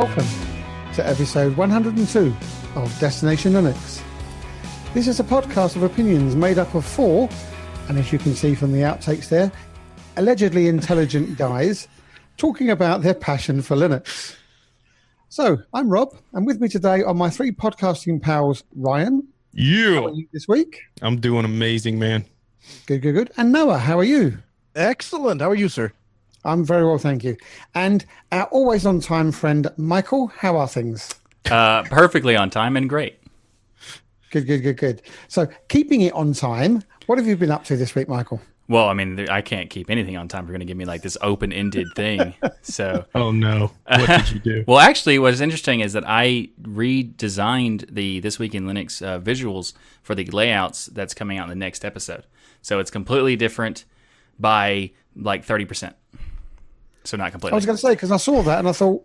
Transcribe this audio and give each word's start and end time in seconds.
Welcome 0.00 0.28
to 0.94 1.06
episode 1.06 1.54
102 1.58 2.34
of 2.74 2.98
Destination 3.00 3.52
Linux. 3.52 4.02
This 4.94 5.06
is 5.06 5.20
a 5.20 5.22
podcast 5.22 5.76
of 5.76 5.82
opinions 5.82 6.34
made 6.34 6.56
up 6.56 6.74
of 6.74 6.86
four, 6.86 7.28
and 7.86 7.98
as 7.98 8.10
you 8.10 8.18
can 8.18 8.34
see 8.34 8.54
from 8.54 8.72
the 8.72 8.78
outtakes 8.78 9.28
there, 9.28 9.52
allegedly 10.16 10.68
intelligent 10.68 11.36
guys 11.36 11.86
talking 12.38 12.70
about 12.70 13.02
their 13.02 13.12
passion 13.12 13.60
for 13.60 13.76
Linux. 13.76 14.36
So, 15.28 15.58
I'm 15.74 15.90
Rob, 15.90 16.16
and 16.32 16.46
with 16.46 16.62
me 16.62 16.68
today 16.68 17.02
are 17.02 17.12
my 17.12 17.28
three 17.28 17.52
podcasting 17.52 18.22
pals 18.22 18.64
Ryan. 18.74 19.28
You. 19.52 19.96
How 19.96 20.06
are 20.06 20.14
you 20.14 20.26
this 20.32 20.48
week? 20.48 20.80
I'm 21.02 21.20
doing 21.20 21.44
amazing, 21.44 21.98
man. 21.98 22.24
Good, 22.86 23.02
good, 23.02 23.12
good. 23.12 23.32
And 23.36 23.52
Noah, 23.52 23.76
how 23.76 23.98
are 23.98 24.04
you? 24.04 24.38
Excellent. 24.74 25.42
How 25.42 25.50
are 25.50 25.54
you, 25.54 25.68
sir? 25.68 25.92
I'm 26.44 26.64
very 26.64 26.84
well, 26.86 26.98
thank 26.98 27.24
you. 27.24 27.36
And 27.74 28.04
our 28.32 28.44
always 28.44 28.86
on 28.86 29.00
time 29.00 29.32
friend 29.32 29.68
Michael, 29.76 30.28
how 30.28 30.56
are 30.56 30.68
things? 30.68 31.14
Uh, 31.50 31.82
perfectly 31.84 32.36
on 32.36 32.50
time 32.50 32.76
and 32.76 32.88
great. 32.88 33.18
Good, 34.30 34.46
good, 34.46 34.60
good, 34.60 34.76
good. 34.76 35.02
So, 35.28 35.48
keeping 35.68 36.02
it 36.02 36.12
on 36.12 36.32
time, 36.32 36.82
what 37.06 37.18
have 37.18 37.26
you 37.26 37.36
been 37.36 37.50
up 37.50 37.64
to 37.64 37.76
this 37.76 37.94
week, 37.94 38.08
Michael? 38.08 38.40
Well, 38.68 38.88
I 38.88 38.94
mean, 38.94 39.28
I 39.28 39.42
can't 39.42 39.68
keep 39.68 39.90
anything 39.90 40.16
on 40.16 40.28
time. 40.28 40.44
You're 40.44 40.52
going 40.52 40.60
to 40.60 40.66
give 40.66 40.76
me 40.76 40.84
like 40.84 41.02
this 41.02 41.18
open-ended 41.20 41.88
thing. 41.96 42.34
So, 42.62 43.06
Oh 43.14 43.32
no. 43.32 43.72
What 43.86 44.06
did 44.06 44.32
you 44.32 44.38
do? 44.38 44.64
well, 44.68 44.78
actually, 44.78 45.18
what's 45.18 45.40
interesting 45.40 45.80
is 45.80 45.94
that 45.94 46.04
I 46.06 46.50
redesigned 46.60 47.92
the 47.92 48.20
this 48.20 48.38
week 48.38 48.54
in 48.54 48.64
Linux 48.64 49.02
uh, 49.04 49.18
visuals 49.18 49.72
for 50.02 50.14
the 50.14 50.26
layouts 50.26 50.86
that's 50.86 51.14
coming 51.14 51.38
out 51.38 51.44
in 51.44 51.48
the 51.48 51.56
next 51.56 51.86
episode. 51.86 52.26
So 52.60 52.78
it's 52.78 52.90
completely 52.90 53.34
different 53.34 53.86
by 54.38 54.90
like 55.16 55.42
thirty 55.44 55.64
percent. 55.64 55.96
So 57.04 57.16
not 57.16 57.32
completely. 57.32 57.54
I 57.54 57.56
was 57.56 57.66
going 57.66 57.76
to 57.76 57.82
say 57.82 57.90
because 57.90 58.12
I 58.12 58.16
saw 58.18 58.42
that 58.42 58.58
and 58.58 58.68
I 58.68 58.72
thought, 58.72 59.04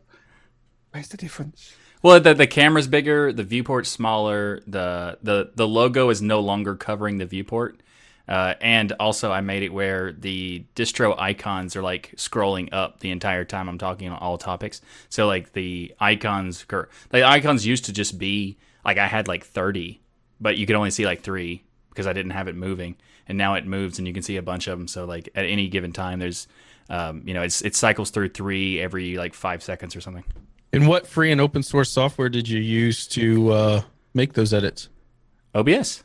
where's 0.92 1.08
the 1.08 1.18
difference? 1.18 1.76
Well, 2.02 2.20
the 2.20 2.34
the 2.34 2.48
camera's 2.48 2.88
bigger, 2.88 3.34
the 3.34 3.44
viewport's 3.44 3.90
smaller, 3.90 4.62
the 4.68 5.18
the 5.24 5.52
the 5.56 5.68
logo 5.68 6.10
is 6.10 6.22
no 6.22 6.40
longer 6.40 6.76
covering 6.76 7.18
the 7.18 7.26
viewport. 7.26 7.82
Uh, 8.28 8.56
and 8.60 8.92
also, 8.94 9.32
I 9.32 9.42
made 9.42 9.62
it 9.62 9.70
where 9.72 10.12
the 10.12 10.66
distro 10.76 11.16
icons 11.20 11.76
are 11.76 11.84
like 11.84 12.14
scrolling 12.18 12.70
up 12.72 13.00
the 13.00 13.12
entire 13.12 13.46
time 13.46 13.70
I'm 13.70 13.78
talking 13.78 14.10
on 14.10 14.18
all 14.18 14.38
topics. 14.38 14.82
So, 15.10 15.28
like 15.28 15.54
the 15.54 15.94
icons, 16.00 16.64
cur- 16.64 16.90
the 17.10 17.24
icons 17.24 17.66
used 17.66 17.86
to 17.86 17.94
just 17.94 18.18
be 18.18 18.58
like 18.84 18.98
I 18.98 19.08
had 19.08 19.28
like 19.28 19.46
30, 19.46 20.02
but 20.42 20.58
you 20.58 20.66
could 20.66 20.76
only 20.76 20.90
see 20.90 21.06
like 21.06 21.22
three 21.22 21.64
because 21.90 22.08
I 22.08 22.14
didn't 22.14 22.32
have 22.32 22.48
it 22.48 22.56
moving. 22.56 22.96
And 23.28 23.38
now 23.38 23.56
it 23.56 23.66
moves, 23.66 23.98
and 23.98 24.08
you 24.08 24.14
can 24.14 24.22
see 24.22 24.38
a 24.38 24.44
bunch 24.44 24.68
of 24.68 24.78
them. 24.78 24.88
So, 24.88 25.06
like 25.06 25.30
at 25.36 25.46
any 25.46 25.68
given 25.68 25.92
time, 25.92 26.20
there's, 26.20 26.48
um, 26.90 27.24
you 27.26 27.34
know, 27.34 27.42
it's 27.42 27.62
it 27.62 27.76
cycles 27.76 28.12
through 28.12 28.30
three 28.30 28.80
every 28.80 29.18
like 29.18 29.34
five 29.34 29.64
seconds 29.64 29.96
or 29.96 30.02
something. 30.02 30.24
And 30.74 30.88
what 30.88 31.08
free 31.08 31.32
and 31.32 31.40
open 31.40 31.64
source 31.64 31.90
software 31.90 32.30
did 32.30 32.50
you 32.50 32.60
use 32.60 33.08
to 33.08 33.52
uh, 33.52 33.82
make 34.14 34.34
those 34.34 34.54
edits? 34.54 34.90
OBS. 35.54 36.04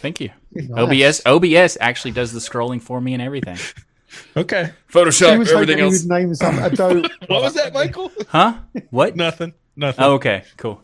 Thank 0.00 0.20
you. 0.20 0.30
Nice. 0.52 1.22
OBS 1.24 1.26
OBS 1.26 1.78
actually 1.80 2.10
does 2.10 2.32
the 2.32 2.40
scrolling 2.40 2.82
for 2.82 3.00
me 3.00 3.14
and 3.14 3.22
everything. 3.22 3.58
Okay. 4.36 4.66
He 4.66 4.92
Photoshop, 4.92 5.38
was 5.38 5.50
hoping 5.50 5.78
he 5.78 5.84
would 5.84 6.06
name 6.06 6.34
some 6.36 6.58
Adobe. 6.58 7.08
What 7.26 7.42
was 7.42 7.54
that, 7.54 7.74
Michael? 7.74 8.12
Huh? 8.28 8.58
What? 8.90 9.16
Nothing. 9.16 9.54
Nothing. 9.74 10.04
Oh, 10.04 10.12
okay, 10.14 10.44
cool. 10.56 10.80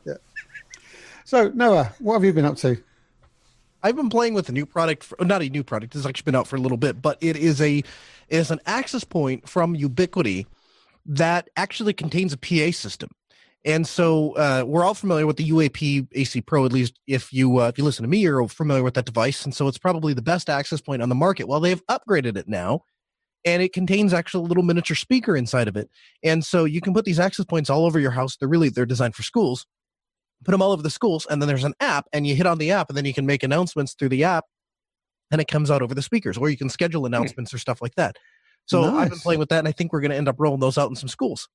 So, 1.24 1.48
Noah, 1.48 1.92
what 2.00 2.14
have 2.14 2.24
you 2.24 2.32
been 2.32 2.44
up 2.44 2.56
to? 2.56 2.82
I've 3.82 3.96
been 3.96 4.10
playing 4.10 4.34
with 4.34 4.48
a 4.48 4.52
new 4.52 4.66
product, 4.66 5.04
for, 5.04 5.24
not 5.24 5.42
a 5.42 5.48
new 5.48 5.64
product. 5.64 5.94
It's 5.94 6.06
actually 6.06 6.24
been 6.24 6.34
out 6.34 6.46
for 6.46 6.56
a 6.56 6.60
little 6.60 6.76
bit, 6.76 7.00
but 7.00 7.18
it 7.20 7.36
is 7.36 7.60
a 7.60 7.78
it 7.78 7.84
is 8.28 8.50
an 8.50 8.60
access 8.66 9.04
point 9.04 9.48
from 9.48 9.76
Ubiquiti 9.76 10.46
that 11.06 11.48
actually 11.56 11.92
contains 11.92 12.32
a 12.32 12.38
PA 12.38 12.70
system. 12.70 13.10
And 13.64 13.86
so 13.86 14.32
uh, 14.32 14.64
we're 14.66 14.84
all 14.84 14.94
familiar 14.94 15.26
with 15.26 15.36
the 15.36 15.50
UAP 15.50 16.08
AC 16.12 16.40
Pro, 16.40 16.64
at 16.64 16.72
least 16.72 16.98
if 17.06 17.32
you 17.32 17.58
uh, 17.58 17.68
if 17.68 17.76
you 17.76 17.84
listen 17.84 18.02
to 18.04 18.08
me, 18.08 18.18
you're 18.18 18.46
familiar 18.48 18.82
with 18.82 18.94
that 18.94 19.04
device. 19.04 19.44
And 19.44 19.54
so 19.54 19.68
it's 19.68 19.78
probably 19.78 20.14
the 20.14 20.22
best 20.22 20.48
access 20.48 20.80
point 20.80 21.02
on 21.02 21.08
the 21.08 21.14
market. 21.14 21.46
Well, 21.46 21.60
they've 21.60 21.84
upgraded 21.86 22.36
it 22.36 22.48
now, 22.48 22.84
and 23.44 23.62
it 23.62 23.72
contains 23.74 24.14
actually 24.14 24.44
a 24.44 24.48
little 24.48 24.62
miniature 24.62 24.96
speaker 24.96 25.36
inside 25.36 25.68
of 25.68 25.76
it. 25.76 25.90
And 26.22 26.44
so 26.44 26.64
you 26.64 26.80
can 26.80 26.94
put 26.94 27.04
these 27.04 27.20
access 27.20 27.44
points 27.44 27.68
all 27.68 27.84
over 27.84 28.00
your 28.00 28.12
house. 28.12 28.36
They're 28.36 28.48
really 28.48 28.70
they're 28.70 28.86
designed 28.86 29.14
for 29.14 29.22
schools. 29.22 29.66
Put 30.44 30.52
them 30.52 30.62
all 30.62 30.72
over 30.72 30.82
the 30.82 30.90
schools, 30.90 31.26
and 31.28 31.40
then 31.40 31.48
there's 31.48 31.64
an 31.64 31.74
app, 31.80 32.06
and 32.12 32.26
you 32.26 32.34
hit 32.34 32.46
on 32.46 32.58
the 32.58 32.70
app, 32.70 32.88
and 32.88 32.96
then 32.96 33.04
you 33.04 33.12
can 33.12 33.26
make 33.26 33.42
announcements 33.42 33.94
through 33.94 34.08
the 34.08 34.24
app, 34.24 34.44
and 35.30 35.40
it 35.40 35.48
comes 35.48 35.70
out 35.70 35.82
over 35.82 35.94
the 35.94 36.02
speakers, 36.02 36.38
or 36.38 36.48
you 36.48 36.56
can 36.56 36.70
schedule 36.70 37.04
announcements 37.06 37.52
or 37.52 37.58
stuff 37.58 37.82
like 37.82 37.94
that. 37.96 38.16
So 38.66 38.84
I've 38.84 39.10
been 39.10 39.18
playing 39.18 39.40
with 39.40 39.48
that, 39.50 39.58
and 39.58 39.68
I 39.68 39.72
think 39.72 39.92
we're 39.92 40.00
going 40.00 40.12
to 40.12 40.16
end 40.16 40.28
up 40.28 40.36
rolling 40.38 40.60
those 40.60 40.78
out 40.78 40.88
in 40.88 40.96
some 40.96 41.08
schools. 41.08 41.48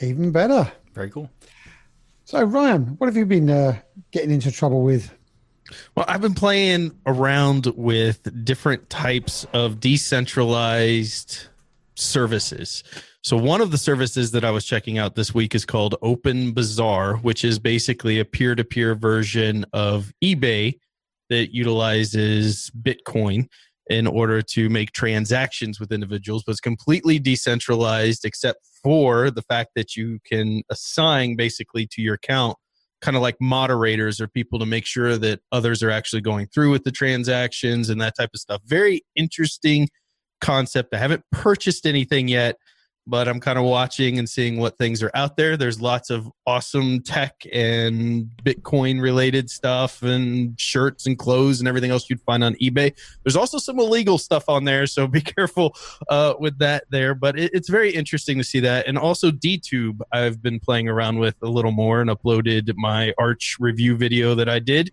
Even 0.00 0.30
better. 0.30 0.70
Very 0.94 1.10
cool. 1.10 1.30
So, 2.24 2.42
Ryan, 2.42 2.96
what 2.98 3.06
have 3.06 3.16
you 3.16 3.26
been 3.26 3.50
uh, 3.50 3.78
getting 4.10 4.30
into 4.30 4.52
trouble 4.52 4.82
with? 4.82 5.12
Well, 5.94 6.06
I've 6.08 6.20
been 6.20 6.34
playing 6.34 6.98
around 7.06 7.66
with 7.76 8.44
different 8.44 8.88
types 8.90 9.46
of 9.52 9.80
decentralized 9.80 11.48
services. 11.94 12.84
So, 13.28 13.36
one 13.36 13.60
of 13.60 13.70
the 13.70 13.76
services 13.76 14.30
that 14.30 14.42
I 14.42 14.50
was 14.50 14.64
checking 14.64 14.96
out 14.96 15.14
this 15.14 15.34
week 15.34 15.54
is 15.54 15.66
called 15.66 15.96
Open 16.00 16.54
Bazaar, 16.54 17.16
which 17.18 17.44
is 17.44 17.58
basically 17.58 18.18
a 18.18 18.24
peer 18.24 18.54
to 18.54 18.64
peer 18.64 18.94
version 18.94 19.66
of 19.74 20.14
eBay 20.24 20.78
that 21.28 21.52
utilizes 21.52 22.70
Bitcoin 22.80 23.48
in 23.90 24.06
order 24.06 24.40
to 24.40 24.70
make 24.70 24.92
transactions 24.92 25.78
with 25.78 25.92
individuals, 25.92 26.42
but 26.42 26.52
it's 26.52 26.60
completely 26.62 27.18
decentralized 27.18 28.24
except 28.24 28.66
for 28.82 29.30
the 29.30 29.42
fact 29.42 29.72
that 29.76 29.94
you 29.94 30.20
can 30.24 30.62
assign 30.70 31.36
basically 31.36 31.86
to 31.88 32.00
your 32.00 32.14
account 32.14 32.56
kind 33.02 33.14
of 33.14 33.22
like 33.22 33.36
moderators 33.42 34.22
or 34.22 34.26
people 34.26 34.58
to 34.58 34.64
make 34.64 34.86
sure 34.86 35.18
that 35.18 35.40
others 35.52 35.82
are 35.82 35.90
actually 35.90 36.22
going 36.22 36.46
through 36.46 36.70
with 36.70 36.84
the 36.84 36.90
transactions 36.90 37.90
and 37.90 38.00
that 38.00 38.14
type 38.18 38.30
of 38.32 38.40
stuff. 38.40 38.62
Very 38.64 39.02
interesting 39.14 39.86
concept. 40.40 40.94
I 40.94 40.98
haven't 40.98 41.24
purchased 41.30 41.84
anything 41.84 42.28
yet, 42.28 42.56
but 43.08 43.26
I'm 43.26 43.40
kind 43.40 43.58
of 43.58 43.64
watching 43.64 44.18
and 44.18 44.28
seeing 44.28 44.58
what 44.58 44.76
things 44.76 45.02
are 45.02 45.10
out 45.14 45.36
there. 45.36 45.56
There's 45.56 45.80
lots 45.80 46.10
of 46.10 46.30
awesome 46.46 47.00
tech 47.00 47.34
and 47.52 48.30
Bitcoin 48.44 49.00
related 49.00 49.48
stuff 49.48 50.02
and 50.02 50.60
shirts 50.60 51.06
and 51.06 51.18
clothes 51.18 51.58
and 51.58 51.68
everything 51.68 51.90
else 51.90 52.10
you'd 52.10 52.20
find 52.20 52.44
on 52.44 52.54
eBay. 52.56 52.94
There's 53.24 53.34
also 53.36 53.56
some 53.56 53.78
illegal 53.78 54.18
stuff 54.18 54.48
on 54.48 54.64
there, 54.64 54.86
so 54.86 55.06
be 55.06 55.20
careful 55.36 55.74
uh, 56.10 56.34
with 56.38 56.58
that 56.58 56.84
there. 56.90 57.14
But 57.14 57.38
it, 57.38 57.50
it's 57.54 57.70
very 57.70 57.90
interesting 57.90 58.36
to 58.38 58.44
see 58.44 58.60
that. 58.60 58.86
And 58.86 58.98
also 58.98 59.30
DTube, 59.30 60.00
I've 60.12 60.42
been 60.42 60.60
playing 60.60 60.88
around 60.88 61.18
with 61.18 61.36
a 61.42 61.48
little 61.48 61.72
more 61.72 62.02
and 62.02 62.10
uploaded 62.10 62.70
my 62.76 63.14
Arch 63.18 63.56
review 63.58 63.96
video 63.96 64.34
that 64.34 64.50
I 64.50 64.58
did. 64.58 64.90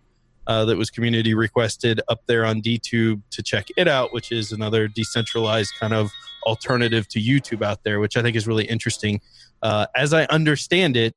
Uh, 0.47 0.63
that 0.63 0.77
was 0.77 0.91
community 0.91 1.33
requested 1.33 1.99
up 2.07 2.21
there 2.27 2.45
on 2.45 2.61
DTube 2.61 3.19
to 3.31 3.41
check 3.41 3.65
it 3.77 3.87
out, 3.87 4.13
which 4.13 4.31
is 4.31 4.51
another 4.51 4.87
decentralized 4.87 5.71
kind 5.79 5.91
of 5.91 6.11
alternative 6.45 7.07
to 7.09 7.19
YouTube 7.19 7.63
out 7.63 7.83
there, 7.83 7.99
which 7.99 8.17
I 8.17 8.21
think 8.21 8.35
is 8.35 8.47
really 8.47 8.65
interesting. 8.65 9.21
Uh, 9.61 9.87
as 9.95 10.13
I 10.13 10.25
understand 10.25 10.97
it, 10.97 11.13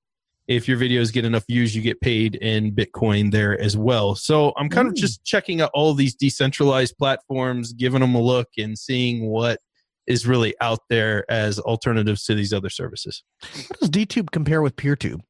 if 0.49 0.67
your 0.67 0.79
videos 0.79 1.13
get 1.13 1.27
enough 1.27 1.45
views, 1.47 1.77
you 1.77 1.83
get 1.83 2.01
paid 2.01 2.35
in 2.37 2.73
Bitcoin 2.73 3.31
there 3.31 3.61
as 3.61 3.77
well. 3.77 4.15
So 4.15 4.55
I'm 4.57 4.71
kind 4.71 4.89
of 4.89 4.95
just 4.95 5.23
checking 5.23 5.61
out 5.61 5.71
all 5.75 5.93
these 5.93 6.15
decentralized 6.15 6.97
platforms, 6.97 7.75
giving 7.75 8.01
them 8.01 8.15
a 8.15 8.21
look, 8.21 8.49
and 8.57 8.77
seeing 8.79 9.27
what 9.27 9.61
is 10.07 10.27
really 10.27 10.55
out 10.63 10.79
there 10.89 11.31
as 11.31 11.59
alternatives 11.59 12.25
to 12.25 12.35
these 12.35 12.55
other 12.55 12.71
services. 12.71 13.23
How 13.43 13.77
does 13.79 13.91
DTube 13.91 14.31
compare 14.31 14.63
with 14.63 14.75
PeerTube? 14.77 15.21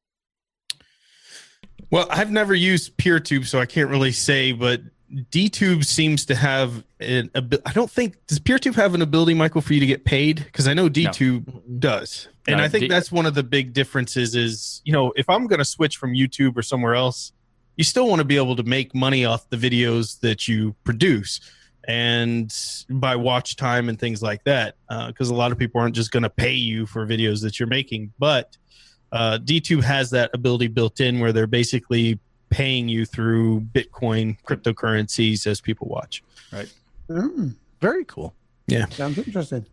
Well, 1.91 2.07
I've 2.11 2.31
never 2.31 2.55
used 2.55 2.97
PeerTube, 2.97 3.47
so 3.47 3.59
I 3.59 3.67
can't 3.67 3.91
really 3.91 4.13
say, 4.13 4.53
but 4.53 4.81
DTube 5.11 5.85
seems 5.85 6.27
to 6.27 6.35
have 6.35 6.85
an 7.01 7.31
abi- 7.35 7.59
I 7.65 7.73
don't 7.73 7.91
think 7.91 8.17
does 8.27 8.39
PeerTube 8.39 8.75
have 8.75 8.95
an 8.95 9.03
ability, 9.03 9.35
Michael, 9.35 9.63
for 9.63 9.73
you 9.73 9.81
to 9.81 9.87
get 9.87 10.05
paid? 10.05 10.45
Because 10.45 10.69
I 10.69 10.75
know 10.75 10.89
DTube 10.89 11.81
does, 11.81 12.29
and 12.47 12.59
No, 12.59 12.65
I 12.65 12.69
think 12.69 12.83
D- 12.83 12.89
that's 12.89 13.11
one 13.11 13.25
of 13.25 13.35
the 13.35 13.43
big 13.43 13.73
differences. 13.73 14.35
Is 14.35 14.83
you 14.85 14.93
know 14.93 15.13
if 15.17 15.29
I'm 15.31 15.47
going 15.47 15.61
to 15.61 15.65
switch 15.65 15.97
from 15.97 16.13
YouTube 16.13 16.57
or 16.57 16.63
somewhere 16.63 16.95
else, 16.95 17.33
you 17.77 17.85
still 17.85 18.09
want 18.09 18.21
to 18.21 18.25
be 18.25 18.37
able 18.37 18.57
to 18.57 18.63
make 18.65 18.95
money 18.95 19.25
off 19.25 19.49
the 19.49 19.57
videos 19.57 20.21
that 20.21 20.47
you 20.47 20.75
produce, 20.85 21.41
and 21.87 22.55
by 22.91 23.17
watch 23.17 23.57
time 23.57 23.89
and 23.89 23.99
things 23.99 24.23
like 24.23 24.45
that, 24.45 24.77
because 25.07 25.31
a 25.31 25.35
lot 25.35 25.53
of 25.53 25.59
people 25.59 25.81
aren't 25.81 25.95
just 25.95 26.11
going 26.11 26.23
to 26.23 26.31
pay 26.31 26.55
you 26.55 26.85
for 26.85 27.07
videos 27.07 27.41
that 27.43 27.59
you're 27.59 27.69
making, 27.69 28.13
but 28.19 28.57
uh, 29.11 29.39
DTube 29.43 29.83
has 29.83 30.11
that 30.11 30.31
ability 30.35 30.67
built 30.67 31.01
in 31.01 31.19
where 31.19 31.33
they're 31.33 31.47
basically 31.47 32.19
paying 32.51 32.89
you 32.89 33.05
through 33.05 33.61
Bitcoin 33.61 34.37
cryptocurrencies 34.45 35.47
as 35.47 35.61
people 35.61 35.89
watch. 35.89 36.23
Mm, 37.11 37.55
Very 37.81 38.05
cool. 38.05 38.35
Yeah. 38.67 38.87
Sounds 38.89 39.19
interesting. 39.19 39.65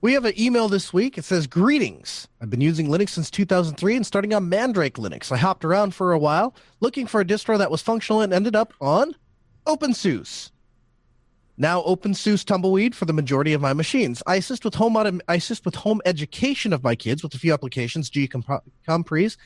We 0.00 0.12
have 0.12 0.24
an 0.24 0.38
email 0.38 0.68
this 0.68 0.92
week. 0.92 1.18
It 1.18 1.24
says, 1.24 1.46
Greetings. 1.46 2.28
I've 2.40 2.50
been 2.50 2.60
using 2.60 2.86
Linux 2.88 3.10
since 3.10 3.30
2003 3.30 3.96
and 3.96 4.06
starting 4.06 4.32
on 4.32 4.48
Mandrake 4.48 4.94
Linux. 4.94 5.32
I 5.32 5.36
hopped 5.36 5.64
around 5.64 5.94
for 5.94 6.12
a 6.12 6.18
while 6.18 6.54
looking 6.80 7.06
for 7.06 7.20
a 7.20 7.24
distro 7.24 7.58
that 7.58 7.70
was 7.70 7.82
functional 7.82 8.20
and 8.20 8.32
ended 8.32 8.54
up 8.54 8.72
on 8.80 9.14
OpenSUSE. 9.66 10.50
Now 11.60 11.82
OpenSUSE 11.82 12.44
Tumbleweed 12.44 12.94
for 12.94 13.06
the 13.06 13.12
majority 13.12 13.52
of 13.52 13.60
my 13.60 13.72
machines. 13.72 14.22
I 14.26 14.36
assist 14.36 14.64
with 14.64 14.76
home 14.76 14.94
autom- 14.94 15.20
I 15.26 15.34
assist 15.34 15.64
with 15.64 15.74
home 15.74 16.00
education 16.06 16.72
of 16.72 16.84
my 16.84 16.94
kids 16.94 17.24
with 17.24 17.34
a 17.34 17.38
few 17.38 17.52
applications, 17.52 18.08
GCompris, 18.08 19.36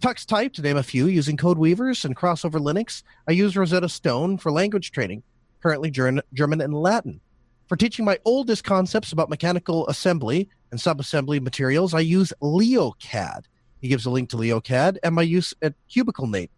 Tux 0.00 0.24
Type 0.24 0.54
to 0.54 0.62
name 0.62 0.78
a 0.78 0.82
few, 0.82 1.08
using 1.08 1.36
Code 1.36 1.58
Weavers 1.58 2.06
and 2.06 2.16
Crossover 2.16 2.58
Linux. 2.58 3.02
I 3.28 3.32
use 3.32 3.54
Rosetta 3.54 3.88
Stone 3.88 4.38
for 4.38 4.50
language 4.50 4.92
training, 4.92 5.22
currently 5.62 5.90
German 5.90 6.60
and 6.60 6.72
Latin. 6.72 7.20
For 7.68 7.76
teaching 7.76 8.06
my 8.06 8.18
oldest 8.24 8.64
concepts 8.64 9.12
about 9.12 9.28
mechanical 9.28 9.86
assembly 9.88 10.48
and 10.70 10.80
subassembly 10.80 11.42
materials, 11.42 11.92
I 11.92 12.00
use 12.00 12.32
LeoCAD. 12.40 13.44
He 13.82 13.88
gives 13.88 14.06
a 14.06 14.10
link 14.10 14.30
to 14.30 14.36
LeoCAD 14.36 14.96
and 15.02 15.14
my 15.14 15.22
use 15.22 15.52
at 15.60 15.74
CubicleNate 15.90 16.48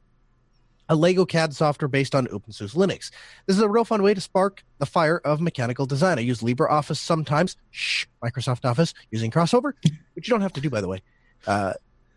a 0.88 0.94
Lego 0.94 1.24
CAD 1.24 1.54
software 1.54 1.88
based 1.88 2.14
on 2.14 2.26
OpenSUSE 2.26 2.74
Linux. 2.74 3.10
This 3.46 3.56
is 3.56 3.62
a 3.62 3.68
real 3.68 3.84
fun 3.84 4.02
way 4.02 4.14
to 4.14 4.20
spark 4.20 4.62
the 4.78 4.86
fire 4.86 5.18
of 5.24 5.40
mechanical 5.40 5.86
design. 5.86 6.18
I 6.18 6.22
use 6.22 6.40
LibreOffice 6.40 6.98
sometimes, 6.98 7.56
shh, 7.70 8.04
Microsoft 8.22 8.64
Office, 8.64 8.92
using 9.10 9.30
Crossover, 9.30 9.72
which 10.14 10.28
you 10.28 10.32
don't 10.32 10.42
have 10.42 10.52
to 10.52 10.60
do, 10.60 10.68
by 10.68 10.80
the 10.80 10.88
way. 10.88 11.00
Uh, 11.46 11.72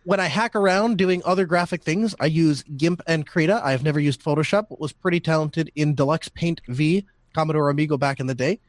when 0.05 0.19
I 0.19 0.27
hack 0.27 0.55
around 0.55 0.99
doing 0.99 1.23
other 1.25 1.45
graphic 1.47 1.83
things, 1.83 2.13
I 2.19 2.27
use 2.27 2.63
GIMP 2.77 3.01
and 3.07 3.25
Krita. 3.25 3.59
I 3.63 3.71
have 3.71 3.83
never 3.83 3.99
used 3.99 4.23
Photoshop, 4.23 4.67
but 4.69 4.79
was 4.79 4.93
pretty 4.93 5.19
talented 5.19 5.71
in 5.75 5.95
Deluxe 5.95 6.29
Paint 6.29 6.61
V, 6.67 7.05
Commodore 7.33 7.71
Amiga 7.71 7.97
back 7.97 8.19
in 8.19 8.27
the 8.27 8.35
day. 8.35 8.59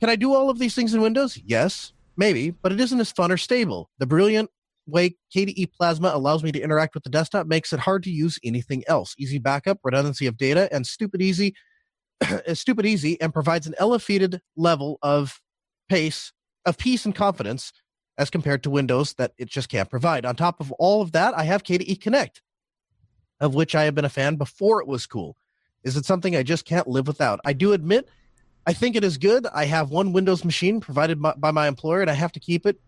Can 0.00 0.08
I 0.08 0.16
do 0.16 0.34
all 0.34 0.48
of 0.48 0.58
these 0.58 0.74
things 0.74 0.94
in 0.94 1.02
Windows? 1.02 1.38
Yes, 1.44 1.92
maybe, 2.16 2.50
but 2.50 2.72
it 2.72 2.80
isn't 2.80 2.98
as 2.98 3.12
fun 3.12 3.30
or 3.30 3.36
stable. 3.36 3.90
The 3.98 4.06
brilliant 4.06 4.50
way 4.86 5.16
KDE 5.34 5.70
Plasma 5.74 6.12
allows 6.14 6.42
me 6.42 6.50
to 6.52 6.60
interact 6.60 6.94
with 6.94 7.04
the 7.04 7.10
desktop 7.10 7.46
makes 7.46 7.74
it 7.74 7.80
hard 7.80 8.02
to 8.04 8.10
use 8.10 8.38
anything 8.42 8.82
else. 8.88 9.14
Easy 9.18 9.38
backup, 9.38 9.80
redundancy 9.84 10.26
of 10.26 10.38
data, 10.38 10.66
and 10.72 10.86
stupid 10.86 11.20
easy, 11.20 11.54
stupid 12.54 12.86
easy, 12.86 13.20
and 13.20 13.34
provides 13.34 13.66
an 13.66 13.74
elevated 13.78 14.40
level 14.56 14.98
of 15.02 15.42
pace, 15.90 16.32
of 16.64 16.78
peace 16.78 17.04
and 17.04 17.14
confidence 17.14 17.70
as 18.18 18.30
compared 18.30 18.62
to 18.62 18.70
Windows 18.70 19.14
that 19.14 19.32
it 19.38 19.48
just 19.48 19.68
can't 19.68 19.90
provide. 19.90 20.24
On 20.24 20.34
top 20.34 20.60
of 20.60 20.72
all 20.72 21.02
of 21.02 21.12
that, 21.12 21.36
I 21.36 21.44
have 21.44 21.62
KDE 21.62 22.00
Connect, 22.00 22.42
of 23.40 23.54
which 23.54 23.74
I 23.74 23.84
have 23.84 23.94
been 23.94 24.04
a 24.04 24.10
fan 24.10 24.36
before 24.36 24.80
it 24.80 24.86
was 24.86 25.06
cool. 25.06 25.36
Is 25.84 25.96
it 25.96 26.04
something 26.04 26.34
I 26.34 26.42
just 26.42 26.64
can't 26.64 26.88
live 26.88 27.06
without? 27.06 27.40
I 27.44 27.52
do 27.52 27.72
admit 27.72 28.08
I 28.66 28.72
think 28.72 28.96
it 28.96 29.04
is 29.04 29.18
good. 29.18 29.46
I 29.54 29.66
have 29.66 29.90
one 29.90 30.12
Windows 30.12 30.44
machine 30.44 30.80
provided 30.80 31.22
by 31.22 31.52
my 31.52 31.68
employer, 31.68 32.00
and 32.00 32.10
I 32.10 32.14
have 32.14 32.32
to 32.32 32.40
keep 32.40 32.66
it 32.66 32.80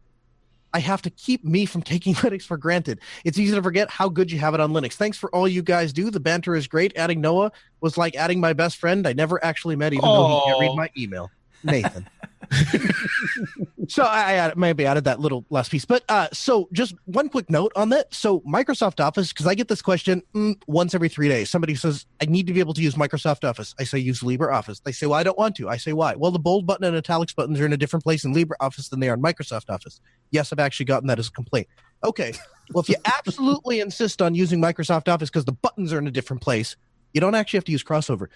I 0.72 0.80
have 0.80 1.02
to 1.02 1.10
keep 1.10 1.44
me 1.44 1.66
from 1.66 1.82
taking 1.92 2.14
Linux 2.14 2.42
for 2.42 2.56
granted. 2.56 3.00
It's 3.24 3.38
easy 3.38 3.54
to 3.54 3.62
forget 3.62 3.90
how 3.90 4.08
good 4.08 4.30
you 4.30 4.38
have 4.38 4.54
it 4.54 4.60
on 4.60 4.72
Linux. 4.72 4.94
Thanks 4.94 5.16
for 5.18 5.34
all 5.34 5.48
you 5.48 5.62
guys 5.62 5.92
do. 5.92 6.10
The 6.10 6.20
banter 6.20 6.54
is 6.54 6.66
great. 6.66 6.96
Adding 6.96 7.20
Noah 7.20 7.52
was 7.80 7.96
like 7.96 8.16
adding 8.16 8.40
my 8.40 8.52
best 8.52 8.76
friend 8.76 9.06
I 9.06 9.12
never 9.12 9.42
actually 9.44 9.76
met, 9.76 9.92
even 9.92 10.04
though 10.04 10.28
he 10.28 10.50
can't 10.50 10.60
read 10.60 10.76
my 10.76 10.90
email. 10.96 11.30
Nathan. 11.64 12.08
so 13.88 14.02
I, 14.02 14.48
I 14.48 14.52
maybe 14.56 14.86
added 14.86 15.04
that 15.04 15.20
little 15.20 15.44
last 15.50 15.70
piece, 15.70 15.84
but 15.84 16.04
uh, 16.08 16.28
so 16.32 16.68
just 16.72 16.94
one 17.04 17.28
quick 17.28 17.50
note 17.50 17.72
on 17.76 17.90
that. 17.90 18.12
So 18.12 18.40
Microsoft 18.40 19.04
Office, 19.04 19.32
because 19.32 19.46
I 19.46 19.54
get 19.54 19.68
this 19.68 19.82
question 19.82 20.22
mm, 20.34 20.60
once 20.66 20.94
every 20.94 21.08
three 21.08 21.28
days. 21.28 21.50
Somebody 21.50 21.74
says 21.74 22.06
I 22.20 22.26
need 22.26 22.46
to 22.46 22.52
be 22.52 22.60
able 22.60 22.74
to 22.74 22.82
use 22.82 22.94
Microsoft 22.94 23.48
Office. 23.48 23.74
I 23.78 23.84
say 23.84 23.98
use 23.98 24.20
LibreOffice. 24.20 24.82
They 24.82 24.92
say, 24.92 25.06
well, 25.06 25.18
I 25.18 25.22
don't 25.22 25.38
want 25.38 25.56
to. 25.56 25.68
I 25.68 25.76
say 25.76 25.92
why? 25.92 26.14
Well, 26.16 26.30
the 26.30 26.38
bold 26.38 26.66
button 26.66 26.84
and 26.84 26.96
italics 26.96 27.32
buttons 27.32 27.60
are 27.60 27.66
in 27.66 27.72
a 27.72 27.76
different 27.76 28.02
place 28.02 28.24
in 28.24 28.34
LibreOffice 28.34 28.90
than 28.90 29.00
they 29.00 29.08
are 29.08 29.14
in 29.14 29.22
Microsoft 29.22 29.70
Office. 29.70 30.00
Yes, 30.30 30.52
I've 30.52 30.58
actually 30.58 30.86
gotten 30.86 31.08
that 31.08 31.18
as 31.18 31.28
a 31.28 31.32
complaint. 31.32 31.68
Okay, 32.04 32.32
well, 32.72 32.82
if 32.82 32.88
you 32.88 32.96
absolutely 33.04 33.80
insist 33.80 34.22
on 34.22 34.34
using 34.34 34.60
Microsoft 34.60 35.12
Office 35.12 35.30
because 35.30 35.44
the 35.44 35.52
buttons 35.52 35.92
are 35.92 35.98
in 35.98 36.06
a 36.06 36.12
different 36.12 36.42
place, 36.42 36.76
you 37.12 37.20
don't 37.20 37.34
actually 37.34 37.58
have 37.58 37.64
to 37.64 37.72
use 37.72 37.82
crossover. 37.82 38.28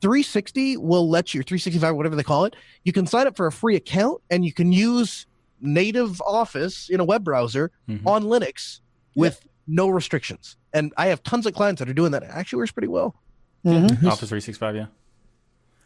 360 0.00 0.76
will 0.76 1.08
let 1.08 1.34
you 1.34 1.42
365 1.42 1.94
whatever 1.94 2.16
they 2.16 2.22
call 2.22 2.44
it 2.44 2.54
you 2.84 2.92
can 2.92 3.06
sign 3.06 3.26
up 3.26 3.36
for 3.36 3.46
a 3.46 3.52
free 3.52 3.76
account 3.76 4.20
and 4.30 4.44
you 4.44 4.52
can 4.52 4.72
use 4.72 5.26
native 5.60 6.20
office 6.22 6.88
in 6.88 7.00
a 7.00 7.04
web 7.04 7.24
browser 7.24 7.70
mm-hmm. 7.88 8.06
on 8.06 8.24
linux 8.24 8.80
with 9.14 9.40
yeah. 9.42 9.50
no 9.66 9.88
restrictions 9.88 10.56
and 10.72 10.92
i 10.96 11.06
have 11.06 11.22
tons 11.22 11.46
of 11.46 11.54
clients 11.54 11.78
that 11.80 11.88
are 11.88 11.94
doing 11.94 12.12
that 12.12 12.22
it 12.22 12.30
actually 12.32 12.58
works 12.58 12.72
pretty 12.72 12.88
well 12.88 13.14
mm-hmm. 13.64 14.06
office 14.06 14.28
365 14.28 14.76
yeah 14.76 14.86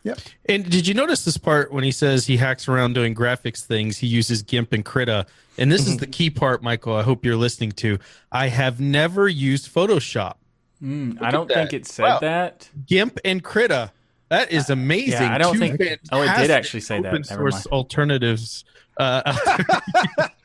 yeah. 0.04 0.14
And 0.46 0.68
did 0.68 0.86
you 0.88 0.94
notice 0.94 1.24
this 1.24 1.36
part 1.36 1.72
when 1.72 1.84
he 1.84 1.92
says 1.92 2.26
he 2.26 2.36
hacks 2.36 2.68
around 2.68 2.94
doing 2.94 3.14
graphics 3.14 3.64
things? 3.64 3.98
He 3.98 4.06
uses 4.06 4.42
GIMP 4.42 4.72
and 4.72 4.84
Krita. 4.84 5.26
And 5.58 5.70
this 5.70 5.82
is 5.82 5.90
mm-hmm. 5.90 5.98
the 5.98 6.06
key 6.08 6.30
part, 6.30 6.62
Michael. 6.62 6.96
I 6.96 7.02
hope 7.02 7.24
you're 7.24 7.36
listening 7.36 7.72
to. 7.72 7.98
I 8.30 8.48
have 8.48 8.80
never 8.80 9.28
used 9.28 9.72
Photoshop. 9.72 10.34
Mm, 10.82 11.22
I 11.22 11.30
don't 11.30 11.48
think 11.48 11.72
it 11.72 11.86
said 11.86 12.04
wow. 12.04 12.18
that. 12.18 12.68
GIMP 12.86 13.20
and 13.24 13.44
Krita 13.44 13.92
that 14.32 14.50
is 14.50 14.70
amazing. 14.70 15.20
Yeah, 15.20 15.34
I 15.34 15.36
don't 15.36 15.52
Two 15.52 15.58
think. 15.58 16.00
Oh, 16.10 16.22
it 16.22 16.34
did 16.38 16.50
actually 16.50 16.80
say 16.80 17.02
that. 17.02 17.08
open 17.08 17.20
that. 17.20 17.36
source 17.36 17.66
alternatives. 17.66 18.64
Uh, 18.96 19.22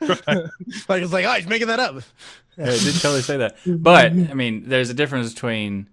like 0.02 1.02
it's 1.02 1.12
like, 1.12 1.24
oh, 1.24 1.32
he's 1.32 1.46
making 1.46 1.68
that 1.68 1.80
up. 1.80 1.94
Yeah, 2.58 2.66
it 2.66 2.80
did 2.80 3.00
totally 3.00 3.22
say 3.22 3.38
that. 3.38 3.56
But 3.66 4.12
I 4.12 4.34
mean, 4.34 4.64
there's 4.66 4.90
a 4.90 4.94
difference 4.94 5.32
between 5.32 5.88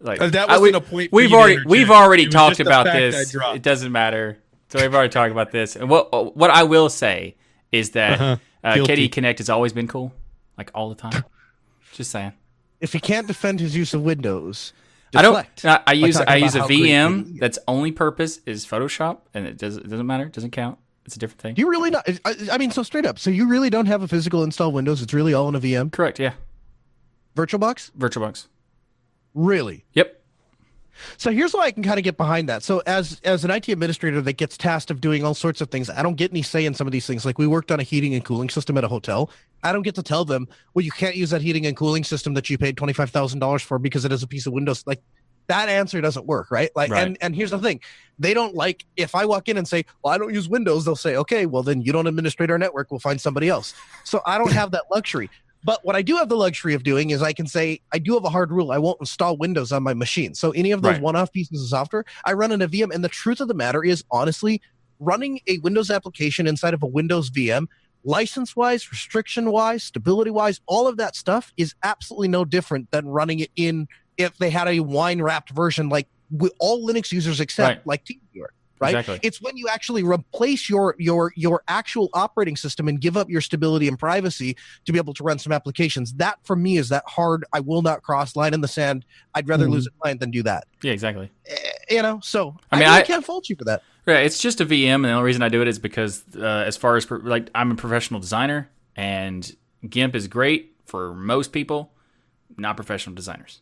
like 0.00 0.20
uh, 0.20 0.28
that 0.28 0.48
wasn't 0.48 0.62
we, 0.62 0.78
a 0.78 0.80
point. 0.80 1.12
We've 1.12 1.32
already 1.32 1.60
we've 1.66 1.90
already 1.90 2.28
talked 2.28 2.60
about 2.60 2.84
this. 2.84 3.34
It 3.34 3.62
doesn't 3.62 3.90
matter. 3.90 4.38
So 4.68 4.80
we've 4.80 4.94
already 4.94 5.10
talked 5.10 5.32
about 5.32 5.50
this. 5.50 5.74
And 5.74 5.90
what 5.90 6.36
what 6.36 6.50
I 6.50 6.62
will 6.62 6.88
say 6.88 7.34
is 7.72 7.90
that 7.90 8.20
uh-huh. 8.20 8.36
uh, 8.62 8.74
KDE 8.74 9.10
Connect 9.10 9.40
has 9.40 9.50
always 9.50 9.72
been 9.72 9.88
cool, 9.88 10.12
like 10.56 10.70
all 10.72 10.88
the 10.88 10.94
time. 10.94 11.24
Just 11.94 12.12
saying. 12.12 12.32
If 12.80 12.92
he 12.92 13.00
can't 13.00 13.26
defend 13.26 13.58
his 13.58 13.74
use 13.74 13.92
of 13.92 14.02
Windows, 14.02 14.72
Deflect. 15.12 15.64
I 15.64 15.68
don't. 15.68 15.82
I 15.86 15.92
use 15.92 16.16
I 16.16 16.36
use 16.36 16.54
a 16.54 16.60
VM 16.60 17.38
that's 17.38 17.58
only 17.66 17.92
purpose 17.92 18.40
is 18.46 18.64
Photoshop, 18.64 19.18
and 19.34 19.46
it 19.46 19.58
does 19.58 19.76
it 19.76 19.88
doesn't 19.88 20.06
matter. 20.06 20.24
It 20.24 20.32
doesn't 20.32 20.52
count. 20.52 20.78
It's 21.04 21.16
a 21.16 21.18
different 21.18 21.40
thing. 21.40 21.54
Do 21.54 21.62
you 21.62 21.68
really 21.68 21.90
not? 21.90 22.08
I, 22.24 22.36
I, 22.52 22.58
mean, 22.58 22.70
so 22.70 22.82
straight 22.82 23.06
up. 23.06 23.18
So 23.18 23.30
you 23.30 23.48
really 23.48 23.70
don't 23.70 23.86
have 23.86 24.02
a 24.02 24.08
physical 24.08 24.44
install 24.44 24.70
Windows. 24.70 25.02
It's 25.02 25.14
really 25.14 25.34
all 25.34 25.48
in 25.48 25.54
a 25.54 25.60
VM. 25.60 25.90
Correct. 25.90 26.20
Yeah. 26.20 26.34
VirtualBox. 27.34 27.90
VirtualBox. 27.92 28.46
Really? 29.34 29.86
Yep. 29.94 30.19
So 31.16 31.30
here's 31.30 31.52
why 31.52 31.62
I 31.62 31.70
can 31.70 31.82
kind 31.82 31.98
of 31.98 32.04
get 32.04 32.16
behind 32.16 32.48
that. 32.48 32.62
So 32.62 32.82
as 32.86 33.20
as 33.24 33.44
an 33.44 33.50
IT 33.50 33.68
administrator 33.68 34.20
that 34.20 34.34
gets 34.34 34.56
tasked 34.56 34.90
of 34.90 35.00
doing 35.00 35.24
all 35.24 35.34
sorts 35.34 35.60
of 35.60 35.70
things, 35.70 35.90
I 35.90 36.02
don't 36.02 36.16
get 36.16 36.30
any 36.30 36.42
say 36.42 36.64
in 36.66 36.74
some 36.74 36.86
of 36.86 36.92
these 36.92 37.06
things. 37.06 37.24
Like 37.24 37.38
we 37.38 37.46
worked 37.46 37.70
on 37.70 37.80
a 37.80 37.82
heating 37.82 38.14
and 38.14 38.24
cooling 38.24 38.50
system 38.50 38.76
at 38.76 38.84
a 38.84 38.88
hotel. 38.88 39.30
I 39.62 39.72
don't 39.72 39.82
get 39.82 39.94
to 39.96 40.02
tell 40.02 40.24
them, 40.24 40.48
well, 40.74 40.84
you 40.84 40.90
can't 40.90 41.16
use 41.16 41.30
that 41.30 41.42
heating 41.42 41.66
and 41.66 41.76
cooling 41.76 42.04
system 42.04 42.34
that 42.34 42.48
you 42.50 42.58
paid 42.58 42.76
twenty 42.76 42.92
five 42.92 43.10
thousand 43.10 43.38
dollars 43.38 43.62
for 43.62 43.78
because 43.78 44.04
it 44.04 44.12
is 44.12 44.22
a 44.22 44.26
piece 44.26 44.46
of 44.46 44.52
Windows. 44.52 44.84
Like 44.86 45.02
that 45.50 45.68
answer 45.68 46.00
doesn't 46.00 46.26
work, 46.26 46.50
right? 46.50 46.70
Like, 46.76 46.90
right. 46.90 47.06
and 47.06 47.18
and 47.20 47.34
here's 47.34 47.50
the 47.50 47.58
thing, 47.58 47.80
they 48.18 48.34
don't 48.34 48.54
like 48.54 48.84
if 48.96 49.14
I 49.14 49.26
walk 49.26 49.48
in 49.48 49.58
and 49.58 49.66
say, 49.66 49.84
"Well, 50.02 50.14
I 50.14 50.18
don't 50.18 50.32
use 50.32 50.48
Windows," 50.48 50.84
they'll 50.84 50.96
say, 50.96 51.16
"Okay, 51.16 51.46
well 51.46 51.62
then 51.62 51.82
you 51.82 51.92
don't 51.92 52.06
administrate 52.06 52.50
our 52.50 52.58
network. 52.58 52.90
We'll 52.90 53.00
find 53.00 53.20
somebody 53.20 53.48
else." 53.48 53.74
So 54.04 54.22
I 54.24 54.38
don't 54.38 54.52
have 54.52 54.70
that 54.72 54.84
luxury. 54.90 55.28
But 55.62 55.84
what 55.84 55.94
I 55.94 56.02
do 56.02 56.16
have 56.16 56.28
the 56.28 56.36
luxury 56.36 56.74
of 56.74 56.82
doing 56.82 57.10
is 57.10 57.22
I 57.22 57.32
can 57.32 57.46
say 57.46 57.80
I 57.92 57.98
do 57.98 58.14
have 58.14 58.24
a 58.24 58.30
hard 58.30 58.50
rule. 58.50 58.72
I 58.72 58.78
won't 58.78 58.98
install 59.00 59.36
Windows 59.36 59.72
on 59.72 59.82
my 59.82 59.94
machine. 59.94 60.34
So 60.34 60.52
any 60.52 60.70
of 60.70 60.82
those 60.82 60.94
right. 60.94 61.02
one-off 61.02 61.32
pieces 61.32 61.62
of 61.62 61.68
software, 61.68 62.04
I 62.24 62.32
run 62.32 62.52
in 62.52 62.62
a 62.62 62.68
VM. 62.68 62.94
And 62.94 63.04
the 63.04 63.08
truth 63.08 63.40
of 63.40 63.48
the 63.48 63.54
matter 63.54 63.84
is, 63.84 64.02
honestly, 64.10 64.62
running 64.98 65.40
a 65.46 65.58
Windows 65.58 65.90
application 65.90 66.46
inside 66.46 66.74
of 66.74 66.82
a 66.82 66.86
Windows 66.86 67.30
VM 67.30 67.66
license 68.04 68.56
wise, 68.56 68.90
restriction 68.90 69.50
wise, 69.50 69.82
stability 69.82 70.30
wise, 70.30 70.60
all 70.66 70.86
of 70.86 70.96
that 70.96 71.16
stuff 71.16 71.52
is 71.56 71.74
absolutely 71.82 72.28
no 72.28 72.44
different 72.44 72.90
than 72.90 73.06
running 73.06 73.40
it 73.40 73.50
in 73.56 73.88
if 74.16 74.36
they 74.38 74.50
had 74.50 74.68
a 74.68 74.80
wine 74.80 75.20
wrapped 75.22 75.50
version 75.50 75.88
like 75.88 76.08
all 76.58 76.86
Linux 76.86 77.12
users 77.12 77.40
accept, 77.40 77.78
right. 77.78 77.86
like 77.86 78.04
TeamViewer. 78.04 78.48
Right. 78.80 78.94
Exactly. 78.94 79.20
It's 79.22 79.42
when 79.42 79.58
you 79.58 79.68
actually 79.68 80.02
replace 80.02 80.70
your 80.70 80.96
your 80.98 81.34
your 81.36 81.62
actual 81.68 82.08
operating 82.14 82.56
system 82.56 82.88
and 82.88 82.98
give 82.98 83.14
up 83.14 83.28
your 83.28 83.42
stability 83.42 83.88
and 83.88 83.98
privacy 83.98 84.56
to 84.86 84.92
be 84.92 84.98
able 84.98 85.12
to 85.14 85.22
run 85.22 85.38
some 85.38 85.52
applications. 85.52 86.14
That 86.14 86.38
for 86.44 86.56
me 86.56 86.78
is 86.78 86.88
that 86.88 87.04
hard. 87.06 87.44
I 87.52 87.60
will 87.60 87.82
not 87.82 88.02
cross 88.02 88.36
line 88.36 88.54
in 88.54 88.62
the 88.62 88.68
sand. 88.68 89.04
I'd 89.34 89.48
rather 89.48 89.66
mm. 89.66 89.72
lose 89.72 89.86
a 89.86 89.90
client 90.00 90.20
than 90.20 90.30
do 90.30 90.42
that. 90.44 90.64
Yeah, 90.82 90.92
exactly. 90.92 91.30
Uh, 91.50 91.56
you 91.90 92.00
know, 92.00 92.20
so 92.22 92.56
I 92.72 92.78
mean, 92.78 92.88
I, 92.88 92.98
I, 92.98 93.02
can't 93.02 93.24
fault 93.24 93.50
you 93.50 93.56
for 93.56 93.64
that. 93.64 93.82
Right. 94.06 94.24
It's 94.24 94.38
just 94.38 94.62
a 94.62 94.66
VM, 94.66 94.94
and 94.94 95.04
the 95.04 95.10
only 95.10 95.24
reason 95.24 95.42
I 95.42 95.50
do 95.50 95.60
it 95.60 95.68
is 95.68 95.78
because, 95.78 96.24
uh, 96.34 96.42
as 96.42 96.78
far 96.78 96.96
as 96.96 97.10
like, 97.10 97.50
I'm 97.54 97.70
a 97.72 97.74
professional 97.74 98.18
designer, 98.18 98.70
and 98.96 99.54
GIMP 99.86 100.14
is 100.14 100.26
great 100.26 100.74
for 100.86 101.14
most 101.14 101.52
people, 101.52 101.92
not 102.56 102.76
professional 102.76 103.14
designers. 103.14 103.60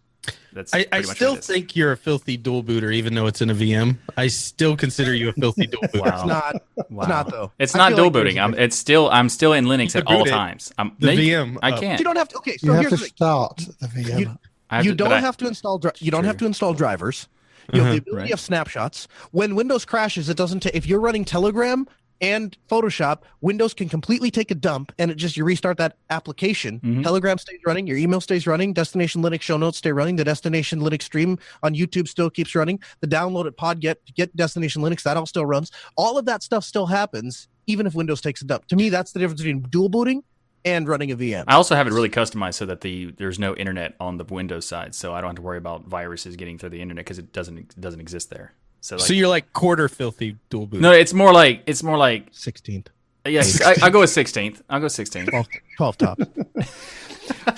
That's 0.52 0.74
I, 0.74 0.86
I 0.90 1.02
still 1.02 1.36
think 1.36 1.76
you're 1.76 1.92
a 1.92 1.96
filthy 1.96 2.36
dual 2.36 2.62
booter, 2.62 2.90
even 2.90 3.14
though 3.14 3.26
it's 3.26 3.40
in 3.40 3.50
a 3.50 3.54
VM. 3.54 3.96
I 4.16 4.26
still 4.26 4.76
consider 4.76 5.14
you 5.14 5.28
a 5.28 5.32
filthy 5.32 5.66
dual 5.66 5.82
booter. 5.92 6.00
wow. 6.00 6.16
It's 6.16 6.26
not. 6.26 6.62
Wow. 6.90 7.02
It's 7.02 7.08
not 7.08 7.30
though. 7.30 7.52
It's 7.58 7.74
not 7.74 7.90
dual 7.90 8.04
like 8.04 8.12
booting. 8.12 8.38
I'm. 8.38 8.54
It's 8.54 8.76
still. 8.76 9.08
I'm 9.10 9.28
still 9.28 9.52
in 9.52 9.66
Linux 9.66 9.94
at 9.94 10.06
all 10.06 10.24
times. 10.24 10.72
I'm 10.78 10.96
the 10.98 11.08
VM. 11.08 11.58
I 11.62 11.78
can't. 11.78 11.98
You 11.98 12.04
don't 12.04 12.16
have 12.16 12.28
to. 12.28 12.38
Okay, 12.38 12.56
so 12.56 12.66
you 12.66 12.72
have 12.72 12.88
to 12.88 12.96
start 12.96 13.58
the 13.80 13.86
VM. 13.86 14.18
You, 14.20 14.38
you 14.82 14.90
to, 14.90 14.96
don't 14.96 15.10
have 15.10 15.36
I, 15.36 15.38
to 15.38 15.46
install. 15.46 15.80
you 15.98 16.10
don't 16.10 16.22
true. 16.22 16.26
have 16.26 16.36
to 16.38 16.46
install 16.46 16.74
drivers. 16.74 17.28
You 17.72 17.80
have 17.80 17.88
uh-huh, 17.88 17.92
the 17.92 17.98
ability 17.98 18.22
right. 18.22 18.32
of 18.32 18.40
snapshots. 18.40 19.08
When 19.30 19.54
Windows 19.54 19.84
crashes, 19.84 20.28
it 20.30 20.36
doesn't. 20.38 20.60
take. 20.60 20.74
if 20.74 20.86
you're 20.86 21.00
running 21.00 21.24
Telegram, 21.24 21.86
and 22.20 22.56
Photoshop, 22.68 23.22
Windows 23.40 23.74
can 23.74 23.88
completely 23.88 24.30
take 24.30 24.50
a 24.50 24.54
dump 24.54 24.92
and 24.98 25.10
it 25.10 25.16
just 25.16 25.36
you 25.36 25.44
restart 25.44 25.76
that 25.78 25.96
application. 26.10 26.80
Mhm. 26.80 27.02
Telegram 27.02 27.38
stays 27.38 27.60
running, 27.66 27.86
your 27.86 27.96
email 27.96 28.20
stays 28.20 28.46
running, 28.46 28.72
Destination 28.72 29.22
Linux 29.22 29.42
show 29.42 29.56
notes 29.56 29.78
stay 29.78 29.92
running, 29.92 30.16
the 30.16 30.24
Destination 30.24 30.80
Linux 30.80 31.02
stream 31.02 31.38
on 31.62 31.74
YouTube 31.74 32.08
still 32.08 32.30
keeps 32.30 32.54
running, 32.54 32.80
the 33.00 33.06
download 33.06 33.46
at 33.46 33.56
Podget 33.56 33.96
get 34.14 34.34
Destination 34.36 34.82
Linux 34.82 35.02
that 35.02 35.16
all 35.16 35.26
still 35.26 35.46
runs. 35.46 35.70
All 35.96 36.18
of 36.18 36.24
that 36.26 36.42
stuff 36.42 36.64
still 36.64 36.86
happens 36.86 37.48
even 37.66 37.86
if 37.86 37.94
Windows 37.94 38.20
takes 38.20 38.40
a 38.42 38.44
dump. 38.44 38.66
To 38.66 38.76
me, 38.76 38.88
that's 38.88 39.12
the 39.12 39.18
difference 39.18 39.42
between 39.42 39.60
dual 39.70 39.88
booting 39.88 40.22
and 40.64 40.88
running 40.88 41.12
a 41.12 41.16
VM. 41.16 41.44
I 41.46 41.54
also 41.54 41.76
have 41.76 41.86
it 41.86 41.92
really 41.92 42.08
customized 42.08 42.54
so 42.54 42.66
that 42.66 42.80
the 42.80 43.12
there's 43.18 43.38
no 43.38 43.54
internet 43.54 43.94
on 44.00 44.16
the 44.16 44.24
Windows 44.24 44.66
side, 44.66 44.94
so 44.94 45.14
I 45.14 45.20
don't 45.20 45.28
have 45.28 45.36
to 45.36 45.42
worry 45.42 45.58
about 45.58 45.86
viruses 45.86 46.36
getting 46.36 46.58
through 46.58 46.70
the 46.70 46.80
internet 46.80 47.04
because 47.04 47.18
it 47.18 47.32
doesn't 47.32 47.58
it 47.58 47.80
doesn't 47.80 48.00
exist 48.00 48.30
there. 48.30 48.54
So, 48.80 48.96
like, 48.96 49.06
so 49.06 49.12
you're 49.12 49.28
like 49.28 49.52
quarter 49.52 49.88
filthy 49.88 50.36
dual 50.50 50.66
boot. 50.66 50.80
no, 50.80 50.92
it's 50.92 51.12
more 51.12 51.32
like 51.32 51.62
it's 51.66 51.82
more 51.82 51.96
like 51.96 52.32
16th, 52.32 52.86
yes. 53.26 53.60
I, 53.62 53.74
I'll 53.82 53.90
go 53.90 54.00
with 54.00 54.10
sixteenth. 54.10 54.62
I'll 54.70 54.80
go 54.80 54.88
sixteenth. 54.88 55.30
12, 55.30 55.46
12 55.76 55.98
top. 55.98 56.18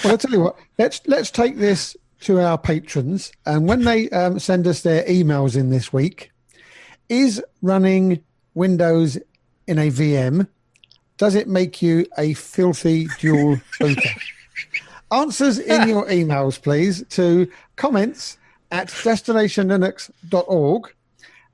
Well, 0.03 0.13
I'll 0.13 0.19
tell 0.19 0.33
you 0.33 0.41
what. 0.41 0.57
Let's 0.79 1.01
let's 1.07 1.31
take 1.31 1.57
this 1.57 1.97
to 2.23 2.41
our 2.41 2.59
patrons, 2.59 3.31
and 3.47 3.69
when 3.69 3.85
they 3.85 4.11
um, 4.11 4.41
send 4.41 4.67
us 4.67 4.83
their 4.83 5.05
emails 5.05 5.57
in 5.57 5.71
this 5.71 5.93
week, 5.93 6.33
is 7.09 7.41
running 7.63 8.21
Windows 8.55 9.17
in 9.69 9.79
a 9.79 9.93
VM 9.93 10.49
does 11.21 11.35
it 11.35 11.47
make 11.47 11.83
you 11.83 12.07
a 12.17 12.33
filthy 12.33 13.07
dual 13.19 13.61
booter? 13.79 14.09
Answers 15.13 15.59
in 15.59 15.87
your 15.87 16.07
emails, 16.07 16.59
please, 16.61 17.05
to 17.11 17.47
comments 17.77 18.39
at 18.71 18.89
destinationlinux.org, 18.89 20.95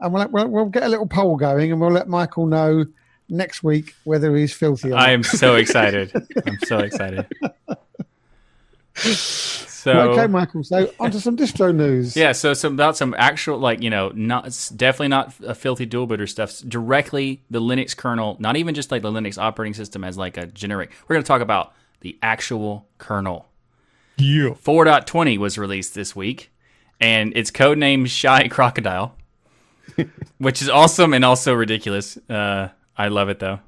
and 0.01 0.13
we'll, 0.13 0.29
we'll 0.29 0.49
we'll 0.49 0.65
get 0.67 0.83
a 0.83 0.89
little 0.89 1.07
poll 1.07 1.37
going, 1.37 1.73
and 1.73 1.81
we'll 1.81 1.91
let 1.91 2.09
Michael 2.09 2.47
know 2.47 2.85
next 3.29 3.63
week 3.63 3.95
whether 4.05 4.35
he's 4.37 4.53
filthy. 4.53 4.89
Or 4.89 4.93
not. 4.93 5.01
I 5.01 5.11
am 5.13 5.23
so 5.23 5.57
excited. 5.57 6.13
I'm 6.47 6.59
so 6.67 6.79
excited. 6.79 7.27
So 8.95 9.93
okay, 10.11 10.27
Michael. 10.27 10.65
So 10.65 10.91
onto 10.99 11.21
some 11.21 11.37
distro 11.37 11.73
news. 11.73 12.17
Yeah, 12.17 12.33
so 12.33 12.55
some 12.55 12.73
about 12.73 12.97
some 12.97 13.15
actual 13.17 13.59
like 13.59 13.83
you 13.83 13.91
know 13.91 14.11
not 14.17 14.45
definitely 14.75 15.09
not 15.09 15.33
a 15.47 15.55
filthy 15.55 15.87
dual 15.87 16.09
booter 16.09 16.27
stuff. 16.27 16.59
Directly 16.67 17.45
the 17.51 17.61
Linux 17.61 17.97
kernel, 17.97 18.37
not 18.41 18.57
even 18.57 18.75
just 18.75 18.91
like 18.91 19.03
the 19.03 19.13
Linux 19.13 19.39
operating 19.39 19.75
system 19.75 20.03
as 20.03 20.19
like 20.19 20.37
a 20.37 20.47
generic. 20.47 20.91
We're 21.07 21.15
going 21.15 21.23
to 21.23 21.29
talk 21.29 21.41
about 21.41 21.73
the 22.01 22.19
actual 22.21 22.89
kernel. 22.99 23.47
Yeah. 24.19 24.51
4.20 24.65 25.39
was 25.39 25.57
released 25.57 25.95
this 25.95 26.17
week, 26.17 26.51
and 27.01 27.33
it's 27.37 27.51
codenamed 27.51 28.09
Shy 28.09 28.49
Crocodile, 28.49 29.15
which 30.39 30.63
is 30.63 30.69
awesome 30.69 31.15
and 31.15 31.25
also 31.25 31.55
ridiculous. 31.55 32.17
Uh, 32.29 32.69
I 32.97 33.09
love 33.09 33.29
it 33.29 33.39
though. 33.39 33.61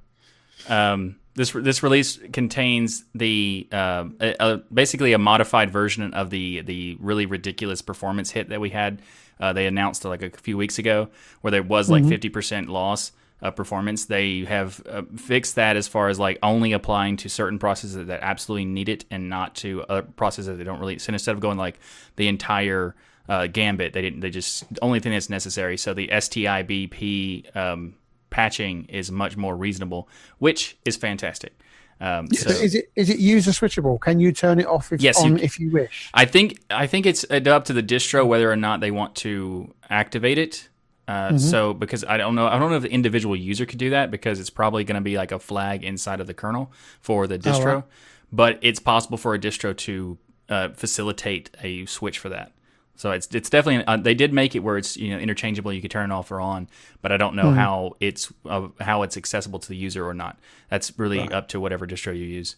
Um, 0.69 1.17
this 1.35 1.53
this 1.53 1.83
release 1.83 2.19
contains 2.33 3.05
the 3.15 3.69
uh, 3.73 4.07
a, 4.21 4.35
a- 4.41 4.57
basically 4.73 5.13
a 5.13 5.19
modified 5.19 5.71
version 5.71 6.13
of 6.13 6.31
the 6.31 6.63
the 6.63 6.97
really 7.01 7.27
ridiculous 7.27 7.81
performance 7.81 8.31
hit 8.33 8.49
that 8.49 8.61
we 8.61 8.71
had. 8.71 9.01
Uh, 9.41 9.53
they 9.53 9.67
announced 9.67 10.05
like 10.05 10.23
a 10.23 10.31
few 10.31 10.57
weeks 10.57 10.79
ago, 10.81 11.09
where 11.43 11.53
there 11.53 11.63
was 11.63 11.89
like 11.89 12.05
50 12.05 12.29
percent 12.29 12.69
loss 12.69 13.13
of 13.41 13.55
performance. 13.55 14.07
They 14.07 14.45
have 14.47 14.83
uh, 14.89 15.03
fixed 15.17 15.55
that 15.55 15.77
as 15.77 15.87
far 15.87 16.09
as 16.09 16.19
like 16.19 16.41
only 16.43 16.73
applying 16.73 17.17
to 17.19 17.29
certain 17.29 17.61
processes 17.61 18.05
that 18.07 18.21
absolutely 18.21 18.65
need 18.65 18.89
it, 18.89 19.05
and 19.13 19.29
not 19.29 19.55
to 19.57 19.85
other 19.89 20.03
processes 20.03 20.47
that 20.49 20.55
they 20.57 20.65
don't 20.65 20.81
really. 20.81 20.99
So 20.99 21.13
instead 21.13 21.35
of 21.37 21.41
going 21.41 21.57
like 21.57 21.79
the 22.17 22.27
entire 22.27 22.97
uh, 23.29 23.47
gambit, 23.47 23.93
they 23.93 24.03
didn't. 24.03 24.21
They 24.21 24.31
just 24.31 24.73
the 24.73 24.83
only 24.83 25.01
thing 25.01 25.13
that's 25.13 25.29
necessary. 25.31 25.77
So 25.77 25.95
the 25.95 26.09
STIBP 26.09 27.57
um, 27.57 27.95
patching 28.31 28.85
is 28.87 29.11
much 29.11 29.37
more 29.37 29.57
reasonable, 29.57 30.09
which 30.39 30.77
is 30.85 30.97
fantastic. 30.97 31.53
Um, 32.01 32.29
so 32.33 32.51
is 32.51 32.75
it 32.77 32.91
is 32.95 33.11
it 33.11 33.19
user 33.19 33.51
switchable? 33.51 34.01
Can 34.01 34.21
you 34.21 34.33
turn 34.33 34.61
it 34.61 34.67
off 34.67 34.93
if 34.93 35.01
Yes, 35.03 35.23
you 35.25 35.33
on 35.33 35.39
c- 35.39 35.45
if 35.45 35.59
you 35.59 35.71
wish? 35.71 36.11
I 36.15 36.25
think 36.27 36.61
I 36.71 36.87
think 36.87 37.07
it's 37.07 37.25
up 37.31 37.65
to 37.67 37.73
the 37.73 37.83
distro 37.83 38.27
whether 38.27 38.51
or 38.51 38.57
not 38.57 38.81
they 38.81 38.91
want 38.93 39.17
to 39.17 39.75
activate 39.91 40.39
it. 40.39 40.69
Uh, 41.09 41.37
So 41.39 41.75
because 41.75 42.05
I 42.05 42.17
don't 42.19 42.35
know, 42.35 42.47
I 42.47 42.59
don't 42.59 42.71
know 42.71 42.77
if 42.77 42.83
the 42.83 42.91
individual 42.93 43.35
user 43.35 43.67
could 43.67 43.79
do 43.79 43.91
that 43.91 44.11
because 44.11 44.39
it's 44.41 44.51
probably 44.51 44.85
going 44.85 44.95
to 44.97 45.01
be 45.01 45.17
like 45.17 45.33
a 45.33 45.39
flag 45.39 45.83
inside 45.83 46.21
of 46.21 46.27
the 46.27 46.35
kernel 46.35 46.71
for 47.01 47.27
the 47.27 47.39
distro. 47.39 47.75
right. 47.75 47.85
But 48.31 48.59
it's 48.61 48.79
possible 48.79 49.17
for 49.19 49.35
a 49.35 49.39
distro 49.39 49.77
to 49.79 50.19
uh, 50.51 50.69
facilitate 50.71 51.51
a 51.63 51.87
switch 51.87 52.19
for 52.19 52.29
that. 52.29 52.53
So 52.99 53.13
it's 53.13 53.29
it's 53.33 53.49
definitely 53.49 53.87
uh, 53.87 53.97
they 53.97 54.15
did 54.15 54.33
make 54.33 54.57
it 54.57 54.59
where 54.59 54.77
it's 54.77 54.97
you 54.97 55.11
know 55.11 55.19
interchangeable. 55.19 55.73
You 55.73 55.81
could 55.81 55.93
turn 55.93 56.11
it 56.11 56.13
off 56.13 56.33
or 56.33 56.41
on, 56.41 56.69
but 57.01 57.13
I 57.13 57.17
don't 57.17 57.37
know 57.37 57.53
how 57.53 57.93
it's 58.01 58.33
uh, 58.45 58.69
how 58.81 59.03
it's 59.05 59.17
accessible 59.17 59.61
to 59.61 59.69
the 59.69 59.77
user 59.77 60.05
or 60.05 60.15
not. 60.15 60.37
That's 60.69 60.99
really 60.99 61.21
up 61.21 61.47
to 61.51 61.61
whatever 61.61 61.87
distro 61.87 62.13
you 62.13 62.25
use. 62.25 62.57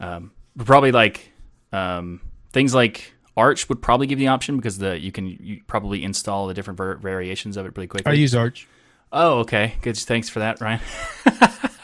Um, 0.00 0.32
but 0.56 0.66
probably 0.66 0.92
like 0.92 1.32
um, 1.74 2.22
things 2.52 2.74
like 2.74 3.12
Arch 3.36 3.68
would 3.68 3.82
probably 3.82 4.06
give 4.06 4.18
you 4.18 4.26
the 4.26 4.32
option 4.32 4.56
because 4.56 4.78
the 4.78 4.98
you 4.98 5.12
can 5.12 5.26
you 5.26 5.60
probably 5.66 6.02
install 6.02 6.46
the 6.46 6.54
different 6.54 6.78
var- 6.78 6.96
variations 6.96 7.58
of 7.58 7.66
it 7.66 7.74
pretty 7.74 7.88
quickly. 7.88 8.10
I 8.10 8.14
use 8.14 8.34
Arch. 8.34 8.66
oh, 9.12 9.40
okay, 9.40 9.74
good. 9.82 9.98
Thanks 9.98 10.30
for 10.30 10.38
that, 10.38 10.58
Ryan. 10.58 10.80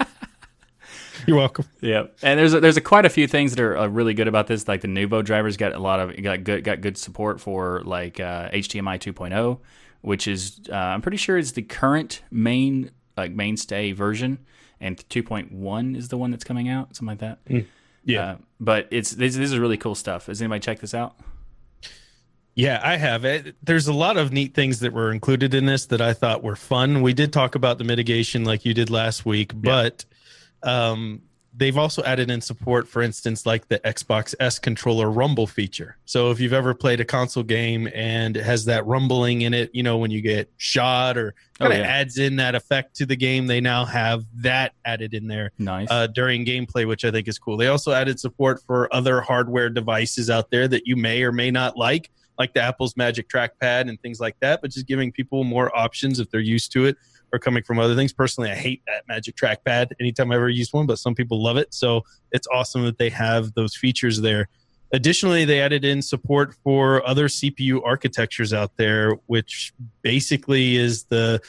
You're 1.29 1.37
welcome. 1.37 1.67
Yeah, 1.83 2.07
and 2.23 2.41
there's 2.41 2.55
a, 2.55 2.61
there's 2.61 2.79
a 2.79 2.81
quite 2.81 3.05
a 3.05 3.11
few 3.11 3.27
things 3.27 3.55
that 3.55 3.63
are 3.63 3.77
uh, 3.77 3.87
really 3.87 4.15
good 4.15 4.29
about 4.29 4.47
this. 4.47 4.67
Like 4.67 4.81
the 4.81 4.89
Nouveau 4.89 5.21
drivers 5.21 5.59
got 5.59 5.75
a 5.75 5.79
lot 5.79 6.01
of 6.01 6.23
got 6.23 6.43
good 6.43 6.65
got 6.65 6.81
good 6.81 6.97
support 6.97 7.39
for 7.39 7.83
like 7.85 8.19
uh, 8.19 8.49
HDMI 8.49 8.99
2.0, 8.99 9.59
which 10.01 10.27
is 10.27 10.61
uh, 10.71 10.75
I'm 10.75 11.03
pretty 11.03 11.19
sure 11.19 11.37
is 11.37 11.53
the 11.53 11.63
current 11.63 12.23
main 12.31 12.93
like 13.17 13.33
mainstay 13.33 13.93
version, 13.93 14.39
and 14.81 14.97
2.1 15.11 15.97
is 15.97 16.09
the 16.09 16.17
one 16.17 16.31
that's 16.31 16.45
coming 16.45 16.69
out, 16.69 16.97
something 16.97 17.19
like 17.19 17.19
that. 17.19 17.67
Yeah. 18.05 18.23
Uh, 18.23 18.37
but 18.59 18.89
it's 18.91 19.11
this, 19.11 19.37
this 19.37 19.53
is 19.53 19.59
really 19.59 19.77
cool 19.77 19.95
stuff. 19.95 20.27
Has 20.27 20.41
anybody 20.41 20.61
checked 20.61 20.81
this 20.81 20.95
out? 20.95 21.15
Yeah, 22.55 22.81
I 22.83 22.97
have 22.97 23.25
it. 23.25 23.55
There's 23.63 23.87
a 23.87 23.93
lot 23.93 24.17
of 24.17 24.33
neat 24.33 24.55
things 24.55 24.81
that 24.81 24.93
were 24.93 25.13
included 25.13 25.55
in 25.55 25.67
this 25.67 25.87
that 25.87 26.01
I 26.01 26.13
thought 26.13 26.43
were 26.43 26.57
fun. 26.57 27.03
We 27.03 27.13
did 27.13 27.33
talk 27.33 27.55
about 27.55 27.79
the 27.79 27.85
mitigation 27.85 28.45
like 28.45 28.65
you 28.65 28.75
did 28.75 28.91
last 28.91 29.25
week, 29.25 29.53
but 29.55 30.05
um, 30.63 31.23
they've 31.59 31.77
also 31.77 32.03
added 32.05 32.31
in 32.31 32.41
support, 32.41 32.87
for 32.87 33.03
instance, 33.03 33.45
like 33.45 33.67
the 33.69 33.81
Xbox 33.81 34.35
S 34.39 34.59
controller 34.59 35.11
rumble 35.11 35.47
feature. 35.47 35.97
So 36.05 36.31
if 36.31 36.39
you've 36.39 36.53
ever 36.53 36.73
played 36.73 37.01
a 37.01 37.05
console 37.05 37.43
game 37.43 37.89
and 37.93 38.37
it 38.37 38.45
has 38.45 38.65
that 38.67 38.87
rumbling 38.87 39.43
in 39.43 39.53
it, 39.53 39.71
you 39.75 39.83
know, 39.83 39.99
when 39.99 40.11
you 40.11 40.21
get 40.21 40.51
shot 40.57 41.19
or 41.19 41.35
kind 41.59 41.73
of 41.73 41.81
yeah. 41.81 41.85
adds 41.85 42.19
in 42.19 42.37
that 42.37 42.55
effect 42.55 42.95
to 42.97 43.07
the 43.07 43.17
game, 43.17 43.47
they 43.47 43.61
now 43.61 43.85
have 43.85 44.25
that 44.37 44.73
added 44.85 45.15
in 45.15 45.27
there 45.27 45.51
Nice. 45.59 45.89
uh, 45.91 46.07
during 46.07 46.47
gameplay, 46.47 46.87
which 46.87 47.05
I 47.05 47.11
think 47.11 47.27
is 47.27 47.39
cool. 47.39 47.57
They 47.57 47.69
also 47.69 47.93
added 47.93 48.21
support 48.21 48.63
for 48.63 48.93
other 48.95 49.21
hardware 49.21 49.69
devices 49.69 50.31
out 50.31 50.51
there 50.51 50.69
that 50.69 50.87
you 50.87 50.97
may 50.97 51.23
or 51.25 51.33
may 51.33 51.51
not 51.51 51.77
like, 51.77 52.11
like 52.39 52.55
the 52.55 52.63
Apple's 52.63 52.97
Magic 52.97 53.29
Trackpad 53.29 53.89
and 53.89 54.01
things 54.01 54.21
like 54.21 54.37
that, 54.41 54.63
but 54.63 54.71
just 54.71 54.87
giving 54.87 55.11
people 55.11 55.43
more 55.43 55.77
options 55.77 56.21
if 56.21 56.31
they're 56.31 56.41
used 56.41 56.71
to 56.73 56.85
it 56.85 56.97
or 57.33 57.39
coming 57.39 57.63
from 57.63 57.79
other 57.79 57.95
things. 57.95 58.13
Personally, 58.13 58.51
I 58.51 58.55
hate 58.55 58.83
that 58.87 59.05
Magic 59.09 59.37
Trackpad 59.37 59.93
anytime 60.01 60.33
I 60.33 60.37
ever 60.37 60.49
use 60.49 60.73
one, 60.73 60.87
but 60.87 60.99
some 60.99 61.15
people 61.15 61.43
love 61.43 61.57
it. 61.57 61.73
So 61.75 62.03
it's 62.33 62.47
awesome 62.53 62.85
that 62.85 62.99
they 62.99 63.11
have 63.11 63.55
those 63.55 63.77
features 63.77 64.21
there. 64.21 64.49
Additionally, 64.93 65.45
they 65.45 65.61
added 65.61 65.85
in 65.85 66.01
support 66.01 66.55
for 66.65 67.07
other 67.07 67.29
CPU 67.29 67.85
architectures 67.85 68.55
out 68.55 68.73
there, 68.77 69.19
which 69.27 69.73
basically 70.03 70.77
is 70.77 71.05
the 71.05 71.41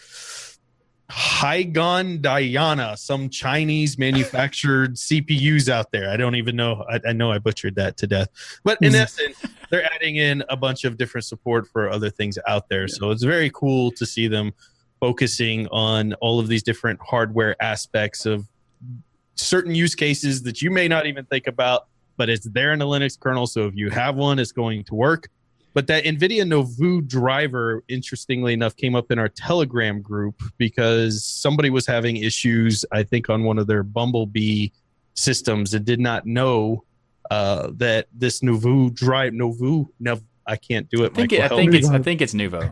Hygon 1.09 2.21
Dhyana, 2.21 2.97
some 2.97 3.29
Chinese 3.29 3.97
manufactured 3.97 4.95
CPUs 4.95 5.69
out 5.69 5.91
there. 5.91 6.09
I 6.09 6.17
don't 6.17 6.35
even 6.35 6.55
know. 6.55 6.85
I, 6.89 6.99
I 7.07 7.13
know 7.13 7.31
I 7.31 7.39
butchered 7.39 7.75
that 7.75 7.97
to 7.97 8.07
death. 8.07 8.29
But 8.63 8.77
in 8.81 8.91
hmm. 8.91 8.99
essence, 8.99 9.43
they're 9.69 9.91
adding 9.93 10.17
in 10.17 10.43
a 10.49 10.57
bunch 10.57 10.83
of 10.83 10.97
different 10.97 11.25
support 11.25 11.67
for 11.67 11.89
other 11.89 12.09
things 12.09 12.37
out 12.47 12.69
there. 12.69 12.87
So 12.87 13.09
it's 13.09 13.23
very 13.23 13.49
cool 13.53 13.91
to 13.91 14.05
see 14.05 14.27
them 14.27 14.53
focusing 14.99 15.67
on 15.67 16.13
all 16.15 16.39
of 16.39 16.47
these 16.47 16.63
different 16.63 16.99
hardware 17.01 17.55
aspects 17.61 18.25
of 18.25 18.47
certain 19.35 19.73
use 19.73 19.95
cases 19.95 20.43
that 20.43 20.61
you 20.61 20.69
may 20.69 20.87
not 20.87 21.05
even 21.05 21.25
think 21.25 21.47
about, 21.47 21.87
but 22.17 22.29
it's 22.29 22.47
there 22.49 22.73
in 22.73 22.79
the 22.79 22.85
Linux 22.85 23.19
kernel. 23.19 23.47
So 23.47 23.65
if 23.65 23.75
you 23.75 23.89
have 23.89 24.15
one, 24.15 24.39
it's 24.39 24.51
going 24.51 24.83
to 24.85 24.95
work. 24.95 25.29
But 25.73 25.87
that 25.87 26.03
NVIDIA 26.03 26.43
Novu 26.43 27.07
driver, 27.07 27.83
interestingly 27.87 28.53
enough, 28.53 28.75
came 28.75 28.95
up 28.95 29.11
in 29.11 29.19
our 29.19 29.29
Telegram 29.29 30.01
group 30.01 30.41
because 30.57 31.23
somebody 31.23 31.69
was 31.69 31.85
having 31.85 32.17
issues, 32.17 32.83
I 32.91 33.03
think, 33.03 33.29
on 33.29 33.43
one 33.43 33.59
of 33.59 33.67
their 33.67 33.83
Bumblebee 33.83 34.69
systems 35.13 35.73
and 35.73 35.85
did 35.85 35.99
not 35.99 36.25
know 36.25 36.83
uh, 37.29 37.69
that 37.75 38.07
this 38.13 38.41
Novu 38.41 38.93
drive, 38.93 39.33
Novu, 39.33 39.87
I 40.49 40.55
can't 40.55 40.89
do 40.89 41.03
it. 41.03 41.11
I 41.11 41.15
think 41.15 41.31
Michael, 41.31 41.37
it, 41.37 41.51
I 41.51 41.55
think 41.55 41.73
it's 41.75 41.89
I 41.89 41.99
think 41.99 42.21
it's 42.21 42.33
Nouveau. 42.33 42.71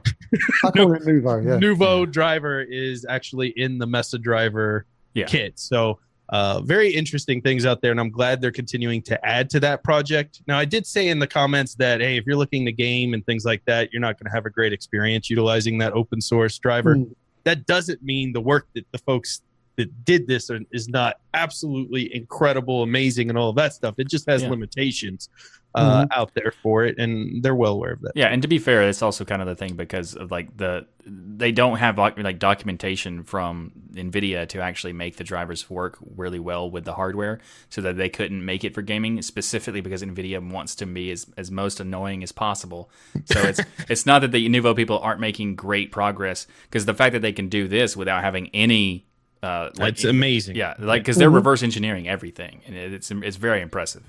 I 0.63 0.72
call 0.72 0.93
it 0.93 1.05
Nouveau. 1.05 1.39
Yeah. 1.39 1.57
Nouveau 1.60 2.05
driver 2.05 2.62
is 2.62 3.05
actually 3.07 3.50
in 3.55 3.77
the 3.77 3.86
Mesa 3.86 4.17
driver 4.17 4.86
Yeah. 5.13 5.25
kit. 5.25 5.60
So 5.60 6.00
uh, 6.29 6.60
very 6.62 6.89
interesting 6.89 7.41
things 7.41 7.65
out 7.65 7.81
there, 7.81 7.91
and 7.91 8.00
I'm 8.00 8.10
glad 8.10 8.41
they're 8.41 8.51
continuing 8.51 9.01
to 9.03 9.25
add 9.25 9.50
to 9.51 9.60
that 9.62 9.84
project. 9.84 10.41
Now, 10.48 10.57
I 10.60 10.65
did 10.65 10.86
say 10.86 11.07
in 11.07 11.19
the 11.19 11.27
comments 11.27 11.75
that 11.75 12.01
hey, 12.01 12.17
if 12.17 12.25
you're 12.25 12.36
looking 12.36 12.65
to 12.65 12.72
game 12.72 13.13
and 13.13 13.25
things 13.25 13.46
like 13.46 13.63
that, 13.65 13.93
you're 13.93 14.01
not 14.01 14.19
going 14.19 14.29
to 14.29 14.36
have 14.36 14.46
a 14.46 14.50
great 14.50 14.74
experience 14.74 15.29
utilizing 15.29 15.77
that 15.77 15.93
open 15.93 16.19
source 16.19 16.57
driver. 16.60 16.96
Mm. 16.96 17.15
That 17.46 17.65
doesn't 17.65 18.03
mean 18.03 18.34
the 18.34 18.41
work 18.41 18.67
that 18.75 18.86
the 18.91 18.98
folks 18.98 19.41
that 19.77 20.05
did 20.05 20.27
this 20.27 20.50
is 20.72 20.89
not 20.89 21.17
absolutely 21.34 22.13
incredible, 22.13 22.84
amazing, 22.84 23.29
and 23.29 23.38
all 23.38 23.53
that 23.53 23.74
stuff. 23.74 23.96
It 23.98 24.10
just 24.10 24.27
has 24.29 24.43
Yeah. 24.43 24.50
limitations 24.50 25.29
uh, 25.75 26.07
out 26.12 26.31
there 26.34 26.51
for 26.63 26.86
it, 26.86 26.98
and 26.98 27.43
they're 27.43 27.53
well 27.53 27.74
aware 27.74 27.91
of 27.93 28.01
that. 28.01 28.13
Yeah, 28.15 28.27
and 28.27 28.41
to 28.41 28.48
be 28.48 28.57
fair, 28.57 28.81
it's 28.89 29.03
also 29.03 29.24
kind 29.25 29.43
of 29.43 29.48
the 29.48 29.53
thing 29.55 29.75
because 29.75 30.15
of 30.15 30.31
like 30.31 30.55
the 30.57 30.88
they 31.05 31.51
don't 31.51 31.77
have 31.77 32.00
like 32.00 32.39
documentation 32.39 33.24
from 33.24 33.72
Nvidia 33.93 34.48
to 34.50 34.62
actually 34.62 34.93
make 34.93 35.17
the 35.17 35.24
drivers 35.24 35.69
work 35.69 36.00
really 36.15 36.39
well 36.39 36.72
with 36.72 36.84
the 36.84 36.93
hardware, 36.93 37.39
so 37.69 37.81
that 37.81 37.96
they 37.96 38.10
couldn't 38.10 38.43
make 38.43 38.63
it 38.63 38.74
for 38.74 38.81
gaming 38.81 39.22
specifically 39.22 39.81
because 39.81 40.01
Nvidia 40.01 40.41
wants 40.51 40.74
to 40.75 40.88
be 40.88 41.12
as, 41.12 41.27
as 41.38 41.51
most 41.51 41.79
annoying 41.79 42.24
as 42.24 42.31
possible. 42.31 42.89
So 43.25 43.39
it's 43.41 43.60
it's 43.89 44.05
not 44.07 44.22
that 44.22 44.31
the 44.31 44.50
Nouveau 44.50 44.74
people 44.74 44.98
aren't 44.98 45.19
making 45.22 45.55
great 45.55 45.91
progress 45.91 46.48
because 46.63 46.86
the 46.88 46.96
fact 46.96 47.13
that 47.13 47.22
they 47.22 47.34
can 47.34 47.50
do 47.50 47.67
this 47.67 47.96
without 47.96 48.24
having 48.24 48.50
any 48.51 49.05
uh, 49.44 49.70
like 49.77 49.94
It's 49.94 50.03
amazing. 50.03 50.56
yeah, 50.56 50.75
like 50.79 51.01
because 51.03 51.17
they're 51.17 51.29
reverse 51.29 51.63
engineering 51.63 52.08
everything, 52.08 52.62
and 52.65 52.75
it's 52.75 53.12
it's 53.12 53.38
very 53.38 53.62
impressive. 53.62 54.03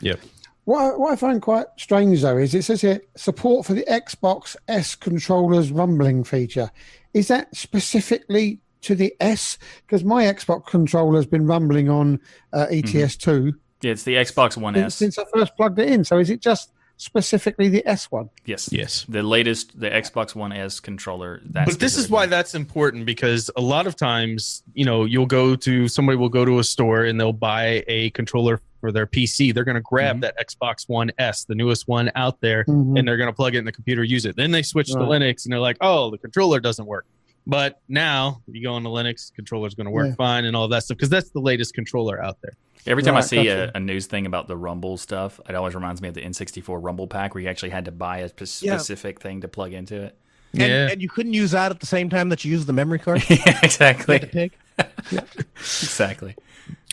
Yep. 0.00 0.20
What 0.64 0.80
I, 0.80 0.96
what 0.96 1.12
I 1.12 1.16
find 1.16 1.40
quite 1.40 1.66
strange 1.76 2.22
though 2.22 2.36
is 2.36 2.54
it 2.54 2.62
says 2.62 2.80
here 2.80 3.00
support 3.16 3.66
for 3.66 3.72
the 3.72 3.84
Xbox 3.88 4.56
S 4.68 4.94
controller's 4.96 5.70
rumbling 5.70 6.24
feature. 6.24 6.70
Is 7.14 7.28
that 7.28 7.54
specifically 7.54 8.58
to 8.82 8.94
the 8.94 9.14
S? 9.20 9.58
Because 9.86 10.04
my 10.04 10.24
Xbox 10.24 10.66
controller 10.66 11.16
has 11.16 11.26
been 11.26 11.46
rumbling 11.46 11.88
on 11.88 12.20
uh, 12.52 12.66
ETS2 12.70 13.54
Yeah, 13.82 13.92
it's 13.92 14.02
the 14.02 14.14
Xbox 14.16 14.56
One 14.56 14.74
since, 14.74 14.86
S. 14.86 14.94
since 14.96 15.18
I 15.18 15.24
first 15.32 15.56
plugged 15.56 15.78
it 15.78 15.88
in. 15.88 16.02
So 16.04 16.18
is 16.18 16.30
it 16.30 16.40
just 16.40 16.72
specifically 16.96 17.68
the 17.68 17.86
S 17.86 18.10
one? 18.10 18.30
Yes, 18.44 18.68
Yes. 18.72 19.04
the 19.08 19.22
latest 19.22 19.78
the 19.78 19.88
Xbox 19.90 20.34
One 20.34 20.52
S 20.52 20.80
controller. 20.80 21.40
That's 21.44 21.70
but 21.72 21.80
this 21.80 21.96
is 21.96 22.08
why 22.08 22.26
that's 22.26 22.54
important 22.54 23.06
because 23.06 23.50
a 23.56 23.60
lot 23.60 23.86
of 23.86 23.96
times, 23.96 24.62
you 24.74 24.84
know, 24.84 25.04
you'll 25.04 25.26
go 25.26 25.56
to 25.56 25.88
somebody 25.88 26.16
will 26.16 26.28
go 26.28 26.44
to 26.44 26.58
a 26.58 26.64
store 26.64 27.04
and 27.04 27.20
they'll 27.20 27.32
buy 27.32 27.84
a 27.86 28.10
controller 28.10 28.60
for 28.80 28.92
their 28.92 29.06
PC. 29.06 29.52
They're 29.52 29.64
going 29.64 29.74
to 29.76 29.80
grab 29.80 30.18
Mhm. 30.18 30.20
that 30.22 30.34
Xbox 30.38 30.88
One 30.88 31.10
S, 31.18 31.44
the 31.44 31.54
newest 31.54 31.88
one 31.88 32.10
out 32.14 32.40
there, 32.40 32.64
Mhm. 32.64 32.98
and 32.98 33.06
they're 33.08 33.16
going 33.16 33.30
to 33.30 33.36
plug 33.36 33.54
it 33.54 33.58
in 33.58 33.64
the 33.64 33.72
computer, 33.72 34.02
use 34.04 34.24
it. 34.26 34.36
Then 34.36 34.50
they 34.50 34.62
switch 34.62 34.88
to 34.88 34.96
Linux 34.98 35.44
and 35.44 35.52
they're 35.52 35.60
like, 35.60 35.76
"Oh, 35.80 36.10
the 36.10 36.18
controller 36.18 36.60
doesn't 36.60 36.86
work." 36.86 37.06
But 37.48 37.80
now 37.88 38.40
you 38.50 38.62
go 38.62 38.72
on 38.72 38.78
into 38.78 38.90
Linux, 38.90 39.32
controller's 39.32 39.74
going 39.74 39.84
to 39.84 39.90
work 39.92 40.08
Yeah. 40.08 40.14
fine 40.16 40.44
and 40.46 40.56
all 40.56 40.66
that 40.68 40.82
stuff 40.82 40.96
because 40.96 41.10
that's 41.10 41.30
the 41.30 41.40
latest 41.40 41.74
controller 41.74 42.22
out 42.22 42.38
there. 42.42 42.54
Every 42.86 43.02
time 43.02 43.16
I 43.16 43.20
see 43.20 43.36
gotcha. 43.36 43.72
a, 43.74 43.76
a 43.78 43.80
news 43.80 44.06
thing 44.06 44.26
about 44.26 44.48
the 44.48 44.56
Rumble 44.56 44.96
stuff, 44.96 45.40
it 45.48 45.54
always 45.54 45.74
reminds 45.74 46.00
me 46.00 46.08
of 46.08 46.14
the 46.14 46.22
N64 46.22 46.78
Rumble 46.82 47.06
pack 47.06 47.34
where 47.34 47.42
you 47.42 47.48
actually 47.48 47.70
had 47.70 47.84
to 47.86 47.92
buy 47.92 48.18
a 48.18 48.30
Yeah. 48.60 48.76
specific 48.78 49.20
thing 49.20 49.40
to 49.42 49.48
plug 49.48 49.72
into 49.72 49.96
it. 50.02 50.16
And, 50.52 50.62
Yeah. 50.62 50.88
and 50.90 51.02
you 51.02 51.08
couldn't 51.08 51.34
use 51.34 51.50
that 51.50 51.70
at 51.72 51.80
the 51.80 51.86
same 51.86 52.08
time 52.08 52.28
that 52.30 52.44
you 52.44 52.50
use 52.52 52.64
the 52.66 52.72
memory 52.72 52.98
card. 52.98 53.22
yeah, 53.28 53.36
You 53.36 53.42
had 53.52 53.58
to 53.60 53.64
exactly. 53.66 54.18
pick. 54.20 54.58
Exactly. 55.56 56.34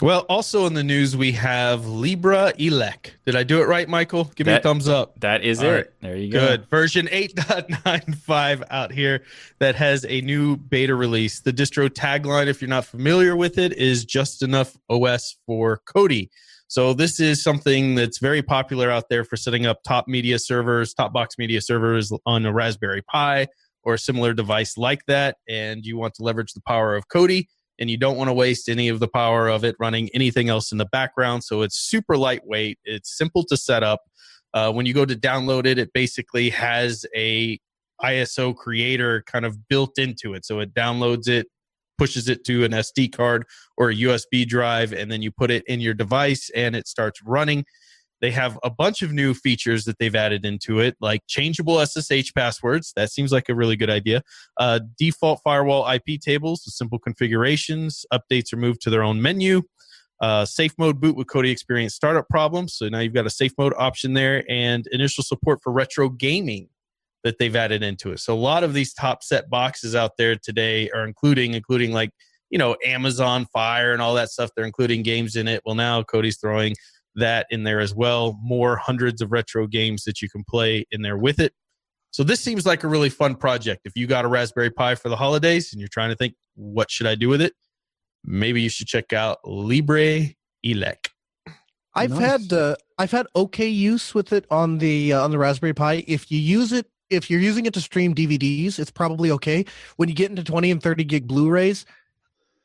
Well, 0.01 0.21
also 0.27 0.65
in 0.65 0.73
the 0.73 0.83
news 0.83 1.15
we 1.15 1.31
have 1.33 1.81
LibreELEC. 1.81 3.11
Did 3.25 3.35
I 3.35 3.43
do 3.43 3.61
it 3.61 3.67
right, 3.67 3.87
Michael? 3.87 4.25
Give 4.35 4.47
me 4.47 4.53
a 4.53 4.59
thumbs 4.59 4.87
up. 4.87 5.19
That 5.21 5.43
is 5.43 5.59
All 5.59 5.69
it. 5.69 5.71
right. 5.71 5.85
There 6.01 6.17
you 6.17 6.31
go. 6.31 6.39
Good. 6.39 6.69
Version 6.69 7.07
8.95 7.07 8.63
out 8.69 8.91
here 8.91 9.23
that 9.59 9.75
has 9.75 10.05
a 10.05 10.21
new 10.21 10.57
beta 10.57 10.95
release. 10.95 11.39
The 11.39 11.53
distro 11.53 11.89
tagline, 11.89 12.47
if 12.47 12.61
you're 12.61 12.69
not 12.69 12.85
familiar 12.85 13.35
with 13.35 13.57
it, 13.57 13.73
is 13.73 14.03
just 14.03 14.43
enough 14.43 14.75
OS 14.89 15.37
for 15.45 15.81
Kodi. 15.85 16.29
So 16.67 16.93
this 16.93 17.19
is 17.19 17.43
something 17.43 17.95
that's 17.95 18.17
very 18.17 18.41
popular 18.41 18.89
out 18.89 19.07
there 19.09 19.23
for 19.23 19.37
setting 19.37 19.65
up 19.65 19.83
top 19.83 20.07
media 20.07 20.39
servers, 20.39 20.93
top 20.93 21.13
box 21.13 21.37
media 21.37 21.61
servers 21.61 22.11
on 22.25 22.45
a 22.45 22.51
Raspberry 22.51 23.03
Pi 23.03 23.47
or 23.83 23.93
a 23.93 23.99
similar 23.99 24.33
device 24.33 24.75
like 24.75 25.05
that. 25.05 25.37
And 25.47 25.85
you 25.85 25.97
want 25.97 26.15
to 26.15 26.23
leverage 26.23 26.53
the 26.53 26.61
power 26.61 26.95
of 26.95 27.07
Kodi 27.09 27.45
and 27.79 27.89
you 27.89 27.97
don't 27.97 28.17
want 28.17 28.29
to 28.29 28.33
waste 28.33 28.69
any 28.69 28.87
of 28.89 28.99
the 28.99 29.07
power 29.07 29.47
of 29.47 29.63
it 29.63 29.75
running 29.79 30.09
anything 30.13 30.49
else 30.49 30.71
in 30.71 30.77
the 30.77 30.85
background. 30.85 31.43
So 31.43 31.61
it's 31.61 31.77
super 31.77 32.17
lightweight. 32.17 32.79
It's 32.83 33.17
simple 33.17 33.43
to 33.45 33.57
set 33.57 33.83
up. 33.83 34.01
Uh, 34.53 34.71
when 34.71 34.85
you 34.85 34.93
go 34.93 35.05
to 35.05 35.15
download 35.15 35.65
it, 35.65 35.79
it 35.79 35.91
basically 35.93 36.49
has 36.51 37.05
a 37.15 37.59
ISO 38.03 38.55
creator 38.55 39.23
kind 39.25 39.45
of 39.45 39.67
built 39.67 39.97
into 39.97 40.33
it. 40.33 40.45
So 40.45 40.59
it 40.59 40.73
downloads 40.73 41.27
it, 41.27 41.47
pushes 41.97 42.29
it 42.29 42.43
to 42.45 42.63
an 42.63 42.71
SD 42.71 43.15
card 43.15 43.45
or 43.77 43.89
a 43.89 43.95
USB 43.95 44.47
drive, 44.47 44.93
and 44.93 45.11
then 45.11 45.21
you 45.21 45.31
put 45.31 45.49
it 45.49 45.63
in 45.67 45.79
your 45.79 45.93
device 45.93 46.51
and 46.55 46.75
it 46.75 46.87
starts 46.87 47.21
running. 47.23 47.65
They 48.23 48.31
have 48.31 48.57
a 48.63 48.69
bunch 48.69 49.01
of 49.01 49.11
new 49.11 49.33
features 49.33 49.83
that 49.83 49.99
they've 49.99 50.15
added 50.15 50.45
into 50.45 50.79
it, 50.79 50.95
like 51.01 51.23
changeable 51.27 51.85
SSH 51.85 52.33
passwords. 52.33 52.93
That 52.95 53.11
seems 53.11 53.33
like 53.33 53.49
a 53.49 53.53
really 53.53 53.75
good 53.75 53.89
idea. 53.89 54.23
Uh, 54.57 54.79
default 54.97 55.41
firewall 55.43 55.85
IP 55.91 56.21
tables 56.21 56.63
with 56.65 56.73
simple 56.73 56.99
configurations. 56.99 58.05
Updates 58.13 58.53
are 58.53 58.57
moved 58.57 58.79
to 58.83 58.89
their 58.89 59.03
own 59.03 59.21
menu. 59.21 59.63
Uh, 60.21 60.45
safe 60.45 60.73
mode 60.77 61.01
boot 61.01 61.17
with 61.17 61.27
Kodi 61.27 61.51
Experience 61.51 61.95
startup 61.95 62.29
problems. 62.29 62.75
So 62.75 62.87
now 62.87 62.99
you've 62.99 63.13
got 63.13 63.25
a 63.25 63.29
safe 63.29 63.51
mode 63.57 63.73
option 63.77 64.13
there 64.13 64.49
and 64.49 64.87
initial 64.93 65.25
support 65.25 65.59
for 65.61 65.73
retro 65.73 66.07
gaming 66.07 66.69
that 67.25 67.39
they've 67.39 67.57
added 67.57 67.83
into 67.83 68.13
it. 68.13 68.21
So 68.21 68.33
a 68.33 68.39
lot 68.39 68.63
of 68.63 68.73
these 68.73 68.93
top 68.93 69.21
set 69.21 69.49
boxes 69.49 69.95
out 69.95 70.11
there 70.17 70.37
today 70.37 70.89
are 70.91 71.05
including, 71.05 71.55
including 71.55 71.91
like, 71.91 72.11
you 72.49 72.57
know, 72.57 72.77
Amazon 72.85 73.47
Fire 73.51 73.91
and 73.91 74.01
all 74.01 74.13
that 74.13 74.29
stuff. 74.29 74.49
They're 74.55 74.63
including 74.63 75.03
games 75.03 75.35
in 75.35 75.49
it. 75.49 75.61
Well, 75.65 75.75
now 75.75 76.03
Kodi's 76.03 76.37
throwing 76.37 76.73
that 77.15 77.47
in 77.49 77.63
there 77.63 77.79
as 77.79 77.93
well. 77.93 78.39
More 78.41 78.75
hundreds 78.77 79.21
of 79.21 79.31
retro 79.31 79.67
games 79.67 80.03
that 80.03 80.21
you 80.21 80.29
can 80.29 80.43
play 80.43 80.85
in 80.91 81.01
there 81.01 81.17
with 81.17 81.39
it. 81.39 81.53
So 82.11 82.23
this 82.23 82.39
seems 82.41 82.65
like 82.65 82.83
a 82.83 82.87
really 82.87 83.09
fun 83.09 83.35
project. 83.35 83.81
If 83.85 83.93
you 83.95 84.05
got 84.05 84.23
a 84.23 84.27
Raspberry 84.27 84.69
Pi 84.69 84.95
for 84.95 85.09
the 85.09 85.15
holidays 85.15 85.73
and 85.73 85.79
you're 85.79 85.89
trying 85.89 86.09
to 86.09 86.15
think, 86.15 86.35
what 86.55 86.91
should 86.91 87.07
I 87.07 87.15
do 87.15 87.27
with 87.27 87.41
it? 87.41 87.53
Maybe 88.23 88.61
you 88.61 88.69
should 88.69 88.87
check 88.87 89.13
out 89.13 89.39
Libre 89.43 90.29
Elec. 90.65 91.07
I've 91.95 92.11
Nice. 92.11 92.19
had 92.19 92.53
uh, 92.53 92.75
I've 92.97 93.11
had 93.11 93.27
okay 93.35 93.67
use 93.67 94.13
with 94.13 94.33
it 94.33 94.45
on 94.49 94.77
the 94.77 95.13
uh, 95.13 95.23
on 95.23 95.31
the 95.31 95.37
Raspberry 95.37 95.73
Pi. 95.73 96.03
If 96.07 96.31
you 96.31 96.39
use 96.39 96.71
it, 96.71 96.87
if 97.09 97.29
you're 97.29 97.39
using 97.39 97.65
it 97.65 97.73
to 97.75 97.81
stream 97.81 98.15
DVDs, 98.15 98.79
it's 98.79 98.91
probably 98.91 99.31
okay. 99.31 99.65
When 99.97 100.09
you 100.09 100.15
get 100.15 100.29
into 100.29 100.43
20 100.43 100.71
and 100.71 100.81
30 100.81 101.03
gig 101.03 101.27
Blu-rays, 101.27 101.85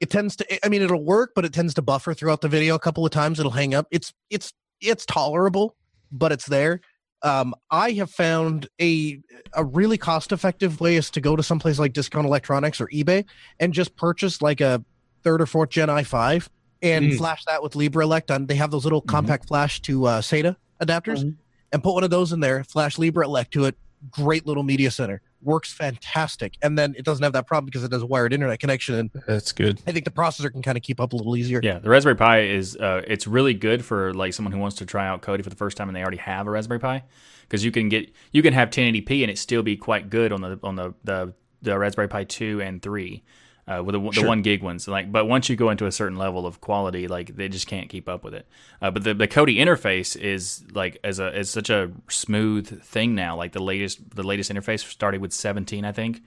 it 0.01 0.11
tends 0.11 0.37
to. 0.37 0.65
I 0.67 0.69
mean, 0.69 0.83
it'll 0.83 1.03
work, 1.05 1.33
but 1.35 1.45
it 1.45 1.53
tends 1.53 1.75
to 1.75 1.83
buffer 1.83 2.15
throughout 2.15 2.41
the 2.41 2.49
video 2.49 2.75
a 2.75 2.79
couple 2.79 3.05
of 3.05 3.11
times. 3.11 3.39
It'll 3.41 3.51
hang 3.53 3.75
up. 3.75 3.87
It's 3.91 4.13
it's 4.31 4.53
it's 4.81 5.05
tolerable, 5.07 5.77
but 6.13 6.33
it's 6.33 6.47
there. 6.47 6.81
Um, 7.23 7.55
I 7.71 7.91
have 7.93 8.11
found 8.11 8.69
a 8.81 9.21
a 9.55 9.65
really 9.65 9.99
cost 9.99 10.31
effective 10.33 10.81
way 10.81 10.97
is 10.97 11.11
to 11.11 11.21
go 11.21 11.35
to 11.35 11.43
someplace 11.43 11.79
like 11.79 11.93
Discount 11.93 12.27
Electronics 12.27 12.81
or 12.81 12.87
eBay 12.89 13.25
and 13.59 13.73
just 13.73 13.97
purchase 13.97 14.41
like 14.41 14.61
a 14.61 14.85
third 15.25 15.43
or 15.43 15.47
fourth 15.47 15.71
gen 15.71 15.89
i5 15.89 16.49
and 16.81 17.07
Mm. 17.07 17.17
flash 17.19 17.45
that 17.47 17.61
with 17.61 17.73
LibreELEC 17.73 18.33
on. 18.33 18.47
They 18.47 18.55
have 18.55 18.71
those 18.71 18.85
little 18.85 19.03
Mhm. 19.03 19.09
compact 19.09 19.49
flash 19.49 19.81
to 19.83 20.07
uh, 20.07 20.21
SATA 20.21 20.55
adapters, 20.81 21.25
Mhm. 21.25 21.35
and 21.73 21.83
put 21.83 21.93
one 21.95 22.05
of 22.05 22.11
those 22.11 22.33
in 22.33 22.39
there. 22.39 22.63
Flash 22.63 22.97
LibreELEC 22.99 23.51
to 23.51 23.65
it. 23.65 23.77
Great 24.13 24.47
little 24.47 24.63
media 24.63 24.93
center. 24.93 25.21
Works 25.43 25.73
fantastic. 25.73 26.55
And 26.63 26.77
then 26.77 26.95
it 26.97 27.05
doesn't 27.05 27.23
have 27.23 27.33
that 27.35 27.47
problem 27.47 27.67
because 27.67 27.85
it 27.85 27.93
has 27.93 28.03
a 28.03 28.07
wired 28.07 28.33
internet 28.33 28.59
connection, 28.59 28.95
and 28.97 29.11
That's 29.27 29.53
good. 29.53 29.81
I 29.87 29.93
think 29.93 30.05
the 30.05 30.11
processor 30.11 30.51
can 30.51 30.63
kind 30.63 30.77
of 30.77 30.83
keep 30.83 31.01
up 31.01 31.13
a 31.13 31.17
little 31.17 31.37
easier. 31.37 31.61
Yeah, 31.63 31.79
the 31.79 31.89
Raspberry 31.89 32.17
Pi 32.17 32.41
is 32.43 32.77
uh, 32.77 33.03
it's 33.07 33.27
really 33.27 33.55
good 33.55 33.85
for 33.85 34.13
like 34.15 34.35
someone 34.35 34.53
who 34.53 34.59
wants 34.59 34.77
to 34.77 34.87
try 34.87 35.07
out 35.07 35.23
Kodi 35.23 35.45
for 35.45 35.51
the 35.51 35.57
first 35.57 35.77
time 35.77 35.89
and 35.89 35.97
they 35.97 36.03
already 36.03 36.19
have 36.19 36.47
a 36.47 36.51
Raspberry 36.51 36.81
Pi 36.81 37.05
because 37.43 37.65
you 37.65 37.71
can 37.71 37.89
get 37.89 38.13
you 38.33 38.43
can 38.43 38.53
have 38.53 38.71
1080p 38.71 39.23
and 39.23 39.31
it 39.31 39.39
still 39.39 39.63
be 39.63 39.77
quite 39.77 40.11
good 40.11 40.33
on 40.33 40.41
the 40.41 40.59
on 40.63 40.77
the 40.77 40.95
the, 41.05 41.33
the 41.63 41.79
Raspberry 41.79 42.09
Pi 42.09 42.25
two 42.25 42.61
and 42.61 42.83
three. 42.83 43.23
Uh, 43.69 43.83
with 43.83 43.93
the, 43.93 44.01
the 44.01 44.13
Sure. 44.13 44.27
one 44.27 44.41
gig 44.41 44.63
ones, 44.63 44.89
like, 44.89 45.13
but 45.13 45.27
once 45.27 45.51
you 45.51 45.57
go 45.57 45.69
into 45.69 45.85
a 45.85 45.93
certain 45.93 46.17
level 46.17 46.47
of 46.47 46.59
quality, 46.61 47.07
like 47.07 47.37
they 47.37 47.49
just 47.49 47.67
can't 47.67 47.91
keep 47.91 48.09
up 48.09 48.25
with 48.25 48.33
it. 48.33 48.47
Uh, 48.81 48.91
but 48.91 49.05
the 49.05 49.13
the 49.13 49.29
Kodi 49.29 49.59
interface 49.59 50.17
is 50.17 50.65
like 50.73 50.99
as 51.05 51.19
a 51.19 51.39
is 51.39 51.51
such 51.51 51.69
a 51.69 51.91
smooth 52.09 52.83
thing 52.83 53.15
now. 53.15 53.37
Like 53.37 53.53
the 53.53 53.63
latest 53.63 54.17
the 54.17 54.23
latest 54.23 54.51
interface 54.51 54.81
started 54.81 55.21
with 55.21 55.33
17, 55.35 55.85
I 55.85 55.93
think, 55.93 56.23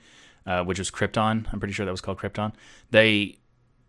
uh, 0.46 0.64
which 0.64 0.78
was 0.78 0.92
Krypton. 0.92 1.48
I'm 1.52 1.60
pretty 1.60 1.74
sure 1.74 1.86
that 1.86 1.92
was 1.92 2.02
called 2.02 2.20
Krypton. 2.20 2.54
They 2.92 3.40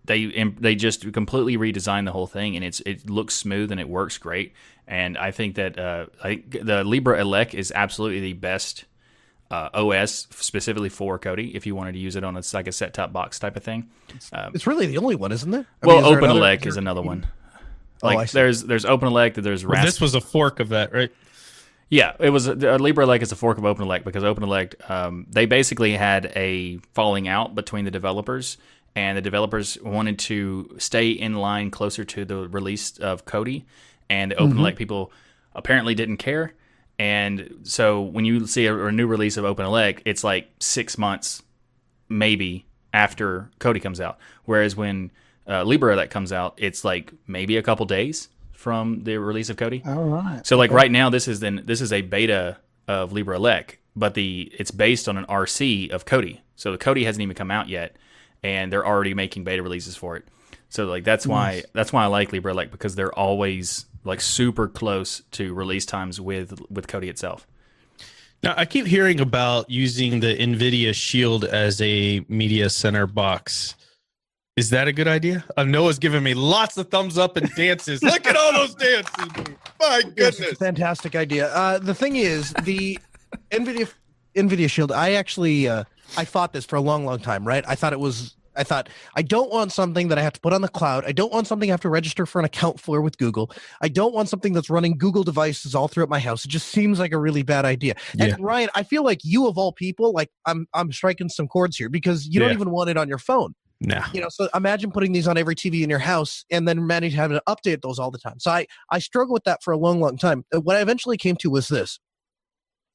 they 0.05 0.27
they 0.59 0.75
just 0.75 1.13
completely 1.13 1.57
redesigned 1.59 2.07
the 2.07 2.13
whole 2.13 2.27
thing 2.27 2.57
and 2.57 2.65
it's 2.65 2.81
it 2.81 3.09
looks 3.09 3.35
smooth 3.35 3.71
and 3.71 3.81
it 3.81 3.89
works 3.89 4.19
great 4.19 4.53
and 4.89 5.17
I 5.17 5.31
think 5.31 5.55
that 5.55 5.79
uh, 5.79 6.07
I, 6.25 6.43
the 6.51 6.83
LibreELEC 6.83 7.55
is 7.55 7.73
absolutely 7.75 8.21
the 8.21 8.33
best 8.33 8.85
uh, 9.53 9.69
OS 9.75 10.27
specifically 10.31 10.89
for 10.89 11.19
Kodi 11.19 11.55
if 11.55 11.67
you 11.67 11.75
wanted 11.77 11.93
to 11.93 11.99
use 11.99 12.17
it 12.17 12.25
on 12.25 12.37
a 12.37 12.43
like 12.55 12.67
a 12.67 12.73
set 12.73 12.95
top 12.95 13.13
box 13.13 13.39
type 13.39 13.57
of 13.57 13.63
thing. 13.63 13.89
Um, 14.33 14.53
It's 14.55 14.67
really 14.67 14.87
the 14.87 14.99
only 14.99 15.15
one, 15.15 15.31
isn't 15.31 15.53
it? 15.53 15.67
I 15.83 15.87
well, 15.87 15.97
mean, 15.97 16.05
is 16.05 16.11
there 16.11 16.19
Open 16.19 16.31
another- 16.31 16.57
Elec 16.57 16.67
is 16.67 16.77
another 16.77 17.03
one. 17.03 17.27
Oh, 18.03 18.09
I 18.09 18.15
Like 18.15 18.29
see. 18.31 18.39
there's 18.39 18.65
there's 18.65 18.85
OpenELEC, 18.85 19.35
there's 19.35 19.65
Well, 19.65 19.75
Rasp- 19.75 19.87
this 19.87 20.01
was 20.01 20.15
a 20.15 20.21
fork 20.21 20.59
of 20.59 20.71
that, 20.71 20.93
right? 20.93 21.13
yeah, 21.89 22.15
it 22.19 22.31
was 22.31 22.49
uh, 22.49 22.55
LibreELEC 22.55 23.21
is 23.23 23.31
a 23.33 23.37
fork 23.37 23.59
of 23.59 23.65
OpenELEC 23.65 24.03
because 24.05 24.23
OpenELEC 24.25 24.91
um, 24.91 25.27
they 25.31 25.47
basically 25.47 25.93
had 25.93 26.33
a 26.35 26.79
falling 26.95 27.29
out 27.29 27.55
between 27.55 27.85
the 27.85 27.91
developers, 27.91 28.57
and 28.97 29.17
the 29.19 29.23
developers 29.23 29.77
wanted 29.83 30.19
to 30.21 30.75
stay 30.79 31.11
in 31.11 31.35
line 31.37 31.71
closer 31.71 32.05
to 32.05 32.25
the 32.25 32.49
release 32.49 32.99
of 32.99 33.25
Kodi, 33.27 33.65
and 34.09 34.31
the 34.33 34.37
OpenELEC 34.37 34.77
people 34.77 35.13
apparently 35.55 35.95
didn't 35.95 36.17
care, 36.17 36.55
and 37.03 37.59
so 37.65 38.01
when 38.01 38.25
you 38.25 38.47
see 38.47 38.67
a, 38.67 38.87
a 38.87 38.93
new 38.93 39.09
release 39.09 39.37
of 39.37 39.45
OpenELEC, 39.45 40.03
it's 40.05 40.23
like 40.23 40.49
six 40.61 40.97
months, 40.97 41.43
maybe 42.09 42.65
after 42.95 43.51
Kodi 43.59 43.83
comes 43.83 44.01
out. 44.01 44.19
Whereas 44.45 44.77
when 44.77 45.11
uh, 45.49 45.65
LibreELEC 45.65 46.11
comes 46.11 46.33
out, 46.33 46.55
it's 46.59 46.85
like 46.85 47.13
maybe 47.27 47.57
a 47.57 47.63
couple 47.63 47.87
days 47.87 48.29
from 48.53 49.03
the 49.03 49.17
release 49.17 49.51
of 49.51 49.57
Kodi. 49.57 49.85
All 49.85 50.05
right. 50.05 50.47
So 50.47 50.57
like 50.57 50.71
right 50.71 50.93
now, 50.93 51.11
this 51.11 51.27
is 51.27 51.41
then 51.41 51.63
this 51.65 51.81
is 51.81 51.93
a 51.93 52.03
beta 52.03 52.59
of 52.87 53.11
LibreELEC, 53.11 53.79
but 53.97 54.15
the 54.15 54.53
it's 54.57 54.71
based 54.71 55.09
on 55.09 55.17
an 55.17 55.27
RC 55.27 55.91
of 55.91 56.05
Kodi. 56.05 56.39
So 56.55 56.71
the 56.71 56.79
Kodi 56.79 57.05
hasn't 57.05 57.21
even 57.21 57.35
come 57.35 57.51
out 57.51 57.69
yet, 57.69 57.97
and 58.45 58.73
they're 58.73 58.87
already 58.87 59.13
making 59.13 59.43
beta 59.43 59.61
releases 59.61 59.97
for 59.97 60.17
it. 60.17 60.25
So 60.69 60.87
like 60.87 61.03
that's 61.03 61.27
why 61.27 61.65
that's 61.73 61.93
why 61.93 62.05
I 62.05 62.07
like 62.07 62.31
LibreELEC 62.31 62.71
because 62.71 62.95
they're 62.95 63.13
always 63.13 63.87
like 64.05 64.21
super 64.21 64.69
close 64.69 65.23
to 65.33 65.55
release 65.55 65.87
times 65.87 66.21
with 66.21 66.61
with 66.71 66.87
Kodi 66.87 67.09
itself. 67.09 67.47
Now, 68.43 68.55
I 68.57 68.65
keep 68.65 68.87
hearing 68.87 69.21
about 69.21 69.71
using 69.71 70.19
the 70.19 70.37
NVIDIA 70.37 70.93
Shield 70.95 71.45
as 71.45 71.81
a 71.81 72.25
media 72.29 72.69
center 72.71 73.07
box. 73.07 73.77
Is 74.57 74.71
that 74.71 74.89
a 74.89 74.93
good 74.93 75.07
idea? 75.09 75.45
Uh, 75.57 75.63
Noah's 75.65 75.99
giving 76.01 76.23
me 76.25 76.35
lots 76.35 76.77
of 76.77 76.91
thumbs 76.91 77.17
up 77.17 77.37
and 77.37 77.49
dances. 77.55 78.03
Look 78.03 78.27
at 78.27 78.37
all 78.37 78.53
those 78.53 78.75
dances. 78.75 79.29
dude. 79.35 79.57
My 79.81 80.03
Yes, 80.17 80.39
a 80.39 80.43
goodness. 80.43 80.59
fantastic 80.59 81.15
idea. 81.15 81.55
Uh, 81.55 81.79
the 81.79 81.95
thing 81.95 82.17
is, 82.17 82.53
the 82.65 82.99
NVIDIA 83.51 83.89
NVIDIA 84.35 84.69
Shield. 84.69 84.91
I 84.93 85.13
actually 85.13 85.69
uh, 85.69 85.85
I 86.17 86.25
fought 86.25 86.53
this 86.53 86.65
for 86.65 86.77
a 86.77 86.81
long, 86.81 87.05
long 87.07 87.21
time. 87.21 87.47
Right? 87.47 87.65
I 87.69 87.77
thought 87.77 87.93
it 87.93 88.01
was. 88.01 88.35
I 88.57 88.65
thought 88.65 88.89
I 89.17 89.23
don't 89.23 89.51
want 89.51 89.73
something 89.73 90.09
that 90.09 90.19
I 90.19 90.23
have 90.23 90.33
to 90.35 90.41
put 90.41 90.53
on 90.53 90.63
the 90.63 90.69
cloud. 90.69 91.05
I 91.07 91.13
don't 91.13 91.33
want 91.33 91.47
something 91.47 91.71
I 91.71 91.73
have 91.73 91.81
to 91.83 91.89
register 91.89 92.27
for 92.27 92.39
an 92.39 92.45
account 92.45 92.81
for 92.81 93.01
with 93.01 93.19
Google. 93.19 93.51
I 93.81 93.89
don't 93.89 94.15
want 94.15 94.29
something 94.29 94.53
that's 94.53 94.71
running 94.71 94.99
Google 94.99 95.23
devices 95.25 95.75
all 95.75 95.89
throughout 95.89 96.09
my 96.09 96.19
house. 96.19 96.45
It 96.45 96.49
just 96.49 96.69
seems 96.69 96.99
like 96.99 97.13
a 97.13 97.19
really 97.19 97.43
bad 97.43 97.65
idea. 97.65 97.95
Yeah. 98.15 98.27
And 98.27 98.45
Ryan, 98.45 98.71
I 98.75 98.83
feel 98.83 99.05
like 99.05 99.21
you 99.25 99.47
of 99.47 99.59
all 99.59 99.73
people, 99.73 100.13
like 100.13 100.31
I'm 100.47 100.67
I'm 100.75 100.93
striking 100.93 101.29
some 101.29 101.49
chords 101.49 101.77
here 101.77 101.89
because 101.89 102.27
you 102.27 102.41
don't 102.41 102.53
even 102.53 102.71
want 102.71 102.91
it 102.91 102.97
on 102.97 103.09
your 103.09 103.19
phone 103.19 103.55
Nah. 103.85 104.05
you 104.15 104.21
know 104.21 104.29
so 104.29 104.49
imagine 104.55 104.93
putting 104.93 105.11
these 105.13 105.27
on 105.27 105.37
every 105.37 105.57
tv 105.57 105.83
in 105.83 105.91
your 105.91 105.99
house 105.99 106.45
and 106.53 106.69
then 106.69 106.87
managing 106.87 107.17
having 107.19 107.37
to 107.37 107.43
update 107.49 107.81
those 107.83 107.99
all 107.99 108.13
the 108.13 108.19
time 108.19 108.39
so 108.39 108.51
i 108.51 108.65
i 108.91 109.01
struggled 109.01 109.35
with 109.35 109.45
that 109.45 109.61
for 109.63 109.73
a 109.73 109.77
long 109.77 109.99
long 110.01 110.17
time 110.17 110.45
Uh, 110.55 110.61
what 110.61 110.77
i 110.77 110.81
eventually 110.81 111.17
came 111.17 111.35
to 111.37 111.51
was 111.51 111.67
this 111.67 111.99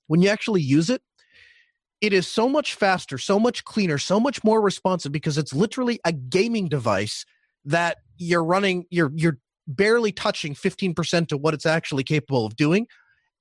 when 0.08 0.22
you 0.22 0.30
actually 0.30 0.62
use 0.62 0.90
it 0.90 1.02
it 2.02 2.14
is 2.14 2.28
so 2.28 2.48
much 2.48 2.76
faster 2.76 3.18
so 3.18 3.40
much 3.40 3.64
cleaner 3.64 3.98
so 3.98 4.20
much 4.20 4.44
more 4.44 4.62
responsive 4.62 5.12
because 5.12 5.38
it's 5.38 5.54
literally 5.54 6.00
a 6.06 6.12
gaming 6.12 6.68
device 6.68 7.26
that 7.66 7.98
you're 8.18 8.44
running 8.44 8.86
you're 8.90 9.12
you're 9.16 9.38
barely 9.70 10.14
touching 10.14 10.56
15% 10.56 11.34
of 11.34 11.42
what 11.42 11.54
it's 11.54 11.66
actually 11.66 12.04
capable 12.04 12.46
of 12.46 12.56
doing 12.56 12.88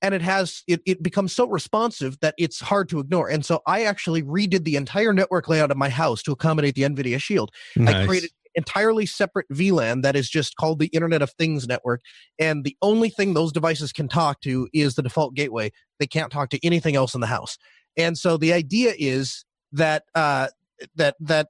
and 0.01 0.13
it 0.13 0.21
has 0.21 0.61
it, 0.67 0.81
it 0.85 1.01
becomes 1.01 1.33
so 1.33 1.47
responsive 1.47 2.19
that 2.19 2.35
it's 2.37 2.59
hard 2.59 2.89
to 2.89 2.99
ignore 2.99 3.29
and 3.29 3.45
so 3.45 3.61
i 3.65 3.83
actually 3.83 4.21
redid 4.23 4.63
the 4.63 4.75
entire 4.75 5.13
network 5.13 5.47
layout 5.47 5.71
of 5.71 5.77
my 5.77 5.89
house 5.89 6.21
to 6.21 6.31
accommodate 6.31 6.75
the 6.75 6.83
nvidia 6.83 7.19
shield 7.21 7.51
I 7.77 7.81
Nice. 7.81 8.05
created 8.05 8.31
entirely 8.57 9.05
separate 9.05 9.47
VLAN 9.53 10.01
that 10.01 10.15
is 10.15 10.29
just 10.29 10.55
called 10.55 10.79
the 10.79 10.87
Internet 10.87 11.21
of 11.21 11.29
Things 11.31 11.67
network. 11.67 12.01
And 12.39 12.63
the 12.63 12.75
only 12.81 13.09
thing 13.09 13.33
those 13.33 13.53
devices 13.53 13.93
can 13.93 14.07
talk 14.07 14.41
to 14.41 14.67
is 14.73 14.95
the 14.95 15.03
default 15.03 15.35
gateway. 15.35 15.71
They 15.99 16.07
can't 16.07 16.31
talk 16.31 16.49
to 16.49 16.65
anything 16.65 16.95
else 16.95 17.13
in 17.13 17.21
the 17.21 17.27
house. 17.27 17.57
And 17.97 18.17
so 18.17 18.37
the 18.37 18.53
idea 18.53 18.93
is 18.97 19.43
that 19.73 20.03
uh, 20.15 20.47
that 20.95 21.15
that 21.19 21.49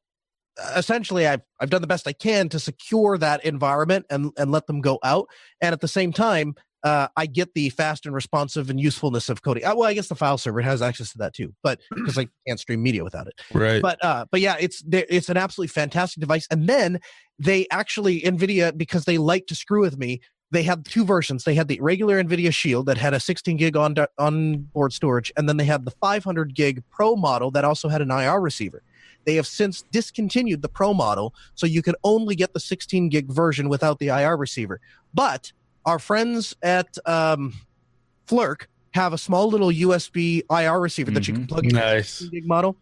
essentially 0.76 1.28
I've 1.28 1.42
I've 1.60 1.70
done 1.70 1.82
the 1.82 1.88
best 1.88 2.08
I 2.08 2.14
can 2.14 2.50
to 2.50 2.60
secure 2.60 3.18
that 3.18 3.46
environment 3.46 4.06
and 4.10 4.32
and 4.38 4.52
let 4.52 4.68
them 4.68 4.82
go 4.82 5.00
out. 5.04 5.28
And 5.62 5.74
at 5.74 5.82
the 5.82 5.88
same 5.88 6.12
time, 6.12 6.56
uh, 6.84 7.08
I 7.18 7.26
get 7.26 7.54
the 7.54 7.70
fast 7.70 8.06
and 8.06 8.16
responsive 8.16 8.70
and 8.70 8.80
usefulness 8.80 9.30
of 9.30 9.42
coding. 9.42 9.66
Uh, 9.66 9.76
well, 9.76 9.90
I 9.90 9.94
guess 9.94 10.08
the 10.08 10.16
file 10.16 10.38
server 10.38 10.62
has 10.62 10.82
access 10.82 11.12
to 11.12 11.18
that 11.20 11.34
too, 11.34 11.54
but 11.64 11.80
because 11.96 12.18
I 12.18 12.28
can't 12.48 12.60
stream 12.60 12.82
media 12.82 13.04
without 13.04 13.28
it 13.28 13.34
Right. 13.54 13.82
but 13.82 14.04
uh 14.04 14.26
but 14.32 14.42
yeah 14.42 14.56
it's 14.60 14.84
it's 14.92 15.30
an 15.30 15.38
absolutely 15.38 15.70
fantastic 15.70 16.22
device 16.22 16.48
and 16.50 16.68
then 16.68 17.00
they 17.40 17.68
actually 17.72 18.22
nvidia 18.22 18.76
because 18.76 19.06
they 19.06 19.18
like 19.18 19.46
to 19.48 19.56
screw 19.56 19.82
with 19.82 19.98
me 19.98 20.22
they 20.52 20.64
had 20.64 20.86
two 20.86 21.04
versions 21.06 21.44
they 21.44 21.56
had 21.56 21.68
the 21.68 21.80
regular 21.82 22.22
nvidia 22.24 22.54
shield 22.54 22.86
that 22.86 22.98
had 22.98 23.14
a 23.14 23.20
16 23.20 23.58
gig 23.58 23.76
on 23.76 23.96
on 24.18 24.58
board 24.74 24.94
storage 24.94 25.32
and 25.38 25.48
then 25.48 25.58
they 25.58 25.66
had 25.66 25.86
the 25.86 25.92
500 25.92 26.54
gig 26.56 26.84
pro 26.90 27.16
model 27.16 27.52
that 27.52 27.66
also 27.66 27.90
had 27.90 28.02
an 28.02 28.12
ir 28.12 28.40
receiver 28.40 28.82
they 29.26 29.36
have 29.36 29.48
since 29.48 29.84
discontinued 29.92 30.62
the 30.62 30.70
pro 30.70 30.94
model 30.94 31.34
so 31.56 31.66
you 31.66 31.82
can 31.82 31.96
only 32.04 32.36
get 32.36 32.54
the 32.54 32.60
16 32.60 33.10
gig 33.10 33.28
version 33.32 33.68
without 33.70 34.00
the 34.00 34.08
ir 34.08 34.38
receiver 34.38 34.80
but 35.14 35.52
our 35.86 36.00
friends 36.00 36.56
at 36.62 36.98
um 37.06 37.54
Flirc 38.28 38.66
have 38.94 39.14
a 39.14 39.18
small 39.18 39.48
little 39.50 39.70
usb 39.70 40.42
ir 40.50 40.80
receiver 40.80 41.12
that 41.12 41.28
you 41.28 41.34
can 41.34 41.44
Mhm. 41.44 41.50
plug 41.50 41.66
into 41.66 41.80
nice. 41.80 42.10
16 42.10 42.30
gig 42.30 42.48
model 42.48 42.78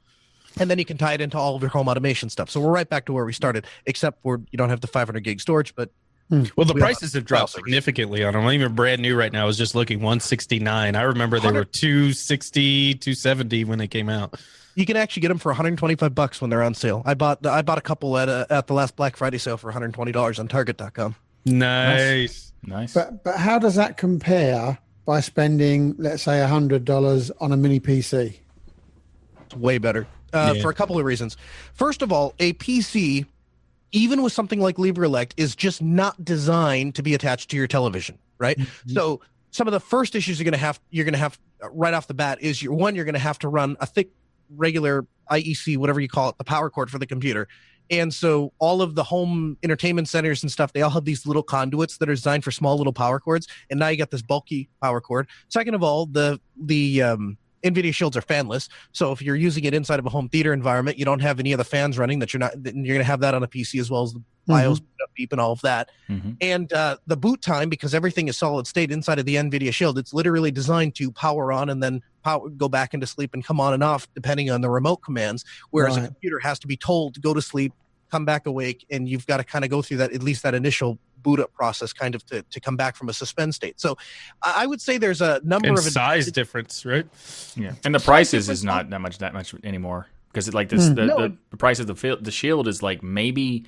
and 0.59 0.69
then 0.69 0.79
you 0.79 0.85
can 0.85 0.97
tie 0.97 1.13
it 1.13 1.21
into 1.21 1.37
all 1.37 1.55
of 1.55 1.61
your 1.61 1.69
home 1.69 1.89
automation 1.89 2.29
stuff. 2.29 2.49
So 2.49 2.61
we're 2.61 2.71
right 2.71 2.87
back 2.87 3.05
to 3.07 3.13
where 3.13 3.25
we 3.25 3.33
started, 3.33 3.65
except 3.87 4.21
for 4.23 4.39
you 4.51 4.57
don't 4.57 4.69
have 4.69 4.79
the 4.79 4.87
500 4.87 5.21
gig 5.21 5.41
storage. 5.41 5.75
But 5.75 5.89
Well, 6.29 6.65
the 6.65 6.73
We 6.73 6.79
prices 6.81 7.13
have 7.13 7.23
dropped 7.25 7.39
file 7.39 7.47
servers. 7.47 7.65
significantly 7.67 8.23
on 8.23 8.33
them. 8.33 8.49
Even 8.49 8.73
brand 8.73 9.01
new 9.01 9.15
right 9.15 9.31
now. 9.31 9.43
I 9.43 9.45
was 9.45 9.57
just 9.57 9.75
looking 9.75 9.99
169. 9.99 10.95
I 10.95 11.01
remember 11.03 11.39
they 11.39 11.47
were 11.47 11.53
100 11.65 11.71
260, 11.73 12.95
270 12.95 13.63
when 13.65 13.77
they 13.77 13.87
came 13.87 14.09
out. 14.09 14.39
you 14.73 14.85
can 14.87 14.97
actually 14.97 15.21
get 15.21 15.27
them 15.29 15.37
for 15.37 15.49
125 15.49 16.15
bucks 16.15 16.41
when 16.41 16.49
they're 16.49 16.63
on 16.63 16.73
sale. 16.73 17.03
I 17.05 17.13
bought 17.13 17.45
I 17.45 17.61
bought 17.61 17.77
a 17.77 17.81
couple 17.81 18.17
at 18.17 18.27
a, 18.27 18.47
at 18.49 18.65
the 18.67 18.73
last 18.73 18.95
Black 18.95 19.15
Friday 19.17 19.37
sale 19.37 19.57
for 19.57 19.67
120 19.67 20.11
dollars 20.11 20.39
on 20.39 20.47
Target.com. 20.47 21.15
Nice. 21.45 22.51
Nice. 22.63 22.93
But 22.95 23.23
but 23.23 23.37
how 23.37 23.59
does 23.59 23.75
that 23.75 23.97
compare 23.97 24.79
by 25.05 25.19
spending, 25.19 25.93
let's 25.99 26.23
say, 26.23 26.41
hundred 26.47 26.85
dollars 26.85 27.29
on 27.39 27.51
a 27.51 27.57
mini 27.57 27.79
PC? 27.79 28.35
It's 29.45 29.55
way 29.55 29.77
better 29.77 30.07
uh, 30.33 30.53
Yeah. 30.55 30.61
for 30.63 30.71
a 30.71 30.73
couple 30.73 30.97
of 30.97 31.05
reasons. 31.05 31.37
First 31.73 32.01
of 32.01 32.11
all, 32.11 32.33
a 32.39 32.53
PC, 32.53 33.27
even 33.91 34.21
with 34.21 34.33
something 34.33 34.59
like 34.59 34.75
LibreELEC, 34.77 35.31
is 35.37 35.55
just 35.55 35.81
not 35.81 36.23
designed 36.23 36.95
to 36.95 37.03
be 37.03 37.13
attached 37.13 37.49
to 37.51 37.57
your 37.57 37.67
television, 37.67 38.17
right? 38.39 38.59
So 38.87 39.21
some 39.51 39.67
of 39.67 39.71
the 39.71 39.79
first 39.79 40.15
issues 40.15 40.37
you're 40.37 40.43
going 40.43 40.51
to 40.51 40.57
have 40.57 40.79
you're 40.89 41.05
going 41.05 41.13
to 41.13 41.19
have 41.19 41.39
uh, 41.63 41.69
right 41.69 41.93
off 41.93 42.07
the 42.07 42.13
bat 42.13 42.39
is 42.41 42.61
your 42.61 42.73
one 42.73 42.93
you're 42.93 43.05
going 43.05 43.13
to 43.13 43.19
have 43.19 43.39
to 43.39 43.47
run 43.47 43.77
a 43.79 43.85
thick 43.85 44.09
regular 44.55 45.07
IEC 45.31 45.77
whatever 45.77 46.01
you 46.01 46.09
call 46.09 46.29
it 46.29 46.37
the 46.37 46.43
power 46.43 46.69
cord 46.69 46.91
for 46.91 46.99
the 46.99 47.07
computer. 47.07 47.47
And 47.89 48.11
so 48.13 48.51
all 48.57 48.81
of 48.81 48.95
the 48.95 49.03
home 49.03 49.57
entertainment 49.63 50.09
centers 50.09 50.43
and 50.43 50.51
stuff 50.51 50.73
they 50.73 50.81
all 50.81 50.89
have 50.89 51.05
these 51.05 51.25
little 51.25 51.43
conduits 51.43 51.97
that 51.99 52.09
are 52.09 52.15
designed 52.15 52.43
for 52.43 52.51
small 52.51 52.77
little 52.77 52.93
power 52.93 53.19
cords 53.19 53.47
and 53.69 53.79
now 53.79 53.87
you 53.87 53.97
got 53.97 54.11
this 54.11 54.21
bulky 54.21 54.67
power 54.81 54.99
cord. 54.99 55.27
Second 55.47 55.73
of 55.73 55.83
all, 55.83 56.05
the 56.05 56.39
the 56.61 57.01
um 57.01 57.37
NVIDIA 57.65 57.93
shields 57.93 58.15
are 58.15 58.21
fanless. 58.21 58.69
So 58.91 59.11
if 59.11 59.21
you're 59.21 59.35
using 59.35 59.65
it 59.65 59.73
inside 59.73 59.99
of 59.99 60.05
a 60.05 60.09
home 60.09 60.29
theater 60.29 60.53
environment, 60.53 60.99
you 60.99 61.05
don't 61.05 61.19
have 61.21 61.39
any 61.39 61.51
of 61.51 61.57
the 61.57 61.63
fans 61.63 61.97
running 61.97 62.19
that 62.19 62.33
you're 62.33 62.39
not, 62.39 62.51
that 62.63 62.75
you're 62.75 62.95
going 62.95 62.99
to 62.99 63.03
have 63.03 63.19
that 63.21 63.33
on 63.33 63.43
a 63.43 63.47
PC 63.47 63.79
as 63.79 63.89
well 63.89 64.03
as 64.03 64.13
the 64.13 64.21
BIOS 64.47 64.79
boot 64.79 65.01
up 65.03 65.09
beep 65.15 65.31
and 65.31 65.41
all 65.41 65.51
of 65.51 65.61
that. 65.61 65.89
Mhm. 66.07 66.37
And 66.39 66.71
uh, 66.71 66.97
the 67.07 67.17
boot 67.17 67.41
time, 67.41 67.67
because 67.67 67.95
everything 67.95 68.27
is 68.27 68.37
solid 68.37 68.67
state 68.67 68.91
inside 68.91 69.17
of 69.17 69.25
the 69.25 69.35
NVIDIA 69.35 69.73
Shield, 69.73 69.97
it's 69.97 70.13
literally 70.13 70.51
designed 70.51 70.95
to 70.95 71.11
power 71.11 71.51
on 71.51 71.69
and 71.69 71.81
then 71.81 72.01
power, 72.23 72.47
go 72.49 72.69
back 72.69 72.93
into 72.93 73.07
sleep 73.07 73.33
and 73.33 73.43
come 73.43 73.59
on 73.59 73.73
and 73.73 73.83
off 73.83 74.07
depending 74.13 74.51
on 74.51 74.61
the 74.61 74.69
remote 74.69 74.97
commands. 74.97 75.43
Whereas 75.71 75.97
a 75.97 76.05
computer 76.05 76.39
has 76.39 76.59
to 76.59 76.67
be 76.67 76.77
told 76.77 77.15
to 77.15 77.19
go 77.19 77.33
to 77.33 77.41
sleep, 77.41 77.73
come 78.11 78.25
back 78.25 78.45
awake, 78.45 78.85
and 78.91 79.09
you've 79.09 79.25
got 79.25 79.37
to 79.37 79.43
kind 79.43 79.65
of 79.65 79.71
go 79.71 79.81
through 79.81 79.97
that 79.97 80.13
at 80.13 80.21
least 80.21 80.43
that 80.43 80.53
initial 80.53 80.99
boot 81.25 81.39
up 81.39 81.51
process, 81.53 81.91
kind 81.91 82.13
of 82.15 82.23
to, 82.27 82.43
to 82.43 82.59
come 82.59 82.75
back 82.77 82.95
from 82.95 83.09
a 83.09 83.13
suspend 83.13 83.53
state. 83.55 83.81
So 83.81 83.97
I 84.43 84.63
I 84.63 84.65
would 84.67 84.79
say 84.79 84.97
there's 84.99 85.21
a 85.21 85.41
number 85.43 85.67
And 85.69 85.77
of 85.77 85.83
size 85.83 86.31
difference, 86.31 86.85
right? 86.85 87.05
Yeah, 87.55 87.73
and 87.83 87.93
the 87.93 87.99
prices 87.99 88.47
is 88.49 88.63
not 88.63 88.89
that 88.91 89.01
much 89.01 89.17
that 89.17 89.33
much 89.33 89.53
anymore 89.63 90.07
because 90.31 90.53
like 90.53 90.69
this 90.69 90.87
Hmm. 90.87 90.93
the, 90.95 91.05
No. 91.07 91.17
the, 91.21 91.37
the 91.49 91.57
price 91.57 91.79
of 91.79 91.87
the 91.87 91.95
fil- 91.95 92.21
the 92.21 92.31
shield 92.31 92.67
is 92.67 92.81
like 92.83 93.01
maybe 93.03 93.65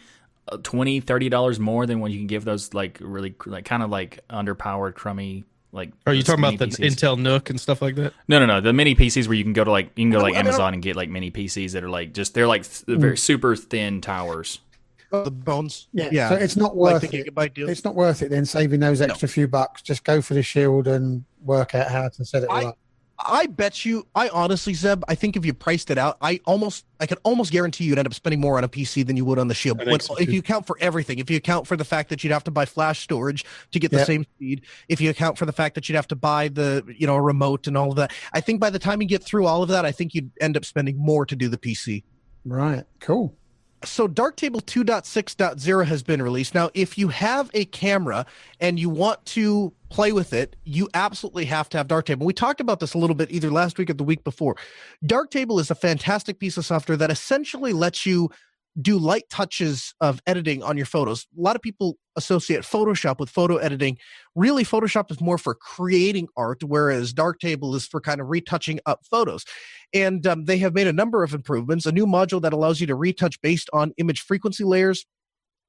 uh, 0.50 0.58
20 0.64 1.00
30 1.02 1.30
dollars 1.30 1.60
more 1.60 1.86
than 1.86 2.00
what 2.00 2.12
you 2.12 2.18
can 2.20 2.28
give 2.28 2.46
those 2.46 2.74
like 2.74 3.00
really 3.02 3.34
like 3.48 3.66
kind 3.66 3.82
of 3.84 3.90
like 3.90 4.20
underpowered 4.30 4.94
crummy 4.96 5.44
like 5.74 5.92
Are 6.06 6.14
you 6.14 6.24
talking 6.24 6.44
about 6.46 6.58
the 6.60 6.68
PCs. 6.68 6.86
Intel 6.96 7.20
NUC 7.20 7.50
and 7.50 7.60
stuff 7.60 7.82
like 7.82 7.96
that? 7.96 8.14
no 8.30 8.40
no 8.40 8.46
no 8.46 8.62
the 8.62 8.72
mini 8.72 8.96
PCs 8.96 9.28
where 9.28 9.36
you 9.36 9.44
can 9.44 9.52
go 9.54 9.64
to 9.66 9.72
like 9.72 9.88
you 9.98 10.04
can 10.06 10.12
go 10.12 10.20
to 10.20 10.24
like 10.24 10.36
I 10.36 10.38
mean, 10.38 10.48
Amazon 10.48 10.74
and 10.76 10.82
get 10.84 10.96
like 10.96 11.10
mini 11.10 11.32
PCs 11.32 11.72
that 11.74 11.84
are 11.84 11.90
like 11.90 12.14
just 12.14 12.34
they're 12.34 12.48
like 12.56 12.64
th- 12.64 12.98
very 13.00 13.18
super 13.18 13.56
thin 13.58 14.00
towers 14.02 14.60
the 15.12 15.32
bones. 15.32 15.88
Yeah, 15.94 16.10
yeah. 16.12 16.30
So 16.30 16.36
it's 16.36 16.56
not 16.58 16.76
like 16.78 16.94
worth 17.02 17.10
the 17.12 17.18
it. 17.20 17.54
deal. 17.54 17.70
It's 17.70 17.84
not 17.84 17.96
worth 17.96 18.22
it 18.22 18.30
then 18.30 18.46
saving 18.46 18.80
those 18.80 19.02
extra 19.02 19.28
few 19.28 19.48
bucks. 19.48 19.82
Just 19.82 20.04
go 20.04 20.22
for 20.22 20.34
the 20.34 20.44
shield 20.44 20.88
and 20.88 21.24
work 21.44 21.74
out 21.76 21.90
how 21.90 22.10
to 22.10 22.26
set 22.26 22.44
it 22.44 22.50
I- 22.52 22.66
up. 22.66 22.78
I 23.20 23.48
bet 23.48 23.84
you, 23.84 24.06
I 24.14 24.30
honestly, 24.30 24.76
Zeb, 24.76 25.04
I 25.08 25.16
think 25.16 25.36
if 25.36 25.44
you 25.44 25.52
priced 25.52 25.90
it 25.90 25.98
out, 25.98 26.18
I 26.22 26.40
almost, 26.46 26.86
I 27.00 27.08
can 27.08 27.18
almost 27.24 27.52
guarantee 27.52 27.86
you'd 27.86 27.98
end 27.98 28.08
up 28.08 28.14
spending 28.14 28.40
more 28.40 28.60
on 28.60 28.64
a 28.64 28.70
PC 28.70 29.08
than 29.08 29.18
you 29.18 29.26
would 29.26 29.40
on 29.40 29.48
the 29.48 29.56
Shield. 29.56 29.82
I 29.82 29.86
When- 29.86 30.00
so, 30.00 30.14
if 30.18 30.30
you 30.32 30.38
account 30.38 30.68
for 30.68 30.78
everything, 30.80 31.18
if 31.18 31.28
you 31.28 31.36
account 31.38 31.66
for 31.66 31.76
the 31.76 31.84
fact 31.84 32.10
that 32.10 32.24
you'd 32.24 32.32
have 32.32 32.44
to 32.44 32.52
buy 32.52 32.66
flash 32.66 33.00
storage 33.00 33.44
to 33.72 33.80
get 33.80 33.90
the 33.90 33.98
Yep. 33.98 34.06
same 34.06 34.24
speed, 34.36 34.62
if 34.88 35.02
you 35.02 35.10
account 35.10 35.40
for 35.40 35.48
the 35.48 35.52
fact 35.52 35.74
that 35.74 35.90
you'd 35.90 35.96
have 35.96 36.08
to 36.10 36.16
buy 36.16 36.48
the, 36.50 36.84
you 36.96 37.08
know, 37.08 37.16
a 37.16 37.22
remote 37.22 37.66
and 37.66 37.76
all 37.76 37.90
of 37.90 37.96
that, 37.96 38.14
I 38.34 38.40
think 38.40 38.60
by 38.60 38.70
the 38.70 38.78
time 38.78 39.02
you 39.02 39.08
get 39.08 39.24
through 39.24 39.48
all 39.48 39.64
of 39.64 39.70
that, 39.70 39.84
I 39.84 39.92
think 39.92 40.14
you'd 40.14 40.30
end 40.40 40.56
up 40.56 40.64
spending 40.64 40.96
more 40.96 41.26
to 41.26 41.36
do 41.36 41.50
the 41.50 41.58
PC. 41.58 42.04
Right. 42.46 42.84
Cool. 43.00 43.34
So 43.84 44.08
Darktable 44.08 44.62
2.6.0 44.62 45.86
has 45.86 46.04
been 46.04 46.22
released. 46.22 46.56
Now, 46.56 46.70
if 46.74 46.98
you 46.98 47.10
have 47.10 47.50
a 47.54 47.66
camera 47.66 48.26
and 48.60 48.80
you 48.80 48.90
want 48.90 49.24
to 49.28 49.72
play 49.90 50.12
with 50.12 50.34
it, 50.34 50.56
you 50.64 50.90
absolutely 50.94 51.46
have 51.46 51.70
to 51.70 51.78
have 51.78 51.88
Darktable. 51.88 52.26
We 52.26 52.34
talked 52.34 52.60
about 52.60 52.80
this 52.80 52.94
a 52.94 52.98
little 52.98 53.16
bit 53.16 53.32
either 53.32 53.52
last 53.52 53.78
week 53.78 53.90
or 53.90 53.94
the 53.94 54.04
week 54.04 54.24
before. 54.24 54.56
Darktable 55.06 55.60
is 55.60 55.70
a 55.72 55.76
fantastic 55.76 56.40
piece 56.40 56.58
of 56.58 56.66
software 56.66 56.98
that 56.98 57.12
essentially 57.12 57.74
lets 57.74 58.06
you 58.06 58.30
do 58.80 58.98
light 58.98 59.24
touches 59.30 59.94
of 60.02 60.22
editing 60.28 60.62
on 60.62 60.78
your 60.78 60.86
photos. 60.86 61.26
A 61.38 61.42
lot 61.42 61.56
of 61.56 61.62
people 61.62 61.98
associate 62.16 62.62
Photoshop 62.62 63.20
with 63.20 63.30
photo 63.30 63.58
editing. 63.58 63.98
Really, 64.36 64.64
Photoshop 64.64 65.10
is 65.12 65.20
more 65.20 65.38
for 65.38 65.56
creating 65.56 66.28
art, 66.38 66.64
whereas 66.64 67.14
Darktable 67.14 67.76
is 67.76 67.88
for 67.88 68.00
kind 68.00 68.22
of 68.22 68.28
retouching 68.30 68.80
up 68.86 69.02
photos. 69.10 69.46
And 69.94 70.26
um, 70.28 70.46
they 70.46 70.58
have 70.60 70.74
made 70.74 70.88
a 70.88 70.94
number 70.94 71.24
of 71.24 71.34
improvements. 71.34 71.86
A 71.86 71.92
new 71.92 72.06
module 72.06 72.42
that 72.42 72.54
allows 72.54 72.80
you 72.80 72.88
to 72.88 72.96
retouch 72.96 73.42
based 73.42 73.70
on 73.74 73.94
image 73.98 74.22
frequency 74.22 74.64
layers. 74.64 75.06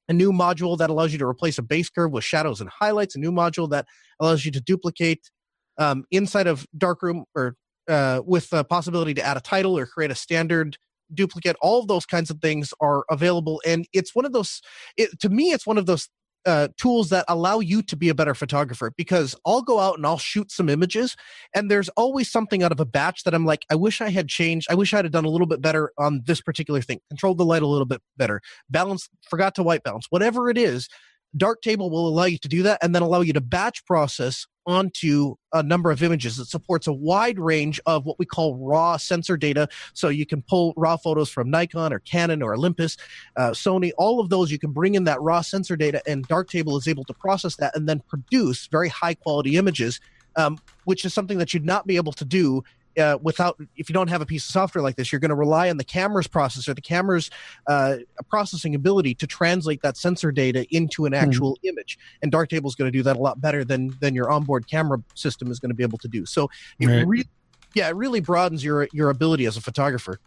A 0.08 0.12
new 0.12 0.32
module 0.32 0.76
that 0.78 0.90
allows 0.90 1.12
you 1.12 1.18
to 1.18 1.26
replace 1.26 1.58
a 1.58 1.62
base 1.62 1.90
curve 1.90 2.12
with 2.12 2.24
shadows 2.24 2.60
and 2.60 2.70
highlights. 2.70 3.14
A 3.14 3.18
new 3.18 3.32
module 3.32 3.68
that 3.70 3.86
allows 4.20 4.44
you 4.44 4.50
to 4.52 4.60
duplicate 4.60 5.30
um, 5.78 6.04
inside 6.10 6.46
of 6.46 6.66
Darkroom 6.76 7.24
or 7.34 7.56
uh, 7.88 8.20
with 8.24 8.50
the 8.50 8.64
possibility 8.64 9.14
to 9.14 9.22
add 9.22 9.36
a 9.36 9.40
title 9.40 9.78
or 9.78 9.86
create 9.86 10.10
a 10.10 10.14
standard 10.14 10.76
duplicate 11.14 11.56
all 11.60 11.80
of 11.80 11.88
those 11.88 12.06
kinds 12.06 12.30
of 12.30 12.40
things 12.40 12.72
are 12.80 13.04
available 13.10 13.60
and 13.66 13.86
it's 13.92 14.14
one 14.14 14.24
of 14.24 14.32
those 14.32 14.60
it, 14.96 15.18
to 15.20 15.28
me 15.28 15.52
it's 15.52 15.66
one 15.66 15.78
of 15.78 15.86
those 15.86 16.08
uh, 16.46 16.68
tools 16.78 17.10
that 17.10 17.24
allow 17.28 17.58
you 17.60 17.82
to 17.82 17.96
be 17.96 18.08
a 18.08 18.14
better 18.14 18.34
photographer 18.34 18.92
because 18.96 19.34
I'll 19.44 19.60
go 19.60 19.80
out 19.80 19.96
and 19.96 20.06
I'll 20.06 20.18
shoot 20.18 20.50
some 20.50 20.68
images 20.68 21.16
and 21.54 21.70
there's 21.70 21.88
always 21.90 22.30
something 22.30 22.62
out 22.62 22.72
of 22.72 22.80
a 22.80 22.86
batch 22.86 23.24
that 23.24 23.34
I'm 23.34 23.44
like, 23.44 23.66
I 23.70 23.74
wish 23.74 24.00
I 24.00 24.08
had 24.08 24.28
changed. 24.28 24.66
I 24.70 24.74
wish 24.74 24.94
I 24.94 24.98
had 24.98 25.12
done 25.12 25.26
a 25.26 25.30
little 25.30 25.46
bit 25.46 25.60
better 25.60 25.92
on 25.98 26.22
this 26.24 26.40
particular 26.40 26.80
thing, 26.80 27.00
controlled 27.10 27.38
the 27.38 27.44
light 27.44 27.62
a 27.62 27.66
little 27.66 27.86
bit 27.86 28.00
better, 28.16 28.40
balance, 28.70 29.10
forgot 29.28 29.54
to 29.56 29.62
white 29.62 29.82
balance, 29.82 30.06
whatever 30.10 30.48
it 30.48 30.56
is. 30.56 30.88
Darktable 31.36 31.90
will 31.90 32.08
allow 32.08 32.24
you 32.24 32.38
to 32.38 32.48
do 32.48 32.62
that 32.62 32.78
and 32.82 32.94
then 32.94 33.02
allow 33.02 33.20
you 33.20 33.32
to 33.32 33.40
batch 33.40 33.84
process 33.84 34.46
onto 34.68 35.34
a 35.54 35.62
number 35.62 35.90
of 35.90 36.02
images. 36.02 36.38
It 36.38 36.46
supports 36.46 36.86
a 36.86 36.92
wide 36.92 37.38
range 37.38 37.80
of 37.86 38.04
what 38.04 38.18
we 38.18 38.26
call 38.26 38.56
raw 38.56 38.98
sensor 38.98 39.38
data. 39.38 39.66
So 39.94 40.08
you 40.08 40.26
can 40.26 40.42
pull 40.42 40.74
raw 40.76 40.98
photos 40.98 41.30
from 41.30 41.50
Nikon 41.50 41.92
or 41.92 42.00
Canon 42.00 42.42
or 42.42 42.54
Olympus, 42.54 42.98
uh, 43.36 43.50
Sony, 43.50 43.92
all 43.96 44.20
of 44.20 44.28
those. 44.28 44.52
You 44.52 44.58
can 44.58 44.72
bring 44.72 44.94
in 44.94 45.04
that 45.04 45.22
raw 45.22 45.40
sensor 45.40 45.74
data, 45.74 46.02
and 46.06 46.28
Darktable 46.28 46.76
is 46.78 46.86
able 46.86 47.04
to 47.04 47.14
process 47.14 47.56
that 47.56 47.74
and 47.74 47.88
then 47.88 48.00
produce 48.08 48.66
very 48.66 48.90
high 48.90 49.14
quality 49.14 49.56
images. 49.56 50.00
Um, 50.36 50.58
which 50.84 51.04
is 51.04 51.12
something 51.12 51.38
that 51.38 51.52
you'd 51.52 51.64
not 51.64 51.84
be 51.84 51.96
able 51.96 52.12
to 52.12 52.24
do 52.24 52.62
uh, 52.98 53.18
without 53.22 53.58
if 53.76 53.88
you 53.88 53.92
don't 53.92 54.08
have 54.08 54.20
a 54.20 54.26
piece 54.26 54.44
of 54.44 54.52
software 54.52 54.82
like 54.82 54.96
this 54.96 55.12
you're 55.12 55.20
going 55.20 55.30
to 55.30 55.34
rely 55.34 55.70
on 55.70 55.76
the 55.76 55.84
camera's 55.84 56.28
processor 56.28 56.74
the 56.74 56.80
camera's 56.80 57.30
uh, 57.66 57.96
processing 58.28 58.74
ability 58.74 59.14
to 59.14 59.26
translate 59.26 59.82
that 59.82 59.96
sensor 59.96 60.32
data 60.32 60.66
into 60.74 61.06
an 61.06 61.12
hmm. 61.12 61.18
actual 61.18 61.54
mm. 61.56 61.68
image 61.68 61.98
and 62.22 62.32
darktable 62.32 62.66
is 62.66 62.74
going 62.74 62.90
to 62.90 62.96
do 62.96 63.02
that 63.02 63.16
a 63.16 63.20
lot 63.20 63.40
better 63.40 63.64
than 63.64 63.96
than 64.00 64.14
your 64.14 64.30
onboard 64.30 64.68
camera 64.68 65.02
system 65.14 65.50
is 65.50 65.58
going 65.58 65.70
to 65.70 65.74
be 65.74 65.82
able 65.82 65.98
to 65.98 66.08
do 66.08 66.26
so 66.26 66.48
it 66.78 66.86
right. 66.86 67.06
really 67.06 67.28
yeah 67.74 67.88
it 67.88 67.96
really 67.96 68.20
broadens 68.20 68.64
your 68.64 68.88
your 68.92 69.10
ability 69.10 69.46
as 69.46 69.56
a 69.56 69.60
photographer 69.60 70.18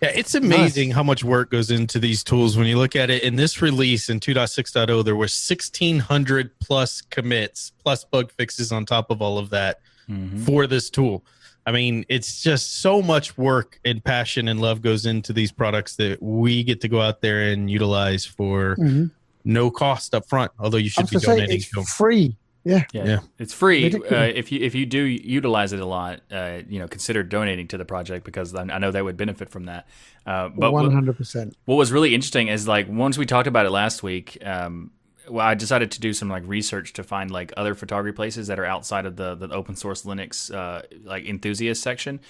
yeah, 0.00 0.10
it's 0.14 0.34
amazing 0.34 0.88
nice. 0.88 0.96
how 0.96 1.02
much 1.02 1.24
work 1.24 1.50
goes 1.50 1.70
into 1.70 1.98
these 1.98 2.24
tools. 2.24 2.56
When 2.56 2.66
you 2.66 2.78
look 2.78 2.96
at 2.96 3.10
it 3.10 3.22
in 3.22 3.36
this 3.36 3.60
release 3.62 4.08
in 4.08 4.20
2.6.0, 4.20 5.04
there 5.04 5.14
were 5.14 5.20
1,600 5.20 6.58
plus 6.60 7.02
commits, 7.02 7.72
plus 7.82 8.04
bug 8.04 8.30
fixes 8.32 8.72
on 8.72 8.86
top 8.86 9.10
of 9.10 9.20
all 9.20 9.38
of 9.38 9.50
that 9.50 9.80
mm-hmm. 10.08 10.44
for 10.44 10.66
this 10.66 10.90
tool. 10.90 11.24
I 11.66 11.72
mean, 11.72 12.06
it's 12.08 12.42
just 12.42 12.80
so 12.80 13.02
much 13.02 13.36
work 13.36 13.80
and 13.84 14.02
passion 14.02 14.46
and 14.48 14.60
love 14.60 14.82
goes 14.82 15.04
into 15.04 15.32
these 15.32 15.50
products 15.50 15.96
that 15.96 16.22
we 16.22 16.62
get 16.62 16.80
to 16.82 16.88
go 16.88 17.00
out 17.00 17.20
there 17.20 17.50
and 17.50 17.68
utilize 17.68 18.24
for 18.24 18.76
mm-hmm. 18.76 19.06
no 19.44 19.70
cost 19.70 20.14
up 20.14 20.28
front. 20.28 20.52
Although 20.60 20.78
you 20.78 20.88
should 20.88 21.10
be 21.10 21.18
donating 21.18 21.60
to 21.60 21.70
them. 21.74 21.84
free. 21.84 22.36
Yeah. 22.62 22.82
yeah, 22.92 23.04
yeah, 23.04 23.18
it's 23.38 23.54
free. 23.54 23.94
Uh, 23.94 24.16
if 24.16 24.50
you 24.50 24.58
if 24.60 24.74
you 24.74 24.86
do 24.86 25.00
utilize 25.00 25.72
it 25.72 25.78
a 25.78 25.86
lot, 25.86 26.22
uh, 26.32 26.62
you 26.68 26.80
know, 26.80 26.88
consider 26.88 27.22
donating 27.22 27.68
to 27.68 27.78
the 27.78 27.84
project 27.84 28.24
because 28.24 28.56
I, 28.56 28.62
I 28.62 28.78
know 28.78 28.90
that 28.90 29.04
would 29.04 29.16
benefit 29.16 29.50
from 29.50 29.66
that. 29.66 29.86
Uh, 30.26 30.48
but 30.48 30.72
one 30.72 30.92
hundred 30.92 31.16
percent. 31.16 31.56
What 31.66 31.76
was 31.76 31.92
really 31.92 32.12
interesting 32.12 32.48
is 32.48 32.66
like 32.66 32.88
once 32.88 33.18
we 33.18 33.24
talked 33.24 33.46
about 33.46 33.66
it 33.66 33.70
last 33.70 34.02
week, 34.02 34.38
um, 34.44 34.90
well, 35.28 35.46
I 35.46 35.54
decided 35.54 35.90
to 35.92 36.00
do 36.00 36.12
some 36.12 36.28
like 36.28 36.42
research 36.46 36.92
to 36.94 37.02
find 37.02 37.30
like 37.30 37.52
other 37.56 37.74
photography 37.74 38.14
places 38.14 38.46
that 38.48 38.58
are 38.58 38.64
outside 38.64 39.06
of 39.06 39.16
the 39.16 39.34
the 39.34 39.48
open 39.50 39.76
source 39.76 40.02
Linux 40.02 40.54
uh, 40.54 40.82
like 41.04 41.24
enthusiast 41.24 41.82
section, 41.82 42.20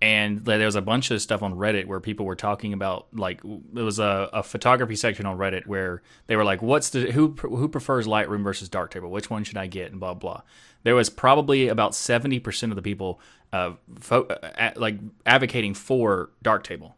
and 0.00 0.44
there 0.44 0.64
was 0.66 0.76
a 0.76 0.82
bunch 0.82 1.10
of 1.10 1.20
stuff 1.22 1.42
on 1.42 1.54
Reddit 1.54 1.86
where 1.86 2.00
people 2.00 2.26
were 2.26 2.36
talking 2.36 2.72
about 2.72 3.06
like 3.12 3.40
there 3.72 3.84
was 3.84 3.98
a, 3.98 4.28
a 4.32 4.42
photography 4.42 4.96
section 4.96 5.26
on 5.26 5.38
Reddit 5.38 5.66
where 5.66 6.02
they 6.26 6.36
were 6.36 6.44
like, 6.44 6.62
"What's 6.62 6.90
the 6.90 7.12
who 7.12 7.34
who 7.40 7.68
prefers 7.68 8.06
Lightroom 8.06 8.42
versus 8.42 8.68
Darktable? 8.68 9.10
Which 9.10 9.30
one 9.30 9.44
should 9.44 9.56
I 9.56 9.66
get?" 9.66 9.90
and 9.90 10.00
blah 10.00 10.14
blah. 10.14 10.42
There 10.82 10.94
was 10.94 11.10
probably 11.10 11.68
about 11.68 11.94
seventy 11.94 12.40
percent 12.40 12.72
of 12.72 12.76
the 12.76 12.82
people 12.82 13.20
uh, 13.52 13.74
fo- 14.00 14.26
uh, 14.26 14.70
like 14.76 14.96
advocating 15.26 15.74
for 15.74 16.30
Darktable 16.44 16.93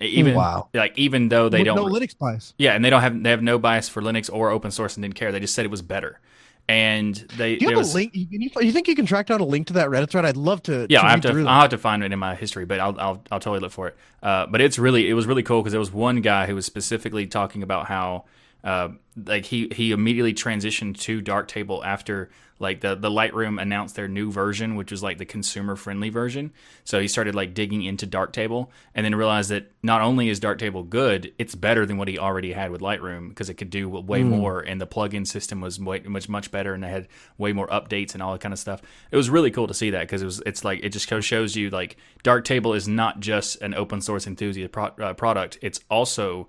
even 0.00 0.34
wow. 0.34 0.68
like 0.72 0.96
even 0.98 1.28
though 1.28 1.48
they 1.48 1.62
don't 1.62 1.76
no 1.76 1.84
Linux 1.86 2.16
bias. 2.16 2.54
Yeah, 2.58 2.74
and 2.74 2.84
they 2.84 2.90
don't 2.90 3.02
have 3.02 3.22
they 3.22 3.30
have 3.30 3.42
no 3.42 3.58
bias 3.58 3.88
for 3.88 4.02
Linux 4.02 4.30
or 4.32 4.50
open 4.50 4.70
source 4.70 4.96
and 4.96 5.02
didn't 5.02 5.14
care. 5.14 5.32
They 5.32 5.40
just 5.40 5.54
said 5.54 5.64
it 5.64 5.70
was 5.70 5.82
better. 5.82 6.20
And 6.68 7.16
they 7.36 7.56
Do 7.56 7.64
you 7.64 7.70
have 7.70 7.78
was, 7.78 7.92
a 7.92 7.96
link? 7.96 8.12
You, 8.14 8.50
you, 8.60 8.70
think 8.70 8.86
you 8.86 8.94
can 8.94 9.04
track 9.04 9.26
down 9.26 9.40
a 9.40 9.44
link 9.44 9.66
to 9.68 9.72
that 9.72 9.88
Reddit 9.88 10.10
thread? 10.10 10.24
I'd 10.24 10.36
love 10.36 10.62
to. 10.64 10.86
Yeah, 10.88 11.00
to 11.00 11.06
I 11.06 11.10
have 11.10 11.20
to. 11.22 11.28
I'll 11.40 11.62
have 11.62 11.70
to 11.70 11.78
find 11.78 12.04
it 12.04 12.12
in 12.12 12.18
my 12.20 12.36
history, 12.36 12.64
but 12.64 12.78
I'll 12.78 12.98
I'll, 13.00 13.22
I'll 13.32 13.40
totally 13.40 13.58
look 13.58 13.72
for 13.72 13.88
it. 13.88 13.96
Uh, 14.22 14.46
but 14.46 14.60
it's 14.60 14.78
really 14.78 15.08
it 15.08 15.14
was 15.14 15.26
really 15.26 15.42
cool 15.42 15.62
because 15.62 15.72
there 15.72 15.80
was 15.80 15.92
one 15.92 16.20
guy 16.20 16.46
who 16.46 16.54
was 16.54 16.66
specifically 16.66 17.26
talking 17.26 17.64
about 17.64 17.86
how 17.86 18.24
uh, 18.62 18.90
like 19.24 19.46
he 19.46 19.68
he 19.74 19.90
immediately 19.90 20.32
transitioned 20.32 20.98
to 21.00 21.20
Darktable 21.20 21.84
after 21.84 22.30
like 22.60 22.80
the 22.82 22.94
the 22.94 23.10
Lightroom 23.10 23.60
announced 23.60 23.96
their 23.96 24.06
new 24.06 24.30
version, 24.30 24.76
which 24.76 24.90
was 24.90 25.02
like 25.02 25.18
the 25.18 25.24
consumer 25.24 25.74
friendly 25.76 26.10
version. 26.10 26.52
So 26.84 27.00
he 27.00 27.08
started 27.08 27.34
like 27.34 27.54
digging 27.54 27.82
into 27.82 28.06
Darktable, 28.06 28.68
and 28.94 29.04
then 29.04 29.14
realized 29.14 29.50
that 29.50 29.72
not 29.82 30.02
only 30.02 30.28
is 30.28 30.38
Darktable 30.38 30.88
good, 30.88 31.32
it's 31.38 31.54
better 31.54 31.86
than 31.86 31.96
what 31.96 32.06
he 32.06 32.18
already 32.18 32.52
had 32.52 32.70
with 32.70 32.82
Lightroom 32.82 33.30
because 33.30 33.48
it 33.48 33.54
could 33.54 33.70
do 33.70 33.88
way 33.88 34.20
mm. 34.20 34.28
more, 34.28 34.60
and 34.60 34.78
the 34.80 34.86
plugin 34.86 35.26
system 35.26 35.62
was 35.62 35.80
way, 35.80 36.00
much 36.00 36.28
much 36.28 36.50
better, 36.50 36.74
and 36.74 36.84
they 36.84 36.90
had 36.90 37.08
way 37.38 37.52
more 37.54 37.66
updates 37.68 38.12
and 38.12 38.22
all 38.22 38.32
that 38.32 38.42
kind 38.42 38.52
of 38.52 38.58
stuff. 38.58 38.82
It 39.10 39.16
was 39.16 39.30
really 39.30 39.50
cool 39.50 39.66
to 39.66 39.74
see 39.74 39.90
that 39.90 40.02
because 40.02 40.20
it 40.20 40.26
was 40.26 40.42
it's 40.44 40.62
like 40.62 40.80
it 40.84 40.90
just 40.90 41.08
shows 41.24 41.56
you 41.56 41.70
like 41.70 41.96
Darktable 42.22 42.76
is 42.76 42.86
not 42.86 43.20
just 43.20 43.60
an 43.62 43.72
open 43.72 44.02
source 44.02 44.26
enthusiast 44.26 44.70
pro- 44.70 44.94
uh, 45.00 45.14
product; 45.14 45.58
it's 45.62 45.80
also 45.90 46.46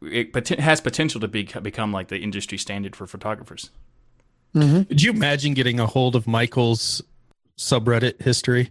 it 0.00 0.48
has 0.60 0.80
potential 0.80 1.20
to 1.20 1.28
be, 1.28 1.44
become 1.44 1.92
like 1.92 2.08
the 2.08 2.18
industry 2.18 2.58
standard 2.58 2.94
for 2.94 3.06
photographers. 3.06 3.70
Mm-hmm. 4.54 4.82
Could 4.84 5.02
you 5.02 5.10
imagine 5.10 5.54
getting 5.54 5.80
a 5.80 5.86
hold 5.86 6.14
of 6.16 6.26
Michael's 6.26 7.02
subreddit 7.58 8.22
history? 8.22 8.70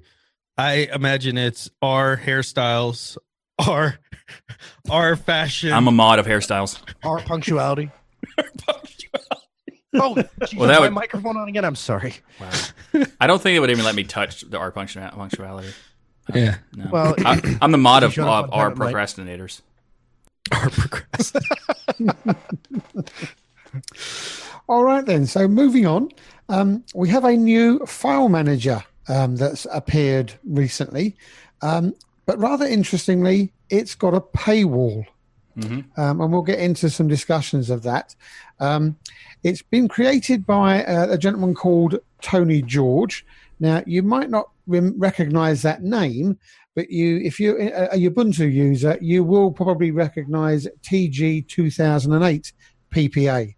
I 0.58 0.90
imagine 0.94 1.38
it's 1.38 1.70
our 1.82 2.16
hairstyles, 2.16 3.18
our 3.60 4.00
our 4.90 5.16
fashion. 5.16 5.74
I'm 5.74 5.88
a 5.88 5.92
mod 5.92 6.20
of 6.20 6.26
hairstyles. 6.26 6.80
Our 7.04 7.20
punctuality. 7.20 7.92
our 8.38 8.44
punctuality. 8.58 9.84
Oh, 9.96 10.16
geez, 10.16 10.60
well, 10.60 10.70
that 10.70 10.80
my 10.80 10.88
would... 10.88 10.94
microphone 10.94 11.38
on 11.38 11.48
again. 11.50 11.66
I'm 11.66 11.76
sorry. 11.76 12.16
Wow. 12.40 12.50
I 13.20 13.28
don't 13.28 13.42
think 13.42 13.58
it 13.58 13.60
would 13.60 13.70
even 13.70 13.86
let 13.86 13.96
me 13.96 14.04
touch 14.04 14.42
the 14.42 14.58
our 14.58 14.72
punctuality. 14.72 15.74
Yeah. 16.34 16.58
No. 16.76 16.88
Well, 16.92 17.16
I, 17.20 17.58
am 17.62 17.72
the 17.72 17.78
mod 17.78 18.04
of, 18.04 18.18
of 18.18 18.54
our 18.54 18.72
procrastinators. 18.72 19.62
Our 20.52 20.70
procrastinators. 20.70 22.38
All 24.68 24.84
right, 24.84 25.06
then. 25.06 25.26
So 25.26 25.48
moving 25.48 25.86
on, 25.86 26.10
um, 26.50 26.84
we 26.96 27.10
have 27.10 27.26
a 27.26 27.36
new 27.36 27.80
file 27.86 28.30
manager 28.30 28.84
um, 29.08 29.36
that's 29.36 29.68
appeared 29.72 30.34
recently. 30.46 31.16
Um, 31.62 31.94
but 32.26 32.40
rather 32.40 32.66
interestingly, 32.66 33.52
it's 33.70 33.96
got 33.96 34.14
a 34.14 34.22
paywall. 34.22 35.06
Mm-hmm. 35.58 36.00
Um, 36.00 36.22
and 36.22 36.32
we'll 36.32 36.42
get 36.42 36.60
into 36.60 36.90
some 36.90 37.08
discussions 37.08 37.70
of 37.70 37.84
that. 37.84 38.16
Um, 38.60 38.98
it's 39.44 39.62
been 39.62 39.88
created 39.88 40.46
by 40.46 40.84
uh, 40.86 41.08
a 41.12 41.18
gentleman 41.18 41.54
called 41.54 42.00
Tony 42.22 42.62
George. 42.62 43.26
Now, 43.60 43.84
you 43.86 44.02
might 44.02 44.30
not 44.30 44.50
recognize 44.66 45.62
that 45.62 45.84
name, 45.84 46.40
but 46.76 46.90
you, 46.90 47.18
if 47.18 47.40
you're 47.40 47.60
a 47.60 47.98
Ubuntu 47.98 48.52
user, 48.52 48.98
you 49.00 49.24
will 49.24 49.52
probably 49.52 49.92
recognize 49.92 50.68
teejee2008 50.82 52.54
PPA 52.92 53.54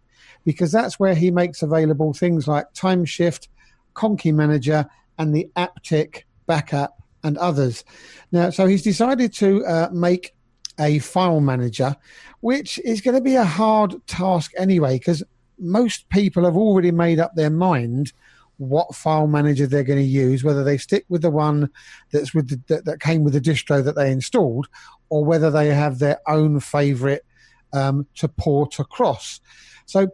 because 0.46 0.72
that's 0.72 1.00
where 1.00 1.16
he 1.16 1.32
makes 1.32 1.62
available 1.62 2.14
things 2.14 2.48
like 2.48 2.72
Timeshift, 2.74 3.48
Conky 3.94 4.32
Manager, 4.32 4.86
and 5.18 5.36
the 5.36 5.50
Aptik 5.58 6.24
backup 6.46 7.02
and 7.24 7.38
others. 7.38 7.84
Now, 8.32 8.52
so 8.52 8.68
he's 8.68 8.84
decided 8.84 9.34
to 9.34 9.66
uh, 9.66 9.90
make 9.92 10.34
a 10.80 11.00
file 11.00 11.42
manager, 11.42 11.96
which 12.42 12.80
is 12.80 13.02
going 13.02 13.16
to 13.16 13.22
be 13.22 13.36
a 13.36 13.44
hard 13.44 13.96
task 14.08 14.52
anyway, 14.58 14.98
because 14.98 15.24
most 15.58 16.08
people 16.10 16.44
have 16.44 16.58
already 16.58 16.92
made 16.92 17.20
up 17.20 17.34
their 17.36 17.50
mind 17.50 18.14
what 18.58 18.96
file 18.96 19.28
manager 19.28 19.68
they're 19.68 19.84
going 19.84 20.00
to 20.00 20.06
use, 20.06 20.44
whether 20.44 20.64
they 20.64 20.78
stick 20.78 21.06
with 21.10 21.22
the 21.22 21.30
one 21.30 21.70
that's 22.12 22.34
with 22.34 22.50
the, 22.50 22.62
that, 22.68 22.86
that, 22.86 23.02
came 23.02 23.24
with 23.24 23.34
the 23.34 23.42
distro 23.42 23.84
that 23.84 23.96
they 23.96 24.12
installed, 24.12 24.68
or 25.10 25.26
whether 25.26 25.52
they 25.52 25.68
have 25.68 26.00
their 26.00 26.20
own 26.28 26.60
favorite 26.60 27.26
um, 27.74 28.08
to 28.16 28.28
port 28.28 28.80
across. 28.80 29.42
So 29.86 30.08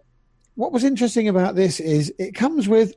what 0.61 0.71
was 0.71 0.83
interesting 0.83 1.27
about 1.27 1.55
this 1.55 1.79
is 1.79 2.13
it 2.19 2.35
comes 2.35 2.67
with 2.67 2.93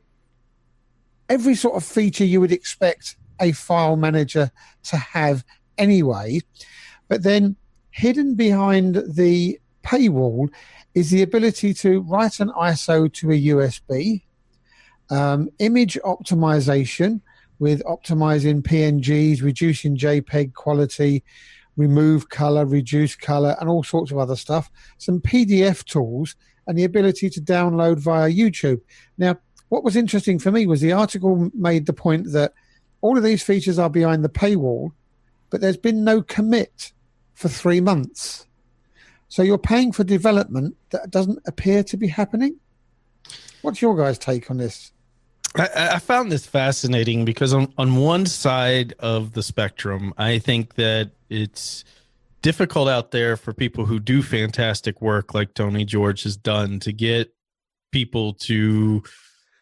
every 1.31 1.55
sort 1.55 1.75
of 1.75 1.83
feature 1.83 2.23
you 2.23 2.39
would 2.39 2.53
expect 2.53 3.17
a 3.41 3.53
file 3.53 3.97
manager 3.97 4.51
to 4.83 4.99
have 4.99 5.43
anyway. 5.79 6.41
But 7.09 7.23
then 7.23 7.57
hidden 7.91 8.35
behind 8.35 8.97
the 9.09 9.59
paywall 9.83 10.51
is 10.95 11.09
the 11.09 11.23
ability 11.23 11.73
to 11.73 12.03
write 12.03 12.39
an 12.39 12.51
ISO 12.51 13.11
to 13.15 13.31
a 13.31 13.43
USB, 13.47 14.21
um, 15.09 15.49
image 15.59 15.99
optimization 16.05 17.23
with 17.61 17.83
optimizing 17.85 18.61
PNGs, 18.61 19.43
reducing 19.43 19.97
JPEG 19.97 20.53
quality, 20.53 21.25
remove 21.79 22.29
color, 22.29 22.67
reduce 22.67 23.17
color, 23.17 23.57
and 23.59 23.71
all 23.71 23.83
sorts 23.83 24.13
of 24.13 24.19
other 24.19 24.37
stuff. 24.37 24.71
Some 24.99 25.23
PDF 25.23 25.83
tools 25.85 26.37
and 26.67 26.79
the 26.79 26.85
ability 26.85 27.31
to 27.31 27.41
download 27.41 27.99
via 27.99 28.31
YouTube. 28.31 28.81
Now, 29.19 29.37
what 29.69 29.85
was 29.85 29.97
interesting 29.97 30.39
for 30.39 30.51
me 30.51 30.67
was 30.67 30.81
the 30.81 30.93
article 30.93 31.51
made 31.55 31.87
the 31.87 31.93
point 31.93 32.33
that 32.33 32.53
all 33.01 33.17
of 33.17 33.25
these 33.25 33.43
features 33.43 33.79
are 33.79 33.91
behind 33.91 34.25
the 34.25 34.29
paywall, 34.29 34.93
but 35.51 35.61
there's 35.61 35.77
been 35.77 36.05
no 36.05 36.23
commit 36.23 36.93
for 37.35 37.49
three 37.49 37.81
months. 37.81 38.47
So 39.29 39.43
you're 39.43 39.59
paying 39.59 39.93
for 39.93 40.05
development 40.05 40.77
that 40.91 41.11
doesn't 41.11 41.41
appear 41.47 41.83
to 41.85 41.97
be 41.97 42.07
happening. 42.07 42.57
What's 43.63 43.83
your 43.83 43.97
guys' 43.97 44.19
take 44.19 44.51
on 44.51 44.59
this? 44.59 44.93
I, 45.57 45.95
I 45.95 45.99
found 45.99 46.31
this 46.31 46.47
fascinating 46.47 47.25
because 47.25 47.53
on, 47.53 47.73
on 47.79 47.97
one 47.97 48.27
side 48.27 48.95
of 48.99 49.33
the 49.33 49.43
spectrum, 49.43 50.15
I 50.19 50.39
think 50.39 50.75
that 50.75 51.11
it's 51.31 51.85
difficult 52.45 52.91
out 52.91 53.11
there 53.11 53.39
for 53.39 53.55
people 53.55 53.87
who 53.87 53.99
do 53.99 54.23
fantastic 54.23 55.01
work 55.01 55.33
like 55.33 55.55
Tony 55.55 55.83
George 55.83 56.25
has 56.25 56.37
done 56.37 56.79
to 56.81 56.93
get 56.93 57.35
people 57.91 58.35
to 58.35 59.03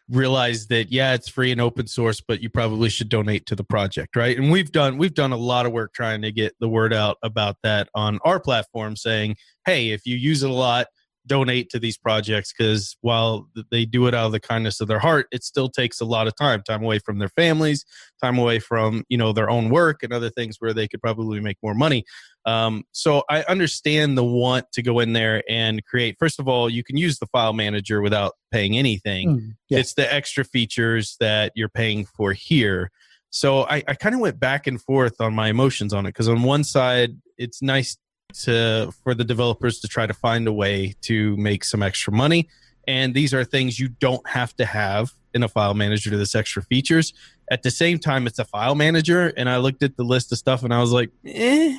realize 0.09 0.67
that 0.67 0.91
yeah 0.91 1.13
it's 1.13 1.29
free 1.29 1.53
and 1.53 1.61
open 1.61 1.87
source 1.87 2.19
but 2.19 2.41
you 2.41 2.49
probably 2.49 2.89
should 2.89 3.07
donate 3.07 3.45
to 3.45 3.55
the 3.55 3.63
project 3.63 4.17
right? 4.17 4.37
And 4.37 4.51
we've 4.51 4.69
done 4.69 4.97
we've 4.97 5.13
done 5.13 5.31
a 5.31 5.37
lot 5.37 5.65
of 5.65 5.71
work 5.71 5.93
trying 5.93 6.21
to 6.23 6.31
get 6.33 6.55
the 6.59 6.67
word 6.67 6.93
out 6.93 7.15
about 7.23 7.55
that 7.63 7.87
on 7.95 8.19
our 8.25 8.37
platform 8.37 8.97
saying 8.97 9.37
hey 9.65 9.91
if 9.91 10.05
you 10.05 10.17
use 10.17 10.43
it 10.43 10.49
a 10.49 10.53
lot 10.53 10.87
donate 11.25 11.69
to 11.69 11.79
these 11.79 11.97
projects 11.97 12.53
because 12.55 12.97
while 13.01 13.47
they 13.71 13.85
do 13.85 14.07
it 14.07 14.13
out 14.13 14.25
of 14.25 14.31
the 14.31 14.39
kindness 14.39 14.81
of 14.81 14.87
their 14.87 14.99
heart 14.99 15.27
it 15.31 15.43
still 15.43 15.69
takes 15.69 16.01
a 16.01 16.05
lot 16.05 16.27
of 16.27 16.35
time 16.35 16.61
time 16.63 16.83
away 16.83 16.99
from 16.99 17.19
their 17.19 17.29
families 17.29 17.85
time 18.23 18.37
away 18.37 18.59
from 18.59 19.03
you 19.09 19.17
know 19.17 19.33
their 19.33 19.49
own 19.49 19.69
work 19.69 20.03
and 20.03 20.13
other 20.13 20.29
things 20.29 20.57
where 20.59 20.73
they 20.73 20.87
could 20.87 21.01
probably 21.01 21.39
make 21.39 21.57
more 21.61 21.73
money. 21.73 22.03
Um, 22.45 22.83
so 22.91 23.23
i 23.29 23.43
understand 23.43 24.17
the 24.17 24.23
want 24.23 24.65
to 24.73 24.81
go 24.81 24.99
in 24.99 25.13
there 25.13 25.43
and 25.49 25.83
create. 25.85 26.15
First 26.19 26.39
of 26.39 26.47
all 26.47 26.69
you 26.69 26.83
can 26.83 26.97
use 26.97 27.19
the 27.19 27.27
file 27.27 27.53
manager 27.53 28.01
without 28.01 28.33
paying 28.51 28.77
anything. 28.77 29.29
Mm, 29.29 29.55
yes. 29.69 29.79
it's 29.79 29.93
the 29.93 30.13
extra 30.13 30.43
features 30.43 31.15
that 31.19 31.51
you're 31.55 31.69
paying 31.69 32.05
for 32.05 32.33
here. 32.33 32.91
So 33.29 33.63
i, 33.63 33.83
I 33.87 33.95
kind 33.95 34.15
of 34.15 34.21
went 34.21 34.39
back 34.39 34.67
and 34.67 34.81
forth 34.81 35.19
on 35.19 35.33
my 35.33 35.49
emotions 35.49 35.93
on 35.93 36.05
it 36.05 36.09
because 36.09 36.29
on 36.29 36.43
one 36.43 36.63
side 36.63 37.17
it's 37.37 37.61
nice 37.61 37.97
to 38.33 38.91
for 39.03 39.13
the 39.13 39.23
developers 39.23 39.79
to 39.79 39.87
try 39.87 40.05
to 40.07 40.13
find 40.13 40.47
a 40.47 40.53
way 40.53 40.93
to 41.01 41.35
make 41.37 41.63
some 41.63 41.81
extra 41.83 42.11
money 42.13 42.47
and 42.87 43.13
these 43.13 43.33
are 43.33 43.43
things 43.45 43.79
you 43.79 43.87
don't 43.87 44.27
have 44.27 44.55
to 44.55 44.65
have 44.65 45.11
in 45.33 45.43
a 45.43 45.47
file 45.47 45.73
manager 45.73 46.09
to 46.09 46.17
this 46.17 46.35
extra 46.35 46.61
features 46.63 47.13
at 47.51 47.63
the 47.63 47.71
same 47.71 47.97
time 47.99 48.27
it's 48.27 48.39
a 48.39 48.45
file 48.45 48.75
manager 48.75 49.27
and 49.37 49.49
i 49.49 49.57
looked 49.57 49.83
at 49.83 49.95
the 49.97 50.03
list 50.03 50.31
of 50.31 50.37
stuff 50.37 50.63
and 50.63 50.73
i 50.73 50.79
was 50.79 50.91
like 50.91 51.09
eh 51.25 51.77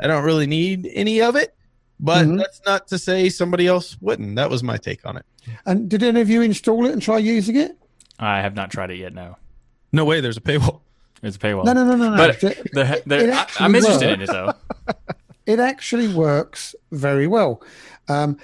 i 0.00 0.06
don't 0.06 0.24
really 0.24 0.46
need 0.46 0.88
any 0.94 1.20
of 1.20 1.34
it 1.36 1.54
but 1.98 2.26
Mhm. 2.26 2.38
that's 2.38 2.60
not 2.66 2.86
to 2.88 2.98
say 2.98 3.28
somebody 3.28 3.66
else 3.66 3.96
wouldn't 4.00 4.36
that 4.36 4.50
was 4.50 4.62
my 4.62 4.76
take 4.76 5.04
on 5.06 5.16
it 5.16 5.24
And 5.64 5.88
did 5.88 6.02
any 6.02 6.20
of 6.20 6.28
you 6.28 6.42
install 6.42 6.86
it 6.86 6.92
and 6.92 7.00
try 7.00 7.18
using 7.18 7.54
it? 7.56 7.78
I 8.18 8.40
have 8.40 8.54
not 8.56 8.70
tried 8.72 8.90
it 8.90 8.96
yet. 8.98 9.14
No, 9.14 9.36
no 9.92 10.04
way 10.04 10.20
there's 10.20 10.36
a 10.36 10.40
paywall 10.40 10.80
There's 11.20 11.36
a 11.36 11.38
paywall. 11.38 11.64
No, 11.64 11.72
no, 11.72 11.84
no, 11.84 11.94
no, 11.96 12.10
no. 12.10 12.16
But 12.16 12.42
It- 12.42 12.70
the, 12.72 13.02
the, 13.06 13.16
it 13.28 13.30
I, 13.32 13.46
i'm 13.64 13.74
interested 13.74 14.10
in 14.14 14.20
it 14.22 14.26
though. 14.28 14.52
it 15.46 15.60
actually 15.60 16.12
works 16.12 16.74
very 16.92 17.26
well. 17.26 17.62
Um, 18.08 18.38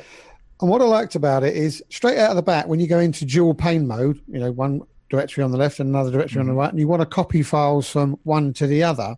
and 0.61 0.71
what 0.71 0.81
I 0.81 0.85
liked 0.85 1.15
about 1.17 1.43
it 1.43 1.57
is 1.57 1.83
straight 1.91 2.19
out 2.19 2.31
of 2.31 2.37
the 2.37 2.43
bat, 2.43 2.69
when 2.69 2.81
you 2.81 2.87
go 2.87 3.01
into 3.01 3.25
dual 3.25 3.55
pane 3.55 3.87
mode, 3.87 4.21
you 4.29 4.39
know, 4.39 4.53
one 4.53 4.83
directory 5.11 5.43
on 5.45 5.51
the 5.51 5.59
left 5.59 5.81
and 5.81 5.89
another 5.91 6.11
directory 6.11 6.41
on 6.41 6.47
the 6.47 6.53
right, 6.53 6.71
and 6.71 6.79
you 6.79 6.89
want 6.89 7.03
to 7.03 7.07
copy 7.07 7.43
files 7.43 7.89
from 7.89 8.19
one 8.23 8.53
to 8.55 8.67
the 8.67 8.83
other, 8.83 9.17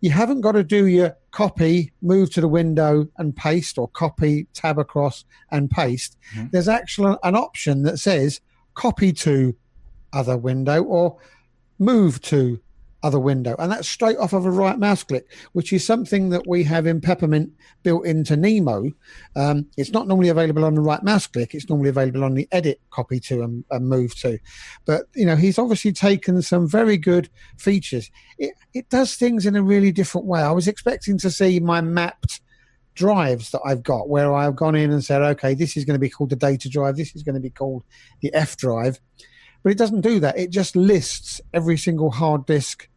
you 0.00 0.10
haven't 0.10 0.42
got 0.42 0.52
to 0.52 0.62
do 0.62 0.86
your 0.86 1.16
copy, 1.30 1.90
move 2.02 2.30
to 2.30 2.40
the 2.42 2.48
window 2.48 3.08
and 3.16 3.34
paste, 3.34 3.78
or 3.78 3.88
copy, 3.88 4.46
tab 4.52 4.78
across 4.78 5.24
and 5.50 5.70
paste. 5.70 6.18
Mhm. 6.36 6.50
There's 6.50 6.68
actually 6.68 7.16
an 7.22 7.34
option 7.34 7.82
that 7.84 7.98
says 7.98 8.40
copy 8.74 9.12
to 9.12 9.54
other 10.12 10.36
window 10.36 10.82
or 10.82 11.16
move 11.78 12.20
to 12.20 12.60
other 13.04 13.20
window. 13.20 13.54
And 13.58 13.70
that's 13.70 13.88
straight 13.88 14.16
off 14.16 14.32
of 14.32 14.46
a 14.46 14.50
right 14.50 14.78
mouse 14.78 15.04
click, 15.04 15.30
which 15.52 15.72
is 15.72 15.86
something 15.86 16.30
that 16.30 16.48
we 16.48 16.64
have 16.64 16.86
in 16.86 17.00
Peppermint 17.00 17.52
built 17.82 18.06
into 18.06 18.36
Nemo. 18.36 18.90
Um, 19.36 19.66
it's 19.76 19.92
not 19.92 20.08
normally 20.08 20.30
available 20.30 20.64
on 20.64 20.74
the 20.74 20.80
right 20.80 21.02
mouse 21.02 21.26
click. 21.26 21.54
It's 21.54 21.68
normally 21.68 21.90
available 21.90 22.24
on 22.24 22.34
the 22.34 22.48
edit 22.50 22.80
copy 22.90 23.20
to 23.20 23.42
and, 23.42 23.62
and 23.70 23.88
move 23.88 24.16
to. 24.20 24.38
But, 24.86 25.02
you 25.14 25.26
know, 25.26 25.36
he's 25.36 25.58
obviously 25.58 25.92
taken 25.92 26.42
some 26.42 26.66
very 26.66 26.96
good 26.96 27.28
features. 27.58 28.10
It, 28.38 28.54
it 28.72 28.88
does 28.88 29.14
things 29.14 29.46
in 29.46 29.54
a 29.54 29.62
really 29.62 29.92
different 29.92 30.26
way. 30.26 30.40
I 30.40 30.52
was 30.52 30.66
expecting 30.66 31.18
to 31.18 31.30
see 31.30 31.60
my 31.60 31.82
mapped 31.82 32.40
drives 32.94 33.50
that 33.50 33.60
I've 33.66 33.82
got 33.82 34.08
where 34.08 34.32
I've 34.32 34.56
gone 34.56 34.74
in 34.74 34.90
and 34.90 35.04
said, 35.04 35.20
okay, 35.20 35.52
this 35.52 35.76
is 35.76 35.84
going 35.84 35.96
to 35.96 36.00
be 36.00 36.08
called 36.08 36.30
the 36.30 36.36
data 36.36 36.70
drive. 36.70 36.96
This 36.96 37.14
is 37.14 37.22
going 37.22 37.34
to 37.34 37.40
be 37.40 37.50
called 37.50 37.84
the 38.22 38.32
F 38.32 38.56
drive. 38.56 38.98
But 39.62 39.72
it 39.72 39.78
doesn't 39.78 40.02
do 40.02 40.20
that. 40.20 40.38
It 40.38 40.50
just 40.50 40.76
lists 40.76 41.40
every 41.52 41.76
single 41.76 42.10
hard 42.10 42.46
disk 42.46 42.88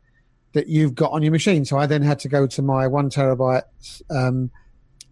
that 0.58 0.68
you've 0.68 0.96
got 0.96 1.12
on 1.12 1.22
your 1.22 1.32
machine. 1.32 1.64
So 1.66 1.78
I 1.78 1.86
then 1.86 2.02
had 2.02 2.20
to 2.20 2.28
go 2.28 2.48
to 2.48 2.62
my 2.62 2.88
one 2.88 3.10
terabyte 3.10 3.64
um, 4.10 4.50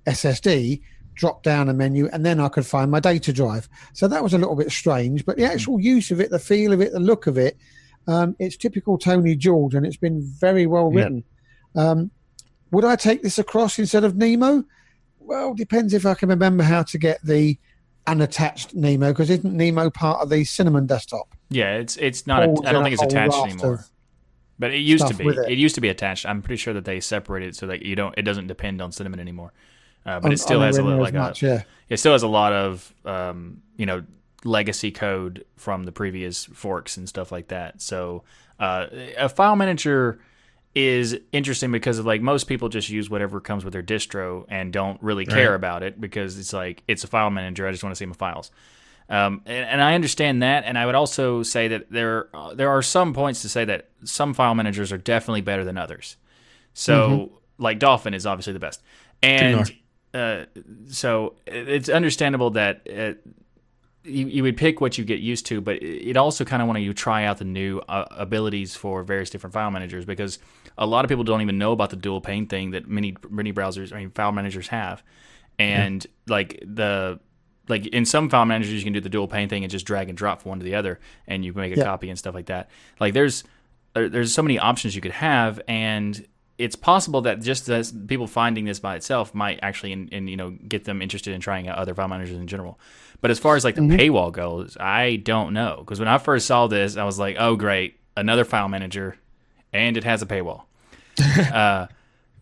SSD, 0.08 0.81
drop 1.13 1.43
down 1.43 1.69
a 1.69 1.73
menu, 1.73 2.08
and 2.12 2.25
then 2.25 2.39
I 2.39 2.49
could 2.49 2.65
find 2.65 2.89
my 2.91 2.99
data 2.99 3.31
drive. 3.31 3.69
So 3.93 4.08
that 4.08 4.23
was 4.23 4.34
a 4.34 4.38
little 4.38 4.55
bit 4.55 4.71
strange, 4.71 5.25
but 5.25 5.38
the 5.38 5.45
actual 5.45 5.79
use 5.79 6.12
of 6.12 6.19
it, 6.19 6.29
the 6.31 6.39
feel 6.39 6.73
of 6.73 6.81
it, 6.81 6.91
the 6.91 6.99
look 6.99 7.27
of 7.27 7.38
it, 7.38 7.58
um, 8.08 8.36
it's 8.39 8.58
typical 8.58 8.97
Tony 8.97 9.36
George, 9.36 9.73
and 9.75 9.86
it's 9.86 9.97
been 9.97 10.21
very 10.21 10.65
well 10.65 10.91
Yeah. 10.91 10.97
written. 11.03 11.23
Um, 11.75 12.12
would 12.71 12.86
I 12.86 12.95
take 12.95 13.21
this 13.23 13.38
across 13.39 13.79
instead 13.79 14.03
of 14.03 14.15
Nemo? 14.15 14.63
Well, 15.19 15.53
depends 15.53 15.93
if 15.93 16.05
I 16.05 16.13
can 16.13 16.29
remember 16.29 16.63
how 16.63 16.84
to 16.84 16.97
get 16.97 17.19
the 17.23 17.58
unattached 18.08 18.75
Nemo, 18.75 19.12
because 19.12 19.29
isn't 19.29 19.53
Nemo 19.55 19.89
part 19.89 20.21
of 20.21 20.29
the 20.29 20.43
Cinnamon 20.43 20.86
desktop? 20.86 21.34
Yeah, 21.49 21.75
it's 21.77 21.95
it's 21.97 22.27
not. 22.27 22.43
Holds 22.43 22.62
I 22.65 22.71
don't 22.71 22.84
think 22.84 22.93
it's 22.93 23.01
attached 23.03 23.36
anymore. 23.38 23.73
of- 23.75 23.89
But 24.58 24.74
it 24.74 24.78
used 24.80 25.08
to 25.08 25.13
be. 25.13 25.28
It. 25.28 25.38
it. 25.52 25.58
used 25.58 25.76
to 25.76 25.82
be 25.82 25.89
attached. 25.89 26.26
I'm 26.26 26.41
pretty 26.41 26.58
sure 26.58 26.74
that 26.74 26.86
they 26.86 27.00
separated 27.00 27.50
it 27.50 27.56
so 27.56 27.68
that 27.68 27.84
you 27.84 27.96
don't. 27.96 28.13
It 28.18 28.22
doesn't 28.24 28.48
depend 28.48 28.82
on 28.82 28.91
cinnamon 28.91 29.20
anymore. 29.20 29.52
Uh, 30.06 30.20
but 30.20 30.28
on- 30.28 30.32
it 30.34 30.39
still 30.39 30.62
has 30.62 30.78
a 30.78 30.84
little 30.84 31.00
like 31.02 31.13
as 31.15 31.41
a. 31.41 31.46
yeah. 31.46 31.63
It 31.89 31.98
still 31.98 32.13
has 32.13 32.24
a 32.24 32.28
lot 32.28 32.54
of 32.54 32.94
um, 33.06 33.62
you 33.76 33.86
know 33.86 34.04
legacy 34.44 34.91
code 34.91 35.44
from 35.58 35.84
the 35.84 35.91
previous 35.91 36.46
forks 36.46 36.98
and 36.98 37.10
stuff 37.10 37.32
like 37.32 37.48
that. 37.50 37.82
So 37.82 38.24
uh, 38.60 38.88
a 39.18 39.28
file 39.28 39.56
manager 39.56 40.20
is 40.76 41.18
interesting 41.32 41.72
because 41.72 42.00
like 42.02 42.22
most 42.22 42.46
people 42.46 42.70
just 42.70 42.89
use 42.89 43.10
whatever 43.10 43.39
comes 43.39 43.63
with 43.63 43.74
their 43.74 43.82
distro 43.84 44.46
and 44.50 44.72
don't 44.74 45.02
really 45.02 45.26
care 45.26 45.52
Right. 45.52 45.56
about 45.56 45.84
it 45.84 46.00
because 46.00 46.38
it's 46.38 46.54
like 46.54 46.84
it's 46.88 47.04
a 47.04 47.08
file 47.08 47.30
manager. 47.30 47.68
I 47.68 47.72
just 47.72 47.84
want 47.84 47.96
to 47.96 47.98
see 47.98 48.06
my 48.06 48.13
files. 48.15 48.52
Um, 49.10 49.41
and, 49.46 49.65
and 49.70 49.82
I 49.84 49.94
understand 49.94 50.41
that, 50.41 50.63
and 50.65 50.78
I 50.78 50.86
would 50.86 50.96
also 50.96 51.44
say 51.44 51.68
that 51.68 51.91
there 51.91 52.30
uh, 52.34 52.56
there 52.56 52.70
are 52.70 52.82
some 52.82 53.13
points 53.13 53.44
to 53.44 53.50
say 53.50 53.63
that 53.65 53.89
some 54.04 54.34
file 54.34 54.56
managers 54.56 54.91
are 54.91 54.98
definitely 54.98 55.41
better 55.41 55.63
than 55.63 55.78
others. 55.78 56.18
So, 56.74 57.32
like 57.58 57.80
Dolphin 57.80 58.13
is 58.13 58.26
obviously 58.26 58.54
the 58.54 58.60
best, 58.60 58.82
and 59.22 59.72
uh, 60.13 60.46
so 60.88 61.36
it's 61.46 61.88
understandable 61.89 62.52
that 62.52 62.88
uh, 62.89 63.13
you, 64.06 64.28
you 64.28 64.44
would 64.44 64.58
pick 64.58 64.82
what 64.82 64.98
you 64.98 65.04
get 65.04 65.20
used 65.20 65.46
to, 65.48 65.62
but 65.62 65.82
it 65.82 66.18
also 66.18 66.46
kind 66.46 66.62
of 66.62 66.68
want 66.68 66.80
you 66.82 66.94
to 66.94 66.94
try 66.94 67.26
out 67.26 67.38
the 67.38 67.46
new 67.46 67.80
uh, 67.88 68.06
abilities 68.12 68.76
for 68.76 69.04
various 69.04 69.30
different 69.30 69.54
file 69.54 69.72
managers 69.72 70.06
because 70.06 70.39
a 70.78 70.86
lot 70.86 71.06
of 71.06 71.10
people 71.10 71.24
don't 71.24 71.41
even 71.41 71.58
know 71.58 71.72
about 71.72 71.89
the 71.89 71.96
dual 71.96 72.22
pane 72.22 72.48
thing 72.48 72.72
that 72.72 72.88
many 72.88 73.15
many 73.30 73.52
browsers, 73.52 73.94
I 73.94 74.00
mean, 74.00 74.12
file 74.12 74.32
managers 74.32 74.68
have, 74.70 75.04
and 75.60 76.06
like 76.28 76.60
the 76.65 77.20
like 77.67 77.88
in 77.88 78.06
some 78.06 78.30
file 78.30 78.45
managers 78.45 78.73
you 78.73 78.84
can 78.84 78.93
do 78.93 79.01
the 79.01 79.10
dual 79.10 79.28
pane 79.28 79.49
thing 79.49 79.63
and 79.63 79.71
just 79.71 79.86
drag 79.86 80.10
and 80.10 80.18
drop 80.18 80.41
from 80.41 80.49
one 80.49 80.59
to 80.59 80.66
the 80.66 80.76
other, 80.76 80.99
and 81.28 81.43
you 81.45 81.51
can 81.53 81.61
make 81.61 81.74
a 81.76 81.78
Yeah. 81.80 81.86
copy 81.86 82.09
and 82.09 82.18
stuff 82.20 82.36
like 82.36 82.47
that. 82.47 82.70
Like 82.99 83.13
there's 83.13 83.43
there's 83.93 84.34
so 84.34 84.41
many 84.41 84.59
options 84.59 84.95
you 84.95 85.01
could 85.01 85.11
have, 85.13 85.61
and 85.68 86.26
it's 86.57 86.76
possible 86.76 87.22
that 87.22 87.41
just 87.41 87.68
as 87.70 87.91
people 87.91 88.28
finding 88.28 88.63
this 88.66 88.80
by 88.80 88.95
itself 88.95 89.34
might 89.36 89.59
actually 89.61 89.91
and, 89.93 90.11
and 90.13 90.30
you 90.30 90.38
know 90.38 90.51
get 90.51 90.86
them 90.86 91.01
interested 91.01 91.34
in 91.34 91.41
trying 91.41 91.68
out 91.68 91.78
other 91.78 91.93
file 91.95 92.07
managers 92.07 92.38
in 92.38 92.47
general. 92.47 92.80
But 93.22 93.32
as 93.32 93.39
far 93.39 93.55
as 93.55 93.63
like 93.63 93.76
the 93.76 93.82
paywall 93.82 94.32
goes, 94.32 94.78
I 94.80 95.16
don't 95.18 95.53
know 95.53 95.78
because 95.80 95.99
when 95.99 96.07
I 96.09 96.18
first 96.18 96.45
saw 96.45 96.68
this, 96.68 96.97
I 96.97 97.03
was 97.05 97.18
like, 97.18 97.38
oh 97.39 97.55
great, 97.55 97.97
another 98.18 98.45
file 98.45 98.68
manager, 98.68 99.18
and 99.74 99.97
it 99.97 100.03
has 100.03 100.22
a 100.22 100.26
paywall. 100.26 100.63
uh, 101.53 101.88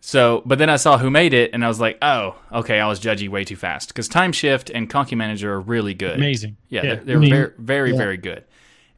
so, 0.06 0.42
but 0.44 0.58
then 0.58 0.68
I 0.68 0.76
saw 0.76 0.98
who 0.98 1.08
made 1.10 1.32
it, 1.32 1.52
and 1.54 1.64
I 1.64 1.68
was 1.68 1.80
like, 1.80 1.96
oh, 2.02 2.36
okay, 2.52 2.78
I 2.78 2.86
was 2.86 2.98
judging 2.98 3.30
way 3.30 3.42
too 3.42 3.56
fast 3.56 3.88
because 3.88 4.06
Time 4.06 4.32
Shift 4.32 4.68
and 4.68 4.90
Conky 4.90 5.16
Manager 5.16 5.54
are 5.54 5.60
really 5.62 5.94
good. 5.94 6.16
Amazing. 6.16 6.58
Yeah, 6.68 6.82
Yeah. 6.82 6.94
they're, 6.96 7.04
they're 7.04 7.16
I 7.16 7.20
mean- 7.20 7.30
very, 7.30 7.52
very, 7.58 7.90
Yeah. 7.92 7.96
very 7.96 8.16
good. 8.18 8.44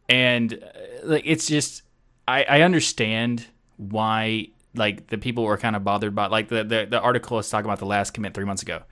And 0.08 0.54
uh, 0.54 0.56
like, 1.04 1.22
it's 1.24 1.46
just, 1.46 1.82
I, 2.26 2.42
I 2.42 2.60
understand 2.62 3.46
why 3.76 4.48
like 4.74 5.06
the 5.06 5.16
people 5.18 5.44
were 5.44 5.56
kind 5.56 5.76
of 5.76 5.84
bothered 5.84 6.14
by 6.14 6.26
like 6.26 6.48
the, 6.48 6.64
the 6.64 6.86
the 6.90 7.00
article 7.00 7.38
is 7.38 7.48
talking 7.48 7.66
about 7.66 7.78
the 7.78 7.86
last 7.86 8.12
commit 8.12 8.34
three 8.34 8.44
months 8.44 8.62
ago. 8.62 8.82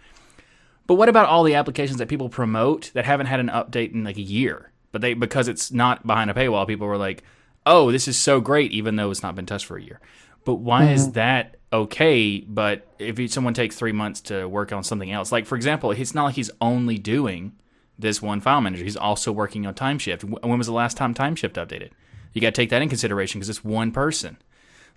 But 0.87 0.95
what 0.95 1.09
about 1.09 1.29
all 1.29 1.43
the 1.43 1.55
applications 1.57 1.99
that 1.99 2.09
people 2.09 2.29
promote 2.29 2.91
that 2.95 3.05
haven't 3.05 3.27
had 3.27 3.41
an 3.41 3.49
update 3.49 3.93
in 3.93 4.05
like 4.05 4.17
a 4.19 4.23
year? 4.23 4.71
But 4.93 5.01
they 5.03 5.15
because 5.15 5.49
it's 5.49 5.73
not 5.73 6.07
behind 6.07 6.31
a 6.31 6.35
paywall, 6.35 6.67
people 6.67 6.87
were 6.87 6.97
like, 6.97 7.23
"Oh, 7.67 7.91
this 7.91 8.07
is 8.07 8.17
so 8.17 8.41
great," 8.41 8.71
even 8.73 8.97
though 8.97 9.11
it's 9.11 9.23
not 9.23 9.35
been 9.35 9.47
touched 9.47 9.67
for 9.67 9.77
a 9.77 9.83
year. 9.83 10.01
But 10.45 10.57
why 10.57 10.91
is 10.91 11.13
that 11.13 11.57
okay? 11.75 12.41
But 12.41 12.87
if 12.99 13.31
someone 13.33 13.53
takes 13.53 13.77
three 13.77 13.93
months 13.93 14.21
to 14.23 14.47
work 14.47 14.73
on 14.73 14.83
something 14.85 15.11
else, 15.11 15.33
like 15.33 15.45
for 15.45 15.57
example, 15.57 15.91
it's 15.91 16.15
not 16.15 16.25
like 16.25 16.37
he's 16.37 16.51
only 16.61 16.97
doing 16.99 17.53
this 17.99 18.23
one 18.23 18.41
file 18.41 18.61
manager. 18.61 18.85
He's 18.85 18.97
also 18.97 19.33
working 19.33 19.67
on 19.67 19.75
TimeShift. 19.75 20.23
Wh- 20.23 20.45
When 20.45 20.59
was 20.59 20.67
the 20.69 20.73
last 20.73 20.97
time 20.97 21.13
TimeShift 21.15 21.53
updated? 21.55 21.91
You 22.33 22.41
got 22.41 22.49
to 22.55 22.61
take 22.61 22.71
that 22.71 22.83
in 22.83 22.89
consideration 22.89 23.39
because 23.41 23.49
it's 23.49 23.65
one 23.65 23.93
person. 23.93 24.39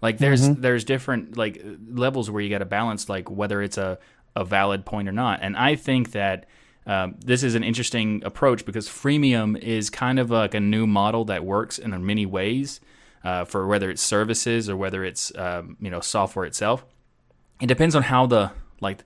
Like 0.01 0.19
there's 0.19 0.47
there's 0.49 0.83
different 0.83 1.37
like 1.37 1.63
levels 1.89 2.29
where 2.29 2.41
you 2.41 2.49
got 2.49 2.59
to 2.59 2.65
balance 2.65 3.09
like 3.09 3.29
whether 3.31 3.61
it's 3.63 3.77
a 3.77 3.97
a 4.35 4.45
valid 4.45 4.85
point 4.85 5.09
or 5.09 5.11
not. 5.11 5.39
And 5.41 5.57
I 5.57 5.75
think 5.75 6.11
that 6.11 6.45
um, 6.85 7.15
this 7.25 7.41
is 7.41 7.55
an 7.55 7.63
interesting 7.63 8.21
approach 8.23 8.63
because 8.65 8.87
freemium 8.87 9.57
is 9.57 9.89
kind 9.89 10.19
of 10.19 10.29
like 10.29 10.53
a 10.53 10.59
new 10.59 10.85
model 10.85 11.25
that 11.25 11.43
works 11.43 11.79
in 11.79 12.05
many 12.05 12.25
ways 12.27 12.79
uh, 13.27 13.43
for 13.51 13.67
whether 13.71 13.87
it's 13.93 14.01
services 14.15 14.69
or 14.69 14.75
whether 14.83 15.03
it's 15.09 15.23
um, 15.45 15.75
you 15.85 15.89
know 15.93 16.01
software 16.01 16.45
itself. 16.45 16.85
It 17.59 17.67
depends 17.67 17.93
on 17.95 18.03
how 18.03 18.25
the 18.27 18.51
like 18.79 18.99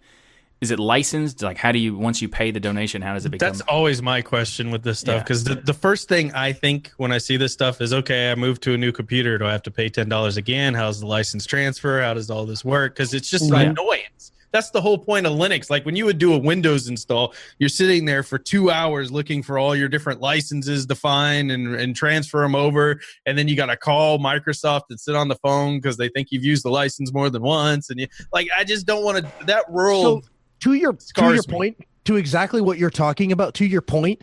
is 0.61 0.69
it 0.69 0.77
licensed? 0.79 1.41
Like 1.41 1.57
how 1.57 1.71
do 1.71 1.79
you 1.79 1.91
once 1.97 2.21
you 2.21 2.29
pay 2.29 2.51
the 2.51 2.59
donation, 2.59 3.01
how 3.01 3.13
does 3.15 3.25
it 3.25 3.29
become? 3.29 3.47
That's 3.49 3.61
always 3.61 3.99
my 4.13 4.21
question 4.21 4.69
with 4.69 4.83
this 4.83 4.99
stuff 4.99 5.15
Yeah. 5.15 5.23
because 5.23 5.43
the, 5.43 5.55
the 5.55 5.73
first 5.73 6.07
thing 6.07 6.31
I 6.33 6.53
think 6.53 6.91
when 6.97 7.11
I 7.11 7.17
see 7.17 7.35
this 7.37 7.51
stuff 7.51 7.81
is 7.81 7.91
okay, 7.93 8.31
I 8.31 8.35
moved 8.35 8.61
to 8.63 8.73
a 8.73 8.77
new 8.77 8.91
computer. 8.91 9.37
Do 9.39 9.45
I 9.47 9.51
have 9.53 9.63
to 9.63 9.71
pay 9.71 9.89
ten 9.89 10.07
dollars 10.07 10.37
again? 10.37 10.75
How's 10.75 10.99
the 10.99 11.07
license 11.07 11.45
transfer? 11.47 12.01
How 12.01 12.13
does 12.13 12.29
all 12.29 12.45
this 12.45 12.63
work? 12.63 12.93
Because 12.93 13.13
it's 13.15 13.29
just 13.29 13.49
Yeah. 13.49 13.61
annoyance. 13.71 14.31
That's 14.51 14.69
the 14.71 14.81
whole 14.81 14.97
point 14.97 15.25
of 15.25 15.33
Linux. 15.33 15.69
Like 15.69 15.85
when 15.85 15.95
you 15.95 16.05
would 16.05 16.17
do 16.17 16.33
a 16.33 16.37
Windows 16.37 16.87
install, 16.87 17.33
you're 17.57 17.69
sitting 17.69 18.05
there 18.05 18.23
for 18.23 18.37
two 18.37 18.69
hours 18.69 19.11
looking 19.11 19.43
for 19.43 19.57
all 19.57 19.75
your 19.75 19.87
different 19.87 20.19
licenses 20.19 20.85
to 20.87 20.95
find 20.95 21.51
and, 21.51 21.75
and 21.75 21.95
transfer 21.95 22.41
them 22.41 22.55
over. 22.55 22.99
And 23.25 23.37
then 23.37 23.47
you 23.47 23.55
got 23.55 23.67
to 23.67 23.77
call 23.77 24.19
Microsoft 24.19 24.83
and 24.89 24.99
sit 24.99 25.15
on 25.15 25.29
the 25.29 25.35
phone 25.35 25.77
because 25.77 25.97
they 25.97 26.09
think 26.09 26.29
you've 26.31 26.43
used 26.43 26.65
the 26.65 26.69
license 26.69 27.13
more 27.13 27.29
than 27.29 27.41
once. 27.41 27.89
And 27.89 27.99
you 27.99 28.07
like, 28.33 28.47
I 28.55 28.63
just 28.63 28.85
don't 28.85 29.03
want 29.03 29.19
to, 29.19 29.45
that 29.45 29.71
world. 29.71 30.25
So 30.25 30.29
to 30.61 30.73
your 30.73 30.93
to 30.93 31.23
your 31.23 31.33
me. 31.33 31.41
point, 31.47 31.85
to 32.05 32.15
exactly 32.17 32.61
what 32.61 32.77
you're 32.77 32.89
talking 32.89 33.31
about, 33.31 33.53
to 33.55 33.65
your 33.65 33.81
point, 33.81 34.21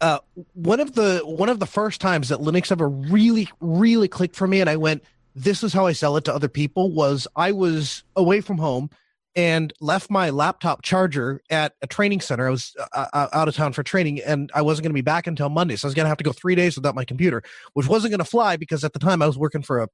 uh, 0.00 0.18
one 0.54 0.80
of 0.80 0.94
the 0.94 1.20
one 1.24 1.48
of 1.48 1.60
the 1.60 1.66
first 1.66 2.00
times 2.00 2.28
that 2.28 2.40
Linux 2.40 2.72
ever 2.72 2.88
really 2.88 3.48
really 3.60 4.08
clicked 4.08 4.36
for 4.36 4.46
me, 4.46 4.60
and 4.60 4.68
I 4.68 4.76
went, 4.76 5.02
"This 5.34 5.62
is 5.62 5.72
how 5.72 5.86
I 5.86 5.92
sell 5.92 6.16
it 6.16 6.24
to 6.24 6.34
other 6.34 6.48
people." 6.48 6.90
Was 6.90 7.26
I 7.36 7.52
was 7.52 8.02
away 8.16 8.40
from 8.40 8.58
home 8.58 8.90
and 9.36 9.72
left 9.80 10.10
my 10.10 10.30
laptop 10.30 10.82
charger 10.82 11.40
at 11.50 11.74
a 11.82 11.86
training 11.86 12.20
center. 12.20 12.46
I 12.46 12.50
was 12.50 12.74
uh, 12.92 13.06
uh, 13.12 13.28
out 13.32 13.48
of 13.48 13.56
town 13.56 13.72
for 13.72 13.82
training, 13.82 14.20
and 14.24 14.50
I 14.54 14.62
wasn't 14.62 14.84
going 14.84 14.90
to 14.90 14.94
be 14.94 15.02
back 15.02 15.26
until 15.26 15.48
Monday, 15.48 15.76
so 15.76 15.86
I 15.86 15.88
was 15.88 15.94
going 15.94 16.04
to 16.04 16.08
have 16.08 16.18
to 16.18 16.24
go 16.24 16.32
three 16.32 16.54
days 16.54 16.76
without 16.76 16.94
my 16.94 17.04
computer, 17.04 17.42
which 17.72 17.88
wasn't 17.88 18.12
going 18.12 18.18
to 18.18 18.24
fly 18.24 18.56
because 18.56 18.84
at 18.84 18.92
the 18.92 18.98
time 18.98 19.22
I 19.22 19.26
was 19.26 19.38
working 19.38 19.62
for 19.62 19.80
a, 19.80 19.88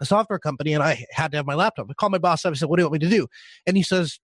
a 0.00 0.06
software 0.06 0.38
company 0.38 0.74
and 0.74 0.82
I 0.82 1.04
had 1.10 1.30
to 1.32 1.36
have 1.38 1.46
my 1.46 1.54
laptop. 1.54 1.86
I 1.90 1.94
called 1.94 2.12
my 2.12 2.18
boss 2.18 2.44
up. 2.44 2.52
I 2.52 2.54
said, 2.54 2.68
"What 2.68 2.76
do 2.76 2.82
you 2.82 2.86
want 2.86 3.02
me 3.02 3.08
to 3.08 3.16
do?" 3.16 3.26
And 3.66 3.76
he 3.76 3.82
says, 3.82 4.18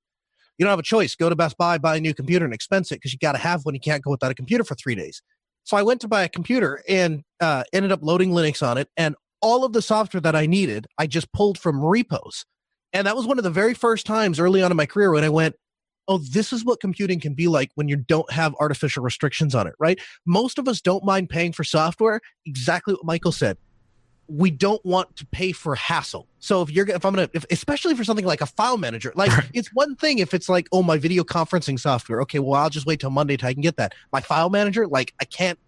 you 0.58 0.64
don't 0.64 0.70
have 0.70 0.78
a 0.78 0.82
choice. 0.82 1.14
Go 1.14 1.28
to 1.28 1.36
Best 1.36 1.56
Buy, 1.58 1.78
buy 1.78 1.96
a 1.96 2.00
new 2.00 2.14
computer, 2.14 2.44
and 2.44 2.54
expense 2.54 2.92
it 2.92 2.96
because 2.96 3.12
you 3.12 3.18
got 3.18 3.32
to 3.32 3.38
have 3.38 3.64
one. 3.64 3.74
You 3.74 3.80
can't 3.80 4.02
go 4.02 4.10
without 4.10 4.30
a 4.30 4.34
computer 4.34 4.64
for 4.64 4.74
three 4.74 4.94
days. 4.94 5.20
So 5.64 5.76
I 5.76 5.82
went 5.82 6.00
to 6.02 6.08
buy 6.08 6.22
a 6.22 6.28
computer 6.28 6.82
and 6.88 7.22
uh, 7.40 7.64
ended 7.72 7.90
up 7.90 8.00
loading 8.02 8.30
Linux 8.30 8.64
on 8.66 8.78
it, 8.78 8.88
and 8.96 9.16
all 9.40 9.64
of 9.64 9.72
the 9.72 9.82
software 9.82 10.20
that 10.20 10.36
I 10.36 10.46
needed, 10.46 10.86
I 10.98 11.06
just 11.06 11.32
pulled 11.32 11.58
from 11.58 11.84
repos. 11.84 12.44
And 12.94 13.06
that 13.06 13.16
was 13.16 13.26
one 13.26 13.38
of 13.38 13.44
the 13.44 13.50
very 13.50 13.74
first 13.74 14.06
times 14.06 14.40
early 14.40 14.62
on 14.62 14.70
in 14.70 14.76
my 14.76 14.86
career 14.86 15.12
when 15.12 15.24
I 15.24 15.28
went, 15.28 15.56
"Oh, 16.08 16.18
this 16.18 16.52
is 16.52 16.64
what 16.64 16.80
computing 16.80 17.20
can 17.20 17.34
be 17.34 17.48
like 17.48 17.70
when 17.74 17.88
you 17.88 17.96
don't 17.96 18.30
have 18.32 18.54
artificial 18.60 19.02
restrictions 19.02 19.54
on 19.54 19.66
it." 19.66 19.74
Right? 19.78 20.00
Most 20.24 20.58
of 20.58 20.68
us 20.68 20.80
don't 20.80 21.04
mind 21.04 21.28
paying 21.28 21.52
for 21.52 21.64
software. 21.64 22.20
Exactly 22.46 22.94
what 22.94 23.04
Michael 23.04 23.32
said 23.32 23.58
we 24.28 24.50
don't 24.50 24.84
want 24.84 25.14
to 25.16 25.26
pay 25.26 25.52
for 25.52 25.74
hassle. 25.74 26.26
So 26.38 26.62
if 26.62 26.70
you're 26.70 26.88
if 26.88 27.04
I'm 27.04 27.14
gonna 27.14 27.28
if, 27.34 27.44
especially 27.50 27.94
for 27.94 28.04
something 28.04 28.24
like 28.24 28.40
a 28.40 28.46
file 28.46 28.78
manager, 28.78 29.12
like 29.14 29.30
it's 29.52 29.68
one 29.74 29.96
thing 29.96 30.18
if 30.18 30.34
it's 30.34 30.48
like 30.48 30.66
oh 30.72 30.82
my 30.82 30.98
video 30.98 31.24
conferencing 31.24 31.78
software. 31.78 32.20
Okay, 32.22 32.38
well 32.38 32.60
I'll 32.60 32.70
just 32.70 32.86
wait 32.86 33.00
till 33.00 33.10
Monday 33.10 33.36
till 33.36 33.48
I 33.48 33.52
can 33.52 33.62
get 33.62 33.76
that. 33.76 33.94
My 34.12 34.20
file 34.20 34.50
manager, 34.50 34.86
like 34.86 35.14
I 35.20 35.24
can't. 35.24 35.58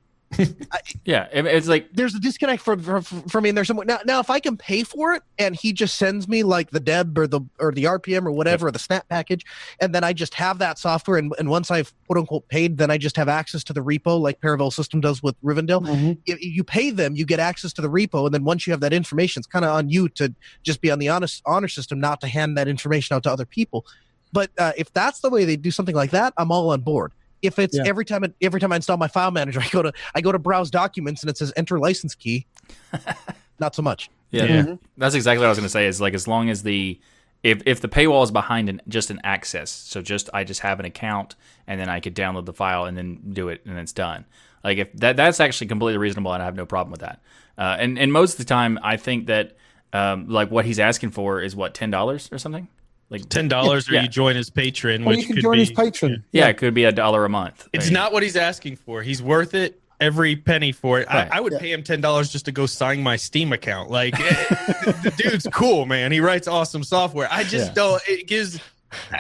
Yeah, 1.05 1.29
it's 1.33 1.69
like 1.69 1.89
There's 1.93 2.15
a 2.15 2.21
disconnect 2.21 2.63
for 2.63 2.77
for, 2.77 3.01
for 3.01 3.41
me, 3.41 3.49
and 3.51 3.57
there's 3.57 3.69
some 3.69 3.81
now. 3.87 3.99
Now 4.05 4.21
if 4.21 4.29
I 4.29 4.41
can 4.41 4.57
pay 4.57 4.83
for 4.83 5.13
it, 5.15 5.23
and 5.39 5.55
he 5.55 5.73
just 5.73 5.97
sends 5.97 6.27
me 6.29 6.43
like 6.43 6.71
the 6.71 6.81
deb 6.81 7.17
or 7.17 7.27
the 7.27 7.41
or 7.59 7.73
the 7.73 7.85
RPM 7.85 8.27
or 8.27 8.33
whatever 8.33 8.67
or 8.67 8.71
the 8.73 8.79
snap 8.79 9.09
package, 9.09 9.45
and 9.81 9.95
then 9.95 10.05
I 10.05 10.13
just 10.13 10.35
have 10.35 10.59
that 10.59 10.79
software, 10.79 11.17
and, 11.17 11.33
and 11.39 11.49
once 11.49 11.71
I've 11.71 11.93
quote 12.07 12.19
unquote 12.19 12.49
paid, 12.49 12.77
then 12.79 12.91
I 12.91 12.99
just 12.99 13.17
have 13.17 13.29
access 13.29 13.63
to 13.65 13.73
the 13.73 13.81
repo 13.83 14.21
like 14.21 14.41
Paravel 14.41 14.73
System 14.73 15.01
does 15.01 15.23
with 15.23 15.41
Rivendell 15.43 15.87
Mhm. 15.87 16.19
if 16.27 16.43
you 16.43 16.65
pay 16.65 16.91
them, 16.91 17.15
you 17.15 17.25
get 17.25 17.39
access 17.39 17.73
to 17.75 17.83
the 17.83 17.89
repo, 17.89 18.27
and 18.27 18.35
then 18.35 18.45
once 18.45 18.67
you 18.67 18.73
have 18.73 18.81
that 18.81 18.93
information, 18.93 19.41
it's 19.41 19.47
kind 19.47 19.65
of 19.65 19.71
on 19.71 19.89
you 19.89 20.09
to 20.11 20.35
just 20.63 20.81
be 20.81 20.91
on 20.91 20.99
the 20.99 21.09
honest 21.09 21.43
honor 21.47 21.69
system, 21.69 22.01
not 22.01 22.21
to 22.21 22.27
hand 22.29 22.59
that 22.59 22.67
information 22.69 23.15
out 23.15 23.23
to 23.23 23.31
other 23.31 23.47
people. 23.47 23.87
But 24.33 24.51
uh, 24.59 24.73
if 24.77 24.93
that's 24.93 25.21
the 25.21 25.31
way 25.31 25.45
they 25.45 25.57
do 25.57 25.71
something 25.71 25.95
like 25.95 26.11
that, 26.11 26.35
I'm 26.37 26.51
all 26.51 26.71
on 26.71 26.81
board. 26.81 27.13
If 27.43 27.59
it's 27.59 27.77
Yeah. 27.77 27.85
every 27.87 28.05
time 28.05 28.25
it, 28.25 28.35
every 28.41 28.61
time 28.61 28.73
I 28.73 28.77
install 28.77 28.97
my 28.97 29.09
file 29.09 29.31
manager, 29.31 29.61
I 29.65 29.69
go 29.69 29.83
to 29.83 29.93
I 30.15 30.21
go 30.21 30.33
to 30.33 30.39
browse 30.39 30.71
documents 30.71 31.23
and 31.23 31.31
it 31.31 31.37
says 31.39 31.53
enter 31.57 31.79
license 31.79 32.15
key. 32.15 32.47
not 33.59 33.75
so 33.75 33.83
much. 33.83 34.11
Yeah, 34.31 34.45
Yeah. 34.45 34.77
that's 34.97 35.15
exactly 35.15 35.41
what 35.41 35.47
I 35.47 35.51
was 35.51 35.59
going 35.59 35.67
to 35.67 35.71
say. 35.71 35.87
Is 35.87 36.01
like 36.01 36.15
as 36.15 36.27
long 36.27 36.51
as 36.51 36.63
the 36.63 36.99
if 37.43 37.63
if 37.67 37.81
the 37.81 37.89
paywall 37.89 38.25
is 38.25 38.31
behind 38.31 38.69
an, 38.69 38.83
just 38.89 39.11
an 39.11 39.21
access, 39.23 39.71
so 39.71 40.03
just 40.03 40.29
I 40.35 40.45
just 40.45 40.61
have 40.61 40.81
an 40.81 40.87
account 40.87 41.37
and 41.67 41.79
then 41.81 41.89
I 41.89 42.01
could 42.01 42.15
download 42.15 42.45
the 42.47 42.53
file 42.53 42.85
and 42.87 42.97
then 42.97 43.21
do 43.33 43.49
it 43.49 43.63
and 43.67 43.79
it's 43.79 43.93
done. 43.93 44.25
Like 44.65 44.79
if 44.79 44.93
that 44.95 45.17
that's 45.17 45.39
actually 45.41 45.69
completely 45.69 45.99
reasonable 45.99 46.33
and 46.33 46.43
I 46.43 46.47
have 46.47 46.57
no 46.57 46.67
problem 46.67 46.91
with 46.91 47.01
that. 47.01 47.21
Uh, 47.57 47.77
and 47.79 47.99
and 47.99 48.13
most 48.13 48.33
of 48.33 48.39
the 48.39 48.45
time 48.45 48.79
I 48.83 48.97
think 48.97 49.27
that 49.27 49.57
um, 49.93 50.29
like 50.29 50.51
what 50.51 50.65
he's 50.65 50.81
asking 50.81 51.11
for 51.11 51.41
is 51.41 51.55
what 51.55 51.73
ten 51.75 51.91
dollars 51.91 52.29
or 52.33 52.39
something. 52.39 52.69
Like 53.09 53.29
ten 53.29 53.47
dollars, 53.49 53.89
or 53.89 53.95
Yeah. 53.95 54.03
you 54.03 54.09
join 54.09 54.35
his 54.37 54.51
Patreon, 54.51 55.01
Well, 55.05 55.11
which 55.11 55.19
you 55.19 55.27
can 55.27 55.37
could 55.37 55.43
join 55.43 55.53
be, 55.55 55.61
his 55.61 55.71
Patreon. 55.73 56.23
yeah, 56.33 56.49
it 56.49 56.57
could 56.57 56.75
be 56.75 56.85
a 56.85 56.93
dollar 56.93 57.25
a 57.25 57.29
month. 57.29 57.69
It's 57.73 57.89
I 57.89 57.93
not 57.93 58.13
what 58.13 58.23
he's 58.25 58.37
asking 58.37 58.77
for. 58.77 59.03
He's 59.03 59.23
worth 59.23 59.55
it 59.55 59.81
every 60.01 60.35
penny 60.37 60.73
for 60.73 60.99
it. 61.01 61.07
Right. 61.09 61.29
I, 61.33 61.39
I 61.39 61.41
would 61.41 61.55
pay 61.59 61.71
him 61.73 61.83
ten 61.85 62.01
dollars 62.01 62.31
just 62.33 62.47
to 62.47 62.53
go 62.53 62.67
sign 62.67 63.03
my 63.03 63.15
Steam 63.17 63.53
account. 63.53 63.91
Like 63.91 64.17
the, 64.17 64.97
the 65.05 65.23
dude's 65.23 65.47
cool, 65.53 65.87
man. 65.87 66.11
He 66.11 66.19
writes 66.21 66.49
awesome 66.49 66.83
software. 66.83 67.29
I 67.31 67.45
just 67.45 67.69
Yeah. 67.69 67.75
don't. 67.75 68.03
It 68.09 68.27
gives. 68.27 68.59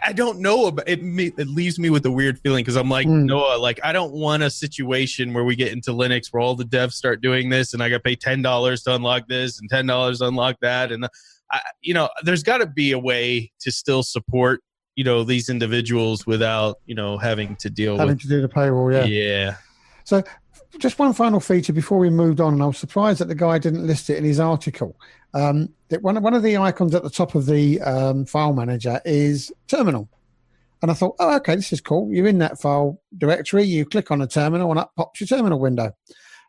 I 0.02 0.12
don't 0.12 0.38
know 0.40 0.66
about 0.66 0.88
it. 0.88 1.02
Me, 1.02 1.32
it 1.36 1.48
leaves 1.48 1.78
me 1.78 1.90
with 1.90 2.06
a 2.06 2.10
weird 2.10 2.38
feeling 2.40 2.62
because 2.64 2.76
I'm 2.76 2.88
like 2.88 3.06
Mm. 3.06 3.24
Noah. 3.26 3.58
Like 3.58 3.78
I 3.84 3.92
don't 3.92 4.12
want 4.12 4.42
a 4.42 4.50
situation 4.50 5.32
where 5.32 5.44
we 5.44 5.54
get 5.54 5.72
into 5.72 5.92
Linux 5.92 6.32
where 6.32 6.40
all 6.40 6.54
the 6.56 6.64
devs 6.64 6.92
start 6.94 7.20
doing 7.20 7.50
this, 7.50 7.72
and 7.74 7.82
I 7.82 7.88
got 7.88 7.96
to 7.96 8.02
pay 8.02 8.16
ten 8.16 8.42
dollars 8.42 8.82
to 8.84 8.94
unlock 8.96 9.28
this 9.28 9.60
and 9.60 9.70
ten 9.70 9.86
dollars 9.86 10.18
to 10.20 10.26
unlock 10.28 10.56
that, 10.60 10.90
and 10.92 11.08
I, 11.50 11.60
you 11.80 11.94
know, 11.94 12.08
there's 12.22 12.42
got 12.42 12.58
to 12.58 12.66
be 12.66 12.92
a 12.92 12.98
way 12.98 13.52
to 13.60 13.70
still 13.70 14.02
support 14.02 14.62
you 14.96 15.04
know 15.04 15.22
these 15.22 15.48
individuals 15.48 16.26
without 16.26 16.78
you 16.86 16.94
know 16.94 17.18
having 17.18 17.54
to 17.56 17.70
deal 17.70 17.96
Having 17.98 18.14
with 18.14 18.22
to 18.22 18.28
do 18.28 18.40
the 18.40 18.48
payroll, 18.48 18.90
yeah. 18.90 19.04
yeah. 19.04 19.56
So, 20.04 20.22
just 20.78 20.98
one 20.98 21.12
final 21.12 21.38
feature 21.38 21.72
before 21.72 21.98
we 21.98 22.10
moved 22.10 22.40
on, 22.40 22.54
and 22.54 22.62
I 22.62 22.66
was 22.66 22.78
surprised 22.78 23.20
that 23.20 23.28
the 23.28 23.34
guy 23.34 23.58
didn't 23.58 23.86
list 23.86 24.10
it 24.10 24.16
in 24.16 24.24
his 24.24 24.40
article. 24.40 24.96
Um, 25.34 25.68
that 25.88 26.02
one, 26.02 26.20
one 26.22 26.34
of 26.34 26.42
the 26.42 26.56
icons 26.56 26.94
at 26.94 27.02
the 27.02 27.10
top 27.10 27.34
of 27.34 27.46
the 27.46 27.80
um, 27.82 28.24
file 28.24 28.54
manager 28.54 29.00
is 29.04 29.52
terminal. 29.68 30.08
And 30.82 30.90
I 30.90 30.94
thought, 30.94 31.16
oh, 31.18 31.36
okay, 31.36 31.56
this 31.56 31.72
is 31.72 31.80
cool. 31.80 32.12
You're 32.12 32.26
in 32.26 32.38
that 32.38 32.60
file 32.60 33.00
directory, 33.16 33.64
you 33.64 33.84
click 33.84 34.10
on 34.10 34.22
a 34.22 34.26
terminal, 34.26 34.70
and 34.70 34.78
up 34.78 34.92
pops 34.96 35.20
your 35.20 35.26
terminal 35.26 35.58
window. 35.58 35.92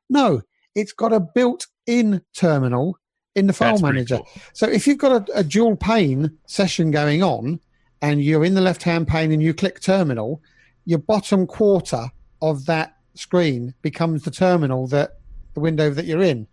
No, 0.09 0.41
it's 0.75 0.93
got 0.93 1.13
a 1.13 1.19
built 1.19 1.67
in 1.85 2.21
terminal 2.35 2.97
in 3.37 3.47
the 3.47 3.53
file 3.53 3.73
That's 3.73 3.83
manager. 3.83 4.17
cool. 4.17 4.27
So 4.53 4.67
if 4.67 4.87
you've 4.87 4.97
got 4.97 5.29
a, 5.29 5.39
a 5.39 5.43
dual 5.43 5.75
pane 5.75 6.37
session 6.47 6.91
going 6.91 7.23
on 7.23 7.59
and 8.01 8.23
you're 8.23 8.43
in 8.43 8.55
the 8.55 8.61
left 8.61 8.83
hand 8.83 9.07
pane 9.07 9.31
and 9.31 9.41
you 9.41 9.53
click 9.53 9.79
terminal, 9.79 10.41
your 10.85 10.99
bottom 10.99 11.45
quarter 11.47 12.07
of 12.41 12.65
that 12.65 12.97
screen 13.13 13.73
becomes 13.81 14.23
the 14.23 14.31
terminal 14.31 14.87
that 14.87 15.19
the 15.53 15.59
window 15.59 15.89
that 15.91 16.05
you're 16.05 16.21
in. 16.21 16.47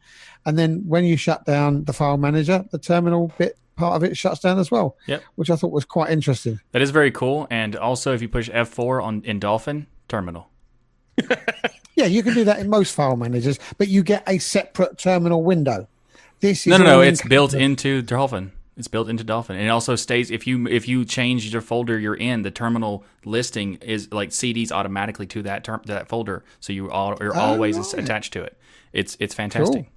And 0.47 0.59
then 0.59 0.83
when 0.87 1.05
you 1.05 1.17
shut 1.17 1.45
down 1.47 1.85
the 1.85 1.93
file 1.93 2.19
manager, 2.19 2.65
the 2.71 2.79
terminal 2.79 3.33
bit 3.39 3.59
part 3.77 3.97
of 3.97 4.05
it 4.05 4.17
shuts 4.17 4.41
down 4.41 4.59
as 4.59 4.71
well. 4.71 4.97
Yep. 5.07 5.23
Which 5.37 5.51
I 5.51 5.57
thought 5.57 5.73
was 5.73 5.85
quite 5.87 6.11
interesting. 6.11 6.61
That 6.73 6.83
is 6.83 6.91
very 6.91 7.11
cool. 7.11 7.47
And 7.51 7.77
also, 7.77 8.13
if 8.13 8.21
you 8.23 8.29
push 8.29 8.51
F4 8.51 9.03
on 9.03 9.23
in 9.25 9.39
Dolphin 9.41 9.87
terminal, 10.09 10.51
Yeah, 11.97 12.07
you 12.07 12.23
can 12.23 12.35
do 12.35 12.45
that 12.45 12.59
in 12.59 12.69
most 12.69 12.95
file 12.95 13.17
managers, 13.17 13.59
but 13.79 13.89
you 13.89 14.03
get 14.03 14.25
a 14.29 14.39
separate 14.39 14.99
terminal 14.99 15.45
window. 15.45 15.89
This 16.41 16.61
is 16.61 16.67
no, 16.67 16.77
no, 16.79 16.85
no, 16.85 16.95
all 16.97 17.01
it's 17.01 17.23
in- 17.23 17.29
built 17.29 17.55
into 17.55 18.03
Dolphin. 18.03 18.53
It's 18.77 18.89
built 18.89 19.09
into 19.09 19.23
Dolphin, 19.23 19.55
and 19.55 19.65
it 19.65 19.69
also 19.69 19.95
stays 19.95 20.33
if 20.33 20.49
you 20.49 20.67
if 20.67 20.89
you 20.89 21.05
change 21.05 21.53
your 21.53 21.63
folder 21.63 21.97
you're 21.97 22.17
in, 22.17 22.43
the 22.43 22.51
terminal 22.51 23.05
listing 23.25 23.75
is 23.75 24.13
like 24.13 24.31
CDs 24.31 24.73
automatically 24.73 25.27
to 25.29 25.43
that 25.43 25.63
term 25.63 25.81
to 25.83 25.93
that 25.93 26.09
folder, 26.09 26.43
so 26.59 26.73
you 26.73 26.91
all 26.91 27.17
you're 27.21 27.37
always 27.37 27.77
right. 27.77 28.03
attached 28.03 28.33
to 28.33 28.43
it. 28.43 28.59
It's 28.93 29.17
it's 29.21 29.35
fantastic. 29.35 29.89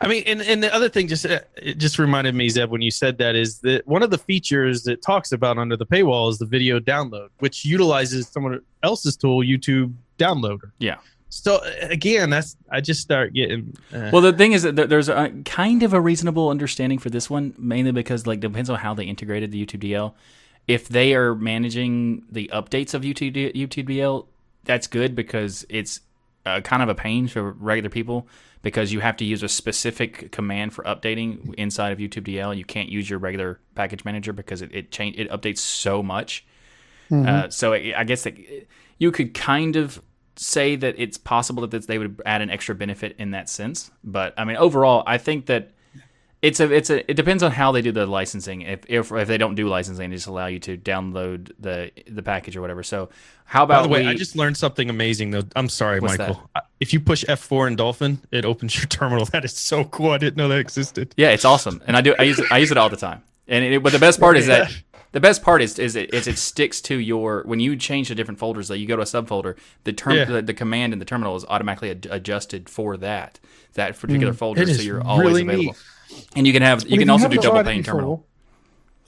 I 0.00 0.08
mean, 0.08 0.24
and, 0.26 0.42
and 0.42 0.62
the 0.62 0.72
other 0.74 0.88
thing 0.88 1.08
just 1.08 1.26
uh, 1.26 1.40
it 1.56 1.78
just 1.78 1.98
reminded 1.98 2.34
me, 2.34 2.48
Zeb, 2.48 2.70
when 2.70 2.82
you 2.82 2.90
said 2.90 3.18
that 3.18 3.34
is 3.34 3.58
that 3.60 3.86
one 3.86 4.02
of 4.02 4.10
the 4.10 4.18
features 4.18 4.86
it 4.86 5.02
talks 5.02 5.32
about 5.32 5.58
under 5.58 5.76
the 5.76 5.86
paywall 5.86 6.30
is 6.30 6.38
the 6.38 6.46
video 6.46 6.78
download, 6.78 7.28
which 7.38 7.64
utilizes 7.64 8.28
someone 8.28 8.60
else's 8.82 9.16
tool, 9.16 9.40
YouTube 9.40 9.94
Downloader. 10.18 10.70
Yeah. 10.78 10.98
So 11.34 11.60
again, 11.80 12.28
that's 12.28 12.56
I 12.70 12.82
just 12.82 13.00
start 13.00 13.32
getting. 13.32 13.74
Uh, 13.92 14.10
Well, 14.12 14.20
the 14.20 14.34
thing 14.34 14.52
is 14.52 14.64
that 14.64 14.90
there's 14.90 15.08
a 15.08 15.32
kind 15.46 15.82
of 15.82 15.94
a 15.94 16.00
reasonable 16.00 16.50
understanding 16.50 16.98
for 16.98 17.08
this 17.08 17.30
one, 17.30 17.54
mainly 17.56 17.90
because 17.90 18.26
like 18.26 18.40
depends 18.40 18.68
on 18.68 18.78
how 18.78 18.92
they 18.92 19.04
integrated 19.04 19.50
the 19.50 19.64
YouTube 19.64 19.82
DL. 19.82 20.12
If 20.68 20.88
they 20.88 21.14
are 21.14 21.34
managing 21.34 22.24
the 22.30 22.50
updates 22.52 22.92
of 22.92 23.00
YouTube 23.02 23.34
YouTube 23.54 23.88
DL, 23.88 24.26
that's 24.64 24.86
good 24.86 25.14
because 25.16 25.64
it's 25.70 26.00
uh, 26.44 26.60
kind 26.60 26.82
of 26.82 26.90
a 26.90 26.94
pain 26.94 27.28
for 27.28 27.52
regular 27.52 27.88
people 27.88 28.28
because 28.60 28.92
you 28.92 29.00
have 29.00 29.16
to 29.16 29.24
use 29.24 29.42
a 29.42 29.48
specific 29.48 30.32
command 30.32 30.74
for 30.74 30.84
updating 30.84 31.54
inside 31.54 31.92
of 31.92 31.98
YouTube 31.98 32.26
DL. 32.26 32.54
You 32.54 32.66
can't 32.66 32.90
use 32.90 33.08
your 33.08 33.18
regular 33.18 33.58
package 33.74 34.04
manager 34.04 34.34
because 34.34 34.60
it 34.60 34.70
it 34.74 34.90
change 34.92 35.16
it 35.18 35.30
updates 35.30 35.58
so 35.58 36.02
much. 36.02 36.44
Uh, 37.10 37.48
so 37.48 37.72
I 37.72 37.94
I 37.96 38.04
guess 38.04 38.22
that 38.24 38.36
you 38.98 39.10
could 39.10 39.32
kind 39.32 39.76
of 39.76 40.02
say 40.36 40.76
that 40.76 40.94
it's 40.98 41.18
possible 41.18 41.66
that 41.66 41.86
they 41.86 41.98
would 41.98 42.20
add 42.26 42.42
an 42.42 42.50
extra 42.50 42.74
benefit 42.74 43.16
in 43.18 43.32
that 43.32 43.48
sense. 43.48 43.90
But 44.02 44.34
I 44.38 44.44
mean, 44.44 44.56
overall, 44.56 45.02
I 45.06 45.18
think 45.18 45.46
that 45.46 45.70
it's 46.40 46.58
a 46.58 46.70
it's 46.72 46.90
a 46.90 47.08
it 47.10 47.14
depends 47.14 47.42
on 47.42 47.52
how 47.52 47.70
they 47.72 47.82
do 47.82 47.92
the 47.92 48.06
licensing. 48.06 48.62
If 48.62 48.80
if, 48.88 49.12
if 49.12 49.28
they 49.28 49.38
don't 49.38 49.54
do 49.54 49.68
licensing, 49.68 50.10
they 50.10 50.16
just 50.16 50.26
allow 50.26 50.46
you 50.46 50.58
to 50.60 50.76
download 50.76 51.52
the 51.60 51.90
the 52.10 52.22
package 52.22 52.56
or 52.56 52.60
whatever. 52.60 52.82
So 52.82 53.10
how 53.44 53.62
about 53.64 53.80
by 53.80 53.82
the 53.82 53.88
way, 53.90 54.02
we, 54.02 54.08
I 54.08 54.14
just 54.14 54.34
learned 54.34 54.56
something 54.56 54.90
amazing 54.90 55.30
though. 55.30 55.42
I'm 55.54 55.68
sorry, 55.68 56.00
Michael. 56.00 56.48
I- 56.56 56.62
If 56.80 56.92
you 56.92 56.98
push 56.98 57.24
F4 57.24 57.68
in 57.68 57.76
Dolphin, 57.76 58.18
it 58.32 58.44
opens 58.44 58.76
your 58.76 58.86
terminal. 58.88 59.24
That 59.26 59.44
is 59.44 59.52
so 59.56 59.84
cool. 59.84 60.10
I 60.10 60.18
didn't 60.18 60.36
know 60.36 60.48
that 60.48 60.58
existed. 60.58 61.14
Yeah, 61.16 61.30
it's 61.30 61.44
awesome, 61.44 61.80
and 61.86 61.96
I 61.96 62.00
do. 62.00 62.14
I 62.18 62.24
use 62.24 62.40
it. 62.40 62.46
I 62.50 62.58
use 62.58 62.72
it 62.72 62.76
all 62.76 62.88
the 62.88 62.96
time. 62.96 63.22
And 63.46 63.64
it, 63.64 63.82
but 63.82 63.92
the 63.92 63.98
best 64.00 64.18
part 64.18 64.36
is 64.36 64.46
that 64.46 64.72
the 65.12 65.20
best 65.20 65.42
part 65.42 65.62
is 65.62 65.78
is 65.78 65.94
it, 65.96 66.12
is 66.12 66.26
it 66.26 66.38
sticks 66.38 66.80
to 66.82 66.98
your 66.98 67.42
when 67.44 67.60
you 67.60 67.76
change 67.76 68.08
to 68.08 68.14
different 68.14 68.38
folders. 68.38 68.68
Like 68.70 68.80
you 68.80 68.86
go 68.86 68.96
to 68.96 69.02
a 69.02 69.06
subfolder, 69.06 69.56
the 69.84 69.92
term 69.92 70.14
Yeah. 70.14 70.24
the, 70.24 70.42
the 70.42 70.54
command 70.54 70.92
in 70.92 70.98
the 70.98 71.04
terminal 71.04 71.36
is 71.36 71.44
automatically 71.48 71.90
ad- 71.90 72.08
adjusted 72.10 72.68
for 72.68 72.96
that 72.98 73.38
that 73.74 73.98
particular 73.98 74.32
mm, 74.32 74.36
folder, 74.36 74.66
so 74.66 74.82
you're 74.82 75.02
always 75.02 75.26
really 75.28 75.42
available. 75.42 75.76
neat. 76.10 76.26
And 76.36 76.46
you 76.46 76.52
can 76.52 76.62
have 76.62 76.82
you 76.84 76.90
Well, 76.90 76.98
can 76.98 77.10
also 77.10 77.28
do 77.28 77.36
double 77.38 77.62
pane 77.64 77.82
terminal. 77.82 78.26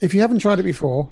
If 0.01 0.13
you 0.13 0.21
haven't 0.21 0.39
tried 0.39 0.59
it 0.59 0.63
before, 0.63 1.09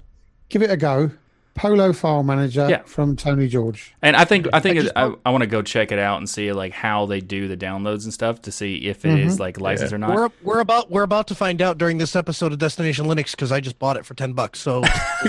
give 0.50 0.62
it 0.62 0.70
a 0.72 0.78
go. 0.78 1.12
Polo 1.56 1.94
File 1.94 2.24
Manager 2.24 2.68
Yeah. 2.70 2.82
from 2.84 3.16
Tony 3.16 3.48
George. 3.48 3.94
And 4.02 4.16
I 4.16 4.26
think 4.26 4.48
I 4.54 4.60
think 4.60 4.78
I 4.78 4.82
just 4.82 4.94
I, 4.96 5.06
want- 5.06 5.20
I 5.26 5.30
want 5.30 5.42
to 5.44 5.48
go 5.48 5.62
check 5.62 5.92
it 5.92 6.00
out 6.00 6.18
and 6.18 6.28
see 6.30 6.52
like 6.52 6.74
how 6.74 7.06
they 7.06 7.20
do 7.22 7.48
the 7.48 7.56
downloads 7.58 8.04
and 8.06 8.14
stuff 8.14 8.42
to 8.44 8.52
see 8.52 8.76
if 8.88 9.06
it 9.06 9.20
is 9.20 9.40
like 9.40 9.60
licensed 9.60 9.94
or 9.94 9.98
not. 10.00 10.16
We're 10.16 10.30
we're 10.42 10.60
about 10.62 10.90
we're 10.90 11.04
about 11.04 11.28
to 11.28 11.36
find 11.36 11.62
out 11.62 11.78
during 11.78 12.00
this 12.00 12.16
episode 12.16 12.52
of 12.54 12.58
Destination 12.60 13.06
Linux 13.06 13.32
because 13.32 13.52
I 13.52 13.60
just 13.60 13.78
bought 13.78 13.98
it 13.98 14.06
for 14.06 14.14
ten 14.16 14.34
bucks. 14.34 14.60
So 14.60 14.84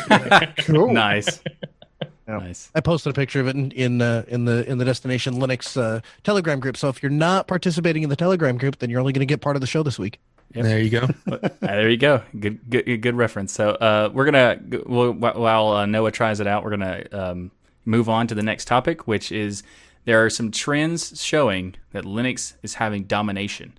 Cool. 0.58 0.92
nice, 0.92 1.40
Yeah. 2.26 2.38
nice. 2.38 2.70
I 2.74 2.80
posted 2.80 3.10
a 3.10 3.14
picture 3.14 3.40
of 3.40 3.48
it 3.48 3.54
in 3.56 3.70
in, 3.72 4.00
uh, 4.00 4.24
in 4.28 4.46
the 4.46 4.68
in 4.70 4.78
the 4.78 4.84
Destination 4.86 5.34
Linux 5.34 5.76
uh, 5.80 6.00
Telegram 6.22 6.58
group. 6.58 6.76
So 6.78 6.88
if 6.88 7.02
you're 7.02 7.10
not 7.10 7.46
participating 7.48 8.02
in 8.02 8.08
the 8.08 8.16
Telegram 8.16 8.56
group, 8.56 8.78
then 8.78 8.88
you're 8.88 9.00
only 9.00 9.12
going 9.12 9.20
to 9.26 9.30
get 9.30 9.42
part 9.42 9.56
of 9.56 9.60
the 9.60 9.66
show 9.66 9.82
this 9.82 9.98
week. 9.98 10.18
There 10.50 10.78
you 10.80 10.90
go. 10.90 11.08
Uh, 11.26 11.48
there 11.60 11.90
you 11.90 11.96
go. 11.96 12.22
Good, 12.38 12.70
good, 12.70 13.02
good 13.02 13.16
reference. 13.16 13.52
So 13.52 13.70
uh, 13.70 14.10
we're 14.12 14.24
gonna 14.24 14.60
well, 14.86 15.12
while 15.12 15.68
uh, 15.72 15.86
Noah 15.86 16.12
tries 16.12 16.40
it 16.40 16.46
out, 16.46 16.62
we're 16.62 16.70
gonna 16.70 17.04
um, 17.12 17.50
move 17.84 18.08
on 18.08 18.26
to 18.28 18.34
the 18.34 18.42
next 18.42 18.66
topic, 18.66 19.06
which 19.08 19.32
is 19.32 19.62
there 20.04 20.24
are 20.24 20.30
some 20.30 20.50
trends 20.50 21.22
showing 21.22 21.74
that 21.92 22.04
Linux 22.04 22.54
is 22.62 22.74
having 22.74 23.04
domination. 23.04 23.76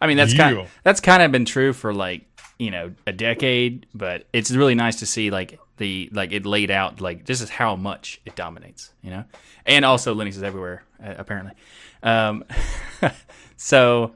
I 0.00 0.06
mean, 0.06 0.16
that's 0.16 0.34
kind 0.34 0.66
that's 0.82 1.00
kind 1.00 1.22
of 1.22 1.30
been 1.30 1.44
true 1.44 1.72
for 1.72 1.92
like 1.92 2.22
you 2.58 2.70
know 2.70 2.92
a 3.06 3.12
decade, 3.12 3.86
but 3.94 4.26
it's 4.32 4.50
really 4.50 4.74
nice 4.74 4.96
to 4.96 5.06
see 5.06 5.30
like 5.30 5.60
the 5.76 6.08
like 6.12 6.32
it 6.32 6.46
laid 6.46 6.70
out 6.70 7.00
like 7.00 7.26
this 7.26 7.40
is 7.40 7.50
how 7.50 7.76
much 7.76 8.20
it 8.24 8.34
dominates, 8.34 8.92
you 9.02 9.10
know, 9.10 9.24
and 9.66 9.84
also 9.84 10.14
Linux 10.14 10.30
is 10.30 10.42
everywhere 10.42 10.84
apparently. 11.00 11.52
Um, 12.02 12.44
so 13.56 14.14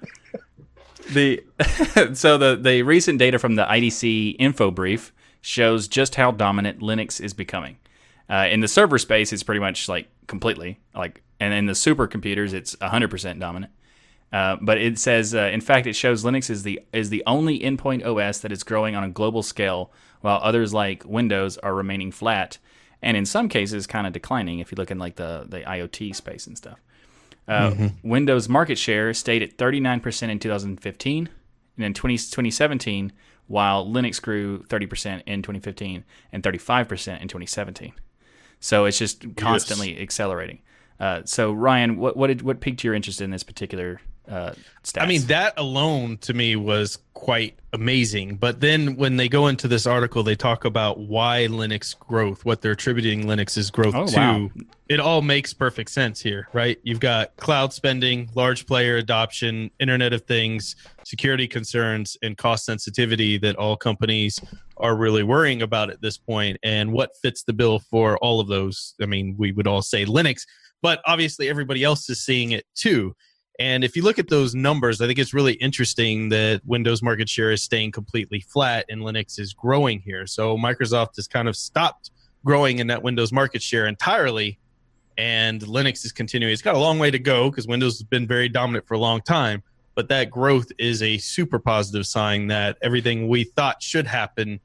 the 1.13 1.43
so 2.15 2.39
the 2.39 2.57
the 2.57 2.83
recent 2.83 3.19
data 3.19 3.39
from 3.39 3.55
the 3.55 3.65
IDC 3.65 4.37
info 4.39 4.71
brief 4.71 5.13
shows 5.41 5.89
just 5.89 6.15
how 6.15 6.31
dominant 6.31 6.81
Linux 6.81 7.21
is 7.21 7.35
becoming. 7.35 7.77
Uh, 8.31 8.49
in 8.51 8.61
the 8.61 8.69
server 8.69 8.99
space, 8.99 9.33
it's 9.33 9.43
pretty 9.43 9.61
much 9.61 9.89
like 9.89 10.09
completely 10.27 10.81
like, 10.95 11.23
and 11.39 11.53
in 11.53 11.67
the 11.67 11.75
supercomputers, 11.75 12.55
it's 12.55 12.75
100% 12.77 13.39
dominant. 13.39 13.73
Uh, 14.33 14.57
but 14.61 14.79
it 14.79 14.99
says, 14.99 15.35
uh, 15.35 15.51
in 15.53 15.61
fact, 15.61 15.87
it 15.87 15.93
shows 15.95 16.25
Linux 16.25 16.51
is 16.51 16.63
the 16.63 16.81
is 16.93 17.11
the 17.11 17.23
only 17.27 17.61
endpoint 17.61 18.05
OS 18.05 18.39
that 18.39 18.51
is 18.51 18.63
growing 18.65 18.97
on 18.97 19.05
a 19.05 19.09
global 19.09 19.43
scale, 19.43 19.93
while 20.23 20.41
others 20.43 20.75
like 20.75 21.05
Windows 21.05 21.57
are 21.59 21.75
remaining 21.75 22.11
flat, 22.11 22.59
and 23.01 23.17
in 23.17 23.27
some 23.27 23.49
cases, 23.49 23.87
kind 23.87 24.07
of 24.07 24.13
declining. 24.13 24.59
If 24.59 24.73
you 24.73 24.77
look 24.77 24.91
in 24.91 24.99
like 24.99 25.17
the 25.17 25.47
the 25.49 25.61
IoT 25.61 26.17
space 26.17 26.47
and 26.47 26.57
stuff. 26.57 26.81
Uh, 27.47 27.91
Windows 28.03 28.49
market 28.49 28.79
share 28.79 29.13
stayed 29.13 29.43
at 29.43 29.57
39% 29.57 30.29
in 30.29 30.39
2015, 30.39 31.29
and 31.77 31.85
in 31.85 31.93
20, 31.93 32.17
2017, 32.17 33.13
while 33.47 33.87
Linux 33.87 34.21
grew 34.21 34.63
30% 34.65 35.23
in 35.27 35.43
2015 35.43 36.05
and 36.33 36.43
35% 36.43 37.21
in 37.21 37.29
2017. 37.29 37.93
So 38.61 38.87
it's 38.87 38.99
just 38.99 39.37
constantly 39.37 40.01
accelerating. 40.01 40.61
Uh, 40.99 41.23
so 41.25 41.53
Ryan, 41.53 41.97
what 41.97 42.17
what 42.17 42.29
did 42.29 42.43
what 42.43 42.61
piqued 42.61 42.85
your 42.85 42.95
interest 42.95 43.21
in 43.21 43.31
this 43.31 43.43
particular 43.43 44.01
uh, 44.29 44.53
stats? 44.83 45.03
I 45.03 45.07
mean, 45.07 45.23
that 45.27 45.55
alone 45.57 46.19
to 46.19 46.35
me 46.35 46.57
was 46.57 46.99
quite 47.15 47.59
amazing. 47.73 48.37
But 48.37 48.61
then 48.61 48.97
when 48.97 49.17
they 49.17 49.29
go 49.29 49.47
into 49.47 49.67
this 49.69 49.87
article, 49.87 50.23
they 50.23 50.35
talk 50.37 50.65
about 50.65 50.99
why 50.99 51.47
Linux 51.49 51.99
growth, 51.99 52.45
what 52.45 52.61
they're 52.61 52.73
attributing 52.73 53.25
Linux's 53.25 53.71
growth 53.71 53.95
Oh, 53.95 54.07
to. 54.07 54.17
wow. 54.17 54.51
It 54.89 55.01
all 55.01 55.23
makes 55.23 55.55
perfect 55.55 55.91
sense 55.91 56.21
here, 56.21 56.49
right? 56.53 56.79
You've 56.83 57.01
got 57.01 57.35
cloud 57.37 57.73
spending, 57.73 58.29
large 58.35 58.67
player 58.67 58.97
adoption, 58.99 59.71
Internet 59.81 60.13
of 60.13 60.23
Things, 60.23 60.77
security 61.05 61.49
concerns, 61.49 62.17
and 62.23 62.37
cost 62.37 62.67
sensitivity 62.67 63.39
that 63.39 63.57
all 63.57 63.77
companies 63.77 64.39
are 64.77 64.95
really 64.97 65.23
worrying 65.23 65.63
about 65.63 65.89
at 65.89 66.03
this 66.03 66.19
point. 66.19 66.59
And 66.63 66.93
what 66.93 67.11
fits 67.23 67.45
the 67.45 67.53
bill 67.55 67.79
for 67.79 68.19
all 68.19 68.41
of 68.41 68.49
those? 68.49 68.95
I 69.01 69.07
mean, 69.07 69.35
we 69.39 69.53
would 69.53 69.67
all 69.67 69.83
say 69.83 70.05
Linux, 70.05 70.43
but 70.83 71.01
obviously 71.07 71.49
everybody 71.49 71.83
else 71.83 72.11
is 72.11 72.23
seeing 72.23 72.53
it 72.53 72.67
too. 72.75 73.15
And 73.61 73.85
if 73.85 73.95
you 73.95 74.03
look 74.03 74.19
at 74.19 74.29
those 74.29 74.55
numbers, 74.55 75.01
I 75.01 75.07
think 75.07 75.19
it's 75.19 75.33
really 75.33 75.53
interesting 75.55 76.29
that 76.31 76.61
Windows 76.65 77.03
market 77.03 77.29
share 77.29 77.53
is 77.53 77.63
staying 77.63 77.93
completely 77.93 78.41
flat 78.41 78.85
and 78.89 79.03
Linux 79.03 79.39
is 79.39 79.53
growing 79.53 80.01
here. 80.01 80.27
So 80.27 80.57
Microsoft 80.57 81.17
has 81.17 81.29
kind 81.29 81.49
of 81.49 81.57
stopped 81.57 82.11
growing 82.45 82.81
in 82.81 82.89
that 82.89 83.03
Windows 83.03 83.33
market 83.33 83.63
share 83.63 83.87
entirely, 83.87 84.59
and 85.17 85.61
Linux 85.63 86.05
is 86.05 86.11
continuing. 86.13 86.53
It's 86.53 86.63
got 86.63 86.75
a 86.75 86.79
long 86.79 86.99
way 86.99 87.11
to 87.11 87.19
go 87.19 87.49
because 87.49 87.67
Windows 87.69 87.95
has 87.95 88.03
been 88.03 88.27
very 88.27 88.49
dominant 88.49 88.87
for 88.87 88.95
a 88.95 88.99
long 88.99 89.23
time, 89.23 89.63
but 89.95 90.09
that 90.09 90.31
growth 90.31 90.71
is 90.79 91.03
a 91.03 91.17
super 91.19 91.59
positive 91.61 92.07
sign 92.07 92.49
that 92.49 92.77
everything 92.83 93.29
we 93.29 93.45
thought 93.45 93.81
should 93.81 94.07
happen 94.07 94.59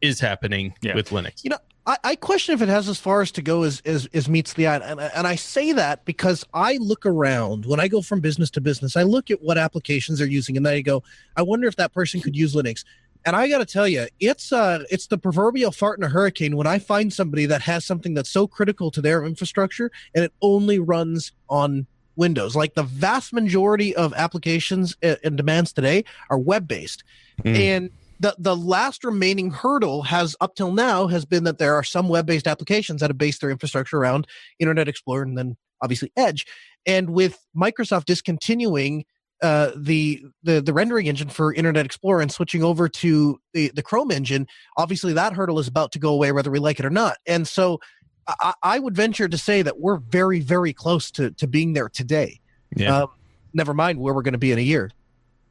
is 0.00 0.18
happening 0.18 0.72
Yeah. 0.80 0.94
with 0.94 1.10
Linux. 1.10 1.44
You 1.44 1.50
know, 1.50 1.58
I, 1.90 1.96
I 2.04 2.16
question 2.16 2.54
if 2.54 2.62
it 2.62 2.68
has 2.68 2.88
as 2.88 2.98
far 2.98 3.20
as 3.20 3.32
to 3.32 3.42
go 3.42 3.64
as 3.64 3.82
as, 3.84 4.06
as 4.14 4.28
meets 4.28 4.52
the 4.54 4.66
eye, 4.68 4.76
and, 4.76 5.00
and 5.00 5.26
I 5.26 5.34
say 5.34 5.72
that 5.72 6.04
because 6.04 6.44
I 6.54 6.76
look 6.76 7.04
around 7.04 7.66
when 7.66 7.80
I 7.80 7.88
go 7.88 8.00
from 8.00 8.20
business 8.20 8.50
to 8.50 8.60
business. 8.60 8.96
I 8.96 9.02
look 9.02 9.30
at 9.30 9.42
what 9.42 9.58
applications 9.58 10.18
they're 10.18 10.28
using, 10.28 10.56
and 10.56 10.64
then 10.64 10.74
I 10.74 10.80
go, 10.82 11.02
I 11.36 11.42
wonder 11.42 11.66
if 11.66 11.76
that 11.76 11.92
person 11.92 12.20
could 12.20 12.36
use 12.36 12.54
Linux. 12.54 12.84
And 13.26 13.36
I 13.36 13.48
got 13.48 13.58
to 13.58 13.66
tell 13.66 13.88
you, 13.88 14.06
it's 14.20 14.52
uh, 14.52 14.84
it's 14.90 15.08
the 15.08 15.18
proverbial 15.18 15.72
fart 15.72 15.98
in 15.98 16.04
a 16.04 16.08
hurricane 16.08 16.56
when 16.56 16.66
I 16.66 16.78
find 16.78 17.12
somebody 17.12 17.44
that 17.46 17.62
has 17.62 17.84
something 17.84 18.14
that's 18.14 18.30
so 18.30 18.46
critical 18.46 18.90
to 18.92 19.02
their 19.02 19.26
infrastructure, 19.26 19.90
and 20.14 20.24
it 20.24 20.32
only 20.40 20.78
runs 20.78 21.32
on 21.48 21.86
Windows. 22.16 22.54
Like 22.54 22.74
the 22.74 22.82
vast 22.84 23.32
majority 23.32 23.96
of 23.96 24.14
applications 24.14 24.96
uh, 25.02 25.16
and 25.24 25.36
demands 25.36 25.72
today 25.72 26.04
are 26.30 26.38
web 26.38 26.68
based, 26.68 27.02
Mm. 27.44 27.58
and 27.58 27.90
the 28.20 28.36
the 28.38 28.54
last 28.54 29.02
remaining 29.02 29.50
hurdle 29.50 30.02
has 30.02 30.36
up 30.40 30.54
till 30.54 30.72
now 30.72 31.06
has 31.08 31.24
been 31.24 31.44
that 31.44 31.58
there 31.58 31.74
are 31.74 31.82
some 31.82 32.08
web-based 32.08 32.46
applications 32.46 33.00
that 33.00 33.10
have 33.10 33.18
based 33.18 33.40
their 33.40 33.50
infrastructure 33.50 33.96
around 33.98 34.26
Internet 34.58 34.88
Explorer 34.88 35.22
and 35.22 35.36
then 35.36 35.56
obviously 35.82 36.12
Edge. 36.16 36.46
And 36.86 37.10
with 37.10 37.38
Microsoft 37.56 38.04
discontinuing 38.04 39.04
uh, 39.42 39.70
the 39.74 40.22
the 40.42 40.60
the 40.60 40.72
rendering 40.72 41.06
engine 41.06 41.30
for 41.30 41.52
Internet 41.54 41.86
Explorer 41.86 42.20
and 42.20 42.30
switching 42.30 42.62
over 42.62 42.88
to 42.88 43.40
the 43.54 43.72
the 43.74 43.82
Chrome 43.82 44.10
engine, 44.10 44.46
obviously 44.76 45.14
that 45.14 45.32
hurdle 45.32 45.58
is 45.58 45.66
about 45.66 45.92
to 45.92 45.98
go 45.98 46.10
away 46.12 46.30
whether 46.30 46.50
we 46.50 46.58
like 46.58 46.78
it 46.78 46.84
or 46.84 46.90
not. 46.90 47.16
And 47.26 47.48
so 47.48 47.80
I, 48.28 48.52
I 48.62 48.78
would 48.78 48.94
venture 48.94 49.28
to 49.28 49.38
say 49.38 49.62
that 49.62 49.80
we're 49.80 49.96
very 49.96 50.40
very 50.40 50.74
close 50.74 51.10
to 51.12 51.30
to 51.32 51.46
being 51.46 51.72
there 51.72 51.88
today. 51.88 52.40
Yeah. 52.76 52.98
Um, 52.98 53.08
never 53.54 53.72
mind 53.72 53.98
where 53.98 54.12
we're 54.12 54.22
going 54.22 54.32
to 54.32 54.38
be 54.38 54.52
in 54.52 54.58
a 54.58 54.62
year. 54.62 54.90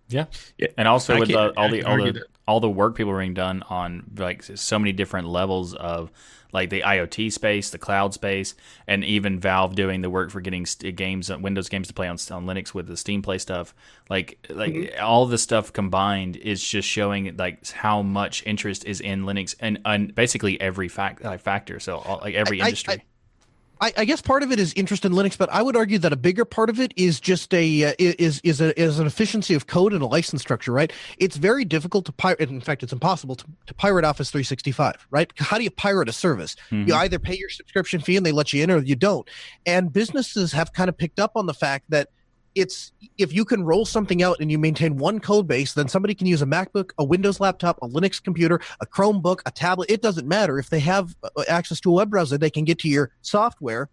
Yeah. 0.08 0.26
And 0.78 0.88
also 0.88 1.16
I 1.16 1.20
with 1.20 1.30
can't- 1.30 1.58
uh, 1.58 1.60
all 1.60 1.68
I 1.68 1.72
the 1.72 1.84
all 1.84 1.98
the 1.98 2.12
that. 2.12 2.24
All 2.50 2.60
the 2.60 2.70
work 2.70 2.96
people 2.96 3.14
are 3.14 3.20
being 3.20 3.36
done 3.36 3.62
on 3.70 4.04
like 4.18 4.42
so 4.42 4.80
many 4.80 4.92
different 4.92 5.28
levels 5.28 5.76
of 5.76 6.12
like 6.52 6.72
the 6.72 6.82
IoT 6.82 7.32
space, 7.32 7.70
the 7.70 7.78
cloud 7.78 8.12
space, 8.16 8.56
and 8.88 9.06
even 9.06 9.40
Valve 9.40 9.76
doing 9.76 10.02
the 10.02 10.10
work 10.10 10.32
for 10.32 10.42
getting 10.42 10.66
games, 10.96 11.30
uh, 11.30 11.38
Windows 11.38 11.70
games 11.70 11.88
to 11.90 11.94
play 11.94 12.08
on, 12.08 12.18
on 12.32 12.48
Linux 12.48 12.74
with 12.74 12.88
the 12.88 12.98
Steam 12.98 13.22
Play 13.22 13.38
stuff. 13.38 13.76
Like, 14.10 14.48
like 14.50 14.74
mm-hmm. 14.74 15.06
all 15.06 15.28
the 15.28 15.38
stuff 15.38 15.72
combined 15.72 16.38
is 16.38 16.68
just 16.68 16.90
showing 16.90 17.38
like 17.38 17.70
how 17.70 18.02
much 18.02 18.44
interest 18.48 18.84
is 18.86 19.00
in 19.00 19.26
Linux 19.26 19.54
and, 19.60 19.80
and 19.86 20.16
basically 20.16 20.60
every 20.60 20.88
fact 20.88 21.24
like, 21.24 21.42
factor. 21.42 21.80
So 21.80 22.00
all, 22.00 22.20
like 22.24 22.34
every 22.34 22.62
I, 22.62 22.66
industry. 22.66 22.94
I, 22.94 22.98
I, 22.98 23.02
I, 23.82 24.06
guess 24.06 24.22
part 24.22 24.44
of 24.44 24.52
it 24.52 24.60
is 24.60 24.74
interest 24.74 25.06
in 25.06 25.14
Linux, 25.14 25.38
but 25.38 25.50
I 25.52 25.62
would 25.62 25.76
argue 25.76 26.00
that 26.00 26.12
a 26.12 26.18
bigger 26.18 26.44
part 26.44 26.70
of 26.70 26.80
it 26.80 26.94
is 26.98 27.20
just 27.20 27.54
a 27.54 27.86
uh, 27.86 27.94
is 27.98 28.42
is 28.44 28.60
a, 28.60 28.78
is 28.80 29.00
an 29.00 29.08
efficiency 29.08 29.54
of 29.54 29.68
code 29.68 29.94
and 29.94 30.02
a 30.02 30.06
license 30.06 30.42
structure, 30.42 30.72
right? 30.72 30.92
It's 31.18 31.38
very 31.38 31.64
difficult 31.64 32.06
to 32.06 32.12
pirate. 32.12 32.42
In 32.50 32.60
fact, 32.62 32.84
it's 32.84 32.92
impossible 32.92 33.36
to, 33.36 33.46
to 33.68 33.74
pirate 33.74 34.04
Office 34.04 34.32
365, 34.32 35.08
right? 35.12 35.32
How 35.38 35.58
do 35.58 35.64
you 35.64 35.72
pirate 35.72 36.10
a 36.10 36.14
service? 36.14 36.56
Mm-hmm. 36.72 36.90
You 36.90 36.96
either 36.96 37.20
pay 37.20 37.38
your 37.38 37.50
subscription 37.50 38.02
fee 38.02 38.18
and 38.18 38.26
they 38.26 38.32
let 38.32 38.52
you 38.52 38.64
in, 38.64 38.72
or 38.72 38.80
you 38.80 38.96
don't. 38.96 39.28
And 39.66 39.94
businesses 39.94 40.52
have 40.52 40.74
kind 40.74 40.90
of 40.90 40.98
picked 40.98 41.20
up 41.20 41.32
on 41.36 41.46
the 41.46 41.54
fact 41.54 41.86
that 41.90 42.10
it's 42.60 42.92
if 43.18 43.34
you 43.34 43.46
can 43.46 43.64
roll 43.64 43.86
something 43.86 44.22
out 44.24 44.38
and 44.40 44.52
you 44.52 44.58
maintain 44.58 44.98
one 44.98 45.20
code 45.20 45.48
base, 45.48 45.74
then 45.74 45.88
somebody 45.88 46.14
can 46.14 46.28
use 46.28 46.42
a 46.42 46.46
MacBook, 46.46 46.92
a 46.98 47.04
Windows 47.04 47.40
laptop, 47.40 47.78
a 47.82 47.88
Linux 47.88 48.22
computer, 48.22 48.60
a 48.82 48.86
Chromebook, 48.86 49.40
a 49.46 49.52
tablet. 49.52 49.90
It 49.90 50.02
doesn't 50.02 50.28
matter. 50.28 50.60
If 50.60 50.70
they 50.70 50.80
have 50.80 51.16
uh, 51.24 51.44
access 51.48 51.80
to 51.82 51.92
a 51.92 51.94
web 51.94 52.10
browser, 52.10 52.38
they 52.38 52.50
can 52.50 52.66
get 52.66 52.80
to 52.80 52.90
your 52.90 53.12
software 53.22 53.90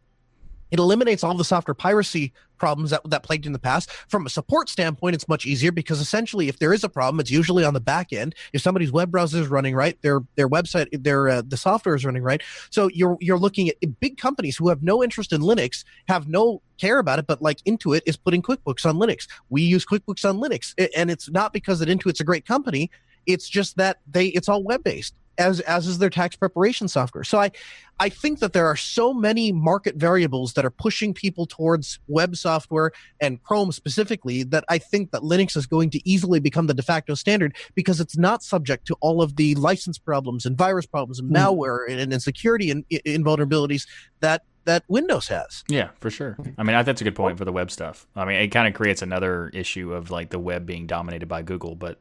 it 0.76 0.82
eliminates 0.82 1.24
all 1.24 1.34
the 1.34 1.44
software 1.44 1.74
piracy 1.74 2.32
problems 2.58 2.90
that, 2.90 3.00
that 3.08 3.22
plagued 3.22 3.46
in 3.46 3.52
the 3.52 3.58
past. 3.58 3.90
From 4.08 4.26
a 4.26 4.30
support 4.30 4.68
standpoint, 4.68 5.14
it's 5.14 5.28
much 5.28 5.46
easier 5.46 5.72
because 5.72 6.00
essentially, 6.00 6.48
if 6.48 6.58
there 6.58 6.72
is 6.72 6.84
a 6.84 6.88
problem, 6.88 7.20
it's 7.20 7.30
usually 7.30 7.64
on 7.64 7.74
the 7.74 7.80
back 7.80 8.12
end. 8.12 8.34
If 8.52 8.60
somebody's 8.60 8.92
web 8.92 9.10
browser 9.10 9.40
is 9.40 9.48
running 9.48 9.74
right, 9.74 10.00
their 10.02 10.20
their 10.34 10.48
website, 10.48 10.88
their 11.02 11.28
uh, 11.28 11.42
the 11.46 11.56
software 11.56 11.94
is 11.94 12.04
running 12.04 12.22
right. 12.22 12.42
So 12.70 12.88
you're 12.92 13.16
you're 13.20 13.38
looking 13.38 13.70
at 13.70 14.00
big 14.00 14.18
companies 14.18 14.56
who 14.56 14.68
have 14.68 14.82
no 14.82 15.02
interest 15.02 15.32
in 15.32 15.40
Linux, 15.40 15.84
have 16.08 16.28
no 16.28 16.60
care 16.78 16.98
about 16.98 17.18
it, 17.18 17.26
but 17.26 17.40
like 17.40 17.58
Intuit 17.64 18.02
is 18.04 18.16
putting 18.16 18.42
QuickBooks 18.42 18.84
on 18.84 18.96
Linux. 18.96 19.26
We 19.48 19.62
use 19.62 19.86
QuickBooks 19.86 20.28
on 20.28 20.38
Linux, 20.38 20.74
and 20.94 21.10
it's 21.10 21.30
not 21.30 21.52
because 21.52 21.78
that 21.78 21.88
Intuit's 21.88 22.20
a 22.20 22.24
great 22.24 22.44
company. 22.44 22.90
It's 23.24 23.48
just 23.48 23.76
that 23.76 24.00
they 24.06 24.26
it's 24.26 24.48
all 24.48 24.62
web 24.62 24.84
based 24.84 25.14
as 25.38 25.60
as 25.60 25.86
is 25.86 25.98
their 25.98 26.10
tax 26.10 26.36
preparation 26.36 26.88
software. 26.88 27.24
So 27.24 27.38
I 27.38 27.50
I 27.98 28.08
think 28.08 28.40
that 28.40 28.52
there 28.52 28.66
are 28.66 28.76
so 28.76 29.14
many 29.14 29.52
market 29.52 29.96
variables 29.96 30.52
that 30.54 30.64
are 30.64 30.70
pushing 30.70 31.14
people 31.14 31.46
towards 31.46 31.98
web 32.08 32.36
software 32.36 32.92
and 33.20 33.42
Chrome 33.42 33.72
specifically 33.72 34.42
that 34.44 34.64
I 34.68 34.78
think 34.78 35.12
that 35.12 35.22
Linux 35.22 35.56
is 35.56 35.66
going 35.66 35.90
to 35.90 36.08
easily 36.08 36.38
become 36.38 36.66
the 36.66 36.74
de 36.74 36.82
facto 36.82 37.14
standard 37.14 37.56
because 37.74 38.00
it's 38.00 38.18
not 38.18 38.42
subject 38.42 38.86
to 38.88 38.96
all 39.00 39.22
of 39.22 39.36
the 39.36 39.54
license 39.54 39.98
problems 39.98 40.44
and 40.44 40.58
virus 40.58 40.86
problems 40.86 41.20
and 41.20 41.30
mm. 41.30 41.36
malware 41.36 41.88
and, 41.88 42.12
and 42.12 42.22
security 42.22 42.70
and, 42.70 42.84
vulnerabilities 43.24 43.86
that 44.20 44.42
that 44.66 44.82
Windows 44.88 45.28
has. 45.28 45.64
Yeah, 45.68 45.90
for 46.00 46.10
sure. 46.10 46.36
I 46.58 46.64
mean, 46.64 46.84
that's 46.84 47.00
a 47.00 47.04
good 47.04 47.14
point 47.14 47.38
for 47.38 47.44
the 47.44 47.52
web 47.52 47.70
stuff. 47.70 48.06
I 48.14 48.24
mean, 48.24 48.36
it 48.36 48.48
kind 48.48 48.66
of 48.68 48.74
creates 48.74 49.00
another 49.00 49.48
issue 49.54 49.92
of 49.92 50.10
like 50.10 50.30
the 50.30 50.40
web 50.40 50.66
being 50.66 50.86
dominated 50.86 51.26
by 51.28 51.42
Google, 51.42 51.76
but 51.76 52.00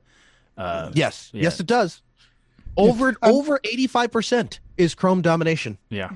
uh, 0.57 0.91
yes, 0.93 1.29
yeah. 1.33 1.43
yes, 1.43 1.59
it 1.59 1.67
does. 1.67 2.01
Over 2.77 3.09
um, 3.09 3.33
over 3.33 3.59
eighty 3.63 3.87
five 3.87 4.11
percent 4.11 4.59
is 4.77 4.95
Chrome 4.95 5.21
domination. 5.21 5.77
Yeah. 5.89 6.09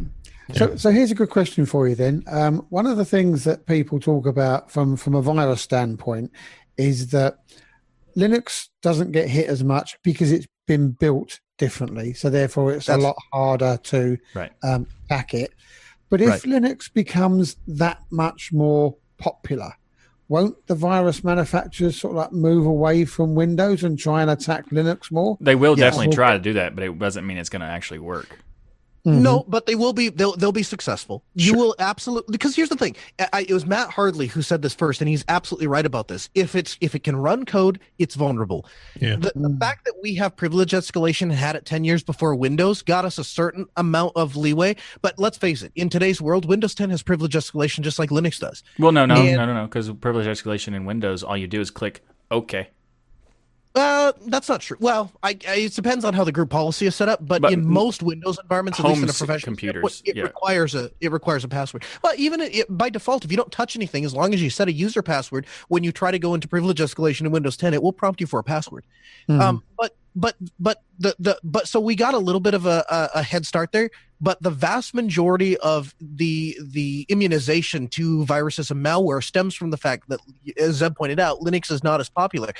So, 0.56 0.76
so 0.76 0.90
here's 0.90 1.12
a 1.12 1.16
good 1.16 1.30
question 1.30 1.68
for 1.68 1.88
you 1.88 1.94
then. 1.94 2.24
Um, 2.28 2.66
one 2.70 2.88
of 2.88 2.98
the 2.98 3.06
things 3.06 3.44
that 3.44 3.68
people 3.68 4.00
talk 4.00 4.26
about 4.26 4.72
from 4.72 4.98
from 4.98 5.14
a 5.14 5.22
virus 5.22 5.62
standpoint 5.62 6.32
is 6.76 7.12
that 7.12 7.40
Linux 8.18 8.70
doesn't 8.82 9.12
get 9.12 9.30
hit 9.30 9.48
as 9.48 9.64
much 9.64 9.98
because 10.04 10.32
it's 10.32 10.48
been 10.66 10.92
built 10.92 11.40
differently. 11.58 12.14
So 12.14 12.30
therefore, 12.30 12.74
it's 12.74 12.88
That's, 12.88 13.02
a 13.02 13.06
lot 13.06 13.16
harder 13.32 13.78
to 13.84 14.18
right. 14.34 14.52
um, 14.64 14.88
hack 15.10 15.34
it. 15.34 15.54
But 16.10 16.22
if 16.22 16.30
right. 16.30 16.42
Linux 16.42 16.92
becomes 16.92 17.58
that 17.68 18.00
much 18.10 18.52
more 18.52 18.96
popular, 19.20 19.74
won't 20.30 20.68
the 20.68 20.76
virus 20.76 21.24
manufacturers 21.24 22.00
sort 22.00 22.12
of 22.12 22.18
like 22.18 22.32
move 22.32 22.66
away 22.66 23.04
from 23.04 23.36
Windows 23.36 23.84
and 23.84 24.00
try 24.00 24.22
and 24.22 24.32
attack 24.32 24.70
Linux 24.70 25.12
more? 25.12 25.38
They 25.42 25.56
will 25.56 25.78
yes. 25.78 25.92
definitely 25.92 26.16
try 26.16 26.34
to 26.34 26.40
do 26.40 26.54
that, 26.54 26.76
but 26.76 26.84
it 26.84 26.98
doesn't 26.98 27.26
mean 27.26 27.38
it's 27.38 27.50
going 27.50 27.62
to 27.62 27.68
actually 27.68 28.00
work. 28.00 28.40
Mm-hmm. 29.06 29.24
No, 29.24 29.46
but 29.48 29.66
they 29.66 29.76
will 29.76 29.94
be. 29.94 30.10
They'll 30.10 30.36
they'll 30.36 30.52
be 30.52 30.64
successful. 30.64 31.24
Sure. 31.38 31.54
You 31.54 31.60
will 31.60 31.76
absolutely 31.80 32.32
because 32.32 32.56
here's 32.56 32.70
the 32.70 32.76
thing. 32.76 32.96
I, 33.32 33.46
it 33.48 33.54
was 33.54 33.66
Matt 33.66 33.90
Hartley 33.90 34.28
who 34.28 34.42
said 34.42 34.62
this 34.62 34.74
first, 34.74 35.02
and 35.02 35.10
he's 35.10 35.24
absolutely 35.30 35.68
right 35.68 35.86
about 35.86 36.10
this. 36.10 36.30
If 36.36 36.56
it's 36.56 36.78
if 36.82 36.96
it 36.96 37.04
can 37.04 37.16
run 37.16 37.46
code, 37.46 37.80
it's 37.98 38.16
vulnerable. 38.16 38.66
Yeah. 39.00 39.16
The, 39.16 39.32
the 39.36 39.58
fact 39.60 39.86
that 39.86 39.94
we 40.02 40.16
have 40.16 40.36
privilege 40.36 40.72
escalation 40.72 41.32
had 41.32 41.56
it 41.56 41.66
ten 41.66 41.84
years 41.84 42.04
before 42.04 42.36
Windows 42.36 42.82
got 42.82 43.06
us 43.06 43.18
a 43.18 43.24
certain 43.24 43.68
amount 43.78 44.14
of 44.16 44.36
leeway. 44.36 44.76
But 45.02 45.18
let's 45.18 45.38
face 45.38 45.64
it, 45.64 45.72
in 45.76 45.90
today's 45.90 46.22
world, 46.22 46.46
Windows 46.46 46.76
10 46.76 46.90
has 46.90 47.02
privilege 47.02 47.34
escalation 47.34 47.82
just 47.82 48.00
like 48.00 48.10
Linux 48.10 48.40
does. 48.40 48.64
Well, 48.78 48.92
no, 48.92 49.06
no, 49.06 49.16
and, 49.16 49.38
no, 49.38 49.46
no, 49.46 49.54
no, 49.54 49.64
because 49.66 49.90
privilege 49.94 50.28
escalation 50.28 50.76
in 50.76 50.86
Windows, 50.86 51.24
all 51.24 51.38
you 51.38 51.48
do 51.48 51.62
is 51.62 51.72
click 51.72 52.04
OK. 52.32 52.70
Uh, 53.76 54.12
that's 54.26 54.50
not 54.50 54.62
true. 54.62 54.78
Well, 54.80 55.12
I, 55.22 55.38
I, 55.48 55.56
it 55.56 55.74
depends 55.74 56.04
on 56.04 56.14
how 56.16 56.24
the 56.24 56.32
group 56.32 56.50
policy 56.50 56.88
is 56.88 56.96
set 56.96 57.08
up, 57.08 57.26
but, 57.26 57.44
but 57.44 57.54
in 57.54 57.68
most 57.68 58.02
Windows 58.02 58.40
environments, 58.42 58.80
at 58.80 58.86
least 58.86 59.04
in 59.04 59.10
a 59.10 59.14
professional 59.14 59.52
computers, 59.52 60.02
it, 60.06 60.16
yeah. 60.16 60.24
requires 60.24 60.74
a 60.74 60.90
it 61.02 61.12
requires 61.12 61.44
a 61.44 61.48
password. 61.48 61.84
Well, 62.04 62.14
even 62.18 62.42
it, 62.42 62.66
by 62.70 62.90
default, 62.90 63.26
if 63.26 63.32
you 63.32 63.38
don't 63.38 63.52
touch 63.52 63.76
anything, 63.76 64.06
as 64.06 64.14
long 64.16 64.34
as 64.34 64.42
you 64.42 64.50
set 64.50 64.68
a 64.68 64.72
user 64.72 65.04
password, 65.04 65.46
when 65.68 65.84
you 65.84 65.92
try 65.92 66.10
to 66.10 66.18
go 66.18 66.34
into 66.34 66.48
privilege 66.48 66.80
escalation 66.80 67.22
in 67.22 67.32
Windows 67.32 67.58
10, 67.58 67.76
it 67.76 67.84
will 67.84 67.94
prompt 67.94 68.20
you 68.20 68.28
for 68.28 68.40
a 68.40 68.44
password. 68.44 68.86
Mm-hmm. 69.30 69.40
Um, 69.40 69.64
but 69.78 69.96
but 70.16 70.36
but 70.60 70.84
the 70.98 71.16
the 71.20 71.40
but 71.44 71.68
so 71.68 71.80
we 71.80 71.96
got 71.96 72.14
a 72.14 72.18
little 72.18 72.42
bit 72.42 72.54
of 72.54 72.66
a, 72.66 72.84
a, 72.90 73.20
a 73.20 73.24
head 73.24 73.46
start 73.46 73.72
there 73.72 73.90
but 74.20 74.42
the 74.42 74.50
vast 74.50 74.94
majority 74.94 75.56
of 75.58 75.94
the 76.02 76.58
the 76.62 77.06
immunization 77.10 77.88
to 77.88 78.26
viruses 78.26 78.72
and 78.72 78.84
malware 78.84 79.24
stems 79.24 79.54
from 79.54 79.70
the 79.70 79.78
fact 79.78 80.10
that 80.10 80.20
as 80.58 80.76
zeb 80.78 80.96
pointed 80.96 81.20
out 81.20 81.40
linux 81.40 81.72
is 81.72 81.84
not 81.84 82.00
as 82.00 82.10
popular 82.10 82.52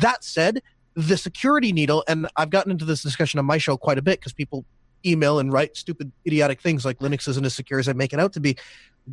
that 0.00 0.24
said, 0.24 0.62
the 0.94 1.16
security 1.16 1.72
needle, 1.72 2.02
and 2.08 2.28
I've 2.36 2.50
gotten 2.50 2.72
into 2.72 2.84
this 2.84 3.02
discussion 3.02 3.38
on 3.38 3.44
my 3.44 3.58
show 3.58 3.76
quite 3.76 3.98
a 3.98 4.02
bit 4.02 4.18
because 4.18 4.32
people 4.32 4.64
email 5.06 5.38
and 5.38 5.52
write 5.52 5.76
stupid, 5.76 6.10
idiotic 6.26 6.60
things 6.60 6.84
like 6.84 6.98
Linux 6.98 7.28
isn't 7.28 7.44
as 7.44 7.54
secure 7.54 7.78
as 7.78 7.88
I 7.88 7.92
make 7.92 8.12
it 8.12 8.18
out 8.18 8.32
to 8.32 8.40
be. 8.40 8.56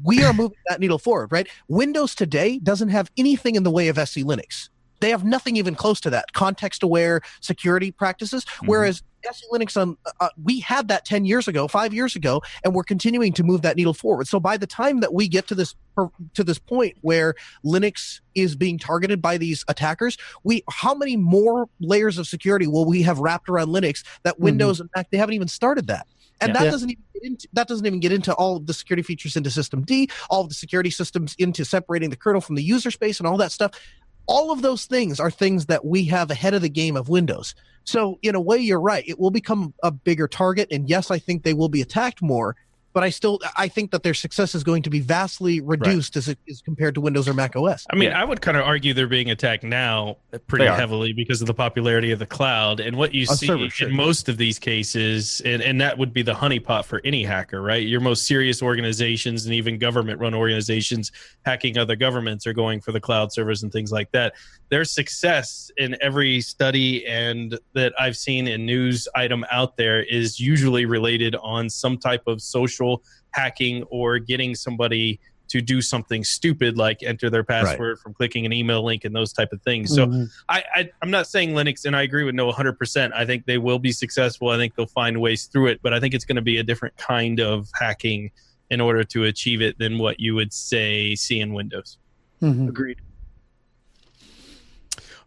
We 0.04 0.24
are 0.24 0.34
moving 0.34 0.58
that 0.68 0.80
needle 0.80 0.98
forward, 0.98 1.32
right? 1.32 1.48
Windows 1.68 2.16
today 2.16 2.60
doesn't 2.60 2.90
have 2.90 3.12
anything 3.18 3.56
in 3.56 3.64
the 3.64 3.72
way 3.72 3.88
of 3.88 3.98
SE 4.00 4.24
Linux. 4.24 4.70
They 5.00 5.10
have 5.10 5.24
nothing 5.24 5.58
even 5.58 5.76
close 5.76 6.00
to 6.02 6.10
that 6.12 6.34
context 6.34 6.84
aware 6.84 7.22
security 7.42 7.92
practices. 7.92 8.46
Mm-hmm. 8.46 8.68
Whereas 8.68 9.04
SE 9.30 9.46
Linux, 9.52 9.76
um, 9.78 9.98
uh, 10.06 10.12
uh, 10.20 10.30
we 10.44 10.60
had 10.60 10.88
that 10.88 11.06
10 11.06 11.26
years 11.26 11.48
ago, 11.48 11.68
five 11.68 11.94
years 11.94 12.16
ago, 12.16 12.42
and 12.64 12.74
we're 12.74 12.84
continuing 12.84 13.34
to 13.34 13.44
move 13.44 13.62
that 13.64 13.76
needle 13.76 13.94
forward. 13.94 14.28
So 14.28 14.40
by 14.40 14.58
the 14.58 14.68
time 14.68 15.00
that 15.00 15.14
we 15.14 15.28
get 15.28 15.48
to 15.48 15.56
this 15.56 15.76
to 16.34 16.44
this 16.44 16.60
point 16.60 16.98
where 17.02 17.36
Linux 17.64 18.20
is 18.36 18.56
being 18.56 18.78
targeted 18.78 19.22
by 19.22 19.38
these 19.38 19.64
attackers, 19.68 20.18
we 20.44 20.64
how 20.70 20.94
many 20.94 21.16
more 21.16 21.70
layers 21.80 22.18
of 22.18 22.28
security 22.28 22.68
will 22.68 22.86
we 22.86 23.02
have 23.04 23.20
wrapped 23.20 23.50
around 23.50 23.70
Linux 23.70 24.04
that 24.24 24.36
mm-hmm. 24.36 24.44
Windows 24.44 24.78
mm-hmm. 24.78 24.84
and 24.84 24.90
Mac 24.96 25.10
they 25.12 25.18
haven't 25.18 25.36
even 25.36 25.48
started 25.48 25.88
that. 25.88 26.08
And 26.42 26.54
yeah. 26.54 26.64
that 26.64 26.72
doesn't 26.72 26.90
even 26.90 27.04
get 27.14 27.24
into 27.24 27.48
that 27.54 27.68
doesn't 27.68 27.86
even 27.86 28.00
get 28.02 28.12
into 28.12 28.34
all 28.34 28.58
of 28.58 28.68
the 28.68 28.74
security 28.74 29.04
features 29.04 29.38
into 29.38 29.50
systemd, 29.50 30.12
all 30.30 30.42
of 30.42 30.50
the 30.50 30.56
security 30.56 30.90
systems 30.90 31.34
into 31.40 31.64
separating 31.64 32.10
the 32.10 32.18
kernel 32.18 32.42
from 32.42 32.56
the 32.56 32.64
user 32.64 32.92
space 32.92 33.20
and 33.20 33.28
all 33.28 33.38
that 33.38 33.52
stuff 33.52 33.72
all 34.28 34.52
of 34.52 34.62
those 34.62 34.86
things 34.86 35.20
are 35.20 35.32
things 35.32 35.66
that 35.68 35.86
we 35.86 36.06
have 36.06 36.32
ahead 36.32 36.54
of 36.54 36.62
the 36.62 36.70
game 36.70 36.96
of 36.96 37.10
Windows. 37.10 37.56
So, 37.84 38.18
in 38.24 38.34
a 38.34 38.42
way, 38.42 38.58
you're 38.58 38.82
right. 38.82 39.04
It 39.08 39.20
will 39.20 39.32
become 39.32 39.74
a 39.84 39.92
bigger 39.92 40.28
target. 40.28 40.68
And 40.72 40.90
yes, 40.90 41.12
I 41.12 41.20
think 41.20 41.44
they 41.44 41.54
will 41.54 41.70
be 41.70 41.82
attacked 41.82 42.22
more 42.22 42.56
but 42.96 43.04
I 43.04 43.10
still 43.10 43.42
I 43.58 43.68
think 43.68 43.92
that 43.92 44.04
their 44.04 44.14
success 44.14 44.56
is 44.56 44.64
going 44.64 44.82
to 44.84 44.90
be 44.90 45.02
vastly 45.02 45.60
reduced 45.60 46.16
right. 46.16 46.30
as, 46.30 46.36
as 46.50 46.62
compared 46.62 46.96
to 46.96 47.02
Windows 47.02 47.28
or 47.28 47.34
Mac 47.34 47.54
OS. 47.58 47.86
I 47.92 47.96
mean, 47.98 48.12
yeah. 48.12 48.22
I 48.22 48.24
would 48.24 48.42
kind 48.42 48.56
of 48.56 48.64
argue 48.64 48.94
they're 48.94 49.06
being 49.06 49.30
attacked 49.32 49.66
now 49.66 50.16
pretty 50.48 50.66
heavily 50.66 51.12
because 51.12 51.42
of 51.42 51.48
the 51.48 51.54
popularity 51.54 52.12
of 52.12 52.20
the 52.20 52.26
cloud 52.26 52.80
and 52.80 52.96
what 52.96 53.14
you 53.14 53.26
On 53.30 53.36
see 53.36 53.48
server, 53.48 53.70
sure. 53.70 53.90
in 53.90 53.96
most 53.96 54.30
of 54.30 54.38
these 54.38 54.58
cases, 54.60 55.42
and, 55.44 55.62
and 55.62 55.82
that 55.82 55.98
would 55.98 56.14
be 56.14 56.22
the 56.22 56.34
honeypot 56.34 56.86
for 56.86 57.02
any 57.04 57.26
hacker, 57.26 57.62
right? 57.62 57.86
Your 57.86 58.00
most 58.00 58.26
serious 58.26 58.62
organizations 58.62 59.46
and 59.46 59.54
even 59.54 59.78
government 59.78 60.22
run 60.22 60.34
organizations 60.34 61.12
hacking 61.46 61.78
other 61.78 61.98
governments 61.98 62.48
are 62.48 62.54
going 62.54 62.80
for 62.80 62.94
the 62.94 63.02
cloud 63.02 63.34
servers 63.34 63.62
and 63.62 63.74
things 63.74 63.92
like 63.92 64.10
that. 64.14 64.36
Their 64.70 64.86
success 64.86 65.70
in 65.76 65.98
every 66.02 66.40
study 66.40 67.06
and 67.06 67.60
that 67.74 67.94
I've 68.00 68.16
seen 68.16 68.48
in 68.48 68.66
news 68.66 69.10
item 69.16 69.46
out 69.52 69.76
there 69.76 70.02
is 70.02 70.40
usually 70.40 70.86
related 70.86 71.36
on 71.36 71.70
some 71.70 71.98
type 71.98 72.24
of 72.26 72.42
social 72.42 72.85
hacking 73.32 73.84
or 73.84 74.20
getting 74.20 74.56
somebody 74.56 75.20
to 75.48 75.62
do 75.62 75.82
something 75.82 76.24
stupid 76.24 76.78
like 76.78 77.04
enter 77.04 77.30
their 77.30 77.44
password 77.44 77.98
right. 77.98 78.00
from 78.00 78.14
clicking 78.14 78.46
an 78.46 78.54
email 78.54 78.84
link 78.84 79.06
and 79.06 79.16
those 79.16 79.32
type 79.32 79.52
of 79.52 79.62
things. 79.62 79.94
So 79.94 80.08
mm-hmm. 80.08 80.24
I, 80.50 80.64
I 80.74 80.90
am 81.04 81.12
not 81.12 81.28
saying 81.28 81.52
Linux, 81.52 81.86
and 81.86 81.96
I 81.96 82.02
agree 82.02 82.24
with 82.24 82.36
no 82.36 82.48
100. 82.48 82.80
percent 82.80 83.14
I 83.14 83.26
think 83.26 83.46
they 83.46 83.58
will 83.58 83.80
be 83.80 83.92
successful. 83.92 84.50
I 84.50 84.58
think 84.58 84.76
they'll 84.76 84.88
find 84.88 85.22
ways 85.22 85.46
through 85.46 85.68
it, 85.68 85.80
but 85.84 85.94
I 85.94 86.00
think 86.00 86.14
it's 86.14 86.26
going 86.26 86.38
to 86.38 86.42
be 86.42 86.58
a 86.58 86.64
different 86.64 86.98
kind 86.98 87.40
of 87.40 87.70
hacking 87.76 88.32
in 88.70 88.82
order 88.82 89.04
to 89.04 89.26
achieve 89.26 89.62
it 89.62 89.78
than 89.78 89.98
what 89.98 90.20
you 90.20 90.36
would 90.36 90.52
say 90.52 91.16
see 91.16 91.40
in 91.40 91.54
Windows. 91.54 91.98
Mm-hmm. 92.42 92.68
Agreed. 92.68 93.02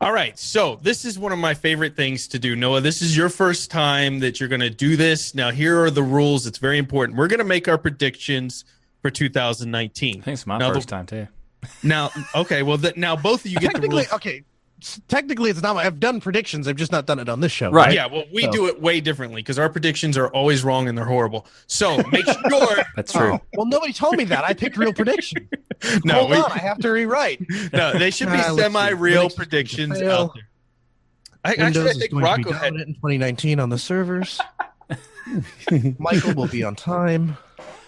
All 0.01 0.13
right. 0.13 0.39
So 0.39 0.79
this 0.83 1.05
is 1.05 1.19
one 1.19 1.33
of 1.33 1.39
my 1.39 1.55
favorite 1.55 1.97
things 1.97 2.29
to 2.29 2.39
do. 2.39 2.55
Noah, 2.55 2.81
this 2.81 3.03
is 3.03 3.17
your 3.17 3.29
first 3.29 3.71
time 3.71 4.21
that 4.21 4.39
you're 4.39 4.49
going 4.49 4.61
to 4.61 4.71
do 4.71 4.97
this. 4.97 5.35
Now, 5.35 5.51
here 5.51 5.83
are 5.83 5.91
the 5.91 6.03
rules. 6.05 6.47
It's 6.47 6.59
very 6.59 6.79
important. 6.79 7.19
We're 7.19 7.27
going 7.27 7.39
to 7.39 7.45
make 7.45 7.67
our 7.67 7.79
predictions 7.79 8.65
for 9.03 9.11
2019. 9.11 10.21
I 10.21 10.23
think 10.23 10.35
it's 10.35 10.47
my 10.47 10.59
Now, 10.59 10.69
the- 10.69 10.75
first 10.75 10.89
time 10.89 11.07
too. 11.07 11.27
Now, 11.83 12.11
okay. 12.37 12.63
Well, 12.63 12.77
the, 12.79 12.93
now 12.97 13.17
both 13.17 13.45
of 13.45 13.51
you 13.51 13.59
get 13.59 13.75
the 13.75 13.81
rules. 13.89 14.13
okay. 14.13 14.45
S- 14.83 15.01
Technically, 15.09 15.51
it's 15.51 15.63
not. 15.63 15.75
my- 15.77 15.85
I've 15.85 16.01
done 16.01 16.21
predictions. 16.21 16.67
I've 16.69 16.77
just 16.77 16.93
not 16.93 17.07
done 17.07 17.19
it 17.19 17.29
on 17.29 17.41
this 17.41 17.53
show. 17.53 17.71
Right. 17.71 17.93
Yeah, 17.95 18.07
well, 18.07 18.25
we 18.33 18.43
So- 18.43 18.53
do 18.53 18.67
it 18.67 18.81
way 18.81 19.01
differently 19.01 19.43
because 19.43 19.59
our 19.59 19.69
predictions 19.69 20.17
are 20.17 20.29
always 20.29 20.63
wrong 20.65 20.89
and 20.89 20.97
they're 20.97 21.05
horrible. 21.05 21.47
So 21.67 21.99
make 22.13 22.25
sure. 22.27 22.77
That's 22.97 23.13
true. 23.13 23.35
Oh, 23.35 23.41
well, 23.55 23.67
nobody 23.67 23.93
told 23.93 24.17
me 24.17 24.25
that. 24.25 24.45
I 24.45 24.55
picked 24.55 24.77
real 24.77 24.93
prediction. 24.93 25.49
no, 26.05 26.15
Hold 26.15 26.31
we, 26.31 26.37
on, 26.37 26.53
I 26.53 26.59
have 26.59 26.79
to 26.79 26.91
rewrite. 26.91 27.41
no, 27.73 27.99
they 27.99 28.11
should 28.11 28.29
be 28.29 28.39
Ah, 28.39 28.55
semi-real 28.57 29.25
Linux 29.25 29.27
is 29.27 29.29
going 29.29 29.29
to 29.31 29.37
predictions 29.37 29.99
fail. 30.01 30.11
out 30.13 30.35
there. 30.35 30.43
I, 31.45 31.51
Windows 31.51 31.67
actually, 31.87 31.91
I 31.91 31.93
think 31.95 32.11
going 32.13 32.25
to 32.25 32.37
be 32.37 32.43
Rocco 32.51 32.53
had. 32.65 32.75
it 32.75 32.89
in 32.89 32.95
2019 32.95 33.61
on 33.61 33.69
the 33.71 33.79
servers. 33.79 34.41
Michael 35.99 36.35
will 36.35 36.49
be 36.49 36.65
on 36.65 36.75
time. 36.75 37.37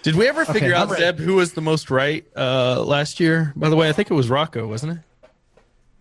Did 0.03 0.14
we 0.16 0.28
ever 0.28 0.45
figure 0.45 0.74
I'm 0.74 0.82
out 0.82 0.91
ready. 0.91 1.03
Zeb 1.05 1.18
who 1.18 1.34
was 1.36 1.53
the 1.55 1.61
most 1.61 1.91
right 1.91 2.24
uh, 2.36 2.82
last 2.82 3.20
year? 3.20 3.53
By 3.57 3.68
the 3.68 3.76
way, 3.76 3.88
I 3.88 3.93
think 3.93 4.11
it 4.11 4.14
was 4.14 4.30
Rocco, 4.30 4.66
wasn't 4.66 4.93
it? 4.93 4.99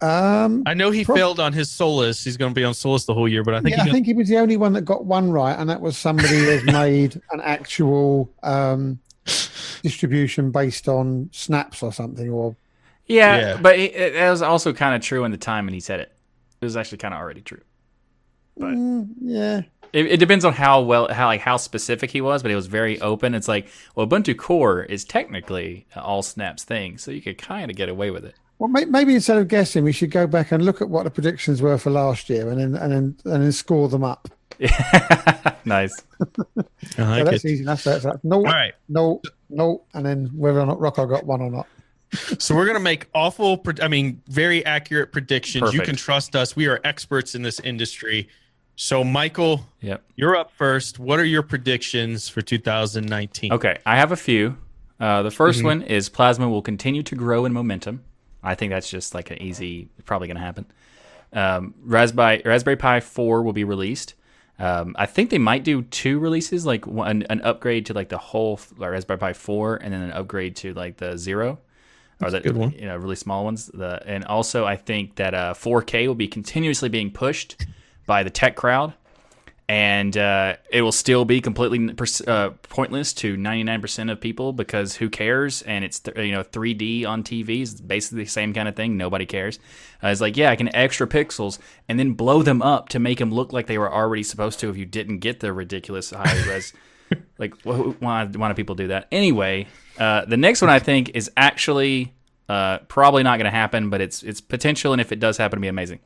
Um, 0.02 0.64
I 0.66 0.74
know 0.74 0.92
he 0.92 1.04
Prob- 1.04 1.18
failed 1.18 1.40
on 1.40 1.52
his 1.54 1.70
Solus. 1.70 2.24
He's 2.24 2.38
going 2.38 2.52
to 2.52 2.56
be 2.56 2.64
on 2.64 2.74
Solus 2.74 3.06
the 3.06 3.14
whole 3.14 3.28
year, 3.28 3.44
but 3.44 3.54
I 3.56 3.60
think 3.62 3.76
yeah, 3.76 3.84
he 3.84 3.90
I 3.90 3.94
think 3.94 4.06
he 4.06 4.14
was 4.14 4.30
the 4.30 4.38
only 4.38 4.56
one 4.58 4.74
that 4.74 4.82
got 4.84 5.06
one 5.06 5.32
right, 5.32 5.58
and 5.58 5.70
that 5.70 5.82
was 5.82 5.98
somebody 5.98 6.38
who's 6.38 6.64
made 6.64 7.20
an 7.32 7.42
actual 7.42 8.32
um, 8.44 9.00
distribution 9.82 10.52
based 10.52 10.88
on 10.88 11.30
snaps 11.34 11.84
or 11.84 11.92
something. 11.94 12.30
Or 12.30 12.56
Yeah, 13.08 13.38
Yeah. 13.38 13.58
but 13.62 13.78
it, 13.78 13.94
it 13.96 14.16
it 14.16 14.30
was 14.30 14.42
also 14.42 14.74
kind 14.74 14.96
of 14.96 15.02
true 15.02 15.24
in 15.24 15.32
the 15.32 15.38
time 15.38 15.66
when 15.66 15.74
he 15.74 15.80
said 15.80 16.00
it. 16.00 16.12
It 16.62 16.66
was 16.66 16.78
actually 16.78 16.98
kind 17.00 17.14
of 17.14 17.20
already 17.20 17.42
true. 17.42 17.62
But- 18.58 18.74
Mm, 18.74 19.10
yeah, 19.22 19.62
It, 19.94 20.06
it 20.08 20.18
depends 20.18 20.44
on 20.44 20.54
how 20.54 20.82
well, 20.82 21.08
how 21.12 21.28
like 21.28 21.42
how 21.42 21.58
specific 21.58 22.12
he 22.12 22.20
was, 22.22 22.42
but 22.42 22.52
it 22.52 22.56
was 22.56 22.68
very 22.68 23.00
open. 23.02 23.34
It's 23.34 23.48
like, 23.48 23.68
well, 23.96 24.06
Ubuntu 24.06 24.38
Core 24.38 24.84
is 24.84 25.04
technically 25.06 25.88
an 25.94 26.02
all 26.02 26.22
snaps 26.22 26.64
thing, 26.66 26.98
so 26.98 27.12
you 27.12 27.22
could 27.22 27.38
kind 27.38 27.72
of 27.72 27.78
get 27.78 27.88
away 27.90 28.12
with 28.12 28.26
it. 28.26 28.36
Well, 28.60 28.68
may- 28.70 28.86
maybe 28.86 29.16
instead 29.16 29.38
of 29.38 29.48
guessing, 29.48 29.84
we 29.84 29.92
should 29.92 30.12
go 30.12 30.28
back 30.28 30.52
and 30.52 30.64
look 30.64 30.82
at 30.82 30.90
what 30.90 31.04
the 31.06 31.10
predictions 31.10 31.62
were 31.62 31.78
for 31.78 31.90
last 31.90 32.30
year, 32.30 32.50
and 32.50 32.60
then 32.60 32.76
and 32.76 32.92
then 32.92 33.16
and 33.34 33.44
then 33.44 33.52
score 33.52 33.88
them 33.90 34.04
up. 34.04 34.28
Yeah. 34.60 35.56
nice. 35.66 36.04
I 36.20 36.64
So 37.20 37.24
that's 37.24 37.46
it. 37.46 37.52
easy. 37.52 37.64
That's 37.64 37.84
that's 37.84 38.04
that. 38.04 38.24
No, 38.24 38.38
All 38.38 38.44
right. 38.44 38.74
no, 38.90 39.22
no, 39.50 39.84
and 39.94 40.06
then 40.06 40.26
whether 40.36 40.60
or 40.60 40.66
not 40.66 40.80
Rocco 40.80 41.06
got 41.06 41.26
one 41.26 41.42
or 41.42 41.50
not. 41.50 41.68
So 42.40 42.56
we're 42.56 42.66
going 42.66 42.76
to 42.78 42.84
make 42.84 43.08
awful, 43.14 43.56
pre- 43.58 43.82
I 43.84 43.88
mean, 43.88 44.20
very 44.28 44.66
accurate 44.66 45.12
predictions. 45.12 45.74
You 45.74 45.82
can 45.82 45.96
trust 45.96 46.36
us. 46.36 46.56
We 46.56 46.68
are 46.68 46.82
experts 46.84 47.36
in 47.36 47.44
this 47.44 47.60
industry. 47.60 48.28
So, 48.76 49.04
Michael, 49.04 49.66
Yep. 49.82 50.04
you're 50.16 50.36
up 50.36 50.52
first. 50.52 50.98
What 50.98 51.20
are 51.20 51.26
your 51.26 51.44
predictions 51.44 52.28
for 52.28 52.42
2019? 52.42 53.54
Okay, 53.54 53.78
I 53.86 53.98
have 53.98 54.12
a 54.12 54.16
few. 54.18 54.58
Uh, 55.00 55.22
the 55.22 55.30
1st 55.30 55.62
Mhm. 55.62 55.64
one 55.66 55.82
is 55.84 56.10
Plasma 56.10 56.50
will 56.50 56.64
continue 56.64 57.04
to 57.04 57.16
grow 57.16 57.46
in 57.46 57.54
momentum. 57.54 58.04
I 58.44 58.56
think 58.56 58.72
that's 58.72 58.90
just 58.90 59.14
like 59.14 59.32
an 59.32 59.42
easy, 59.42 59.90
probably 60.06 60.28
going 60.28 60.38
to 60.38 60.44
happen. 60.44 60.66
Um, 61.32 61.76
Raspberry 61.84 62.42
Raspberry 62.44 62.78
Pi 62.78 63.00
4 63.00 63.44
will 63.44 63.54
be 63.54 63.64
released. 63.64 64.16
Um, 64.58 64.96
I 64.98 65.06
think 65.06 65.30
they 65.30 65.38
might 65.38 65.64
do 65.64 65.84
two 65.84 66.20
releases, 66.20 66.66
like 66.66 66.86
one, 66.86 67.24
an 67.30 67.42
upgrade 67.42 67.86
to 67.88 67.94
like 67.94 68.10
the 68.10 68.18
whole 68.18 68.60
like 68.78 68.92
Raspberry 68.92 69.20
Pi 69.20 69.34
4, 69.34 69.78
and 69.78 69.94
then 69.94 70.02
an 70.02 70.12
upgrade 70.12 70.56
to 70.58 70.74
like 70.74 70.98
the 70.98 71.18
Zero, 71.18 71.60
or 72.22 72.30
the 72.30 72.38
a 72.38 72.42
good 72.42 72.58
one. 72.58 72.72
you 72.72 72.86
know 72.86 72.98
really 72.98 73.16
small 73.16 73.46
ones. 73.46 73.68
The 73.68 74.02
and 74.06 74.26
also 74.26 74.66
I 74.66 74.76
think 74.76 75.16
that 75.16 75.34
uh, 75.34 75.54
4K 75.54 76.08
will 76.08 76.16
be 76.16 76.28
continuously 76.28 76.90
being 76.90 77.12
pushed 77.12 77.66
by 78.06 78.24
the 78.24 78.30
tech 78.30 78.56
crowd 78.56 78.94
and 79.70 80.18
uh, 80.18 80.56
it 80.72 80.82
will 80.82 80.92
still 80.92 81.26
be 81.26 81.40
completely 81.42 81.94
uh, 82.26 82.50
pointless 82.64 83.14
to 83.14 83.38
99% 83.38 84.12
of 84.12 84.20
people 84.20 84.52
because 84.52 84.96
who 84.96 85.12
cares? 85.12 85.62
And 85.62 85.86
it's 85.86 86.00
th- 86.00 86.18
you 86.18 86.32
know 86.32 86.44
3d 86.44 87.06
on 87.06 87.24
tvs 87.24 87.62
it's 87.62 87.80
basically 87.80 88.24
the 88.24 88.30
same 88.30 88.52
kind 88.52 88.68
of 88.68 88.76
thing. 88.76 88.98
Nobody 88.98 89.28
cares. 89.28 89.60
Uh, 90.04 90.08
it's 90.08 90.22
like 90.22 90.36
yeah 90.36 90.50
i 90.50 90.56
can 90.56 90.74
extra 90.76 91.06
pixels 91.06 91.60
and 91.88 92.00
then 92.00 92.14
blow 92.14 92.42
them 92.42 92.64
up 92.64 92.90
to 92.90 93.00
make 93.00 93.20
them 93.20 93.32
look 93.32 93.54
like 93.54 93.68
they 93.68 93.78
were 93.78 93.94
already 93.94 94.24
supposed 94.24 94.60
to 94.60 94.70
if 94.70 94.78
you 94.78 94.86
didn't 94.86 95.20
get 95.20 95.40
the 95.40 95.54
ridiculous 95.54 96.10
high 96.10 96.48
res. 96.48 96.74
Like 97.40 97.56
wh- 97.64 98.00
why, 98.00 98.26
why 98.26 98.48
do 98.50 98.54
people 98.54 98.76
do 98.76 98.90
that? 98.90 99.08
Anyway 99.12 99.68
uh, 99.98 100.26
the 100.26 100.38
next 100.38 100.62
one 100.62 100.70
i 100.70 100.80
think 100.80 101.10
is 101.16 101.32
actually 101.36 102.14
uh, 102.50 102.80
probably 102.88 103.22
not 103.22 103.38
going 103.38 103.46
to 103.46 103.56
happen, 103.56 103.92
but 103.92 104.02
it's 104.02 104.24
it's 104.24 104.42
potential, 104.42 104.92
and 104.92 105.00
if 105.00 105.12
it 105.12 105.20
does 105.20 105.38
happen, 105.38 105.58
to 105.58 105.62
be 105.62 105.68
amazing. 105.68 106.00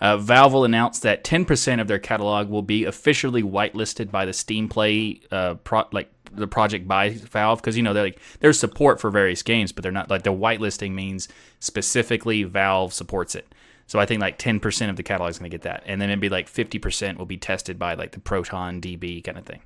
Uh, 0.00 0.16
Valve 0.16 0.54
will 0.54 0.64
announce 0.64 1.00
that 1.00 1.24
10% 1.24 1.80
of 1.80 1.88
their 1.88 1.98
catalog 1.98 2.48
will 2.48 2.62
be 2.62 2.84
officially 2.84 3.42
whitelisted 3.42 4.10
by 4.10 4.24
the 4.24 4.32
Steam 4.32 4.66
Play, 4.68 5.20
uh, 5.30 5.54
pro- 5.56 5.84
like 5.92 6.10
the 6.32 6.46
project 6.46 6.88
by 6.88 7.10
Valve, 7.10 7.60
because 7.60 7.76
you 7.76 7.82
know 7.82 7.92
they're 7.92 8.04
like 8.04 8.18
there's 8.40 8.58
support 8.58 8.98
for 8.98 9.10
various 9.10 9.42
games, 9.42 9.72
but 9.72 9.82
they're 9.82 9.92
not 9.92 10.08
like 10.08 10.22
the 10.22 10.32
whitelisting 10.32 10.92
means 10.92 11.28
specifically 11.60 12.44
Valve 12.44 12.94
supports 12.94 13.34
it. 13.34 13.46
So 13.86 13.98
I 13.98 14.06
think 14.06 14.22
like 14.22 14.38
10% 14.38 14.88
of 14.88 14.96
the 14.96 15.02
catalog 15.02 15.30
is 15.30 15.38
going 15.38 15.50
to 15.50 15.54
get 15.54 15.64
that, 15.64 15.82
and 15.84 16.00
then 16.00 16.08
it'd 16.08 16.18
be 16.18 16.30
like 16.30 16.50
50% 16.50 17.18
will 17.18 17.26
be 17.26 17.36
tested 17.36 17.78
by 17.78 17.92
like 17.92 18.12
the 18.12 18.20
Proton 18.20 18.80
DB 18.80 19.22
kind 19.22 19.36
of 19.36 19.44
thing. 19.44 19.60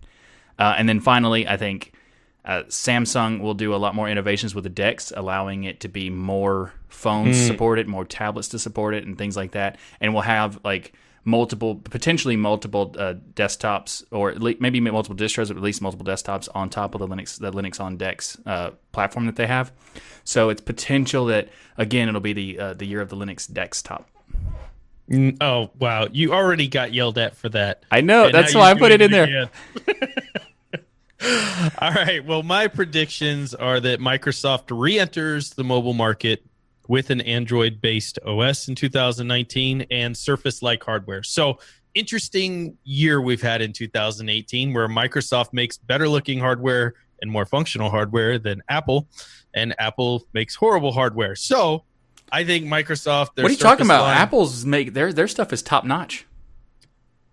Uh, 0.59 0.75
and 0.77 0.89
then 0.89 0.99
finally, 0.99 1.47
I 1.47 1.57
think 1.57 1.93
uh, 2.45 2.63
Samsung 2.69 3.41
will 3.41 3.55
do 3.55 3.75
a 3.75 3.77
lot 3.77 3.95
more 3.95 4.09
innovations 4.09 4.55
with 4.55 4.65
the 4.65 4.71
DeX, 4.71 5.13
allowing 5.15 5.65
it 5.65 5.81
to 5.81 5.89
be 5.89 6.09
more 6.11 6.73
phones 6.89 7.37
support 7.47 7.79
it, 7.79 7.87
more 7.87 8.05
tablets 8.05 8.49
to 8.49 8.59
support 8.59 8.95
it, 8.95 9.05
and 9.05 9.19
things 9.19 9.37
like 9.37 9.53
that. 9.53 9.77
And 10.01 10.15
we'll 10.15 10.23
have 10.23 10.59
like 10.65 10.93
multiple, 11.25 11.77
potentially 11.77 12.37
multiple 12.37 12.95
uh, 12.99 13.15
desktops, 13.35 14.03
or 14.11 14.35
maybe 14.61 14.81
multiple 14.81 15.17
distros, 15.17 15.49
but 15.49 15.57
at 15.59 15.63
least 15.63 15.83
multiple 15.83 16.07
desktops 16.07 16.49
on 16.55 16.71
top 16.71 16.95
of 16.95 17.01
the 17.01 17.07
Linux, 17.09 17.39
the 17.39 17.51
Linux 17.53 17.81
on 17.81 17.97
DeX 17.99 18.39
uh, 18.47 18.71
platform 18.93 19.27
that 19.27 19.37
they 19.37 19.47
have. 19.47 19.73
So 20.25 20.49
it's 20.49 20.61
potential 20.63 21.27
that 21.27 21.49
again 21.77 22.09
it'll 22.09 22.21
be 22.21 22.33
the 22.33 22.59
uh, 22.59 22.75
the 22.75 22.87
year 22.87 23.01
of 23.01 23.11
the 23.11 23.17
Linux 23.17 23.53
desktop. 23.53 24.09
Mm, 25.11 25.37
Oh, 25.41 25.71
wow. 25.79 26.07
You 26.11 26.35
already 26.35 26.69
got 26.69 26.93
yelled 26.93 27.19
at 27.19 27.35
for 27.37 27.49
that. 27.51 27.83
I 27.91 28.01
know 28.03 28.27
And 28.27 28.35
that's 28.35 28.55
why 28.55 28.71
I 28.71 28.75
put 28.75 28.93
it 28.93 29.01
in 29.01 29.11
there. 29.11 29.51
All 31.81 31.93
right. 31.93 32.25
Well, 32.25 32.43
my 32.43 32.69
predictions 32.69 33.55
are 33.55 33.81
that 33.81 33.99
Microsoft 34.01 34.65
re 34.71 34.99
enters 34.99 35.51
the 35.51 35.65
mobile 35.65 35.95
market 35.95 36.45
with 36.87 37.11
an 37.11 37.21
Android 37.21 37.81
based 37.81 38.19
OS 38.25 38.69
in 38.69 38.75
2019 38.75 39.87
and 39.91 40.17
Surface 40.17 40.63
like 40.63 40.83
hardware. 40.85 41.23
So, 41.23 41.59
interesting 41.95 42.79
year 42.85 43.21
we've 43.21 43.43
had 43.43 43.61
in 43.63 43.73
2018 43.73 44.73
where 44.73 44.89
Microsoft 44.89 45.53
makes 45.53 45.77
better 45.77 46.09
looking 46.09 46.39
hardware 46.39 46.95
and 47.21 47.31
more 47.31 47.45
functional 47.45 47.91
hardware 47.91 48.39
than 48.39 48.63
Apple, 48.69 49.09
and 49.53 49.75
Apple 49.81 50.25
makes 50.33 50.55
horrible 50.55 50.93
hardware. 50.93 51.35
So, 51.35 51.85
I 52.31 52.45
think 52.45 52.67
Microsoft. 52.67 53.35
their 53.35 53.43
What 53.43 53.51
are 53.51 53.53
you 53.53 53.59
talking 53.59 53.87
about? 53.87 54.03
line- 54.03 54.19
Apple's 54.19 54.65
make 54.65 54.95
their 54.95 55.13
their 55.13 55.27
stuff 55.29 55.53
is 55.53 55.63
top 55.63 55.85
notch. 55.85 56.27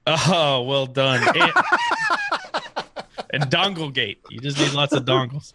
Oh, 0.08 0.64
well 0.64 0.86
done. 0.86 1.22
And, 1.36 1.52
and 3.36 3.52
dongle 3.52 3.94
gate. 3.94 4.20
You 4.30 4.40
just 4.40 4.58
need 4.58 4.72
lots 4.72 4.94
of 4.94 5.06
dongles. 5.06 5.54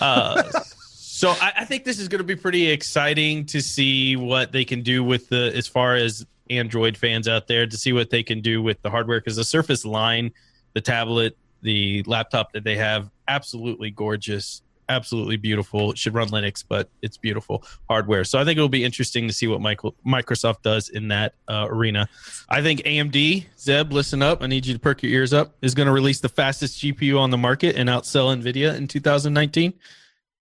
Uh, 0.00 0.42
so 0.62 1.30
I, 1.30 1.52
I 1.58 1.64
think 1.64 1.84
this 1.84 1.98
is 1.98 2.08
going 2.08 2.18
to 2.18 2.24
be 2.24 2.36
pretty 2.36 2.70
exciting 2.70 3.44
to 3.46 3.60
see 3.60 4.16
what 4.16 4.52
they 4.52 4.64
can 4.64 4.82
do 4.82 5.04
with 5.04 5.28
the 5.28 5.52
as 5.54 5.66
far 5.66 5.94
as 5.94 6.26
Android 6.48 6.96
fans 6.96 7.28
out 7.28 7.46
there 7.46 7.66
to 7.66 7.76
see 7.76 7.92
what 7.92 8.10
they 8.10 8.22
can 8.22 8.40
do 8.40 8.62
with 8.62 8.80
the 8.82 8.90
hardware 8.90 9.20
because 9.20 9.36
the 9.36 9.44
Surface 9.44 9.84
line, 9.84 10.32
the 10.72 10.80
tablet, 10.80 11.36
the 11.62 12.02
laptop 12.04 12.52
that 12.52 12.64
they 12.64 12.76
have, 12.76 13.10
absolutely 13.28 13.90
gorgeous. 13.90 14.62
Absolutely 14.90 15.36
beautiful. 15.36 15.92
It 15.92 15.98
should 15.98 16.14
run 16.14 16.28
Linux, 16.30 16.64
but 16.68 16.90
it's 17.00 17.16
beautiful 17.16 17.62
hardware. 17.88 18.24
So 18.24 18.40
I 18.40 18.44
think 18.44 18.56
it'll 18.56 18.68
be 18.68 18.84
interesting 18.84 19.28
to 19.28 19.32
see 19.32 19.46
what 19.46 19.60
Michael, 19.60 19.94
Microsoft 20.04 20.62
does 20.62 20.88
in 20.88 21.08
that 21.08 21.34
uh, 21.46 21.66
arena. 21.70 22.08
I 22.48 22.60
think 22.60 22.80
AMD, 22.80 23.46
Zeb, 23.56 23.92
listen 23.92 24.20
up. 24.20 24.42
I 24.42 24.48
need 24.48 24.66
you 24.66 24.74
to 24.74 24.80
perk 24.80 25.02
your 25.04 25.12
ears 25.12 25.32
up. 25.32 25.54
Is 25.62 25.74
going 25.76 25.86
to 25.86 25.92
release 25.92 26.18
the 26.20 26.28
fastest 26.28 26.82
GPU 26.82 27.20
on 27.20 27.30
the 27.30 27.38
market 27.38 27.76
and 27.76 27.88
outsell 27.88 28.36
Nvidia 28.36 28.76
in 28.76 28.88
2019. 28.88 29.74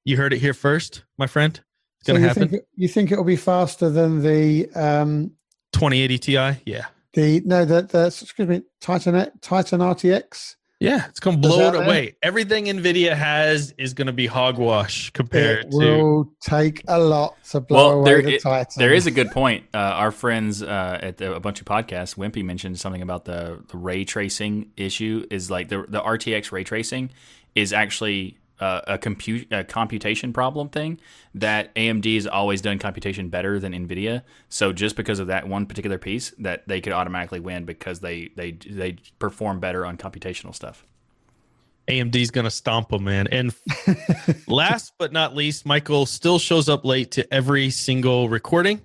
You 0.04 0.18
heard 0.18 0.34
it 0.34 0.40
here 0.40 0.56
first, 0.56 1.04
my 1.20 1.28
friend. 1.28 1.60
It's 2.00 2.08
So 2.08 2.14
going 2.14 2.22
to 2.22 2.22
you 2.24 2.28
happen. 2.28 2.50
think 2.50 2.64
you 2.76 2.88
think 2.88 3.12
it'll 3.12 3.24
be 3.24 3.36
faster 3.36 3.90
than 3.90 4.24
the 4.24 4.68
um 4.74 5.32
2080 5.74 6.18
Ti. 6.18 6.34
Yeah, 6.66 6.86
the 7.14 7.42
no 7.46 7.66
the 7.66 7.84
the 7.84 8.08
excuse 8.08 8.48
me 8.48 8.64
Titan 8.82 9.30
Titan 9.42 9.82
RTX. 9.82 10.56
Yeah. 10.80 11.06
It's 11.10 11.20
going 11.20 11.42
to 11.42 11.48
blow 11.48 11.68
it 11.70 11.72
there? 11.74 11.84
away. 11.84 12.16
Everything 12.24 12.66
Nvidia 12.66 13.16
has 13.16 13.74
is 13.78 13.94
going 13.94 14.08
to 14.08 14.14
be 14.14 14.28
hogwash 14.28 15.10
compared 15.12 15.66
It 15.66 15.72
to. 15.72 15.78
will 15.78 16.34
take 16.42 16.84
a 16.88 17.00
lot 17.00 17.36
to 17.52 17.60
blow 17.62 17.78
Well, 17.90 18.00
away 18.00 18.12
there 18.12 18.22
the 18.22 18.36
it- 18.36 18.42
Titan. 18.42 18.74
There 18.78 18.94
is 18.94 19.06
a 19.06 19.12
good 19.12 19.32
point. 19.32 19.66
Uh, 19.74 19.78
our 19.78 20.12
friends 20.12 20.62
uh, 20.64 21.00
at 21.02 21.18
the, 21.18 21.34
a 21.34 21.40
bunch 21.40 21.60
of 21.62 21.66
podcasts, 21.68 22.16
Wimpy 22.16 22.44
mentioned 22.44 22.80
something 22.80 23.02
about 23.02 23.26
the, 23.26 23.64
the 23.68 23.78
ray 23.78 24.06
tracing 24.06 24.72
issue. 24.78 25.26
Is 25.30 25.52
like 25.52 25.68
the 25.70 25.86
the 25.88 26.02
RTX 26.02 26.52
ray 26.52 26.64
tracing 26.64 27.10
is 27.56 27.74
actually 27.74 28.38
uh, 28.60 28.82
a 28.88 28.98
compute 28.98 29.52
a 29.52 29.64
computation 29.64 30.34
problem 30.34 30.70
thing 30.70 31.00
that 31.36 31.74
AMD 31.76 32.14
has 32.16 32.28
always 32.28 32.62
done 32.62 32.80
computation 32.80 33.30
better 33.30 33.60
than 33.60 33.74
Nvidia. 33.74 34.24
So 34.50 34.74
just 34.74 34.96
because 34.96 35.20
of 35.20 35.28
that 35.28 35.48
one 35.48 35.66
particular 35.66 35.98
piece, 35.98 36.32
that 36.40 36.68
they 36.68 36.82
could 36.82 36.94
automatically 36.94 37.40
win 37.40 37.66
because 37.66 38.00
they 38.00 38.30
they 38.36 38.52
they 38.52 38.98
perform 39.20 39.60
better 39.60 39.86
on 39.86 39.98
computational 39.98 40.54
stuff. 40.54 40.86
AMD's 41.88 42.32
gonna 42.32 42.52
stomp 42.52 42.90
them, 42.90 43.06
man. 43.06 43.28
And 43.28 43.54
last 44.48 44.94
but 44.98 45.12
not 45.12 45.36
least, 45.36 45.66
Michael 45.66 46.06
still 46.06 46.38
shows 46.38 46.70
up 46.70 46.86
late 46.86 47.12
to 47.12 47.34
every 47.34 47.70
single 47.70 48.30
recording. 48.30 48.82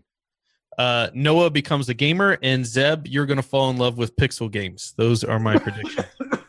Uh, 0.78 1.08
Noah 1.14 1.50
becomes 1.50 1.88
a 1.88 1.94
gamer, 1.94 2.38
and 2.42 2.66
Zeb, 2.66 3.06
you're 3.06 3.26
gonna 3.26 3.42
fall 3.42 3.70
in 3.70 3.76
love 3.76 3.98
with 3.98 4.16
pixel 4.16 4.50
games. 4.50 4.94
Those 4.96 5.22
are 5.22 5.38
my 5.38 5.58
predictions. 5.58 6.06